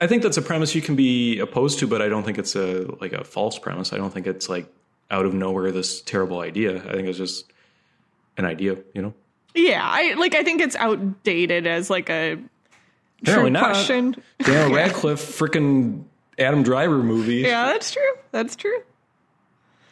I 0.00 0.06
think 0.06 0.22
that's 0.22 0.36
a 0.36 0.42
premise 0.42 0.74
you 0.74 0.82
can 0.82 0.96
be 0.96 1.38
opposed 1.38 1.78
to, 1.80 1.86
but 1.86 2.00
I 2.00 2.08
don't 2.08 2.24
think 2.24 2.38
it's 2.38 2.54
a 2.54 2.86
like 3.00 3.12
a 3.12 3.24
false 3.24 3.58
premise. 3.58 3.92
I 3.92 3.96
don't 3.96 4.12
think 4.12 4.26
it's 4.26 4.48
like 4.48 4.66
out 5.10 5.26
of 5.26 5.34
nowhere 5.34 5.72
this 5.72 6.00
terrible 6.00 6.40
idea. 6.40 6.76
I 6.76 6.92
think 6.92 7.08
it's 7.08 7.18
just 7.18 7.52
an 8.36 8.44
idea, 8.44 8.76
you 8.94 9.02
know. 9.02 9.14
Yeah, 9.54 9.82
I 9.84 10.14
like 10.14 10.34
I 10.34 10.42
think 10.42 10.60
it's 10.60 10.76
outdated 10.76 11.66
as 11.66 11.88
like 11.90 12.10
a 12.10 12.34
true 12.36 12.44
Apparently 13.22 13.50
not. 13.50 13.64
question. 13.66 14.16
Daniel 14.40 14.74
Radcliffe, 14.76 15.20
freaking 15.20 16.04
Adam 16.38 16.62
Driver 16.62 16.98
movie. 17.02 17.36
Yeah, 17.36 17.66
that's 17.66 17.92
true. 17.92 18.12
That's 18.32 18.56
true. 18.56 18.82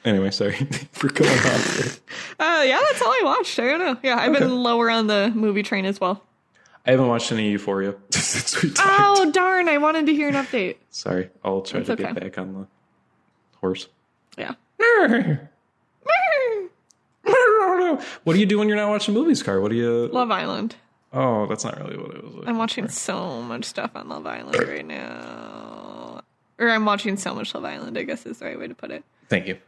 Anyway, 0.05 0.31
sorry 0.33 0.55
for 0.93 1.09
going 1.09 1.31
off. 1.31 2.01
Uh, 2.41 2.63
yeah, 2.67 2.81
that's 2.91 3.01
all 3.03 3.09
I 3.13 3.21
watched. 3.25 3.57
I 3.61 3.69
don't 3.69 3.79
know. 3.79 3.97
Yeah, 4.03 4.17
I've 4.17 4.31
Okay. 4.33 4.41
been 4.41 4.57
lower 4.63 4.91
on 4.91 5.07
the 5.07 5.31
movie 5.33 5.63
train 5.63 5.85
as 5.85 6.01
well. 6.01 6.25
I 6.85 6.91
haven't 6.91 7.07
watched 7.07 7.31
any 7.31 7.51
Euphoria 7.53 7.95
since 8.11 8.61
we 8.61 8.71
talked. 8.73 8.89
Oh 9.01 9.31
darn! 9.31 9.69
I 9.69 9.79
wanted 9.79 10.07
to 10.07 10.13
hear 10.15 10.29
an 10.29 10.35
update. 10.35 10.79
Sorry, 10.91 11.31
I'll 11.45 11.61
try 11.61 11.79
It's 11.81 11.87
to 11.87 11.93
okay. 11.93 12.03
get 12.03 12.19
back 12.21 12.39
on 12.39 12.53
the 12.55 12.67
horse. 13.61 13.87
Yeah. 14.37 14.55
what 18.25 18.35
do 18.35 18.39
you 18.41 18.47
do 18.47 18.59
when 18.59 18.69
you're 18.69 18.77
not 18.77 18.89
watching 18.89 19.15
movies, 19.15 19.43
Car? 19.43 19.61
What 19.61 19.71
do 19.71 19.77
you? 19.77 20.09
Love 20.09 20.31
Island. 20.31 20.77
Oh, 21.13 21.47
that's 21.47 21.65
not 21.65 21.79
really 21.79 21.97
what 21.97 22.15
it 22.15 22.25
was. 22.25 22.45
I'm 22.47 22.59
watching 22.59 22.89
so 22.89 23.43
much 23.43 23.65
stuff 23.65 23.91
on 23.95 24.09
Love 24.09 24.27
Island 24.27 24.67
right 24.67 24.87
now. 24.87 26.23
Or 26.59 26.71
I'm 26.71 26.85
watching 26.85 27.17
so 27.17 27.35
much 27.35 27.55
Love 27.55 27.65
Island, 27.65 27.99
I 27.99 28.03
guess 28.05 28.25
is 28.25 28.39
the 28.39 28.47
right 28.47 28.59
way 28.59 28.69
to 28.69 28.75
put 28.75 28.91
it. 28.91 29.05
Thank 29.29 29.47
you. 29.47 29.59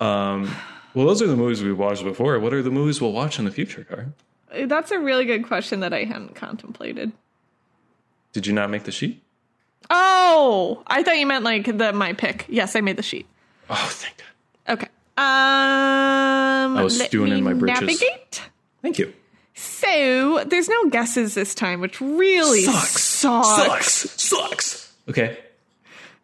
Um, 0.00 0.54
well, 0.94 1.06
those 1.06 1.22
are 1.22 1.26
the 1.26 1.36
movies 1.36 1.62
we've 1.62 1.78
watched 1.78 2.02
before. 2.02 2.38
What 2.40 2.52
are 2.52 2.62
the 2.62 2.70
movies 2.70 3.00
we'll 3.00 3.12
watch 3.12 3.38
in 3.38 3.44
the 3.44 3.50
future, 3.50 3.84
Car? 3.84 4.06
That's 4.66 4.90
a 4.90 4.98
really 4.98 5.24
good 5.24 5.46
question 5.46 5.80
that 5.80 5.92
I 5.92 6.04
hadn't 6.04 6.34
contemplated. 6.34 7.12
Did 8.32 8.46
you 8.46 8.52
not 8.52 8.70
make 8.70 8.84
the 8.84 8.92
sheet? 8.92 9.22
Oh, 9.90 10.82
I 10.86 11.02
thought 11.02 11.18
you 11.18 11.26
meant 11.26 11.44
like 11.44 11.78
the 11.78 11.92
my 11.92 12.12
pick. 12.12 12.46
Yes, 12.48 12.74
I 12.76 12.80
made 12.80 12.96
the 12.96 13.02
sheet. 13.02 13.26
Oh, 13.70 13.88
thank 13.90 14.16
God. 14.16 14.72
Okay. 14.78 14.88
Um, 15.18 16.76
I 16.76 16.82
was 16.84 17.00
stewing 17.00 17.32
in 17.32 17.42
my 17.42 17.52
britches. 17.54 17.80
Navigate. 17.80 18.42
Thank 18.82 18.98
you. 18.98 19.12
So 19.54 20.44
there's 20.46 20.68
no 20.68 20.88
guesses 20.90 21.34
this 21.34 21.54
time, 21.54 21.80
which 21.80 22.00
really 22.00 22.62
Sucks. 22.62 23.02
sucks. 23.02 23.92
Sucks. 23.92 24.22
Sucks. 24.22 24.92
Okay. 25.08 25.38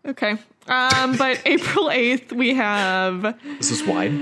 Okay. 0.06 0.36
Um, 0.68 1.16
but 1.18 1.42
April 1.44 1.86
8th, 1.86 2.32
we 2.32 2.54
have 2.54 3.36
This 3.58 3.70
is 3.72 3.82
wide. 3.82 4.12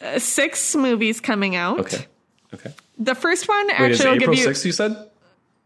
uh, 0.00 0.18
six 0.18 0.76
movies 0.76 1.20
coming 1.20 1.56
out. 1.56 1.80
Okay. 1.80 2.06
Okay. 2.54 2.72
The 2.98 3.14
first 3.14 3.48
one 3.48 3.66
Wait, 3.66 3.74
actually 3.74 4.10
will 4.10 4.14
give 4.18 4.22
April 4.30 4.38
you 4.38 4.48
6th, 4.48 4.64
you 4.64 4.72
said? 4.72 4.96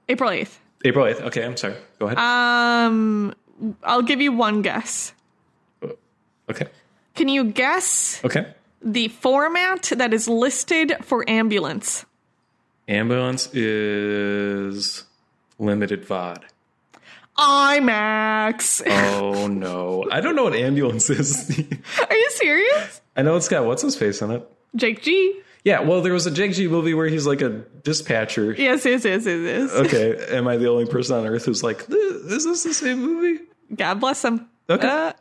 April 0.09 0.30
8th. 0.30 0.57
April 0.84 1.05
8th. 1.05 1.20
Okay, 1.26 1.45
I'm 1.45 1.57
sorry. 1.57 1.74
Go 1.99 2.07
ahead. 2.07 2.18
Um, 2.18 3.34
I'll 3.84 4.03
give 4.03 4.20
you 4.20 4.32
one 4.32 4.62
guess. 4.62 5.12
okay. 6.49 6.66
Can 7.21 7.29
you 7.29 7.45
guess 7.45 8.18
Okay. 8.25 8.47
the 8.81 9.09
format 9.09 9.93
that 9.95 10.14
is 10.14 10.27
listed 10.27 10.97
for 11.05 11.23
ambulance? 11.29 12.07
Ambulance 12.89 13.53
is 13.53 15.05
limited 15.59 16.07
VOD. 16.07 16.39
IMAX. 17.37 18.81
Oh 18.89 19.47
no. 19.49 20.07
I 20.11 20.23
don't 20.23 20.35
know 20.35 20.45
what 20.45 20.55
ambulance 20.55 21.11
is. 21.11 21.51
Are 22.09 22.16
you 22.16 22.31
serious? 22.31 23.03
I 23.14 23.21
know 23.21 23.37
it's 23.37 23.49
got 23.49 23.66
what's 23.66 23.83
his 23.83 23.97
face 23.97 24.23
in 24.23 24.31
it. 24.31 24.51
Jake 24.75 25.03
G. 25.03 25.41
Yeah, 25.62 25.81
well 25.83 26.01
there 26.01 26.14
was 26.14 26.27
a 26.27 26.31
Jake 26.31 26.55
G 26.55 26.68
movie 26.68 26.95
where 26.95 27.07
he's 27.09 27.27
like 27.27 27.43
a 27.43 27.51
dispatcher. 27.85 28.53
Yes, 28.55 28.87
yes, 28.87 29.05
yes, 29.05 29.27
yes, 29.27 29.41
yes. 29.43 29.73
Okay, 29.73 30.16
am 30.35 30.49
I 30.49 30.57
the 30.57 30.71
only 30.71 30.87
person 30.87 31.16
on 31.18 31.27
earth 31.27 31.45
who's 31.45 31.62
like, 31.62 31.85
is 31.91 32.45
this 32.47 32.62
the 32.62 32.73
same 32.73 33.03
movie? 33.03 33.43
God 33.77 34.01
bless 34.01 34.25
him. 34.25 34.49
Okay. 34.71 34.89
Uh, 34.89 35.12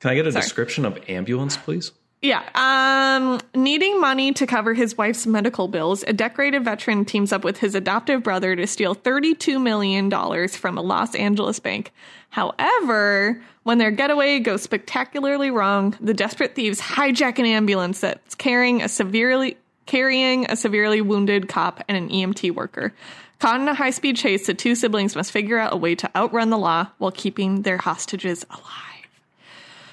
Can 0.00 0.10
I 0.10 0.14
get 0.14 0.26
a 0.26 0.32
Sorry. 0.32 0.42
description 0.42 0.84
of 0.84 0.98
ambulance, 1.08 1.56
please? 1.56 1.92
Yeah. 2.22 2.42
Um, 2.54 3.40
needing 3.54 4.00
money 4.00 4.32
to 4.32 4.46
cover 4.46 4.74
his 4.74 4.96
wife's 4.96 5.26
medical 5.26 5.68
bills, 5.68 6.02
a 6.06 6.12
decorated 6.12 6.64
veteran 6.64 7.04
teams 7.04 7.32
up 7.32 7.44
with 7.44 7.58
his 7.58 7.74
adoptive 7.74 8.22
brother 8.22 8.56
to 8.56 8.66
steal 8.66 8.96
$32 8.96 9.62
million 9.62 10.10
from 10.48 10.78
a 10.78 10.82
Los 10.82 11.14
Angeles 11.14 11.60
bank. 11.60 11.92
However, 12.30 13.40
when 13.64 13.78
their 13.78 13.90
getaway 13.90 14.38
goes 14.38 14.62
spectacularly 14.62 15.50
wrong, 15.50 15.96
the 16.00 16.14
desperate 16.14 16.54
thieves 16.54 16.80
hijack 16.80 17.38
an 17.38 17.46
ambulance 17.46 18.00
that's 18.00 18.34
carrying 18.34 18.82
a 18.82 18.88
severely 18.88 19.56
carrying 19.84 20.50
a 20.50 20.56
severely 20.56 21.00
wounded 21.00 21.48
cop 21.48 21.80
and 21.86 21.96
an 21.96 22.08
EMT 22.08 22.50
worker. 22.52 22.92
Caught 23.38 23.60
in 23.60 23.68
a 23.68 23.74
high 23.74 23.90
speed 23.90 24.16
chase, 24.16 24.46
the 24.46 24.54
two 24.54 24.74
siblings 24.74 25.14
must 25.14 25.30
figure 25.30 25.58
out 25.58 25.72
a 25.72 25.76
way 25.76 25.94
to 25.94 26.10
outrun 26.16 26.50
the 26.50 26.58
law 26.58 26.88
while 26.98 27.12
keeping 27.12 27.62
their 27.62 27.78
hostages 27.78 28.44
alive. 28.50 28.85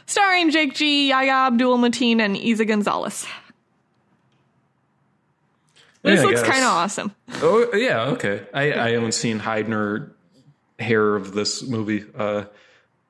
Starring 0.06 0.52
Jake 0.52 0.74
G, 0.76 1.10
Yahya 1.10 1.32
Abdul-Mateen, 1.48 2.20
and 2.20 2.36
Eiza 2.36 2.68
González. 2.68 3.26
This 6.04 6.20
Yeah, 6.22 6.26
looks 6.28 6.44
kind 6.44 6.64
of 6.64 6.72
awesome. 6.72 7.16
Oh 7.42 7.70
yeah, 7.74 8.04
okay. 8.08 8.46
I, 8.54 8.74
I 8.74 8.90
haven't 8.92 9.14
seen 9.14 9.40
hide 9.40 9.70
nor 9.70 10.12
hair 10.78 11.16
of 11.16 11.34
this 11.34 11.64
movie. 11.64 12.04
Uh, 12.18 12.46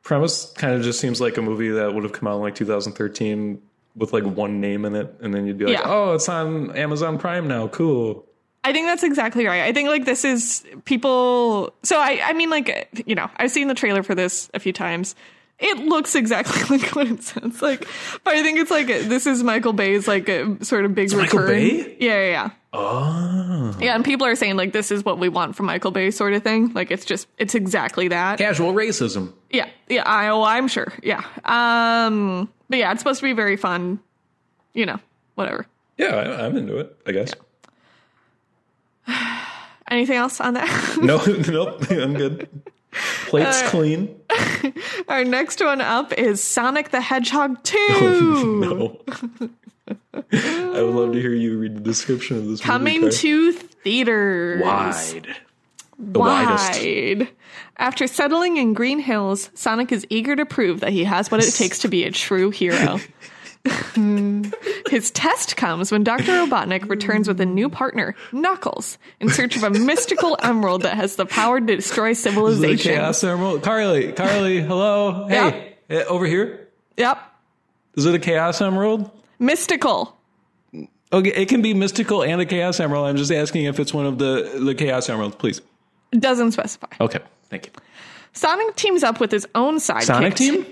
premise 0.04 0.52
kind 0.54 0.76
of 0.76 0.84
just 0.84 1.00
seems 1.00 1.20
like 1.20 1.38
a 1.38 1.42
movie 1.42 1.70
that 1.70 1.94
would 1.94 2.04
have 2.04 2.14
come 2.14 2.28
out 2.28 2.36
in 2.36 2.42
like 2.42 2.56
2013 2.56 3.60
with 3.96 4.14
like 4.14 4.24
one 4.24 4.62
name 4.62 4.86
in 4.86 4.96
it, 4.96 5.16
and 5.22 5.34
then 5.34 5.48
you'd 5.48 5.58
be 5.58 5.66
like, 5.66 5.74
Yeah. 5.80 5.84
"Oh, 5.86 6.14
it's 6.14 6.30
on 6.30 6.76
Amazon 6.78 7.18
Prime 7.18 7.48
now. 7.48 7.68
Cool." 7.68 8.26
I 8.64 8.72
think 8.72 8.86
that's 8.86 9.04
exactly 9.04 9.46
right. 9.46 9.64
I 9.64 9.74
think 9.74 9.90
like 9.90 10.06
this 10.06 10.24
is 10.24 10.64
people. 10.86 11.74
So 11.82 11.98
I, 12.00 12.22
I 12.26 12.34
mean, 12.34 12.52
like 12.52 13.04
you 13.08 13.16
know, 13.16 13.30
I've 13.38 13.52
seen 13.52 13.68
the 13.70 13.74
trailer 13.76 14.04
for 14.04 14.14
this 14.14 14.52
a 14.54 14.60
few 14.60 14.72
times. 14.72 15.16
It 15.60 15.78
looks 15.78 16.16
exactly 16.16 16.78
like 16.78 16.90
what 16.96 17.08
it 17.08 17.24
sounds 17.24 17.62
like, 17.62 17.88
but 18.24 18.34
I 18.36 18.44
think 18.44 18.60
it's 18.60 18.72
like 18.72 18.88
this 18.88 19.26
is 19.28 19.44
Michael 19.44 19.72
Bay's 19.74 20.08
like 20.08 20.28
a 20.28 20.64
sort 20.66 20.84
of 20.86 20.94
big 20.96 21.12
Michael 21.14 21.40
return. 21.40 21.56
Bay? 21.56 21.98
Yeah, 22.00 22.14
yeah, 22.22 22.30
yeah. 22.30 22.50
Oh, 22.76 23.78
Yeah, 23.80 23.94
and 23.96 24.04
people 24.04 24.26
are 24.26 24.36
saying 24.36 24.58
like 24.58 24.74
this 24.74 24.90
is 24.92 25.06
what 25.06 25.20
we 25.20 25.30
want 25.30 25.56
from 25.56 25.68
Michael 25.68 25.92
Bay, 25.92 26.10
sort 26.12 26.34
of 26.34 26.42
thing. 26.44 26.74
Like 26.74 26.90
it's 26.92 27.06
just 27.06 27.28
it's 27.38 27.54
exactly 27.56 28.08
that. 28.10 28.40
casual 28.40 28.74
racism. 28.74 29.32
Yeah, 29.52 29.70
yeah. 29.88 30.04
I, 30.06 30.28
oh, 30.30 30.42
I'm 30.44 30.68
sure. 30.68 30.92
Yeah. 31.04 31.24
Um. 31.46 32.52
But 32.70 32.80
yeah, 32.80 32.92
it's 32.92 33.02
supposed 33.02 33.20
to 33.20 33.26
be 33.26 33.34
very 33.34 33.56
fun. 33.56 34.00
You 34.74 34.88
know, 34.88 35.00
whatever. 35.36 35.68
Yeah, 35.98 36.16
I, 36.16 36.46
I'm 36.46 36.58
into 36.58 36.78
it. 36.78 36.98
I 37.06 37.12
guess. 37.12 37.32
Anything 39.90 40.16
else 40.18 40.42
on 40.42 40.56
that? 40.56 40.98
No, 41.02 41.18
nope. 41.48 41.92
I'm 41.92 42.14
good. 42.16 42.50
Plate's 43.28 43.62
Uh, 43.62 43.70
clean. 43.70 44.20
Our 45.08 45.24
next 45.24 45.62
one 45.64 45.82
up 45.82 46.14
is 46.14 46.44
Sonic 46.44 46.90
the 46.90 47.02
Hedgehog 47.02 47.62
2. 47.64 48.60
No. 48.64 49.00
I 50.32 50.82
would 50.82 50.96
love 50.96 51.12
to 51.14 51.20
hear 51.22 51.34
you 51.34 51.58
read 51.60 51.76
the 51.76 51.82
description 51.82 52.38
of 52.38 52.48
this 52.48 52.62
Coming 52.62 53.02
movie. 53.02 53.16
to 53.18 53.52
theaters. 53.52 54.62
wide. 54.62 55.28
The 56.00 56.20
widest. 56.20 56.82
Wide. 56.82 57.30
After 57.78 58.08
settling 58.08 58.58
in 58.58 58.74
Green 58.74 59.00
Hills, 59.00 59.50
Sonic 59.54 59.92
is 59.92 60.06
eager 60.10 60.36
to 60.38 60.46
prove 60.46 60.80
that 60.80 60.92
he 60.94 61.04
has 61.04 61.30
what 61.30 61.44
it 61.44 61.52
takes 61.52 61.80
to 61.80 61.88
be 61.90 62.04
a 62.06 62.12
true 62.12 62.50
hero. 62.50 63.00
His 64.90 65.12
test 65.12 65.56
comes 65.56 65.92
when 65.92 66.04
Dr. 66.04 66.24
Robotnik 66.24 66.90
returns 66.90 67.28
with 67.28 67.40
a 67.40 67.46
new 67.46 67.70
partner, 67.70 68.16
Knuckles, 68.32 68.98
in 69.20 69.30
search 69.30 69.56
of 69.56 69.64
a 69.64 69.70
mystical 69.70 70.38
emerald 70.44 70.82
that 70.82 70.96
has 70.96 71.16
the 71.16 71.26
power 71.26 71.60
to 71.60 71.76
destroy 71.76 72.10
Is 72.10 72.26
it 72.26 72.30
a 72.30 72.32
civilization. 72.32 72.94
chaos 72.94 73.24
emerald? 73.24 73.64
Carly, 73.64 74.12
Carly, 74.12 74.62
hello. 74.62 75.28
Hey, 75.28 75.76
eh, 75.90 76.04
over 76.04 76.26
here. 76.26 76.68
Yep. 76.98 77.18
Is 77.96 78.06
it 78.06 78.16
a 78.16 78.20
chaos 78.20 78.62
emerald? 78.62 79.10
Mystical. 79.40 80.18
Okay, 81.12 81.32
it 81.34 81.48
can 81.48 81.62
be 81.62 81.74
mystical 81.74 82.24
and 82.24 82.42
a 82.42 82.46
chaos 82.46 82.80
emerald. 82.80 83.08
I'm 83.08 83.18
just 83.18 83.32
asking 83.32 83.66
if 83.66 83.80
it's 83.80 83.94
one 83.94 84.06
of 84.08 84.18
the 84.18 84.60
the 84.64 84.74
chaos 84.74 85.10
emeralds, 85.10 85.36
please. 85.36 85.62
Doesn't 86.12 86.52
specify. 86.52 86.88
Okay, 87.00 87.20
thank 87.50 87.68
you. 87.68 87.72
Sonic 88.34 88.76
teams 88.76 89.04
up 89.04 89.20
with 89.20 89.32
his 89.32 89.48
own 89.54 89.78
sidekick. 89.78 90.04
Sonic 90.04 90.36
team. 90.36 90.66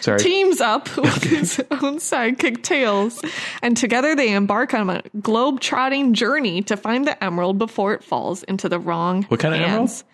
Sorry. 0.00 0.18
teams 0.18 0.60
up 0.60 0.96
with 0.96 1.22
his 1.22 1.60
own 1.70 1.98
sidekick 1.98 2.62
Tails, 2.62 3.20
and 3.62 3.76
together 3.76 4.14
they 4.14 4.32
embark 4.32 4.72
on 4.72 4.88
a 4.88 5.02
globe-trotting 5.20 6.14
journey 6.14 6.62
to 6.62 6.76
find 6.76 7.06
the 7.06 7.22
emerald 7.22 7.58
before 7.58 7.92
it 7.92 8.02
falls 8.02 8.42
into 8.44 8.68
the 8.68 8.78
wrong 8.78 9.24
What 9.24 9.40
kind 9.40 9.54
of 9.54 9.60
hands. 9.60 10.04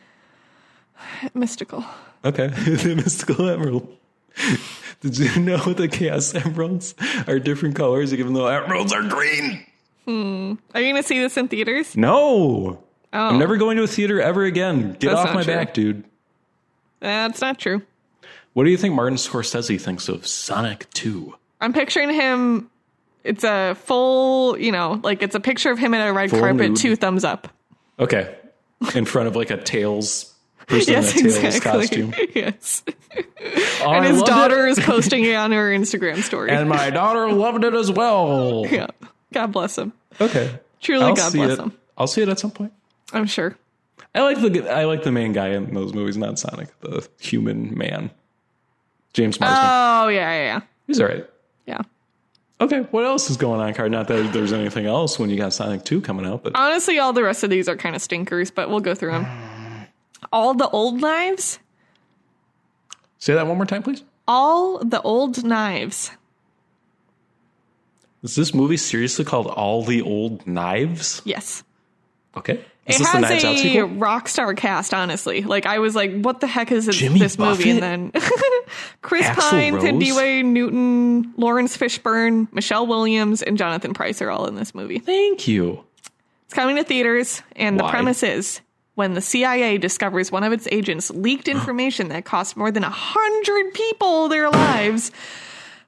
Mystical. 1.35 1.85
Okay, 2.25 2.47
the 2.49 2.95
mystical 2.97 3.49
emerald. 3.49 3.89
Did 5.01 5.19
you 5.19 5.41
know 5.41 5.57
the 5.73 5.89
chaos 5.89 6.35
emeralds 6.35 6.95
are 7.27 7.39
different 7.39 7.75
colors, 7.77 8.15
even 8.15 8.35
though 8.35 8.47
emeralds 8.47 8.93
are 8.93 9.03
green? 9.09 9.67
Hmm. 10.05 10.55
Are 10.75 10.81
you 10.81 10.93
going 10.93 11.03
to 11.03 11.07
see 11.07 11.19
this 11.21 11.37
in 11.37 11.49
theaters? 11.49 11.97
No. 11.97 12.83
Oh, 13.13 13.29
I'm 13.29 13.39
never 13.39 13.57
going 13.57 13.77
to 13.77 13.83
a 13.83 13.87
theater 13.89 14.21
ever 14.21 14.45
again. 14.45 14.93
Get 14.95 15.11
That's 15.11 15.29
off 15.29 15.35
my 15.35 15.43
true. 15.43 15.55
back, 15.55 15.75
dude. 15.75 16.05
That's 17.01 17.41
not 17.41 17.59
true. 17.59 17.83
What 18.55 18.65
do 18.65 18.71
you 18.71 18.77
think 18.77 18.95
Martin 18.95 19.17
Scorsese 19.17 19.81
thinks 19.81 20.09
of 20.09 20.27
Sonic 20.27 20.89
2? 20.91 21.35
I'm 21.61 21.73
picturing 21.73 22.11
him. 22.13 22.71
It's 23.25 23.45
a 23.45 23.75
full, 23.75 24.59
you 24.59 24.73
know, 24.73 25.01
like 25.03 25.23
it's 25.23 25.35
a 25.35 25.41
picture 25.41 25.71
of 25.71 25.79
him 25.79 25.95
in 25.95 26.01
a 26.01 26.13
red 26.13 26.31
Full 26.31 26.41
carpet, 26.41 26.71
nude. 26.71 26.77
two 26.77 26.97
thumbs 26.97 27.25
up. 27.25 27.49
Okay. 27.99 28.35
In 28.95 29.05
front 29.05 29.29
of 29.29 29.37
like 29.37 29.51
a 29.51 29.57
Tails 29.57 30.35
person 30.67 30.93
Yes, 30.95 31.13
in 31.17 31.27
a 31.27 31.31
Tails 31.31 31.45
exactly. 31.57 31.71
costume. 32.11 32.15
yes. 32.35 32.83
Oh, 33.81 33.89
I 33.91 33.97
And 33.99 34.07
his 34.07 34.23
daughter 34.25 34.67
it. 34.67 34.73
is 34.73 34.81
posting 34.85 35.25
it 35.25 35.35
on 35.35 35.53
her 35.53 35.71
Instagram 35.71 36.21
story. 36.23 36.51
And 36.51 36.69
my 36.69 36.91
daughter 36.91 37.31
loved 37.33 37.63
it 37.65 37.75
as 37.75 37.93
well. 37.93 38.67
yeah. 38.71 38.89
God 39.33 39.53
bless 39.53 39.79
him. 39.79 39.93
Okay. 40.21 40.59
Truly, 40.81 41.05
I'll 41.05 41.15
God 41.15 41.33
bless 41.33 41.53
it. 41.53 41.59
him. 41.61 41.73
I'll 41.97 42.09
see 42.09 42.23
it 42.23 42.29
at 42.29 42.41
some 42.41 42.51
point. 42.51 42.73
I'm 43.13 43.27
sure. 43.27 43.57
I 44.15 44.23
like 44.23 44.41
the 44.41 44.69
I 44.69 44.85
like 44.85 45.05
the 45.05 45.13
main 45.13 45.33
guy 45.33 45.51
in 45.51 45.73
those 45.75 45.95
movies, 45.95 46.17
not 46.17 46.39
Sonic, 46.41 46.69
the 46.81 47.09
human 47.21 47.79
man. 47.79 48.11
James 49.13 49.39
Marsden. 49.39 49.65
Oh 49.65 50.09
yeah, 50.09 50.31
yeah, 50.33 50.45
yeah. 50.45 50.61
He's 50.87 51.01
all 51.01 51.09
right. 51.09 51.27
yeah. 51.67 51.81
Okay, 52.61 52.81
what 52.93 53.05
else 53.05 53.29
is 53.29 53.37
going 53.37 53.61
on, 53.61 53.75
Card? 53.75 53.91
Not 53.91 54.07
that 54.09 54.33
there's 54.33 54.53
anything 54.53 54.87
else 54.87 55.19
when 55.19 55.31
you 55.31 55.37
got 55.37 55.53
Sonic 55.53 55.85
2 55.85 56.01
coming 56.01 56.25
out, 56.25 56.45
but 56.45 56.53
Honestly, 56.55 56.99
all 56.99 57.13
the 57.13 57.23
rest 57.25 57.43
of 57.43 57.51
these 57.51 57.69
are 57.69 57.77
kind 57.77 57.97
of 57.97 58.03
stinkers, 58.03 58.51
but 58.53 58.71
we'll 58.71 58.81
go 58.81 58.95
through 58.95 59.11
them. 59.13 59.27
All 60.33 60.55
the 60.55 60.69
old 60.69 61.01
knives. 61.01 61.59
say 63.19 63.35
that 63.35 63.47
one 63.49 63.57
more 63.57 63.67
time, 63.67 63.83
please. 63.83 64.05
All 64.29 64.79
the 64.79 65.03
old 65.03 65.43
knives. 65.45 66.13
Is 68.23 68.37
this 68.37 68.55
movie 68.55 68.77
seriously 68.77 69.25
called 69.25 69.49
All 69.49 69.83
the 69.85 70.01
Old 70.01 70.47
Knives? 70.47 71.21
Yes. 71.25 71.65
Okay. 72.37 72.65
Is 72.87 72.97
It 72.97 73.05
the 73.05 73.09
has 73.09 73.77
a 73.77 73.85
rock 73.85 74.27
star 74.27 74.55
cast, 74.55 74.93
honestly. 74.93 75.43
Like, 75.43 75.67
I 75.67 75.79
was 75.79 75.95
like, 75.95 76.21
what 76.21 76.41
the 76.41 76.49
heck 76.49 76.73
is 76.73 76.87
this, 76.87 76.97
Jimmy 76.97 77.21
this 77.21 77.39
movie? 77.39 77.71
And 77.71 77.81
then 77.83 78.13
Chris 79.03 79.25
Axl 79.25 79.51
Pine, 79.51 79.75
Rose? 79.75 79.85
Thandiwe 79.85 80.45
Newton, 80.45 81.33
Laurence 81.37 81.77
Fishburne, 81.77 82.53
Michelle 82.53 82.87
Williams, 82.89 83.41
and 83.41 83.57
Jonathan 83.57 83.95
Pryce 83.95 84.21
are 84.21 84.31
all 84.31 84.47
in 84.47 84.57
this 84.57 84.75
movie. 84.75 84.99
Thank 84.99 85.47
you. 85.47 85.85
It's 86.47 86.55
coming 86.55 86.75
to 86.75 86.83
theaters, 86.83 87.43
and 87.55 87.79
the 87.79 87.85
Why? 87.85 87.91
premise 87.91 88.25
is 88.25 88.61
when 88.95 89.15
the 89.15 89.21
CIA 89.21 89.79
discovers 89.79 90.33
one 90.33 90.43
of 90.43 90.53
its 90.53 90.67
agents 90.71 91.11
leaked 91.11 91.49
information 91.49 92.09
that 92.09 92.25
cost 92.25 92.57
more 92.57 92.71
than 92.71 92.85
a 92.85 92.91
hundred 92.91 93.73
people 93.75 94.29
their 94.29 94.51
lives. 94.51 95.13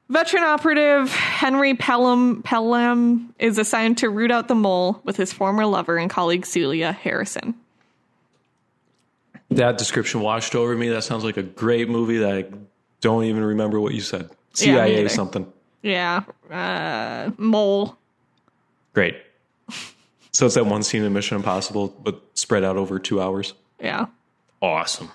Veteran 0.08 0.42
operative 0.44 1.10
Henry 1.12 1.74
Pelham 1.74 2.42
Pelham 2.42 3.34
is 3.38 3.56
assigned 3.58 3.98
to 3.98 4.10
root 4.10 4.30
out 4.30 4.48
the 4.48 4.54
mole 4.54 5.00
with 5.04 5.16
his 5.16 5.32
former 5.32 5.64
lover 5.64 5.96
and 5.96 6.10
colleague 6.10 6.44
Celia 6.44 6.92
Harrison. 6.92 7.54
That 9.50 9.78
description 9.78 10.20
washed 10.20 10.54
over 10.54 10.74
me. 10.76 10.88
That 10.88 11.04
sounds 11.04 11.24
like 11.24 11.36
a 11.36 11.42
great 11.42 11.88
movie 11.88 12.18
that 12.18 12.34
I 12.34 12.44
don't 13.00 13.24
even 13.24 13.44
remember 13.44 13.80
what 13.80 13.94
you 13.94 14.00
said. 14.00 14.30
CIA 14.52 14.96
neither. 14.96 15.08
something. 15.08 15.50
Yeah, 15.82 16.24
uh, 16.50 17.30
mole. 17.36 17.96
Great. 18.92 19.16
So 20.32 20.46
it's 20.46 20.54
that 20.54 20.66
one 20.66 20.82
scene 20.82 21.02
in 21.02 21.12
Mission 21.12 21.36
Impossible, 21.36 21.94
but 22.02 22.20
spread 22.34 22.64
out 22.64 22.76
over 22.76 22.98
two 22.98 23.20
hours. 23.20 23.54
Yeah. 23.80 24.06
Awesome. 24.60 25.10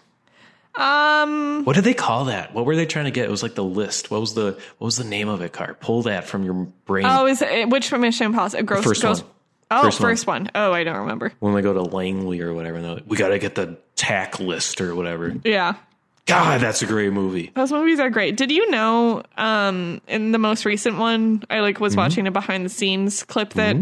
Um. 0.75 1.63
What 1.65 1.75
did 1.75 1.83
they 1.83 1.93
call 1.93 2.25
that? 2.25 2.53
What 2.53 2.65
were 2.65 2.75
they 2.75 2.85
trying 2.85 3.05
to 3.05 3.11
get? 3.11 3.25
It 3.25 3.31
was 3.31 3.43
like 3.43 3.55
the 3.55 3.63
list. 3.63 4.11
What 4.11 4.21
was 4.21 4.33
the 4.33 4.51
what 4.77 4.85
was 4.85 4.97
the 4.97 5.03
name 5.03 5.27
of 5.27 5.41
it, 5.41 5.51
Car? 5.51 5.75
Pull 5.79 6.03
that 6.03 6.25
from 6.25 6.43
your 6.43 6.53
brain. 6.85 7.05
Oh, 7.07 7.25
is 7.27 7.41
it 7.41 7.69
which 7.69 7.91
Mission 7.91 8.27
Impossible? 8.27 8.63
Gross. 8.63 8.83
first 8.83 9.01
Ghost- 9.01 9.23
one. 9.23 9.31
Oh, 9.71 9.83
First 9.83 9.99
first, 9.99 10.25
one. 10.27 10.43
one. 10.45 10.51
Oh, 10.55 10.73
I 10.73 10.83
don't 10.83 10.97
remember. 10.97 11.31
when 11.39 11.53
they 11.53 11.61
go 11.61 11.73
to 11.73 11.83
Langley 11.83 12.41
or 12.41 12.55
whatever, 12.55 12.79
like, 12.81 13.03
we 13.05 13.17
got 13.17 13.27
to 13.29 13.37
get 13.37 13.53
the 13.53 13.77
tack 13.95 14.39
list 14.39 14.81
or 14.81 14.95
whatever. 14.95 15.35
Yeah. 15.43 15.75
God, 16.25 16.61
that's 16.61 16.81
a 16.81 16.87
great 16.87 17.13
movie. 17.13 17.51
Those 17.53 17.71
movies 17.71 17.99
are 17.99 18.09
great. 18.09 18.35
Did 18.35 18.49
you 18.51 18.69
know 18.71 19.21
um 19.37 20.01
in 20.07 20.31
the 20.31 20.37
most 20.39 20.65
recent 20.65 20.97
one 20.97 21.43
I 21.51 21.59
like 21.59 21.75
Mm-hmm. 21.75 21.83
was 21.83 21.95
watching 21.95 22.25
a 22.27 22.31
behind 22.31 22.65
the 22.65 22.69
scenes 22.69 23.23
clip 23.23 23.53
that 23.53 23.75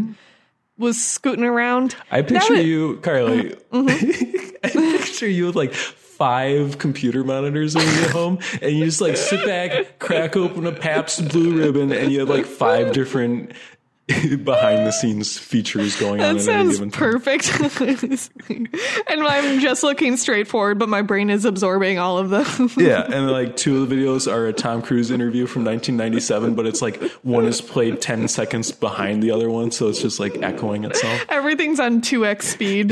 was 0.78 1.02
scooting 1.02 1.46
around? 1.46 1.96
I 2.12 2.22
picture 2.22 2.54
was- 2.56 2.66
you, 2.66 2.98
Carly. 2.98 3.56
Mm-hmm. 3.72 4.56
I 4.64 4.70
picture 4.98 5.28
you 5.28 5.46
with 5.48 5.56
like 5.56 5.74
five 6.18 6.80
computer 6.80 7.24
monitors 7.24 7.76
in 7.76 7.82
your 7.82 8.10
home, 8.10 8.40
and 8.62 8.76
you 8.76 8.86
just 8.86 9.02
like 9.02 9.16
sit 9.16 9.46
back, 9.46 10.00
crack 10.00 10.36
open 10.36 10.66
a 10.66 10.72
Pabst 10.72 11.30
Blue 11.30 11.58
Ribbon, 11.58 11.92
and 11.92 12.12
you 12.12 12.20
have 12.22 12.30
like 12.30 12.46
five 12.46 12.92
different 12.92 13.52
behind 14.44 14.88
the 14.88 14.92
scenes 14.92 15.38
features 15.38 16.00
going 16.00 16.22
on 16.22 16.38
That 16.38 16.48
at 16.48 16.56
any 16.60 16.74
sounds 16.74 16.96
perfect. 16.96 17.52
and 18.50 18.70
I'm 19.22 19.60
just 19.60 19.84
looking 19.84 20.16
straight 20.16 20.48
forward, 20.48 20.80
but 20.80 20.88
my 20.88 21.02
brain 21.02 21.30
is 21.30 21.44
absorbing 21.44 22.00
all 22.00 22.18
of 22.18 22.30
them. 22.30 22.70
Yeah, 22.78 23.02
and 23.04 23.30
like 23.30 23.58
two 23.58 23.82
of 23.84 23.90
the 23.90 23.96
videos 23.96 24.32
are 24.32 24.48
a 24.48 24.54
Tom 24.54 24.82
Cruise 24.82 25.12
interview 25.12 25.46
from 25.46 25.66
1997, 25.66 26.56
but 26.56 26.66
it's 26.66 26.82
like 26.82 27.02
one 27.24 27.46
is 27.46 27.60
played 27.60 28.00
10 28.02 28.28
seconds 28.30 28.72
behind 28.72 29.22
the 29.22 29.32
other 29.32 29.50
one, 29.50 29.72
so 29.72 29.90
it's 29.90 30.02
just 30.02 30.20
like 30.20 30.42
echoing 30.42 30.86
itself. 30.86 31.26
Everything's 31.28 31.80
on 31.80 32.02
2x 32.02 32.44
speed. 32.44 32.92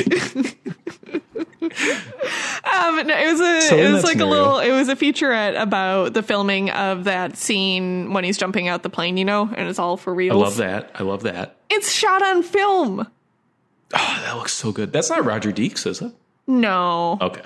um, 1.61 3.07
no, 3.07 3.17
it 3.17 3.31
was 3.31 3.39
a 3.39 3.61
So 3.61 3.77
it 3.77 3.91
was 3.91 4.01
that 4.01 4.07
like 4.07 4.17
scenario- 4.17 4.25
a 4.25 4.29
little 4.29 4.59
it 4.59 4.71
was 4.71 4.89
a 4.89 4.95
featurette 4.95 5.59
about 5.61 6.13
the 6.13 6.23
filming 6.23 6.69
of 6.71 7.05
that 7.05 7.37
scene 7.37 8.13
when 8.13 8.23
he's 8.23 8.37
jumping 8.37 8.67
out 8.67 8.83
the 8.83 8.89
plane, 8.89 9.17
you 9.17 9.25
know, 9.25 9.49
and 9.55 9.67
it's 9.69 9.79
all 9.79 9.97
for 9.97 10.13
real. 10.13 10.33
I 10.33 10.37
love 10.37 10.57
that. 10.57 10.91
I 10.95 11.03
love 11.05 11.23
that. 11.23 11.55
It's 11.69 11.91
shot 11.91 12.21
on 12.21 12.43
film. 12.43 13.07
Oh, 13.93 14.21
that 14.25 14.35
looks 14.35 14.53
so 14.53 14.71
good. 14.71 14.91
That's 14.91 15.09
not 15.09 15.23
Roger 15.25 15.51
Deakins, 15.51 15.85
is 15.87 16.01
it? 16.01 16.11
No. 16.47 17.17
Okay. 17.21 17.41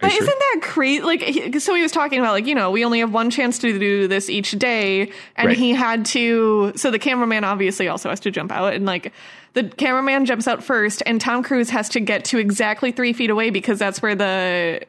But 0.00 0.10
sure? 0.12 0.22
isn't 0.22 0.38
that 0.38 0.60
crazy? 0.62 1.02
Like, 1.02 1.22
he, 1.22 1.58
so 1.58 1.74
he 1.74 1.80
was 1.82 1.92
talking 1.92 2.18
about, 2.20 2.32
like, 2.32 2.46
you 2.46 2.54
know, 2.54 2.70
we 2.70 2.84
only 2.84 2.98
have 3.00 3.12
one 3.12 3.30
chance 3.30 3.58
to 3.60 3.78
do 3.78 4.06
this 4.06 4.28
each 4.28 4.50
day. 4.52 5.10
And 5.36 5.48
Right. 5.48 5.56
he 5.56 5.72
had 5.72 6.04
to, 6.06 6.72
so 6.76 6.90
the 6.90 6.98
cameraman 6.98 7.42
obviously 7.44 7.88
also 7.88 8.10
has 8.10 8.20
to 8.20 8.30
jump 8.30 8.52
out. 8.52 8.74
And, 8.74 8.84
like, 8.84 9.12
the 9.54 9.64
cameraman 9.64 10.26
jumps 10.26 10.46
out 10.46 10.62
first, 10.62 11.02
and 11.06 11.20
Tom 11.20 11.42
Cruise 11.42 11.70
has 11.70 11.88
to 11.90 12.00
get 12.00 12.24
to 12.26 12.38
exactly 12.38 12.92
three 12.92 13.14
feet 13.14 13.30
away 13.30 13.48
because 13.48 13.78
that's 13.78 14.02
where 14.02 14.14
the, 14.14 14.82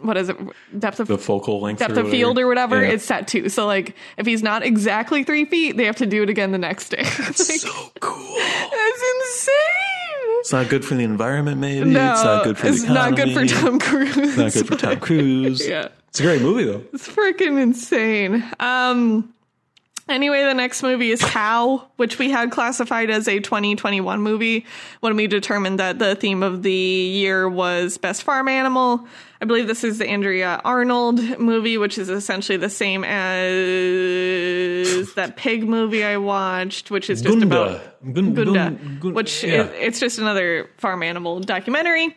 what 0.00 0.16
is 0.16 0.28
it, 0.28 0.36
depth 0.78 1.00
of 1.00 1.08
the 1.08 1.18
focal 1.18 1.60
length 1.60 1.78
depth 1.78 1.96
of 1.96 2.10
field 2.10 2.38
or 2.38 2.46
whatever 2.48 2.82
Yeah. 2.82 2.90
it's 2.92 3.04
set 3.04 3.28
to. 3.28 3.48
So, 3.48 3.66
like, 3.66 3.94
if 4.16 4.26
he's 4.26 4.42
not 4.42 4.62
exactly 4.64 5.24
three 5.24 5.44
feet, 5.44 5.76
they 5.76 5.84
have 5.84 5.96
to 5.96 6.06
do 6.06 6.22
it 6.22 6.28
again 6.30 6.50
the 6.52 6.58
next 6.58 6.88
day. 6.90 7.02
Like, 7.18 7.36
so 7.36 7.70
cool. 8.00 8.34
that's 8.36 9.02
insane. 9.16 9.52
It's 10.40 10.52
not 10.52 10.68
good 10.68 10.84
for 10.84 10.94
the 10.96 11.04
environment, 11.04 11.60
maybe. 11.60 11.88
No, 11.88 12.12
it's 12.12 12.24
not 12.24 12.44
good 12.44 12.58
for 12.58 12.66
the 12.66 12.72
it's 12.72 12.82
not 12.84 13.14
good 13.16 13.32
for. 13.32 13.46
Tom 13.46 13.78
Cruise. 13.78 14.16
It's 14.16 14.36
not 14.36 14.52
good 14.52 14.66
for 14.68 14.76
Tom 14.76 15.00
Cruise. 15.00 15.66
yeah. 15.68 15.88
It's 16.08 16.18
a 16.20 16.24
great 16.24 16.42
movie, 16.42 16.64
though. 16.64 16.82
It's 16.92 17.08
freaking 17.08 17.60
insane. 17.62 18.44
Um 18.60 19.32
anyway, 20.12 20.44
the 20.44 20.54
next 20.54 20.82
movie 20.82 21.10
is 21.10 21.22
Cow, 21.22 21.88
which 21.96 22.18
we 22.18 22.30
had 22.30 22.50
classified 22.50 23.10
as 23.10 23.26
a 23.26 23.40
2021 23.40 24.20
movie 24.20 24.66
when 25.00 25.16
we 25.16 25.26
determined 25.26 25.78
that 25.78 25.98
the 25.98 26.14
theme 26.14 26.42
of 26.42 26.62
the 26.62 26.72
year 26.72 27.48
was 27.48 27.98
best 27.98 28.22
farm 28.22 28.48
animal. 28.48 29.06
I 29.40 29.44
believe 29.44 29.66
this 29.66 29.82
is 29.82 29.98
the 29.98 30.08
Andrea 30.08 30.60
Arnold 30.64 31.40
movie, 31.40 31.78
which 31.78 31.98
is 31.98 32.08
essentially 32.08 32.58
the 32.58 32.70
same 32.70 33.02
as 33.02 33.12
that 35.14 35.34
pig 35.36 35.68
movie 35.68 36.04
I 36.04 36.16
watched, 36.18 36.92
which 36.92 37.10
is 37.10 37.22
just 37.22 37.42
about 37.42 37.80
Gun- 38.04 38.34
Gunda, 38.34 38.44
Gun- 38.44 38.98
Gun- 39.00 39.14
which 39.14 39.42
yeah. 39.42 39.64
is, 39.64 39.70
it's 39.74 40.00
just 40.00 40.18
another 40.18 40.70
farm 40.78 41.02
animal 41.02 41.40
documentary. 41.40 42.16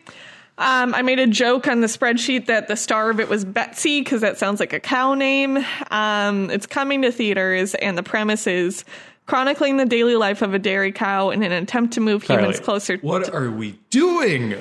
Um, 0.58 0.94
I 0.94 1.02
made 1.02 1.18
a 1.18 1.26
joke 1.26 1.68
on 1.68 1.82
the 1.82 1.86
spreadsheet 1.86 2.46
that 2.46 2.68
the 2.68 2.76
star 2.76 3.10
of 3.10 3.20
it 3.20 3.28
was 3.28 3.44
Betsy 3.44 4.00
because 4.00 4.22
that 4.22 4.38
sounds 4.38 4.58
like 4.58 4.72
a 4.72 4.80
cow 4.80 5.14
name. 5.14 5.58
Um, 5.90 6.50
it's 6.50 6.66
coming 6.66 7.02
to 7.02 7.12
theaters, 7.12 7.74
and 7.74 7.98
the 7.98 8.02
premise 8.02 8.46
is 8.46 8.84
chronicling 9.26 9.76
the 9.76 9.84
daily 9.84 10.16
life 10.16 10.40
of 10.40 10.54
a 10.54 10.58
dairy 10.58 10.92
cow 10.92 11.30
in 11.30 11.42
an 11.42 11.52
attempt 11.52 11.92
to 11.94 12.00
move 12.00 12.22
humans 12.22 12.56
Carly, 12.56 12.64
closer. 12.64 12.96
What 12.98 13.32
are 13.34 13.50
we 13.50 13.78
doing? 13.90 14.54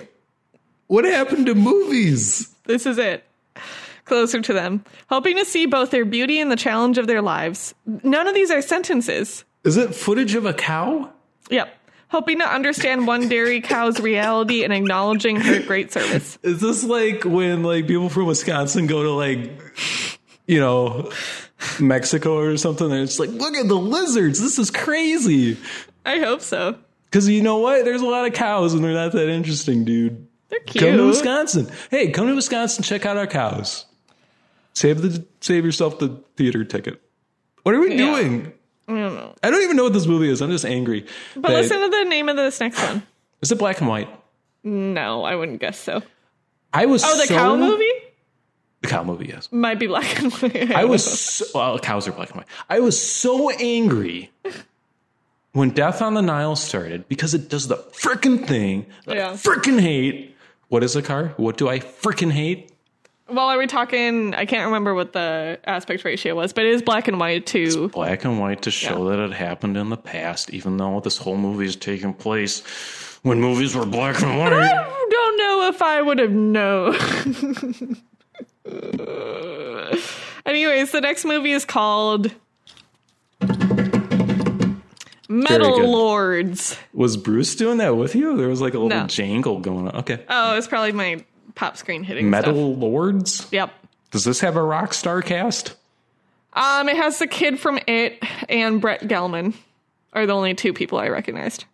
What 0.87 1.05
happened 1.05 1.45
to 1.45 1.55
movies? 1.55 2.53
This 2.65 2.85
is 2.85 2.97
it. 2.97 3.23
Closer 4.03 4.39
to 4.39 4.53
them, 4.53 4.83
hoping 5.09 5.35
to 5.37 5.45
see 5.45 5.65
both 5.65 5.89
their 5.89 6.05
beauty 6.05 6.39
and 6.39 6.51
the 6.51 6.55
challenge 6.55 6.99
of 6.99 7.07
their 7.07 7.23
lives. 7.23 7.73
None 8.03 8.27
of 8.27 8.35
these 8.35 8.51
are 8.51 8.61
sentences. 8.61 9.43
Is 9.63 9.77
it 9.77 9.95
footage 9.95 10.35
of 10.35 10.45
a 10.45 10.53
cow? 10.53 11.09
Yep. 11.49 11.75
Hoping 12.15 12.39
to 12.39 12.45
understand 12.49 13.07
one 13.07 13.27
dairy 13.27 13.59
cow's 13.59 13.99
reality 13.99 14.63
and 14.63 14.71
acknowledging 14.71 15.35
her 15.35 15.59
great 15.61 15.91
service. 15.91 16.37
Is 16.43 16.61
this 16.61 16.81
like 16.85 17.25
when 17.25 17.61
like 17.61 17.87
people 17.87 18.07
from 18.07 18.25
Wisconsin 18.27 18.87
go 18.87 19.03
to 19.03 19.11
like 19.11 19.51
you 20.47 20.61
know 20.61 21.11
Mexico 21.77 22.37
or 22.37 22.55
something 22.55 22.89
and 22.89 23.01
it's 23.01 23.19
like 23.19 23.29
look 23.31 23.53
at 23.55 23.67
the 23.67 23.75
lizards 23.75 24.39
this 24.39 24.57
is 24.57 24.71
crazy 24.71 25.57
I 26.05 26.19
hope 26.19 26.39
so. 26.39 26.77
because 27.11 27.27
you 27.27 27.41
know 27.41 27.57
what 27.57 27.83
there's 27.83 28.01
a 28.01 28.05
lot 28.05 28.25
of 28.25 28.33
cows 28.33 28.73
and 28.73 28.81
they're 28.81 28.93
not 28.93 29.11
that 29.11 29.27
interesting 29.27 29.83
dude 29.83 30.25
They're 30.47 30.59
cute. 30.61 30.83
come 30.85 30.95
to 30.97 31.07
Wisconsin 31.07 31.69
hey 31.91 32.11
come 32.11 32.27
to 32.27 32.35
Wisconsin 32.35 32.83
check 32.83 33.05
out 33.05 33.17
our 33.17 33.27
cows 33.27 33.85
save 34.73 35.01
the 35.01 35.25
save 35.41 35.65
yourself 35.65 35.99
the 35.99 36.21
theater 36.37 36.63
ticket 36.63 37.01
what 37.63 37.75
are 37.75 37.79
we 37.81 37.91
Yeah. 37.91 37.97
doing 37.97 38.53
I 38.87 38.93
don't 38.93 39.15
know. 39.15 39.33
I 39.43 39.49
don't 39.49 39.63
even 39.63 39.75
know 39.77 39.83
what 39.85 39.93
this 39.93 40.05
movie 40.05 40.29
is 40.29 40.41
I'm 40.41 40.51
just 40.51 40.65
angry 40.65 41.05
But 41.35 41.51
listen 41.51 41.79
to 41.81 41.89
the 41.89 42.03
name 42.05 42.29
of 42.29 42.35
this 42.35 42.59
next 42.59 42.81
one. 42.83 43.01
is 43.41 43.51
it 43.51 43.57
black 43.57 43.79
and 43.79 43.89
white 43.89 44.09
No, 44.63 45.23
I 45.23 45.35
wouldn't 45.35 45.59
guess 45.59 45.79
so. 45.79 46.03
I 46.73 46.85
was 46.85 47.03
Oh, 47.03 47.17
the 47.17 47.25
so- 47.25 47.35
cow 47.35 47.55
movie 47.55 47.91
the 48.81 48.87
cow 48.89 49.03
movie 49.03 49.27
yes 49.27 49.49
might 49.51 49.79
be 49.79 49.87
black 49.87 50.19
and 50.21 50.31
white. 50.33 50.71
I 50.75 50.85
was 50.85 51.03
so, 51.03 51.45
well, 51.55 51.79
cows 51.79 52.07
are 52.07 52.11
black 52.11 52.29
and 52.29 52.37
white. 52.37 52.47
I 52.69 52.79
was 52.81 53.01
so 53.01 53.49
angry 53.49 54.29
when 55.53 55.69
Death 55.71 56.01
on 56.03 56.13
the 56.13 56.21
Nile 56.21 56.55
started 56.55 57.07
because 57.07 57.33
it 57.33 57.49
does 57.49 57.67
the 57.67 57.77
frickin' 57.77 58.45
thing. 58.45 58.85
that 59.05 59.15
I 59.17 59.19
Yeah. 59.21 59.31
frickin' 59.31 59.79
hate. 59.79 60.35
What 60.67 60.83
is 60.83 60.95
a 60.95 61.01
car? 61.01 61.33
What 61.37 61.57
do 61.57 61.67
I 61.69 61.79
frickin' 61.79 62.31
hate? 62.31 62.71
Well, 63.27 63.47
are 63.49 63.57
we 63.57 63.65
talking? 63.65 64.35
I 64.35 64.45
can't 64.45 64.65
remember 64.67 64.93
what 64.93 65.13
the 65.13 65.59
aspect 65.65 66.03
ratio 66.03 66.35
was, 66.35 66.53
but 66.53 66.63
it 66.65 66.73
is 66.73 66.83
black 66.83 67.07
and 67.07 67.19
white 67.19 67.47
too. 67.47 67.89
Black 67.89 68.23
and 68.23 68.39
white 68.39 68.61
to 68.63 68.71
show 68.71 69.09
that 69.09 69.17
it 69.19 69.33
happened 69.33 69.77
in 69.77 69.89
the 69.89 69.97
past, 69.97 70.51
even 70.51 70.77
though 70.77 70.99
this 70.99 71.17
whole 71.17 71.35
movie 71.37 71.65
is 71.65 71.75
taking 71.75 72.13
place 72.13 72.59
when 73.23 73.41
movies 73.41 73.73
were 73.75 73.85
black 73.85 74.21
and 74.21 74.37
white. 74.37 74.53
I 74.53 75.07
don't 75.09 75.37
know 75.39 75.67
if 75.69 75.81
I 75.81 76.01
would 76.03 76.19
have 76.19 76.31
known. 76.31 76.95
Anyways, 80.45 80.91
the 80.91 81.01
next 81.01 81.25
movie 81.25 81.51
is 81.51 81.65
called 81.65 82.31
Metal. 85.27 85.89
Lords. 85.89 86.77
Was 86.93 87.17
Bruce 87.17 87.55
doing 87.55 87.79
that 87.79 87.95
with 87.97 88.13
you? 88.13 88.37
There 88.37 88.49
was 88.49 88.61
like 88.61 88.75
a 88.75 88.79
little 88.79 88.89
No. 88.95 89.07
jangle 89.07 89.59
going 89.59 89.87
on. 89.87 89.95
Okay. 89.97 90.23
Oh, 90.29 90.55
it's 90.57 90.67
probably 90.67 90.91
my 90.91 91.25
pop 91.55 91.77
screen 91.77 92.03
hitting 92.03 92.29
Metal 92.29 92.53
stuff. 92.73 92.81
Lords? 92.81 93.47
Yep. 93.51 93.73
Does 94.11 94.23
this 94.23 94.39
have 94.41 94.55
a 94.55 94.63
rock 94.63 94.93
star 94.93 95.21
cast? 95.21 95.75
Um, 96.53 96.87
it 96.87 96.95
has 96.95 97.19
the 97.19 97.27
kid 97.27 97.59
from 97.59 97.79
It 97.87 98.23
and 98.47 98.79
Brett 98.79 99.01
Gelman 99.01 99.53
are 100.13 100.25
the 100.25 100.33
only 100.33 100.53
two 100.53 100.73
people 100.73 100.97
I 100.97 101.09
recognized. 101.09 101.65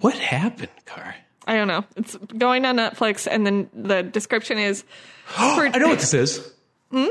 What 0.00 0.14
happened, 0.14 0.70
Car? 0.86 1.14
I 1.46 1.56
don't 1.56 1.68
know. 1.68 1.84
It's 1.96 2.16
going 2.16 2.64
on 2.64 2.76
Netflix, 2.76 3.28
and 3.30 3.46
then 3.46 3.68
the 3.74 4.02
description 4.02 4.58
is 4.58 4.82
for, 5.26 5.66
I 5.66 5.78
know 5.78 5.88
what 5.88 5.98
this 5.98 6.14
is. 6.14 6.52
Hmm? 6.90 7.08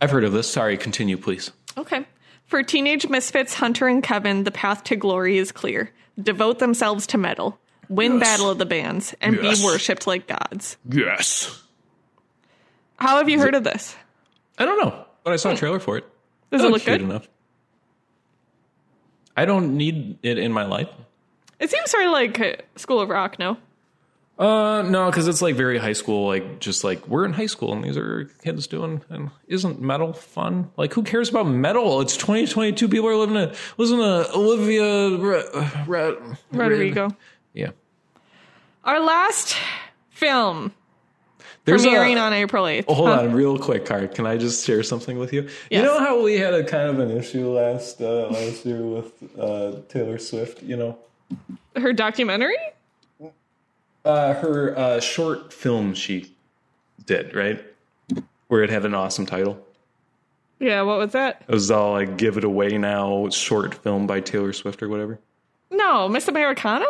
I've 0.00 0.10
heard 0.10 0.24
of 0.24 0.32
this. 0.32 0.48
Sorry, 0.50 0.76
continue, 0.76 1.16
please. 1.16 1.50
Okay. 1.76 2.06
For 2.46 2.62
teenage 2.62 3.08
misfits 3.08 3.54
Hunter 3.54 3.88
and 3.88 4.02
Kevin, 4.02 4.44
the 4.44 4.50
path 4.50 4.84
to 4.84 4.96
glory 4.96 5.38
is 5.38 5.50
clear. 5.50 5.90
Devote 6.22 6.60
themselves 6.60 7.06
to 7.08 7.18
metal, 7.18 7.58
win 7.88 8.12
Yes. 8.18 8.20
battle 8.20 8.50
of 8.50 8.58
the 8.58 8.66
bands, 8.66 9.14
and 9.20 9.38
Yes. 9.42 9.60
be 9.60 9.64
worshipped 9.66 10.06
like 10.06 10.26
gods. 10.26 10.76
Yes. 10.88 11.62
How 12.96 13.18
have 13.18 13.28
you 13.28 13.38
heard 13.40 13.54
of 13.54 13.64
this? 13.64 13.96
I 14.58 14.64
don't 14.64 14.78
know, 14.80 15.04
but 15.24 15.32
I 15.32 15.36
saw 15.36 15.50
a 15.50 15.56
trailer 15.56 15.80
for 15.80 15.96
it. 15.98 16.04
Does 16.50 16.60
it 16.60 16.64
That 16.64 16.70
look 16.70 16.82
cute 16.82 16.98
good? 16.98 17.04
enough. 17.08 17.28
I 19.36 19.44
don't 19.44 19.76
need 19.76 20.18
it 20.22 20.38
in 20.38 20.52
my 20.52 20.64
life. 20.64 20.88
It 21.58 21.70
seems 21.70 21.90
sort 21.90 22.06
of 22.06 22.12
like 22.12 22.38
uh, 22.40 22.52
School 22.76 23.00
of 23.00 23.08
Rock, 23.08 23.38
no? 23.38 23.56
Uh, 24.38 24.82
no, 24.82 25.06
because 25.06 25.28
it's 25.28 25.40
like 25.42 25.54
very 25.54 25.78
high 25.78 25.92
school. 25.92 26.26
Like, 26.26 26.58
just 26.60 26.82
like 26.84 27.06
we're 27.06 27.24
in 27.24 27.32
high 27.32 27.46
school 27.46 27.72
and 27.72 27.84
these 27.84 27.96
are 27.96 28.24
kids 28.42 28.66
doing. 28.66 29.02
And 29.08 29.30
isn't 29.46 29.80
metal 29.80 30.12
fun? 30.12 30.70
Like, 30.76 30.92
who 30.92 31.02
cares 31.04 31.28
about 31.30 31.46
metal? 31.46 32.00
It's 32.00 32.16
2022. 32.16 32.88
People 32.88 33.08
are 33.08 33.16
living 33.16 33.36
to 33.36 33.54
listen 33.76 33.98
to 33.98 34.32
Olivia 34.34 35.16
Ra- 35.18 35.84
Ra- 35.86 36.36
Rodrigo. 36.52 37.10
Yeah, 37.54 37.70
Our 38.84 39.00
last 39.00 39.56
film 40.10 40.72
there's 41.64 41.84
premiering 41.86 42.16
a, 42.16 42.20
on 42.20 42.32
April 42.34 42.64
8th. 42.64 42.84
Oh, 42.88 42.94
hold 42.94 43.08
Huh? 43.10 43.20
on, 43.20 43.32
real 43.32 43.56
quick, 43.58 43.86
Card. 43.86 44.14
Can 44.14 44.26
I 44.26 44.36
just 44.36 44.66
share 44.66 44.82
something 44.82 45.18
with 45.18 45.32
you? 45.32 45.48
You 45.70 45.82
know 45.82 45.98
how 45.98 46.22
we 46.22 46.34
had 46.34 46.52
a 46.52 46.62
kind 46.64 46.90
of 46.90 46.98
an 46.98 47.10
issue 47.16 47.48
last 47.48 48.00
uh, 48.02 48.26
last 48.28 48.66
year 48.66 48.82
with 48.82 49.12
uh, 49.38 49.76
Taylor 49.88 50.18
Swift. 50.18 50.62
You 50.62 50.76
know, 50.76 50.98
Her 51.76 51.92
documentary? 51.94 52.56
uh, 54.04 54.34
her 54.34 54.76
uh, 54.78 55.00
short 55.00 55.52
film 55.52 55.94
she 55.94 56.30
did 57.06 57.34
right, 57.34 57.64
where 58.48 58.62
it 58.62 58.68
had 58.70 58.84
an 58.84 58.94
awesome 58.94 59.24
title. 59.26 59.64
Yeah, 60.58 60.82
what 60.82 60.98
was 60.98 61.12
that? 61.12 61.42
It 61.48 61.52
was 61.52 61.70
all 61.70 61.92
like 61.92 62.16
"Give 62.18 62.36
It 62.36 62.44
Away 62.44 62.76
Now" 62.78 63.28
short 63.30 63.74
film 63.74 64.06
by 64.06 64.20
Taylor 64.20 64.52
Swift 64.52 64.82
or 64.82 64.88
whatever. 64.88 65.18
No, 65.70 66.08
Miss 66.08 66.28
Americana? 66.28 66.86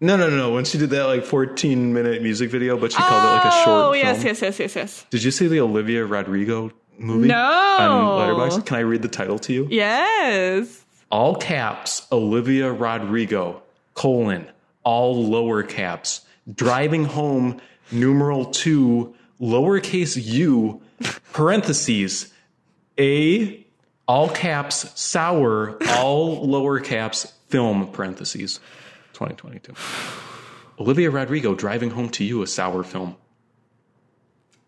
No, 0.00 0.16
no, 0.16 0.28
no, 0.28 0.36
no. 0.36 0.52
When 0.52 0.64
she 0.64 0.76
did 0.78 0.90
that 0.90 1.04
like 1.06 1.24
14 1.24 1.92
minute 1.92 2.22
music 2.22 2.50
video, 2.50 2.76
but 2.76 2.92
she 2.92 2.98
called 2.98 3.24
it 3.24 3.28
like 3.28 3.44
a 3.44 3.50
short 3.64 3.84
Oh 3.86 3.92
yes, 3.94 4.22
yes, 4.22 4.42
yes, 4.42 4.58
yes, 4.58 4.76
yes. 4.76 5.06
Did 5.10 5.22
you 5.22 5.30
see 5.30 5.48
the 5.48 5.60
Olivia 5.60 6.04
Rodrigo 6.04 6.70
movie? 6.98 7.28
No. 7.28 7.36
On 7.36 8.20
Letterboxd? 8.20 8.66
Can 8.66 8.76
I 8.76 8.80
read 8.80 9.02
the 9.02 9.08
title 9.08 9.38
to 9.40 9.52
you? 9.52 9.68
Yes. 9.70 10.84
All 11.10 11.36
caps, 11.36 12.06
Olivia 12.12 12.70
Rodrigo, 12.72 13.62
colon, 13.94 14.46
all 14.82 15.24
lower 15.24 15.62
caps, 15.62 16.22
driving 16.52 17.04
home, 17.04 17.60
numeral 17.90 18.44
two, 18.46 19.14
lowercase 19.40 20.22
u, 20.22 20.82
parentheses, 21.32 22.32
a, 22.98 23.64
all 24.08 24.28
caps, 24.28 25.00
sour, 25.00 25.78
all 25.90 26.46
lower 26.46 26.80
caps, 26.80 27.32
film, 27.48 27.86
parentheses, 27.92 28.60
2022. 29.16 29.74
Olivia 30.78 31.10
Rodrigo, 31.10 31.54
driving 31.54 31.90
home 31.90 32.10
to 32.10 32.24
you, 32.24 32.42
a 32.42 32.46
sour 32.46 32.82
film. 32.84 33.16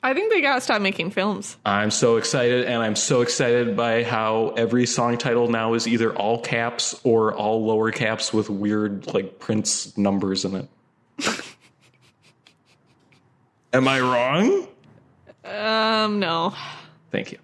I 0.03 0.15
think 0.15 0.33
they 0.33 0.41
gotta 0.41 0.61
stop 0.61 0.81
making 0.81 1.11
films. 1.11 1.57
I'm 1.67 1.91
so 1.91 2.17
excited, 2.17 2.65
and 2.65 2.83
I'm 2.83 2.97
so 2.97 3.21
excited 3.21 3.77
by 3.77 4.05
how 4.05 4.55
every 4.57 4.87
song 4.87 5.19
title 5.19 5.49
now 5.49 5.75
is 5.75 5.87
either 5.87 6.15
all 6.15 6.41
caps 6.41 6.99
or 7.05 7.35
all 7.35 7.67
lower 7.67 7.91
caps 7.91 8.33
with 8.33 8.49
weird 8.49 9.13
like 9.13 9.39
Prince 9.39 9.99
numbers 9.99 10.45
in 10.45 10.55
it. 10.55 10.69
Am 13.73 13.87
I 13.87 14.01
wrong? 14.01 14.69
Um, 15.45 16.21
no. 16.21 16.55
Thank 17.11 17.33
you. 17.33 17.39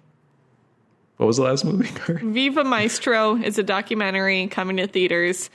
What 1.17 1.27
was 1.27 1.37
the 1.37 1.43
last 1.43 1.65
movie? 1.65 1.89
Viva 2.23 2.63
Maestro 2.63 3.35
is 3.35 3.57
a 3.59 3.63
documentary 3.63 4.47
coming 4.47 4.77
to 4.77 4.87
theaters. 4.87 5.49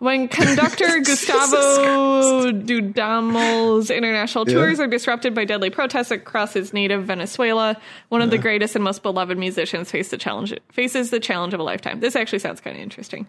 When 0.00 0.28
conductor 0.28 0.98
Gustavo 1.04 2.50
Dudamel's 2.52 3.90
international 3.90 4.46
tours 4.46 4.80
are 4.80 4.86
disrupted 4.86 5.34
by 5.34 5.44
deadly 5.44 5.68
protests 5.70 6.10
across 6.10 6.54
his 6.54 6.72
native 6.72 7.04
Venezuela, 7.04 7.76
one 8.08 8.22
of 8.22 8.30
the 8.30 8.38
greatest 8.38 8.74
and 8.74 8.82
most 8.82 9.02
beloved 9.02 9.36
musicians 9.38 9.90
face 9.90 10.08
the 10.08 10.16
challenge 10.18 10.54
faces 10.72 11.10
the 11.10 11.20
challenge 11.20 11.52
of 11.54 11.60
a 11.60 11.62
lifetime. 11.62 12.00
This 12.00 12.16
actually 12.16 12.38
sounds 12.40 12.60
kind 12.60 12.76
of 12.76 12.82
interesting. 12.82 13.26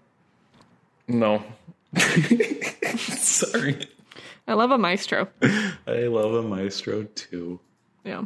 no. 1.08 1.44
Sorry. 2.96 3.78
I 4.48 4.54
love 4.54 4.72
a 4.72 4.78
maestro. 4.78 5.28
I 5.42 6.08
love 6.08 6.34
a 6.34 6.42
maestro 6.42 7.04
too. 7.04 7.60
Yeah, 8.06 8.24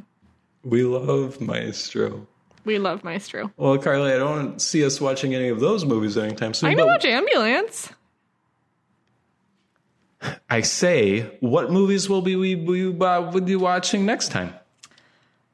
We 0.63 0.83
love 0.83 1.41
maestro. 1.41 2.27
we 2.63 2.77
love 2.79 3.03
maestro. 3.03 3.51
Well, 3.57 3.77
Carly, 3.79 4.13
I 4.13 4.17
don't 4.17 4.61
see 4.61 4.85
us 4.85 5.01
watching 5.01 5.33
any 5.35 5.49
of 5.49 5.59
those 5.59 5.83
movies 5.83 6.15
anytime 6.17 6.53
soon. 6.53 6.69
I 6.69 6.73
know 6.75 6.85
watch 6.85 7.05
ambulance. 7.05 7.89
I 10.49 10.61
say, 10.61 11.21
what 11.39 11.71
movies 11.71 12.09
will 12.09 12.21
be 12.21 12.35
we, 12.35 12.55
we 12.55 12.87
uh, 12.89 13.31
will 13.31 13.41
be 13.41 13.55
watching 13.55 14.05
next 14.05 14.29
time? 14.31 14.53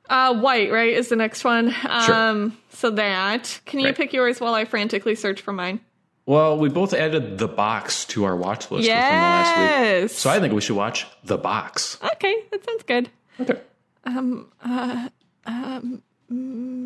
Uh, 0.10 0.34
white, 0.36 0.72
right, 0.72 0.92
is 0.94 1.08
the 1.10 1.16
next 1.16 1.44
one. 1.46 1.74
Um, 1.88 2.58
so 2.72 2.90
that. 2.92 3.60
Can 3.66 3.80
you 3.80 3.88
Right. 3.88 3.96
pick 3.96 4.12
yours 4.14 4.42
while 4.42 4.54
I 4.54 4.66
frantically 4.66 5.16
search 5.16 5.42
for 5.42 5.54
mine? 5.54 5.80
Well, 6.26 6.58
we 6.58 6.70
both 6.70 6.94
added 6.94 7.38
The 7.38 7.48
Box 7.48 8.06
to 8.08 8.26
our 8.26 8.36
watch 8.36 8.70
list 8.72 8.88
within 8.88 8.96
the 8.96 9.02
last 9.02 10.02
week. 10.04 10.10
So 10.12 10.30
I 10.30 10.40
think 10.40 10.54
we 10.54 10.62
should 10.62 10.76
watch 10.76 11.08
The 11.24 11.38
Box. 11.38 11.98
okay, 12.16 12.36
that 12.52 12.64
sounds 12.66 12.84
good. 12.84 13.10
Okay. 13.40 13.60
Um, 14.06 14.52
uh, 14.64 15.10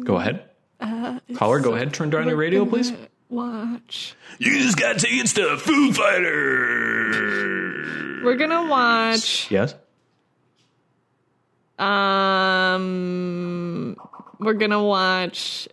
go 0.04 0.16
ahead. 0.18 0.44
Caller, 1.36 1.60
go 1.60 1.74
ahead. 1.74 1.94
Turn 1.94 2.10
down 2.10 2.28
your 2.28 2.38
radio, 2.38 2.66
please. 2.66 2.92
Watch. 3.30 4.16
You 4.40 4.60
just 4.60 4.78
got 4.80 5.00
tickets 5.00 5.34
to 5.34 5.58
Foo 5.58 5.92
Fighters. 5.94 7.16
We're 8.24 8.36
gonna 8.36 8.68
watch. 8.68 9.50
Yes. 9.52 9.76
Um, 11.78 12.86
we're 14.40 14.54
gonna 14.54 14.84
watch 14.84 15.68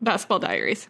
Basketball 0.00 0.38
Diaries. 0.38 0.88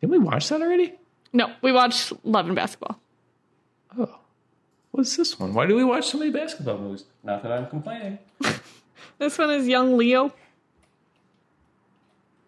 Didn't 0.00 0.12
we 0.12 0.18
watch 0.18 0.48
that 0.50 0.60
already? 0.60 0.94
No, 1.32 1.52
we 1.62 1.72
watched 1.72 2.12
Love 2.24 2.46
and 2.46 2.54
Basketball. 2.54 3.00
Oh. 3.98 4.18
What's 4.90 5.16
this 5.16 5.40
one? 5.40 5.54
Why 5.54 5.66
do 5.66 5.74
we 5.74 5.82
watch 5.82 6.10
so 6.10 6.18
many 6.18 6.30
basketball 6.30 6.78
movies? 6.78 7.04
Not 7.24 7.42
that 7.42 7.50
I'm 7.52 7.66
complaining. 7.68 8.18
This 9.18 9.38
one 9.38 9.50
is 9.50 9.68
Young 9.68 9.96
Leo. 9.96 10.32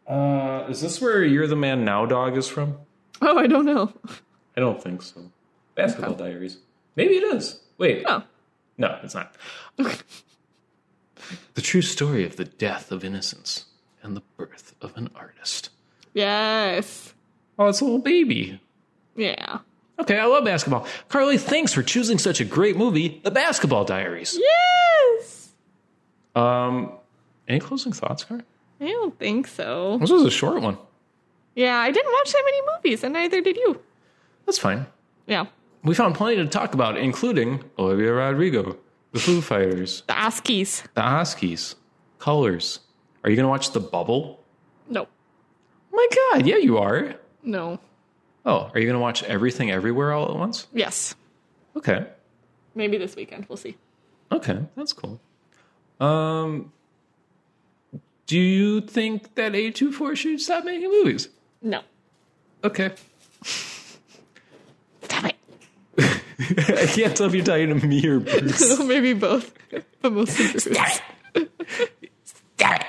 Uh, 0.09 0.67
is 0.69 0.81
this 0.81 1.01
where 1.01 1.25
You're 1.25 1.47
the 1.47 1.57
Man 1.57 1.85
Now 1.85 2.07
Dog 2.07 2.37
is 2.37 2.47
from? 2.49 2.77
Oh, 3.23 3.39
I 3.39 3.47
don't 3.47 3.65
know. 3.65 3.93
I 4.57 4.61
don't 4.61 4.83
think 4.83 5.03
so. 5.03 5.31
Basketball 5.75 6.15
Diaries. 6.15 6.59
Maybe 6.97 7.15
it 7.15 7.35
is. 7.35 7.61
Wait. 7.79 8.05
Oh, 8.07 8.23
No, 8.79 8.99
it's 9.03 9.15
not. 9.15 9.35
the 9.77 11.63
true 11.63 11.83
story 11.83 12.25
of 12.25 12.37
the 12.37 12.45
death 12.45 12.93
of 12.93 13.05
innocence 13.05 13.67
and 14.03 14.17
the 14.17 14.23
birth 14.37 14.75
of 14.81 14.97
an 14.97 15.11
artist. 15.15 15.71
yes. 16.15 17.13
Oh, 17.59 17.67
it's 17.69 17.81
a 17.81 17.85
little 17.85 17.99
baby. 18.01 18.61
Yeah. 19.17 19.61
Okay, 19.99 20.19
I 20.19 20.27
love 20.27 20.45
basketball. 20.45 20.87
Carly, 21.09 21.39
thanks 21.39 21.73
for 21.73 21.83
choosing 21.83 22.19
such 22.19 22.39
a 22.39 22.45
great 22.45 22.77
movie, 22.77 23.23
The 23.25 23.31
Basketball 23.31 23.87
Diaries. 23.87 24.39
Yes. 24.39 25.49
Um, 26.35 26.93
any 27.49 27.61
closing 27.61 27.93
thoughts, 27.93 28.25
Carly? 28.25 28.45
I 28.81 28.87
don't 28.87 29.19
think 29.19 29.47
so. 29.47 29.99
This 29.99 30.11
was 30.11 30.23
a 30.25 30.31
short 30.31 30.61
one. 30.63 30.79
Yeah, 31.55 31.77
I 31.79 31.91
didn't 31.91 32.13
watch 32.13 32.33
that 32.33 32.43
many 32.45 32.61
movies, 32.77 33.03
and 33.05 33.15
neither 33.15 33.41
did 33.41 33.57
you. 33.57 33.81
That's 34.45 34.59
fine. 34.59 34.87
Yeah. 35.27 35.47
We 35.83 35.95
found 35.95 36.15
plenty 36.15 36.37
to 36.37 36.47
talk 36.47 36.75
about, 36.75 36.97
including 36.99 37.65
Olivia 37.79 38.13
Rodrigo, 38.13 38.77
the 39.13 39.19
Foo 39.21 39.41
Fighters, 39.41 40.03
The 40.07 40.13
Oskies. 40.13 40.83
the 40.95 41.01
Oskies, 41.01 41.75
Colors. 42.19 42.81
Are 43.25 43.31
you 43.31 43.37
going 43.37 43.45
to 43.45 43.49
watch 43.49 43.71
The 43.73 43.81
Bubble? 43.81 44.43
No. 44.89 45.09
Oh 45.93 45.97
my 45.97 46.07
God, 46.33 46.47
yeah, 46.47 46.57
you 46.57 46.77
are. 46.79 47.15
No. 47.43 47.79
Oh, 48.45 48.71
are 48.75 48.79
you 48.79 48.85
going 48.87 48.95
to 48.95 49.01
watch 49.01 49.23
Everything 49.25 49.71
Everywhere 49.71 50.13
all 50.13 50.29
at 50.31 50.37
once? 50.37 50.67
Yes. 50.73 51.15
Okay. 51.77 52.07
Maybe 52.75 52.99
this 52.99 53.17
weekend. 53.17 53.47
We'll 53.49 53.57
see. 53.57 53.77
Okay, 54.31 54.59
that's 54.77 54.93
cool. 54.93 55.21
Um, 56.01 56.73
do 58.27 58.39
you 58.39 58.81
think 58.81 59.35
that 59.37 59.53
A24 59.53 60.17
should 60.17 60.41
stop 60.41 60.65
making 60.65 60.91
movies? 60.91 61.29
No. 61.63 61.83
Okay. 62.65 62.93
Stop 65.03 65.25
it. 65.25 65.37
I 65.99 66.87
can't 66.87 67.17
tell 67.17 67.27
if 67.27 67.35
you're 67.35 67.45
talking 67.45 67.79
to 67.81 67.87
me 67.87 68.07
or 68.07 68.21
Bruce. 68.21 68.79
Maybe 68.81 69.13
both. 69.15 69.53
But 70.03 70.13
mostly 70.13 70.49
Bruce. 70.51 71.01
Stop 72.57 72.81
it. 72.81 72.87